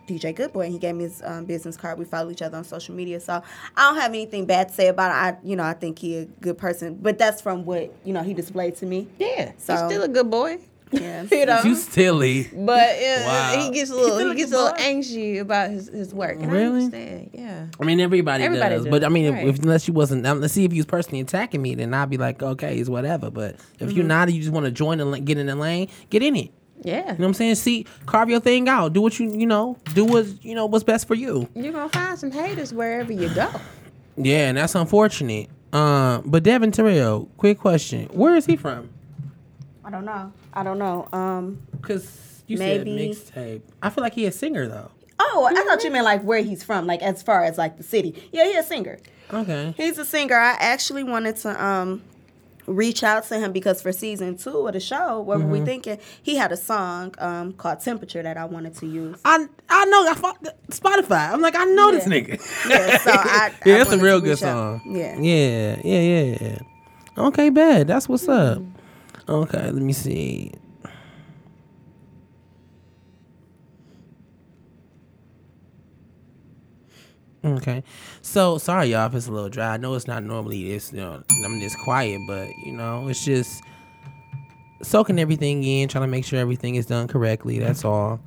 DJ 0.07 0.35
Goodboy, 0.35 0.65
and 0.65 0.73
he 0.73 0.79
gave 0.79 0.95
me 0.95 1.05
his 1.05 1.23
um, 1.25 1.45
business 1.45 1.77
card. 1.77 1.99
We 1.99 2.05
follow 2.05 2.31
each 2.31 2.43
other 2.43 2.57
on 2.59 2.65
social 2.65 2.95
media, 2.95 3.21
so 3.21 3.43
I 3.77 3.89
don't 3.89 4.01
have 4.01 4.11
anything 4.13 4.47
bad 4.47 4.69
to 4.69 4.75
say 4.75 4.89
about 4.89 5.11
it. 5.11 5.15
I, 5.15 5.39
you 5.47 5.57
know, 5.57 5.65
I 5.65 5.73
think 5.75 5.99
he 5.99 6.17
a 6.19 6.25
good 6.25 6.59
person, 6.59 6.97
but 7.01 7.19
that's 7.19 7.41
from 7.41 7.65
what 7.65 7.93
you 8.05 8.13
know 8.13 8.23
he 8.23 8.35
displayed 8.35 8.77
to 8.77 8.87
me. 8.87 9.09
Yeah, 9.19 9.53
So- 9.59 9.75
he's 9.75 9.85
still 9.85 10.03
a 10.03 10.09
good 10.09 10.31
boy. 10.31 10.59
Yeah, 10.93 11.23
You 11.31 11.47
know, 11.47 11.61
You 11.65 11.75
silly. 11.77 12.49
But 12.53 12.97
uh, 12.97 13.23
Wow. 13.27 13.57
he 13.61 13.71
gets 13.71 13.91
a 13.91 13.95
little 13.95 14.17
still 14.17 14.31
he 14.31 14.37
gets 14.37 14.53
a 14.53 14.57
little 14.57 14.73
boy. 14.73 14.79
anxious 14.83 15.41
about 15.41 15.71
his, 15.71 15.89
his 15.89 16.13
work. 16.15 16.37
And 16.41 16.51
I 16.51 16.55
Really? 16.55 16.85
understand. 16.85 17.31
Yeah. 17.33 17.67
I 17.81 17.85
mean, 17.85 18.01
everybody, 18.01 18.43
Everybody 18.45 18.75
does. 18.75 18.85
do, 18.85 18.91
But 18.91 19.05
I 19.05 19.09
mean, 19.09 19.33
right. 19.33 19.47
if, 19.47 19.59
unless 19.61 19.87
you 19.87 19.95
wasn't, 19.95 20.27
um, 20.27 20.41
let's 20.41 20.53
see 20.55 20.65
if 20.65 20.73
you 20.73 20.79
was 20.81 20.87
personally 20.87 21.21
attacking 21.21 21.63
me, 21.63 21.75
then 21.77 21.95
I'd 21.95 22.11
be 22.11 22.17
like, 22.17 22.43
okay, 22.43 22.79
it's 22.79 22.89
whatever. 22.91 23.31
But 23.31 23.55
if 23.55 23.61
Mm-hmm. 23.89 23.91
you're 23.91 24.05
not, 24.07 24.33
you 24.33 24.41
just 24.41 24.53
want 24.53 24.67
to 24.67 24.73
join 24.73 24.99
the, 24.99 25.05
la- 25.05 25.19
get 25.19 25.39
in 25.39 25.47
the 25.47 25.55
lane, 25.57 25.89
get 26.11 26.23
in 26.23 26.35
it. 26.37 26.51
Yeah. 26.83 26.97
You 26.99 27.05
know 27.05 27.15
what 27.19 27.27
I'm 27.27 27.35
saying? 27.35 27.55
See, 27.57 27.87
carve 28.07 28.31
your 28.31 28.41
thing 28.41 28.69
out. 28.69 28.93
Do 28.95 29.03
what 29.03 29.19
you, 29.21 29.31
you 29.37 29.47
know, 29.47 29.77
do 29.95 30.05
what 30.05 30.27
you 30.43 30.55
know 30.55 30.65
what's 30.67 30.83
best 30.83 31.07
for 31.07 31.15
you. 31.15 31.47
You're 31.55 31.73
gonna 31.75 31.91
find 31.91 32.19
some 32.19 32.31
haters 32.33 32.73
wherever 32.73 33.13
you 33.13 33.29
go. 33.35 33.51
Yeah, 34.17 34.49
and 34.49 34.57
that's 34.57 34.75
unfortunate. 34.75 35.49
Um, 35.75 36.23
but 36.25 36.43
Devin 36.43 36.73
Terrell, 36.73 37.29
quick 37.37 37.59
question: 37.59 38.07
Where 38.13 38.35
is 38.35 38.47
he 38.47 38.57
from? 38.57 38.89
I 39.85 39.91
don't 39.91 40.07
know. 40.07 40.33
I 40.55 40.63
don't 40.63 40.79
know. 40.79 41.09
Um, 41.13 41.61
Because 41.73 42.43
you 42.47 42.59
Maybe- 42.59 43.15
said 43.15 43.35
mixtape. 43.35 43.61
I 43.83 43.91
feel 43.91 44.03
like 44.03 44.15
he 44.15 44.27
a 44.27 44.33
singer 44.33 44.67
though. 44.69 44.91
oh, 45.19 45.49
I 45.51 45.55
thought 45.65 45.85
you 45.85 45.91
meant 45.91 46.05
like 46.05 46.23
where 46.23 46.43
he's 46.43 46.65
from, 46.65 46.87
like 46.87 47.03
as 47.03 47.23
far 47.23 47.45
as 47.45 47.57
like 47.59 47.77
the 47.77 47.83
city. 47.83 48.29
Yeah, 48.33 48.45
he's 48.47 48.57
a 48.57 48.63
singer. 48.63 48.99
Okay. 49.33 49.75
He's 49.77 49.99
a 49.99 50.05
singer. 50.05 50.35
I 50.37 50.53
actually 50.59 51.05
wanted 51.05 51.37
to 51.37 51.63
um 51.65 52.03
reach 52.67 53.03
out 53.03 53.25
to 53.25 53.39
him 53.39 53.51
because 53.53 53.83
for 53.83 53.91
season 53.93 54.37
two 54.37 54.67
of 54.67 54.73
the 54.73 54.81
show, 54.81 55.21
what 55.21 55.41
were 55.41 55.47
we 55.47 55.61
thinking? 55.61 55.99
He 56.23 56.37
had 56.37 56.51
a 56.53 56.57
song 56.57 57.15
um 57.19 57.53
called 57.53 57.81
Temperature 57.81 58.23
that 58.23 58.37
I 58.37 58.45
wanted 58.47 58.75
to 58.77 58.87
use. 58.87 59.19
I 59.25 59.47
I 59.69 59.85
know 59.87 60.09
I 60.09 60.15
fought 60.15 60.43
the- 60.43 60.55
Spotify. 60.71 61.33
I'm 61.33 61.41
like 61.41 61.55
I 61.57 61.65
know 61.65 61.93
this 61.93 62.07
nigga. 62.07 62.41
Yeah, 62.69 62.99
so 62.99 63.11
I, 63.15 63.53
yeah, 63.67 63.75
I 63.75 63.79
that's 63.79 63.93
a 63.93 63.99
real 63.99 64.21
good 64.21 64.31
reach 64.31 64.43
out. 64.43 64.81
song. 64.81 64.97
Yeah. 64.97 65.17
yeah, 65.21 65.81
yeah, 65.85 66.01
yeah, 66.01 66.39
yeah. 66.41 66.59
Okay, 67.27 67.51
bad. 67.51 67.87
That's 67.89 68.09
what's 68.09 68.29
up. 68.29 68.63
Okay, 69.31 69.71
let 69.71 69.75
me 69.75 69.93
see. 69.93 70.51
Okay, 77.45 77.85
so 78.23 78.59
sorry 78.59 78.89
y'all 78.89 79.07
if 79.07 79.15
it's 79.15 79.29
a 79.29 79.33
little 79.33 79.49
dry. 79.49 79.75
I 79.75 79.77
know 79.77 79.95
it's 79.95 80.09
not 80.09 80.25
normally 80.25 80.73
this, 80.73 80.93
you 80.93 80.99
know, 80.99 81.23
I'm 81.45 81.61
this 81.61 81.77
quiet, 81.85 82.21
but 82.27 82.49
you 82.65 82.73
know, 82.73 83.07
it's 83.07 83.25
just 83.25 83.63
soaking 84.83 85.21
everything 85.21 85.63
in, 85.63 85.89
trying 85.89 86.03
to 86.03 86.09
make 86.09 86.25
sure 86.25 86.41
everything 86.41 86.75
is 86.75 86.87
done 86.87 87.07
correctly. 87.07 87.61
That's 87.61 87.85
all. 87.85 88.21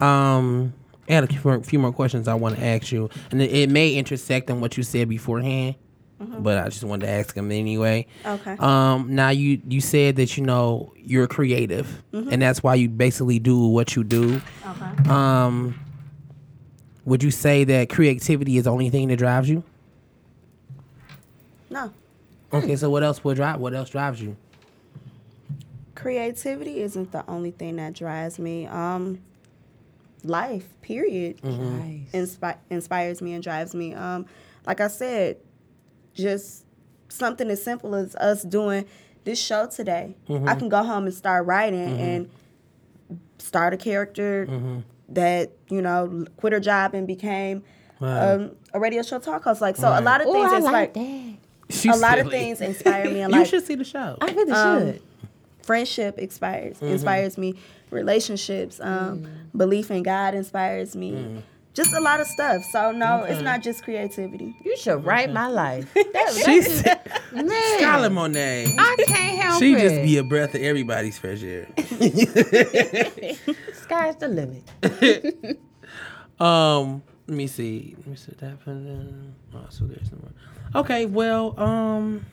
Um, 0.00 0.74
I 1.08 1.12
had 1.12 1.24
a 1.24 1.60
few 1.62 1.78
more, 1.78 1.92
questions 1.92 2.26
I 2.26 2.34
want 2.34 2.56
to 2.56 2.64
ask 2.64 2.90
you, 2.90 3.08
and 3.30 3.40
it, 3.40 3.52
it 3.52 3.70
may 3.70 3.94
intersect 3.94 4.50
on 4.50 4.60
what 4.60 4.76
you 4.76 4.82
said 4.82 5.08
beforehand, 5.08 5.76
but 6.20 6.58
I 6.58 6.68
just 6.68 6.84
wanted 6.84 7.06
to 7.06 7.12
ask 7.12 7.34
them 7.34 7.50
anyway. 7.50 8.06
Okay. 8.26 8.56
Um, 8.58 9.14
now 9.14 9.30
you 9.30 9.60
you 9.66 9.80
said 9.80 10.16
that 10.16 10.36
you 10.36 10.44
know 10.44 10.92
you're 10.96 11.26
creative, 11.26 12.02
and 12.12 12.42
that's 12.42 12.62
why 12.62 12.74
you 12.74 12.88
basically 12.88 13.38
do 13.38 13.58
what 13.68 13.96
you 13.96 14.04
do. 14.04 14.40
Okay. 14.66 15.08
Um, 15.10 15.78
would 17.06 17.22
you 17.22 17.30
say 17.30 17.64
that 17.64 17.88
creativity 17.88 18.58
is 18.58 18.64
the 18.64 18.70
only 18.70 18.90
thing 18.90 19.08
that 19.08 19.16
drives 19.16 19.48
you? 19.48 19.64
No. 21.70 21.92
Okay, 22.52 22.76
so 22.76 22.90
what 22.90 23.02
else 23.02 23.22
would 23.24 23.36
drive? 23.36 23.58
What 23.60 23.74
else 23.74 23.90
drives 23.90 24.20
you? 24.20 24.36
Creativity 25.94 26.80
isn't 26.82 27.12
the 27.12 27.24
only 27.28 27.50
thing 27.50 27.76
that 27.76 27.94
drives 27.94 28.38
me. 28.38 28.66
Um 28.66 29.20
life, 30.22 30.66
period. 30.82 31.42
Nice. 31.42 32.10
inspi- 32.12 32.58
inspires 32.68 33.22
me 33.22 33.32
and 33.32 33.42
drives 33.42 33.74
me. 33.74 33.94
Um, 33.94 34.26
like 34.66 34.80
I 34.82 34.88
said, 34.88 35.38
just 36.14 36.64
something 37.08 37.48
as 37.50 37.62
simple 37.62 37.94
as 37.94 38.14
us 38.16 38.42
doing 38.42 38.86
this 39.24 39.40
show 39.40 39.66
today. 39.66 40.16
Mm-hmm. 40.28 40.48
I 40.48 40.54
can 40.54 40.68
go 40.68 40.82
home 40.82 41.04
and 41.06 41.14
start 41.14 41.46
writing 41.46 42.00
and 42.00 42.30
start 43.38 43.74
a 43.74 43.76
character 43.76 44.46
Mm-hmm. 44.48 44.78
that 45.10 45.50
you 45.68 45.82
know 45.82 46.24
quit 46.36 46.52
her 46.52 46.60
job 46.60 46.94
and 46.94 47.06
became 47.06 47.62
Right. 48.00 48.32
um, 48.32 48.56
a 48.72 48.80
radio 48.80 49.02
show 49.02 49.18
talk 49.18 49.42
host. 49.44 49.60
Like 49.60 49.76
so, 49.76 49.88
a 49.88 50.00
lot 50.00 50.20
of 50.22 50.26
Oh, 50.28 50.32
things 50.32 50.52
I 50.52 50.56
inspire. 50.56 50.72
like 50.72 50.94
that. 50.94 51.34
She's 51.68 51.94
a 51.96 51.98
lot 52.00 52.18
of 52.18 52.30
things 52.30 52.60
inspire 52.62 53.04
me. 53.04 53.10
in 53.20 53.30
you 53.30 53.36
life. 53.38 53.48
should 53.48 53.64
see 53.66 53.74
the 53.74 53.84
show. 53.84 54.16
I 54.20 54.30
really 54.32 54.52
Um, 54.52 54.80
should. 54.92 55.02
friendship 55.62 56.18
inspires 56.18 56.76
Mm-hmm. 56.76 56.86
inspires 56.86 57.36
me 57.38 57.54
relationships 57.90 58.80
um, 58.80 59.26
belief 59.54 59.90
in 59.90 60.02
god 60.02 60.34
inspires 60.34 60.94
me 60.96 61.12
Mm. 61.12 61.42
Just 61.72 61.92
a 61.94 62.00
lot 62.00 62.20
of 62.20 62.26
stuff 62.26 62.64
so 62.64 62.90
no 62.92 63.22
it's 63.24 63.40
not 63.42 63.62
just 63.62 63.84
creativity 63.84 64.56
You 64.64 64.76
should 64.76 65.04
write 65.04 65.32
my 65.32 65.46
life. 65.48 65.88
That, 65.94 66.42
She 66.44 66.62
said, 66.62 67.00
man, 67.32 67.46
Skyler 67.80 68.12
Monet. 68.12 68.74
I 68.78 68.96
can't 69.06 69.38
help 69.40 69.58
She 69.60 69.74
it. 69.74 69.78
just 69.80 69.94
be 70.02 70.16
a 70.18 70.24
breath 70.24 70.54
of 70.54 70.62
everybody's 70.62 71.16
fresh 71.18 71.42
air. 71.42 71.68
Sky's 73.84 74.16
the 74.16 74.28
limit. 74.28 74.62
Um, 76.40 77.02
let 77.26 77.36
me 77.36 77.46
see. 77.46 77.94
Let 77.98 78.06
me 78.06 78.16
see 78.16 78.32
that. 78.38 78.62
for 78.62 78.70
the- 78.70 79.12
Oh, 79.54 79.66
so 79.68 79.84
there's 79.84 80.10
no 80.10 80.18
more. 80.22 80.80
Okay, 80.82 81.04
well, 81.04 81.52
um, 81.60 82.24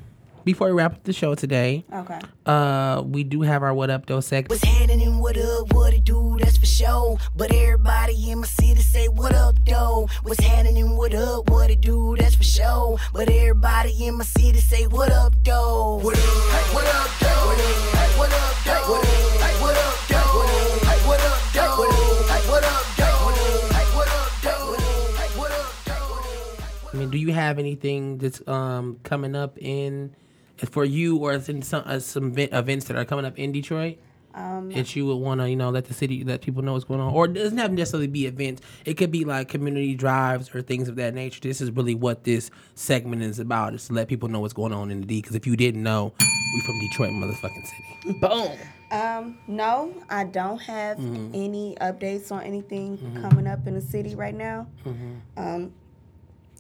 before 0.46 0.68
we 0.68 0.74
wrap 0.74 0.94
up 0.94 1.04
the 1.04 1.12
show 1.12 1.36
today, 1.36 1.84
Okay. 1.94 2.20
uh, 2.46 3.04
we 3.06 3.26
do 3.26 3.42
have 3.42 3.64
our 3.64 3.74
what 3.74 3.90
up 3.90 4.06
though 4.06 4.22
segment. 4.22 4.50
What's 4.52 4.64
happening? 4.64 5.20
What 5.20 5.36
up? 5.38 5.74
What 5.74 5.94
it 5.94 6.06
do? 6.06 6.38
That's 6.40 6.56
for 6.58 6.66
sure. 6.66 7.18
But 7.36 7.52
everybody 7.54 8.32
in 8.32 8.40
my 8.40 8.48
city 8.48 8.67
What's 10.24 10.44
happening? 10.44 10.96
What 10.96 11.14
up? 11.14 11.50
What 11.50 11.70
it 11.70 11.82
do? 11.82 12.16
That's 12.18 12.36
for 12.36 12.44
sure. 12.44 12.98
But 13.14 13.30
everybody 13.30 14.06
in 14.06 14.18
my 14.18 14.24
city 14.24 14.60
say 14.60 14.86
what 14.88 15.12
up, 15.12 15.34
though. 15.44 16.00
What 16.02 16.16
up? 16.16 16.24
Hey, 16.24 16.74
what 16.74 16.86
up, 16.88 17.10
though? 17.20 17.54
Hey, 17.98 18.18
what 18.18 18.32
up, 18.34 18.56
though? 18.66 19.02
Hey, 19.38 19.54
what 19.62 19.78
up, 19.78 19.98
though? 20.08 20.42
Hey, 20.88 21.00
what 21.08 21.22
up, 21.22 21.42
though? 21.54 21.88
Hey, 22.28 22.42
what 22.50 22.64
up, 22.64 22.86
though? 22.98 23.22
Hey, 23.76 23.86
what 23.96 24.08
up, 24.10 24.32
though? 24.42 24.76
Hey, 25.18 25.30
what 25.38 25.52
up, 25.52 25.74
though? 25.86 26.94
I 26.94 26.98
mean, 26.98 27.10
do 27.10 27.18
you 27.18 27.32
have 27.32 27.60
anything 27.60 28.18
that's 28.18 28.46
um 28.48 29.00
coming 29.04 29.36
up 29.36 29.58
in 29.60 30.16
for 30.72 30.84
you 30.84 31.18
or 31.18 31.34
in 31.34 31.62
some 31.62 31.84
uh, 31.86 32.00
some 32.00 32.38
events 32.38 32.86
that 32.86 32.98
are 32.98 33.06
coming 33.06 33.26
up 33.26 33.38
in 33.38 33.52
Detroit? 33.52 33.98
Um, 34.38 34.70
that 34.70 34.96
you 34.96 35.08
would 35.08 35.16
want 35.16 35.42
to, 35.42 35.50
you 35.50 35.56
know, 35.56 35.72
let 35.72 35.86
the 35.86 35.96
city, 35.96 36.24
let 36.24 36.42
people 36.42 36.62
know 36.62 36.74
what's 36.74 36.86
going 36.86 37.00
on, 37.00 37.12
or 37.12 37.26
it 37.26 37.34
doesn't 37.34 37.58
have 37.58 37.72
to 37.72 37.76
necessarily 37.76 38.06
be 38.06 38.28
events. 38.28 38.62
It 38.86 38.94
could 38.94 39.12
be 39.12 39.26
like 39.26 39.48
community 39.50 39.96
drives 39.96 40.54
or 40.54 40.62
things 40.62 40.88
of 40.88 40.96
that 40.98 41.16
nature. 41.16 41.40
This 41.42 41.60
is 41.60 41.72
really 41.72 41.96
what 41.96 42.24
this 42.24 42.52
segment 42.76 43.24
is 43.24 43.40
about: 43.40 43.74
is 43.74 43.88
to 43.88 43.94
let 43.94 44.08
people 44.08 44.30
know 44.30 44.40
what's 44.40 44.54
going 44.54 44.74
on 44.74 44.92
in 44.92 45.02
the 45.02 45.08
D. 45.08 45.22
Because 45.22 45.36
if 45.36 45.48
you 45.48 45.56
didn't 45.58 45.82
know, 45.82 46.14
we 46.54 46.62
from 46.62 46.80
Detroit, 46.80 47.10
motherfucking 47.14 47.66
city. 47.66 48.20
Boom. 48.22 48.58
Um, 48.92 49.38
no, 49.48 49.94
I 50.10 50.24
don't 50.26 50.60
have 50.62 50.98
Mm-hmm. 51.00 51.32
any 51.34 51.76
updates 51.82 52.32
on 52.32 52.44
anything 52.44 52.98
coming 53.22 53.48
up 53.48 53.66
in 53.66 53.74
the 53.74 53.82
city 53.82 54.14
right 54.16 54.36
now. 54.36 54.68
Mm-hmm. 54.86 55.14
Um, 55.36 55.74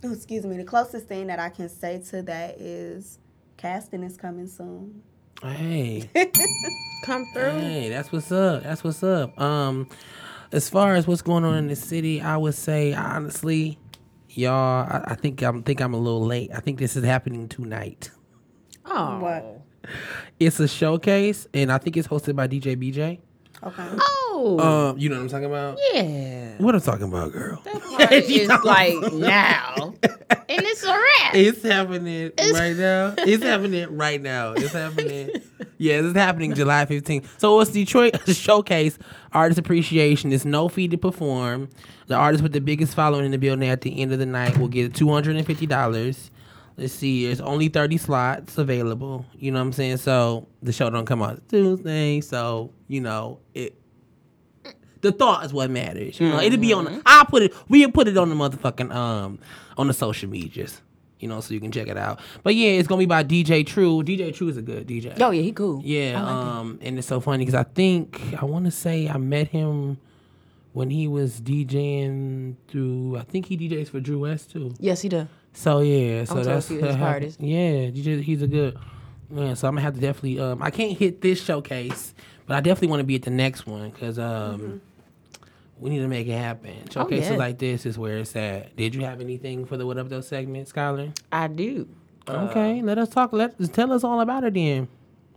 oh, 0.03 0.11
excuse 0.13 0.45
me. 0.45 0.57
The 0.57 0.63
closest 0.63 1.07
thing 1.07 1.27
that 1.27 1.39
I 1.39 1.49
can 1.49 1.69
say 1.69 2.01
to 2.09 2.21
that 2.23 2.59
is 2.59 3.19
casting 3.55 4.03
is 4.03 4.17
coming 4.17 4.47
soon. 4.47 5.03
Hey, 5.43 6.09
Come 7.03 7.25
through. 7.27 7.59
hey, 7.59 7.89
that's 7.89 8.11
what's 8.11 8.31
up. 8.31 8.63
That's 8.63 8.83
what's 8.83 9.03
up. 9.03 9.39
Um, 9.39 9.87
as 10.51 10.69
far 10.69 10.95
as 10.95 11.07
what's 11.07 11.21
going 11.21 11.43
on 11.45 11.55
in 11.57 11.67
the 11.67 11.75
city, 11.75 12.21
I 12.21 12.37
would 12.37 12.55
say 12.55 12.93
honestly, 12.93 13.77
y'all, 14.29 14.87
I, 14.89 15.03
I 15.11 15.15
think 15.15 15.41
I'm 15.43 15.63
think 15.63 15.79
I'm 15.81 15.93
a 15.93 15.97
little 15.97 16.25
late. 16.25 16.49
I 16.53 16.59
think 16.59 16.79
this 16.79 16.95
is 16.95 17.03
happening 17.03 17.47
tonight. 17.47 18.09
Oh. 18.85 19.19
What? 19.19 19.61
It's 20.39 20.59
a 20.59 20.67
showcase, 20.67 21.47
and 21.53 21.71
I 21.71 21.77
think 21.77 21.97
it's 21.97 22.07
hosted 22.07 22.35
by 22.35 22.47
DJ 22.47 22.75
BJ. 22.75 23.19
Okay. 23.63 23.87
Oh. 23.99 24.59
Um, 24.91 24.99
you 24.99 25.09
know 25.09 25.15
what 25.15 25.23
I'm 25.23 25.29
talking 25.29 25.45
about? 25.45 25.79
yeah. 25.93 26.57
What 26.59 26.75
I'm 26.75 26.81
talking 26.81 27.07
about, 27.07 27.31
girl? 27.31 27.57
Party 27.97 28.41
is 28.41 28.49
like 28.63 29.13
now. 29.13 29.93
And 30.29 30.61
it's 30.63 30.83
a 30.83 30.89
wrap. 30.89 31.33
It's 31.33 31.63
happening 31.63 32.31
right 32.53 32.75
now. 32.75 33.13
It's 33.17 33.43
happening 33.43 33.97
right 33.97 34.21
now. 34.21 34.51
It's 34.53 34.73
happening. 34.73 35.31
Yeah, 35.79 35.99
it's 35.99 36.17
happening 36.17 36.55
July 36.55 36.85
15th. 36.85 37.27
So 37.37 37.59
it's 37.59 37.69
Detroit 37.69 38.15
to 38.25 38.33
Showcase 38.33 38.97
Artist 39.31 39.59
Appreciation. 39.59 40.33
It's 40.33 40.43
no 40.43 40.69
fee 40.69 40.87
to 40.87 40.97
perform. 40.97 41.69
The 42.07 42.15
artist 42.15 42.41
with 42.41 42.53
the 42.53 42.61
biggest 42.61 42.95
following 42.95 43.25
in 43.25 43.31
the 43.31 43.37
building 43.37 43.69
at 43.69 43.81
the 43.81 44.01
end 44.01 44.11
of 44.11 44.17
the 44.17 44.25
night 44.25 44.57
will 44.57 44.69
get 44.69 44.93
$250. 44.93 46.29
Let's 46.77 46.93
see, 46.93 47.25
there's 47.25 47.41
only 47.41 47.69
30 47.69 47.97
slots 47.97 48.57
available. 48.57 49.25
You 49.35 49.51
know 49.51 49.59
what 49.59 49.65
I'm 49.65 49.73
saying? 49.73 49.97
So 49.97 50.47
the 50.61 50.71
show 50.71 50.89
don't 50.91 51.07
come 51.07 51.23
out 51.23 51.41
Tuesday. 51.49 52.21
So, 52.21 52.71
you 52.87 53.01
know, 53.01 53.39
it 53.55 53.75
the 55.01 55.11
thought 55.11 55.45
is 55.45 55.53
what 55.53 55.69
matters. 55.69 56.19
You 56.19 56.29
know, 56.29 56.39
it'll 56.39 56.59
be 56.59 56.73
on. 56.73 56.85
The, 56.85 57.01
I'll 57.05 57.25
put 57.25 57.43
it. 57.43 57.53
We'll 57.69 57.91
put 57.91 58.07
it 58.07 58.17
on 58.17 58.29
the 58.29 58.35
motherfucking 58.35 58.93
um 58.93 59.39
on 59.77 59.87
the 59.87 59.93
social 59.93 60.29
medias. 60.29 60.81
You 61.19 61.27
know, 61.27 61.41
so 61.41 61.55
you 61.55 61.59
can 61.59 61.71
check 61.71 61.87
it 61.87 61.97
out. 61.97 62.19
But 62.43 62.53
yeah, 62.53 62.71
it's 62.71 62.87
gonna 62.87 62.99
be 62.99 63.05
by 63.07 63.23
DJ 63.23 63.65
True. 63.65 64.03
DJ 64.03 64.33
True 64.33 64.49
is 64.49 64.57
a 64.57 64.61
good 64.61 64.87
DJ. 64.87 65.19
Oh 65.19 65.31
yeah, 65.31 65.41
he 65.41 65.51
cool. 65.51 65.81
Yeah, 65.83 66.21
um, 66.23 66.77
and 66.81 66.97
it's 66.97 67.07
so 67.07 67.19
funny 67.19 67.43
because 67.43 67.59
I 67.59 67.63
think 67.63 68.21
I 68.39 68.45
want 68.45 68.65
to 68.65 68.71
say 68.71 69.07
I 69.07 69.17
met 69.17 69.47
him 69.47 69.97
when 70.73 70.91
he 70.91 71.07
was 71.07 71.41
DJing 71.41 72.55
through. 72.67 73.17
I 73.17 73.23
think 73.23 73.47
he 73.47 73.57
DJs 73.57 73.89
for 73.89 73.99
Drew 73.99 74.19
West 74.19 74.51
too. 74.51 74.75
Yes, 74.79 75.01
he 75.01 75.09
does. 75.09 75.27
So 75.57 75.79
yeah, 75.79 76.23
so 76.25 76.43
that's 76.43 76.69
of 76.69 76.75
his 76.75 76.81
that 76.81 76.87
happened. 76.97 76.99
parties. 77.01 77.37
Yeah, 77.39 77.89
DJ, 77.89 78.21
he's 78.21 78.43
a 78.43 78.47
good. 78.47 78.77
Yeah, 79.33 79.55
so 79.55 79.67
I'm 79.67 79.73
gonna 79.73 79.81
have 79.81 79.95
to 79.95 79.99
definitely. 79.99 80.39
Um, 80.39 80.61
I 80.61 80.69
can't 80.69 80.95
hit 80.97 81.19
this 81.21 81.43
showcase, 81.43 82.13
but 82.45 82.55
I 82.57 82.61
definitely 82.61 82.89
want 82.89 82.99
to 82.99 83.05
be 83.05 83.15
at 83.15 83.23
the 83.23 83.31
next 83.31 83.65
one 83.65 83.89
because 83.89 84.19
um, 84.19 84.81
we 85.79 85.89
need 85.89 85.99
to 85.99 86.07
make 86.07 86.27
it 86.27 86.37
happen. 86.37 86.75
Showcases 86.91 87.29
Oh, 87.29 87.33
yeah. 87.33 87.39
like 87.39 87.57
this 87.57 87.87
is 87.87 87.97
where 87.97 88.19
it's 88.19 88.35
at. 88.35 88.75
Did 88.75 88.93
you 88.93 89.01
have 89.01 89.19
anything 89.19 89.65
for 89.65 89.77
the 89.77 89.85
what 89.87 89.97
up 89.97 90.09
though 90.09 90.21
segment, 90.21 90.69
Skyler? 90.71 91.17
I 91.31 91.47
do. 91.47 91.87
okay, 92.29 92.83
let 92.83 92.99
us 92.99 93.09
talk. 93.09 93.33
Let 93.33 93.57
tell 93.73 93.91
us 93.93 94.03
all 94.03 94.21
about 94.21 94.43
it 94.43 94.53
then. 94.53 94.87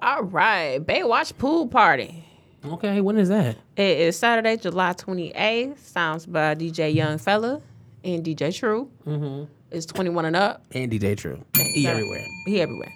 All 0.03 0.23
right. 0.25 0.79
Baywatch 0.85 1.37
pool 1.39 1.67
party. 1.67 2.25
Okay, 2.63 3.01
when 3.01 3.17
is 3.17 3.31
that? 3.31 3.57
It 3.75 3.99
is 4.01 4.19
Saturday, 4.19 4.59
July 4.59 4.93
28th. 4.93 5.79
Sounds 5.79 6.27
by 6.27 6.55
DJ 6.55 6.95
Young 6.95 7.17
Fella 7.17 7.63
and 8.05 8.23
DJ 8.23 8.55
True. 8.55 8.91
Mm-hmm. 9.07 9.51
It's 9.71 9.87
21 9.87 10.25
and 10.25 10.37
up. 10.37 10.65
Andy 10.73 10.99
DJ 10.99 11.17
True. 11.17 11.45
He 11.57 11.87
everywhere. 11.87 12.25
He 12.47 12.61
everywhere. 12.61 12.93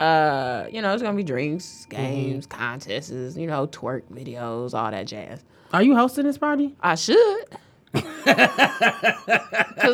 Uh, 0.00 0.66
you 0.70 0.82
know, 0.82 0.92
it's 0.92 1.02
gonna 1.02 1.16
be 1.16 1.22
drinks, 1.22 1.86
games, 1.88 2.46
contests, 2.46 3.36
you 3.36 3.46
know, 3.46 3.66
twerk 3.66 4.02
videos, 4.10 4.74
all 4.74 4.90
that 4.90 5.06
jazz. 5.06 5.42
Are 5.72 5.82
you 5.82 5.94
hosting 5.96 6.24
this 6.24 6.38
party? 6.38 6.74
I 6.80 6.94
should. 6.96 7.44
Cause 7.94 8.02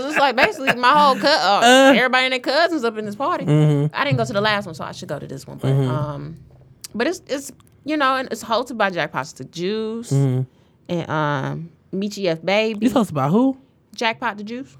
it's 0.05 0.19
like 0.19 0.35
basically 0.37 0.75
my 0.77 0.93
whole 0.93 1.17
cut. 1.17 1.41
Uh, 1.41 1.93
everybody 1.95 2.25
and 2.25 2.33
their 2.33 2.41
cousins 2.41 2.83
up 2.85 2.97
in 2.97 3.05
this 3.05 3.17
party. 3.17 3.45
I 3.45 4.05
didn't 4.05 4.17
go 4.17 4.25
to 4.25 4.33
the 4.33 4.41
last 4.41 4.67
one, 4.67 4.75
so 4.75 4.85
I 4.85 4.93
should 4.93 5.09
go 5.09 5.19
to 5.19 5.27
this 5.27 5.47
one. 5.47 5.59
But 5.59 5.73
um, 5.73 6.37
but 6.95 7.07
it's 7.07 7.23
it's 7.27 7.53
you 7.85 7.97
know, 7.97 8.17
and 8.17 8.29
it's 8.33 8.43
hosted 8.45 8.77
by 8.79 8.91
Jack 8.91 9.13
Pasta 9.13 9.45
Juice 9.45 10.13
and 10.13 10.47
um 10.89 11.71
Michi 11.93 12.27
F 12.27 12.43
Baby, 12.43 12.87
You 12.87 12.93
hosted 12.93 13.15
by 13.15 13.29
who? 13.29 13.59
Jackpot 13.95 14.39
the 14.39 14.45
Juice. 14.45 14.77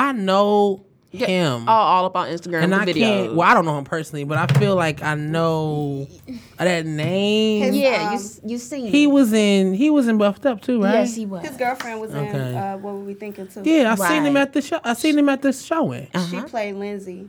I 0.00 0.12
know 0.12 0.84
him. 1.10 1.68
All, 1.68 1.86
all 1.86 2.04
up 2.06 2.16
on 2.16 2.28
Instagram. 2.28 2.62
and 2.62 2.72
the 2.72 2.76
I 2.76 2.84
videos. 2.86 2.94
can't. 3.00 3.34
Well, 3.34 3.48
I 3.48 3.52
don't 3.54 3.64
know 3.64 3.76
him 3.76 3.84
personally, 3.84 4.24
but 4.24 4.38
I 4.38 4.46
feel 4.58 4.76
like 4.76 5.02
I 5.02 5.14
know 5.14 6.06
that 6.58 6.86
name. 6.86 7.64
His, 7.64 7.76
yeah, 7.76 7.88
um, 8.06 8.12
you 8.12 8.14
s- 8.18 8.40
you 8.44 8.58
seen 8.58 8.86
He 8.86 9.06
was 9.08 9.32
in. 9.32 9.74
He 9.74 9.90
was 9.90 10.06
in 10.08 10.18
Buffed 10.18 10.46
Up 10.46 10.60
too, 10.62 10.82
right? 10.82 10.94
Yes, 10.94 11.14
he 11.16 11.26
was. 11.26 11.44
His 11.46 11.56
girlfriend 11.56 12.00
was 12.00 12.14
Okay. 12.14 12.28
in 12.28 12.36
uh, 12.56 12.76
What 12.78 12.94
Were 12.94 13.00
We 13.00 13.14
Thinking 13.14 13.48
Too. 13.48 13.62
Yeah, 13.64 13.92
I 13.98 14.08
seen 14.08 14.24
him 14.24 14.36
at 14.36 14.52
the 14.52 14.62
show. 14.62 14.80
I 14.84 14.94
seen 14.94 15.18
him 15.18 15.28
at 15.28 15.42
the 15.42 15.52
showing. 15.52 16.08
She 16.30 16.40
played 16.42 16.76
Lindsay. 16.76 17.28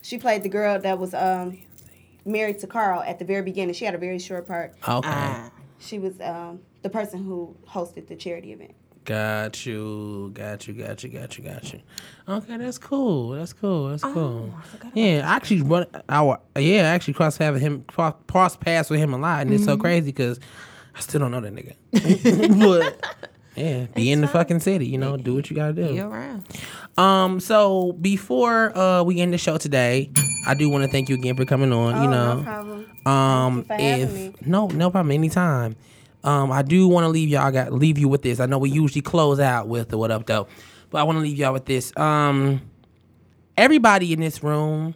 She 0.00 0.18
played 0.18 0.42
the 0.42 0.48
girl 0.48 0.80
that 0.80 0.98
was 0.98 1.14
um, 1.14 1.58
married 2.24 2.58
to 2.60 2.66
Carl 2.66 3.02
at 3.02 3.18
the 3.18 3.24
very 3.24 3.42
beginning. 3.42 3.74
She 3.74 3.84
had 3.84 3.94
a 3.94 3.98
very 3.98 4.18
short 4.18 4.46
part. 4.48 4.72
Okay, 4.88 5.08
Ah. 5.08 5.50
She 5.78 5.98
was 5.98 6.20
um, 6.20 6.60
the 6.82 6.88
person 6.90 7.22
who 7.24 7.54
hosted 7.68 8.06
the 8.08 8.16
charity 8.16 8.52
event. 8.52 8.74
Got 9.04 9.66
you, 9.66 10.30
got 10.34 10.66
you, 10.66 10.74
got 10.74 11.02
you, 11.02 11.10
got 11.10 11.36
you, 11.38 11.44
got 11.44 11.72
you. 11.72 11.80
Okay, 12.28 12.56
that's 12.56 12.78
cool. 12.78 13.30
That's 13.30 13.52
cool. 13.52 13.88
That's 13.88 14.02
cool. 14.04 14.52
yeah, 14.94 15.28
I 15.28 15.36
actually 15.36 15.62
run. 15.62 15.86
Our 16.08 16.38
yeah, 16.56 16.82
I 16.82 16.94
actually 16.94 17.14
cross 17.14 17.38
with 17.38 17.60
him. 17.60 17.84
Cross, 17.88 18.14
cross 18.28 18.56
paths 18.56 18.90
with 18.90 19.00
him 19.00 19.12
a 19.14 19.18
lot, 19.18 19.42
and 19.42 19.52
it's 19.52 19.64
so 19.64 19.76
crazy 19.76 20.06
because 20.06 20.38
I 20.94 21.00
still 21.00 21.20
don't 21.20 21.30
know 21.30 21.40
that 21.40 21.54
nigga. 21.54 21.74
but 22.60 23.04
yeah, 23.56 23.86
be 23.94 24.10
in 24.12 24.20
the 24.20 24.28
fucking 24.28 24.60
city. 24.60 24.86
You 24.86 24.98
know, 24.98 25.16
do 25.16 25.34
what 25.34 25.50
you 25.50 25.56
gotta 25.56 25.72
do. 25.72 25.94
You 25.94 26.04
around? 26.06 26.46
Um, 26.96 27.40
so 27.40 27.92
before 27.92 28.76
uh 28.76 29.02
we 29.02 29.20
end 29.20 29.32
the 29.32 29.38
show 29.38 29.58
today, 29.58 30.10
I 30.46 30.54
do 30.54 30.68
want 30.70 30.84
to 30.84 30.90
thank 30.90 31.08
you 31.08 31.14
again 31.16 31.36
for 31.36 31.44
coming 31.44 31.72
on. 31.72 32.02
you 32.02 32.08
Oh, 32.08 32.10
know, 32.10 32.36
no 32.36 32.42
problem. 32.42 33.06
um, 33.06 33.56
you 33.70 33.74
if 33.78 34.46
no, 34.46 34.66
no 34.68 34.90
problem, 34.90 35.10
anytime. 35.12 35.76
Um, 36.24 36.52
I 36.52 36.62
do 36.62 36.88
want 36.88 37.04
to 37.04 37.08
leave 37.08 37.28
y'all. 37.28 37.42
I 37.46 37.50
got 37.50 37.72
leave 37.72 37.98
you 37.98 38.08
with 38.08 38.22
this. 38.22 38.40
I 38.40 38.46
know 38.46 38.58
we 38.58 38.70
usually 38.70 39.02
close 39.02 39.40
out 39.40 39.68
with 39.68 39.88
the 39.88 39.98
what 39.98 40.10
up 40.10 40.26
though, 40.26 40.46
but 40.90 40.98
I 40.98 41.02
want 41.04 41.16
to 41.16 41.22
leave 41.22 41.36
y'all 41.36 41.52
with 41.52 41.64
this. 41.64 41.96
Um, 41.96 42.60
everybody 43.56 44.12
in 44.12 44.20
this 44.20 44.42
room 44.42 44.94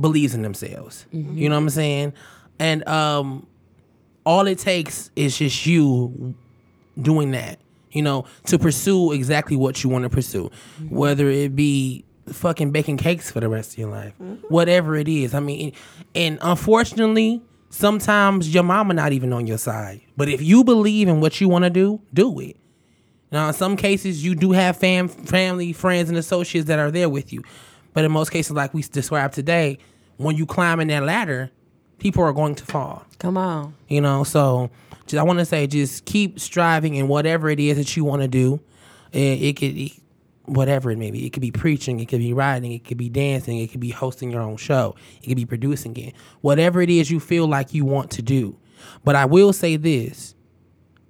believes 0.00 0.34
in 0.34 0.42
themselves. 0.42 1.06
You 1.12 1.48
know 1.48 1.56
what 1.56 1.62
I'm 1.62 1.70
saying? 1.70 2.12
And 2.58 2.86
um, 2.88 3.46
all 4.24 4.46
it 4.46 4.58
takes 4.58 5.10
is 5.16 5.36
just 5.38 5.66
you 5.66 6.34
doing 7.00 7.32
that, 7.32 7.58
you 7.92 8.02
know, 8.02 8.24
to 8.46 8.58
pursue 8.58 9.12
exactly 9.12 9.56
what 9.56 9.82
you 9.84 9.90
want 9.90 10.04
to 10.04 10.10
pursue, 10.10 10.50
whether 10.88 11.28
it 11.28 11.54
be 11.54 12.04
fucking 12.26 12.70
baking 12.72 12.96
cakes 12.96 13.30
for 13.30 13.40
the 13.40 13.48
rest 13.48 13.72
of 13.72 13.78
your 13.78 13.90
life, 13.90 14.12
whatever 14.48 14.96
it 14.96 15.08
is. 15.08 15.34
I 15.34 15.40
mean, 15.40 15.72
and 16.14 16.38
unfortunately, 16.42 17.42
sometimes 17.70 18.52
your 18.52 18.62
mama 18.62 18.94
not 18.94 19.12
even 19.12 19.32
on 19.32 19.46
your 19.46 19.58
side. 19.58 20.00
But 20.16 20.28
if 20.28 20.42
you 20.42 20.64
believe 20.64 21.08
in 21.08 21.20
what 21.20 21.40
you 21.40 21.48
want 21.48 21.64
to 21.64 21.70
do, 21.70 22.00
do 22.12 22.38
it. 22.40 22.56
Now, 23.30 23.48
in 23.48 23.54
some 23.54 23.76
cases, 23.76 24.24
you 24.24 24.34
do 24.34 24.52
have 24.52 24.76
fam, 24.78 25.08
family, 25.08 25.72
friends, 25.72 26.08
and 26.08 26.16
associates 26.16 26.66
that 26.68 26.78
are 26.78 26.90
there 26.90 27.08
with 27.08 27.32
you. 27.32 27.42
But 27.92 28.04
in 28.04 28.12
most 28.12 28.30
cases, 28.30 28.52
like 28.52 28.72
we 28.72 28.82
described 28.82 29.34
today, 29.34 29.78
when 30.16 30.36
you 30.36 30.46
climb 30.46 30.80
in 30.80 30.88
that 30.88 31.04
ladder, 31.04 31.50
people 31.98 32.24
are 32.24 32.32
going 32.32 32.54
to 32.54 32.64
fall. 32.64 33.04
Come 33.18 33.36
on. 33.36 33.74
You 33.88 34.00
know, 34.00 34.24
so 34.24 34.70
just, 35.06 35.20
I 35.20 35.22
want 35.24 35.40
to 35.40 35.44
say, 35.44 35.66
just 35.66 36.04
keep 36.04 36.40
striving 36.40 36.94
in 36.94 37.08
whatever 37.08 37.50
it 37.50 37.60
is 37.60 37.76
that 37.76 37.96
you 37.96 38.04
want 38.04 38.22
to 38.22 38.28
do. 38.28 38.60
It, 39.12 39.18
it 39.18 39.56
could, 39.56 40.02
whatever 40.48 40.90
it 40.90 40.98
may 40.98 41.10
be. 41.10 41.26
It 41.26 41.30
could 41.30 41.42
be 41.42 41.50
preaching, 41.50 42.00
it 42.00 42.06
could 42.06 42.20
be 42.20 42.32
writing, 42.32 42.72
it 42.72 42.84
could 42.84 42.98
be 42.98 43.08
dancing, 43.08 43.58
it 43.58 43.70
could 43.70 43.80
be 43.80 43.90
hosting 43.90 44.30
your 44.30 44.42
own 44.42 44.56
show, 44.56 44.94
it 45.22 45.28
could 45.28 45.36
be 45.36 45.46
producing 45.46 45.96
it. 45.96 46.14
Whatever 46.40 46.82
it 46.82 46.90
is 46.90 47.10
you 47.10 47.20
feel 47.20 47.46
like 47.46 47.74
you 47.74 47.84
want 47.84 48.10
to 48.12 48.22
do. 48.22 48.56
But 49.04 49.16
I 49.16 49.24
will 49.24 49.52
say 49.52 49.76
this 49.76 50.34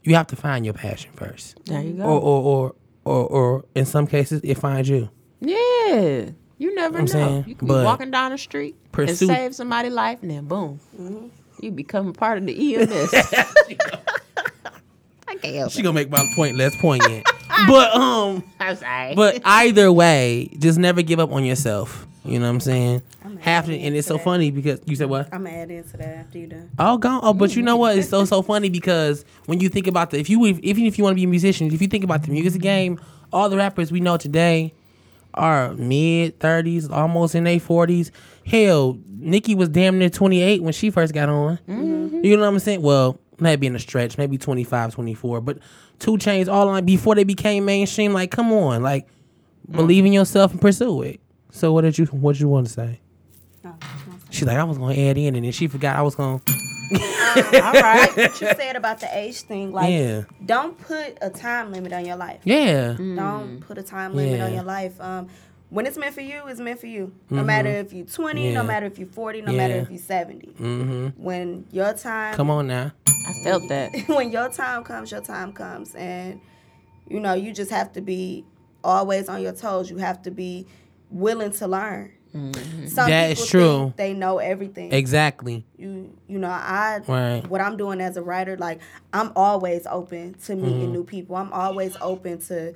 you 0.04 0.14
have 0.14 0.26
to 0.28 0.36
find 0.36 0.64
your 0.64 0.74
passion 0.74 1.12
first. 1.14 1.58
There 1.66 1.82
you 1.82 1.92
go. 1.92 2.04
Or, 2.04 2.20
or, 2.20 2.42
or, 2.42 2.74
or, 3.04 3.26
or 3.26 3.64
in 3.74 3.84
some 3.84 4.06
cases, 4.06 4.40
it 4.42 4.54
finds 4.56 4.88
you. 4.88 5.10
Yeah. 5.40 6.30
You 6.56 6.74
never 6.74 6.98
I'm 6.98 7.04
know. 7.04 7.12
saying, 7.12 7.44
you 7.46 7.54
can 7.54 7.68
be 7.68 7.74
walking 7.74 8.10
down 8.10 8.32
the 8.32 8.38
street 8.38 8.74
pursue- 8.90 9.28
and 9.28 9.36
save 9.36 9.54
somebody's 9.54 9.92
life, 9.92 10.20
and 10.22 10.30
then 10.30 10.46
boom, 10.46 10.80
mm-hmm. 10.98 11.28
you 11.60 11.70
become 11.70 12.08
a 12.08 12.12
part 12.12 12.38
of 12.38 12.46
the 12.46 12.76
EMS. 12.76 13.14
I 15.28 15.34
can't 15.36 15.70
She 15.70 15.82
gonna 15.82 15.94
make 15.94 16.10
my 16.10 16.24
point 16.34 16.56
less 16.56 16.74
poignant. 16.80 17.26
but 17.68 17.94
um 17.94 18.42
I'm 18.60 18.76
sorry. 18.76 19.14
but 19.14 19.40
either 19.44 19.92
way, 19.92 20.50
just 20.58 20.78
never 20.78 21.02
give 21.02 21.20
up 21.20 21.32
on 21.32 21.44
yourself. 21.44 22.06
You 22.24 22.38
know 22.38 22.46
what 22.46 22.50
I'm 22.50 22.60
saying? 22.60 23.02
Have 23.40 23.66
to, 23.66 23.78
and 23.78 23.94
it's 23.96 24.06
so 24.08 24.18
funny 24.18 24.50
because 24.50 24.80
you 24.84 24.96
said 24.96 25.08
what? 25.08 25.32
I'm 25.32 25.44
gonna 25.44 25.56
add 25.56 25.70
into 25.70 25.96
that 25.96 26.08
after 26.16 26.38
you 26.38 26.46
done. 26.46 26.70
Oh, 26.78 26.98
gone. 26.98 27.20
Oh, 27.22 27.32
but 27.32 27.54
you 27.56 27.62
know 27.62 27.76
what? 27.76 27.96
It's 27.96 28.08
so 28.08 28.24
so 28.24 28.42
funny 28.52 28.68
because 28.68 29.24
when 29.46 29.60
you 29.60 29.68
think 29.68 29.86
about 29.86 30.10
the 30.10 30.18
if 30.18 30.28
you 30.28 30.44
if, 30.44 30.58
even 30.60 30.84
if 30.84 30.98
you 30.98 31.04
want 31.04 31.12
to 31.12 31.16
be 31.16 31.24
a 31.24 31.28
musician, 31.28 31.72
if 31.72 31.80
you 31.80 31.88
think 31.88 32.04
about 32.04 32.22
the 32.24 32.30
music 32.32 32.60
game, 32.60 33.00
all 33.32 33.48
the 33.48 33.56
rappers 33.56 33.90
we 33.92 34.00
know 34.00 34.16
today 34.16 34.74
are 35.34 35.72
mid 35.74 36.38
thirties, 36.40 36.88
almost 36.90 37.34
in 37.34 37.44
their 37.44 37.60
forties. 37.60 38.10
Hell, 38.44 38.98
Nicki 39.06 39.54
was 39.54 39.68
damn 39.68 39.98
near 39.98 40.10
twenty 40.10 40.42
eight 40.42 40.62
when 40.62 40.72
she 40.72 40.90
first 40.90 41.14
got 41.14 41.28
on. 41.28 41.58
You 41.66 42.36
know 42.36 42.42
what 42.42 42.48
I'm 42.48 42.58
saying? 42.58 42.82
Well, 42.82 43.18
maybe 43.40 43.66
in 43.66 43.74
a 43.76 43.78
stretch, 43.78 44.18
maybe 44.18 44.38
25, 44.38 44.94
24. 44.94 45.40
But 45.40 45.58
2 46.00 46.12
Chainz 46.12 46.48
all 46.48 46.68
on 46.68 46.84
before 46.84 47.14
they 47.14 47.24
became 47.24 47.64
mainstream. 47.64 48.12
Like, 48.12 48.30
come 48.30 48.52
on, 48.52 48.82
like 48.82 49.06
believe 49.70 50.04
in 50.06 50.12
yourself 50.12 50.52
and 50.52 50.60
pursue 50.60 51.02
it. 51.02 51.20
So 51.50 51.72
what 51.72 51.82
did 51.82 51.98
you 51.98 52.06
what 52.06 52.32
did 52.34 52.40
you 52.40 52.48
want 52.48 52.66
to 52.66 52.72
say? 52.72 53.00
She's 54.30 54.46
like, 54.46 54.56
I 54.58 54.64
was 54.64 54.78
gonna 54.78 54.94
add 54.94 55.16
in, 55.18 55.34
and 55.34 55.44
then 55.44 55.52
she 55.52 55.66
forgot 55.68 55.96
I 55.96 56.02
was 56.02 56.14
gonna. 56.14 56.40
All 56.90 57.72
right. 57.72 58.10
what 58.16 58.40
you 58.40 58.48
said 58.56 58.76
about 58.76 59.00
the 59.00 59.08
age 59.16 59.40
thing, 59.42 59.72
like, 59.72 59.90
Yeah. 59.90 60.22
don't 60.44 60.78
put 60.78 61.18
a 61.20 61.28
time 61.30 61.72
limit 61.72 61.92
on 61.92 62.04
your 62.06 62.16
life. 62.16 62.40
Yeah. 62.44 62.92
Don't 62.94 63.60
put 63.60 63.76
a 63.78 63.82
time 63.82 64.14
limit 64.14 64.40
on 64.40 64.54
your 64.54 64.62
life. 64.62 64.98
Um, 65.00 65.28
when 65.70 65.86
it's 65.86 65.98
meant 65.98 66.14
for 66.14 66.20
you, 66.22 66.42
it's 66.46 66.60
meant 66.60 66.80
for 66.80 66.86
you. 66.86 67.12
No 67.30 67.44
matter 67.44 67.68
if 67.68 67.92
you're 67.92 68.06
20, 68.06 68.40
Mm-hmm. 68.40 68.48
Yeah. 68.48 68.54
no 68.54 68.62
matter 68.64 68.86
if 68.86 68.98
you're 68.98 69.08
40, 69.08 69.42
no 69.42 69.52
matter 69.52 69.74
if 69.74 69.90
you're 69.90 69.98
70. 69.98 70.46
Mm-hmm. 70.48 71.06
When 71.22 71.66
your 71.72 71.92
time, 71.92 72.34
Come 72.34 72.50
on 72.50 72.66
now. 72.68 72.92
I 73.06 73.32
felt 73.44 73.68
that. 73.68 73.90
when 74.08 74.30
your 74.32 74.48
time 74.48 74.82
comes, 74.84 75.10
your 75.10 75.20
time 75.20 75.52
comes, 75.52 75.94
and 75.94 76.40
you 77.06 77.20
know 77.20 77.34
you 77.34 77.52
just 77.52 77.70
have 77.70 77.92
to 77.92 78.00
be 78.00 78.44
always 78.82 79.28
on 79.28 79.42
your 79.42 79.52
toes. 79.52 79.90
You 79.90 79.98
have 79.98 80.22
to 80.22 80.30
be 80.30 80.66
willing 81.10 81.52
to 81.52 81.66
learn. 81.66 82.12
Some 82.32 83.08
That 83.08 83.30
is 83.32 83.38
people 83.38 83.46
true. 83.46 83.78
think 83.84 83.96
they 83.96 84.12
know 84.14 84.38
everything. 84.38 84.92
Exactly. 84.92 85.64
you 85.78 86.14
you 86.28 86.38
know 86.38 86.50
I 86.50 87.00
Right. 87.08 87.42
what 87.48 87.60
I'm 87.62 87.76
doing 87.78 88.00
as 88.02 88.16
a 88.18 88.22
writer 88.22 88.56
like 88.58 88.80
I'm 89.14 89.32
always 89.34 89.86
open 89.86 90.34
to 90.44 90.54
meeting 90.54 90.82
Mm-hmm. 90.82 90.92
new 90.92 91.04
people. 91.04 91.36
I'm 91.36 91.52
always 91.52 91.96
open 92.02 92.38
to 92.42 92.74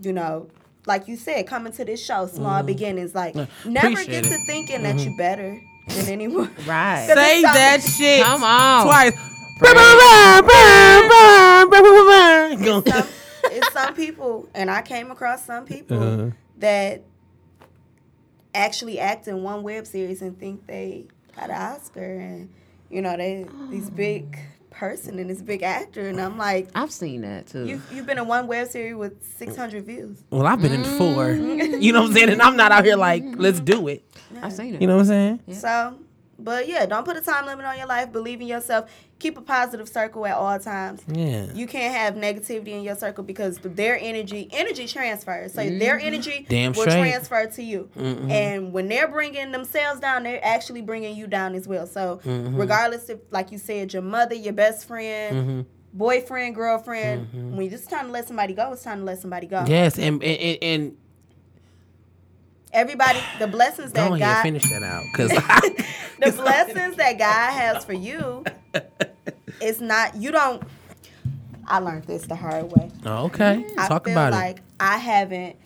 you 0.00 0.12
know 0.12 0.48
like 0.86 1.08
you 1.08 1.16
said 1.16 1.46
coming 1.46 1.72
to 1.72 1.84
this 1.84 2.04
show 2.04 2.26
small 2.26 2.62
beginnings 2.62 3.14
like 3.14 3.34
never 3.34 3.46
Mm-hmm. 3.64 3.76
Appreciate 3.76 4.06
get 4.06 4.24
it. 4.26 4.28
Mm-hmm. 4.28 4.32
to 4.34 4.46
thinking 4.46 4.82
that 4.82 4.98
you 5.00 5.16
better 5.16 5.60
than 5.88 6.06
anyone. 6.08 6.50
Right. 6.66 7.06
Say 7.06 7.42
that 7.42 7.82
shit. 7.96 8.22
Come 8.24 8.42
on. 8.44 8.86
Twice. 8.86 9.30
Go. 12.64 12.82
some, 12.86 13.06
it's 13.44 13.72
some 13.72 13.94
people, 13.94 14.48
and 14.54 14.70
I 14.70 14.82
came 14.82 15.10
across 15.10 15.44
some 15.44 15.64
people 15.64 16.02
Uh-huh. 16.02 16.30
that 16.58 17.02
actually 18.54 18.98
act 18.98 19.28
in 19.28 19.42
one 19.42 19.62
web 19.62 19.86
series 19.86 20.22
and 20.22 20.38
think 20.38 20.66
they 20.66 21.06
got 21.36 21.50
an 21.50 21.56
Oscar, 21.56 22.18
and 22.18 22.48
you 22.90 23.02
know 23.02 23.16
they 23.16 23.46
these 23.70 23.90
big 23.90 24.38
person 24.74 25.18
and 25.18 25.30
this 25.30 25.40
big 25.40 25.62
actor, 25.62 26.08
and 26.08 26.20
I'm 26.20 26.36
like, 26.36 26.68
I've 26.74 26.90
seen 26.90 27.22
that 27.22 27.46
too. 27.46 27.66
you 27.66 27.82
you've 27.92 28.06
been 28.06 28.18
in 28.18 28.26
one 28.26 28.46
web 28.46 28.68
series 28.68 28.96
with 28.96 29.24
600 29.38 29.84
views. 29.84 30.22
Well, 30.30 30.46
I've 30.46 30.60
been 30.60 30.72
in 30.72 30.84
four. 30.98 31.26
Mm. 31.26 31.82
You 31.82 31.92
know 31.92 32.02
what 32.02 32.08
I'm 32.08 32.14
saying? 32.14 32.30
And 32.30 32.42
I'm 32.42 32.56
not 32.56 32.72
out 32.72 32.84
here 32.84 32.96
like, 32.96 33.22
let's 33.36 33.60
do 33.60 33.88
it. 33.88 34.04
I've 34.42 34.52
seen 34.52 34.74
it. 34.74 34.80
You 34.80 34.86
know 34.86 34.96
what 34.96 35.02
I'm 35.02 35.06
saying? 35.06 35.40
So, 35.52 35.96
but 36.44 36.68
yeah, 36.68 36.84
don't 36.86 37.04
put 37.04 37.16
a 37.16 37.20
time 37.20 37.46
limit 37.46 37.64
on 37.64 37.78
your 37.78 37.86
life. 37.86 38.12
Believe 38.12 38.40
in 38.40 38.46
yourself. 38.46 38.90
Keep 39.18 39.38
a 39.38 39.40
positive 39.40 39.88
circle 39.88 40.26
at 40.26 40.36
all 40.36 40.58
times. 40.58 41.02
Yeah. 41.08 41.46
You 41.54 41.66
can't 41.66 41.94
have 41.94 42.14
negativity 42.14 42.68
in 42.68 42.82
your 42.82 42.96
circle 42.96 43.24
because 43.24 43.58
their 43.58 43.98
energy, 43.98 44.48
energy 44.52 44.86
transfers. 44.86 45.54
So 45.54 45.62
mm-hmm. 45.62 45.78
their 45.78 45.98
energy 45.98 46.44
Damn 46.48 46.72
will 46.72 46.82
straight. 46.82 46.98
transfer 46.98 47.46
to 47.46 47.62
you. 47.62 47.88
Mm-hmm. 47.96 48.30
And 48.30 48.72
when 48.72 48.88
they're 48.88 49.08
bringing 49.08 49.50
themselves 49.52 50.00
down, 50.00 50.24
they're 50.24 50.44
actually 50.44 50.82
bringing 50.82 51.16
you 51.16 51.26
down 51.26 51.54
as 51.54 51.66
well. 51.66 51.86
So 51.86 52.20
mm-hmm. 52.24 52.56
regardless 52.56 53.08
if, 53.08 53.20
like 53.30 53.50
you 53.50 53.58
said, 53.58 53.92
your 53.92 54.02
mother, 54.02 54.34
your 54.34 54.52
best 54.52 54.86
friend, 54.86 55.36
mm-hmm. 55.36 55.60
boyfriend, 55.94 56.54
girlfriend, 56.54 57.56
when 57.56 57.72
it's 57.72 57.86
time 57.86 58.06
to 58.06 58.12
let 58.12 58.28
somebody 58.28 58.52
go, 58.52 58.72
it's 58.72 58.82
time 58.82 58.98
to 58.98 59.04
let 59.04 59.20
somebody 59.20 59.46
go. 59.46 59.64
Yes, 59.66 59.98
and, 59.98 60.22
and, 60.22 60.58
and 60.60 60.96
Everybody, 62.74 63.20
the 63.38 63.46
blessings 63.46 63.92
that 63.92 64.10
go 64.10 64.18
God, 64.18 64.42
finish 64.42 64.68
that 64.68 64.82
out, 64.82 65.04
cause 65.14 65.28
the 66.18 66.32
blessings 66.36 66.96
that 66.96 67.18
God 67.18 67.52
has 67.52 67.84
for 67.84 67.92
you, 67.92 68.44
it's 69.60 69.80
not 69.80 70.16
you 70.16 70.32
don't. 70.32 70.60
I 71.66 71.78
learned 71.78 72.04
this 72.04 72.26
the 72.26 72.34
hard 72.34 72.72
way. 72.72 72.90
Oh, 73.06 73.26
okay, 73.26 73.64
I 73.78 73.86
talk 73.86 74.08
about 74.08 74.32
like 74.32 74.60
I 74.80 74.98
haven't. 74.98 75.56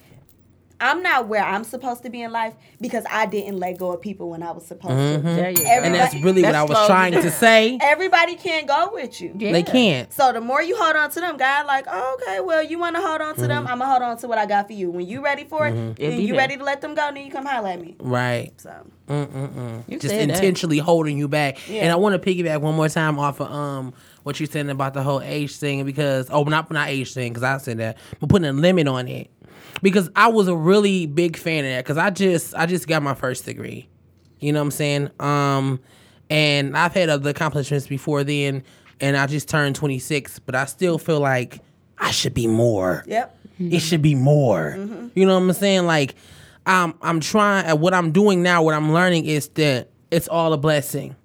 I'm 0.80 1.02
not 1.02 1.26
where 1.28 1.42
I'm 1.42 1.64
supposed 1.64 2.02
to 2.04 2.10
be 2.10 2.22
in 2.22 2.30
life 2.32 2.54
because 2.80 3.04
I 3.10 3.26
didn't 3.26 3.58
let 3.58 3.78
go 3.78 3.92
of 3.92 4.00
people 4.00 4.30
when 4.30 4.42
I 4.42 4.52
was 4.52 4.64
supposed 4.66 4.92
to. 4.94 5.28
There 5.28 5.50
you 5.50 5.56
go. 5.56 5.62
Mm-hmm. 5.64 5.84
and 5.84 5.94
that's 5.94 6.14
really 6.22 6.42
what 6.42 6.54
I 6.54 6.62
was 6.62 6.86
trying 6.86 7.14
you 7.14 7.22
to 7.22 7.30
say. 7.30 7.78
Everybody 7.82 8.36
can't 8.36 8.66
go 8.68 8.90
with 8.92 9.20
you. 9.20 9.34
Yeah. 9.36 9.52
They 9.52 9.62
can't. 9.62 10.12
So 10.12 10.32
the 10.32 10.40
more 10.40 10.62
you 10.62 10.76
hold 10.76 10.94
on 10.96 11.10
to 11.10 11.20
them, 11.20 11.36
God, 11.36 11.66
like, 11.66 11.86
oh, 11.90 12.18
okay, 12.22 12.40
well, 12.40 12.62
you 12.62 12.78
want 12.78 12.96
to 12.96 13.02
hold 13.02 13.20
on 13.20 13.34
to 13.36 13.40
them, 13.42 13.64
Mm-hmm. 13.64 13.72
I'm 13.72 13.78
gonna 13.80 13.90
hold 13.90 14.02
on 14.02 14.16
to 14.18 14.28
what 14.28 14.38
I 14.38 14.46
got 14.46 14.66
for 14.68 14.72
you. 14.72 14.90
When 14.90 15.06
you 15.06 15.22
ready 15.24 15.44
for 15.44 15.66
it, 15.66 15.72
It'll 15.98 16.14
and 16.14 16.22
you 16.22 16.36
ready 16.36 16.56
to 16.56 16.62
let 16.64 16.80
them 16.80 16.94
go, 16.94 17.10
then 17.12 17.24
you 17.24 17.32
come 17.32 17.44
holler 17.46 17.70
at 17.70 17.80
me. 17.80 17.96
Right. 17.98 18.52
So 18.60 18.70
You 19.08 19.98
just 19.98 20.14
said 20.14 20.28
that. 20.30 20.36
intentionally 20.36 20.78
holding 20.78 21.18
you 21.18 21.28
back. 21.28 21.58
Yeah. 21.68 21.82
And 21.82 21.92
I 21.92 21.96
want 21.96 22.20
to 22.20 22.34
piggyback 22.34 22.60
one 22.60 22.74
more 22.74 22.88
time 22.88 23.18
off 23.18 23.40
of 23.40 23.50
um 23.50 23.92
what 24.22 24.38
you're 24.38 24.46
saying 24.46 24.68
about 24.70 24.94
the 24.94 25.02
whole 25.02 25.22
age 25.22 25.56
thing 25.56 25.84
because 25.84 26.28
oh 26.30 26.44
not 26.44 26.70
not 26.70 26.88
age 26.88 27.14
thing 27.14 27.32
because 27.32 27.42
I 27.42 27.56
said 27.58 27.78
that 27.78 27.96
but 28.20 28.28
putting 28.28 28.46
a 28.46 28.52
limit 28.52 28.86
on 28.86 29.08
it 29.08 29.30
because 29.82 30.10
I 30.16 30.28
was 30.28 30.48
a 30.48 30.56
really 30.56 31.06
big 31.06 31.36
fan 31.36 31.64
of 31.64 31.70
that 31.70 31.84
because 31.84 31.98
I 31.98 32.10
just 32.10 32.54
I 32.54 32.66
just 32.66 32.86
got 32.88 33.02
my 33.02 33.14
first 33.14 33.44
degree, 33.44 33.88
you 34.40 34.52
know 34.52 34.60
what 34.60 34.66
I'm 34.66 34.70
saying 34.72 35.10
um 35.20 35.80
and 36.30 36.76
I've 36.76 36.92
had 36.92 37.08
other 37.08 37.30
accomplishments 37.30 37.86
before 37.86 38.24
then 38.24 38.62
and 39.00 39.16
I 39.16 39.26
just 39.26 39.48
turned 39.48 39.76
26 39.76 40.40
but 40.40 40.54
I 40.54 40.66
still 40.66 40.98
feel 40.98 41.20
like 41.20 41.60
I 41.98 42.10
should 42.10 42.34
be 42.34 42.46
more 42.46 43.04
yep. 43.06 43.38
it 43.58 43.80
should 43.80 44.02
be 44.02 44.14
more. 44.14 44.74
You 45.14 45.26
know 45.26 45.34
what 45.34 45.42
I'm 45.42 45.52
saying? 45.52 45.86
Like, 45.86 46.14
I'm 46.66 46.94
I'm 47.02 47.20
trying. 47.20 47.68
What 47.80 47.94
I'm 47.94 48.12
doing 48.12 48.42
now, 48.42 48.62
what 48.62 48.74
I'm 48.74 48.92
learning 48.92 49.26
is 49.26 49.48
that 49.50 49.88
it's 50.10 50.28
all 50.28 50.52
a 50.52 50.58
blessing. 50.58 51.16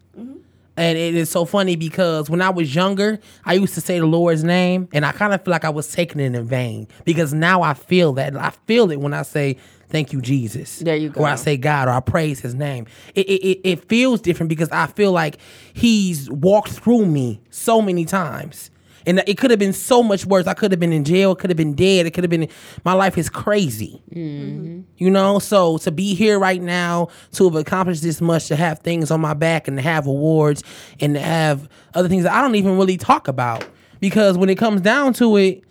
And 0.75 0.97
it 0.97 1.15
is 1.15 1.29
so 1.29 1.45
funny 1.45 1.75
because 1.75 2.29
when 2.29 2.41
I 2.41 2.49
was 2.49 2.73
younger, 2.73 3.19
I 3.45 3.53
used 3.53 3.75
to 3.75 3.81
say 3.81 3.99
the 3.99 4.07
Lord's 4.07 4.43
name, 4.43 4.89
and 4.91 5.05
I 5.05 5.11
kind 5.11 5.33
of 5.33 5.43
feel 5.43 5.51
like 5.51 5.65
I 5.65 5.69
was 5.69 5.91
taking 5.91 6.19
it 6.19 6.33
in 6.33 6.45
vain 6.45 6.87
because 7.05 7.33
now 7.33 7.61
I 7.61 7.73
feel 7.73 8.13
that 8.13 8.35
I 8.35 8.51
feel 8.65 8.89
it 8.91 8.99
when 8.99 9.13
I 9.13 9.21
say 9.21 9.57
thank 9.89 10.11
you, 10.11 10.21
Jesus. 10.21 10.79
There 10.79 10.95
you 10.95 11.09
go. 11.09 11.21
Or 11.21 11.27
I 11.27 11.35
say 11.35 11.57
God, 11.57 11.87
or 11.87 11.91
I 11.91 11.99
praise 11.99 12.39
His 12.39 12.55
name. 12.55 12.87
It 13.13 13.27
it, 13.29 13.45
it, 13.45 13.61
it 13.63 13.89
feels 13.89 14.19
different 14.21 14.49
because 14.49 14.69
I 14.69 14.87
feel 14.87 15.11
like 15.11 15.37
He's 15.73 16.29
walked 16.31 16.71
through 16.71 17.05
me 17.05 17.41
so 17.51 17.81
many 17.81 18.05
times. 18.05 18.71
And 19.05 19.23
it 19.27 19.37
could 19.37 19.51
have 19.51 19.59
been 19.59 19.73
so 19.73 20.01
much 20.03 20.25
worse. 20.25 20.47
I 20.47 20.53
could 20.53 20.71
have 20.71 20.79
been 20.79 20.93
in 20.93 21.03
jail. 21.03 21.33
It 21.33 21.39
could 21.39 21.49
have 21.49 21.57
been 21.57 21.73
dead. 21.73 22.05
It 22.05 22.11
could 22.11 22.23
have 22.23 22.31
been. 22.31 22.47
My 22.83 22.93
life 22.93 23.17
is 23.17 23.29
crazy. 23.29 24.01
Mm-hmm. 24.11 24.81
You 24.97 25.11
know, 25.11 25.39
so 25.39 25.77
to 25.79 25.91
be 25.91 26.13
here 26.13 26.39
right 26.39 26.61
now, 26.61 27.09
to 27.33 27.45
have 27.45 27.55
accomplished 27.55 28.01
this 28.03 28.21
much, 28.21 28.47
to 28.47 28.55
have 28.55 28.79
things 28.79 29.11
on 29.11 29.21
my 29.21 29.33
back 29.33 29.67
and 29.67 29.77
to 29.77 29.81
have 29.83 30.07
awards 30.07 30.63
and 30.99 31.15
to 31.15 31.19
have 31.19 31.69
other 31.93 32.09
things 32.09 32.23
that 32.23 32.33
I 32.33 32.41
don't 32.41 32.55
even 32.55 32.77
really 32.77 32.97
talk 32.97 33.27
about 33.27 33.65
because 33.99 34.37
when 34.37 34.49
it 34.49 34.57
comes 34.57 34.81
down 34.81 35.13
to 35.13 35.37
it, 35.37 35.63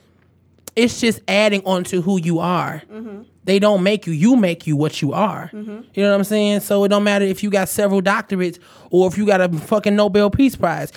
it's 0.75 1.01
just 1.01 1.21
adding 1.29 1.63
on 1.67 1.85
to 1.85 2.01
who 2.01 2.19
you 2.19 2.39
are. 2.39 2.83
Mm-hmm. 2.91 3.23
They 3.45 3.59
don't 3.59 3.83
make 3.83 4.07
you, 4.07 4.13
you 4.13 4.37
make 4.37 4.67
you 4.67 4.77
what 4.77 5.03
you 5.03 5.13
are. 5.13 5.51
Mm-hmm. 5.53 5.81
You 5.95 6.03
know 6.03 6.11
what 6.11 6.17
I'm 6.17 6.25
saying? 6.25 6.61
So 6.61 6.85
it 6.85 6.89
don't 6.89 7.05
matter 7.05 7.25
if 7.25 7.43
you 7.43 7.51
got 7.51 7.69
several 7.69 8.01
doctorates 8.01 8.59
or 8.91 9.09
if 9.09 9.19
you 9.19 9.27
got 9.27 9.41
a 9.41 9.49
fucking 9.51 9.97
Nobel 9.97 10.31
Peace 10.31 10.57
Prize. 10.57 10.93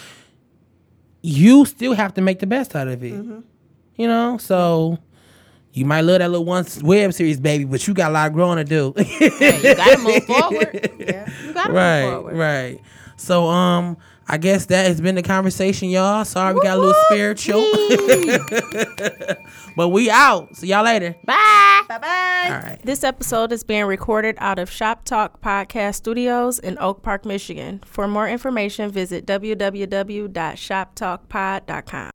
You 1.26 1.66
still 1.66 1.94
have 1.94 2.14
to 2.16 2.22
make 2.22 2.40
the 2.40 2.48
best 2.48 2.76
out 2.76 2.88
of 2.88 3.04
it. 3.04 3.14
You 3.98 4.08
know, 4.08 4.38
so 4.38 5.00
you 5.74 5.86
might 5.86 6.02
love 6.02 6.20
that 6.20 6.30
little 6.30 6.46
one 6.46 6.66
web 6.82 7.14
series, 7.14 7.40
baby, 7.40 7.64
but 7.66 7.88
you 7.88 7.94
got 7.94 8.12
a 8.12 8.14
lot 8.14 8.28
of 8.28 8.34
growing 8.34 8.58
to 8.58 8.64
do. 8.64 8.94
Yeah, 8.98 9.58
you 9.58 9.76
gotta 9.76 9.98
move 10.02 10.24
forward. 10.26 10.90
Yeah. 11.00 11.30
You 11.46 11.54
gotta 11.54 11.70
move 11.70 11.76
right, 11.76 12.36
right. 12.36 12.82
So 13.18 13.48
um, 13.48 13.98
I 14.28 14.38
guess 14.38 14.66
that 14.68 14.88
has 14.88 15.00
been 15.00 15.16
the 15.16 15.22
conversation, 15.22 15.90
y'all. 15.90 16.26
Sorry 16.26 16.54
we 16.54 16.62
got 16.62 16.78
a 16.78 16.82
little 16.82 17.02
spiritual. 17.06 17.62
but 19.76 19.90
we 19.90 20.10
out. 20.10 20.56
See 20.56 20.68
y'all 20.68 20.84
later. 20.84 21.16
Bye. 21.24 21.84
Bye 21.88 22.00
bye. 22.00 22.46
All 22.48 22.58
right. 22.58 22.80
This 22.84 23.04
episode 23.04 23.52
is 23.52 23.64
being 23.64 23.86
recorded 23.86 24.36
out 24.40 24.58
of 24.58 24.72
Shop 24.72 25.06
Talk 25.06 25.40
Podcast 25.42 25.94
Studios 25.96 26.58
in 26.58 26.80
Oak 26.80 27.04
Park, 27.04 27.26
Michigan. 27.26 27.84
For 27.86 28.08
more 28.08 28.28
information, 28.28 28.90
visit 28.90 29.28
www.shoptalkpod.com. 29.28 32.15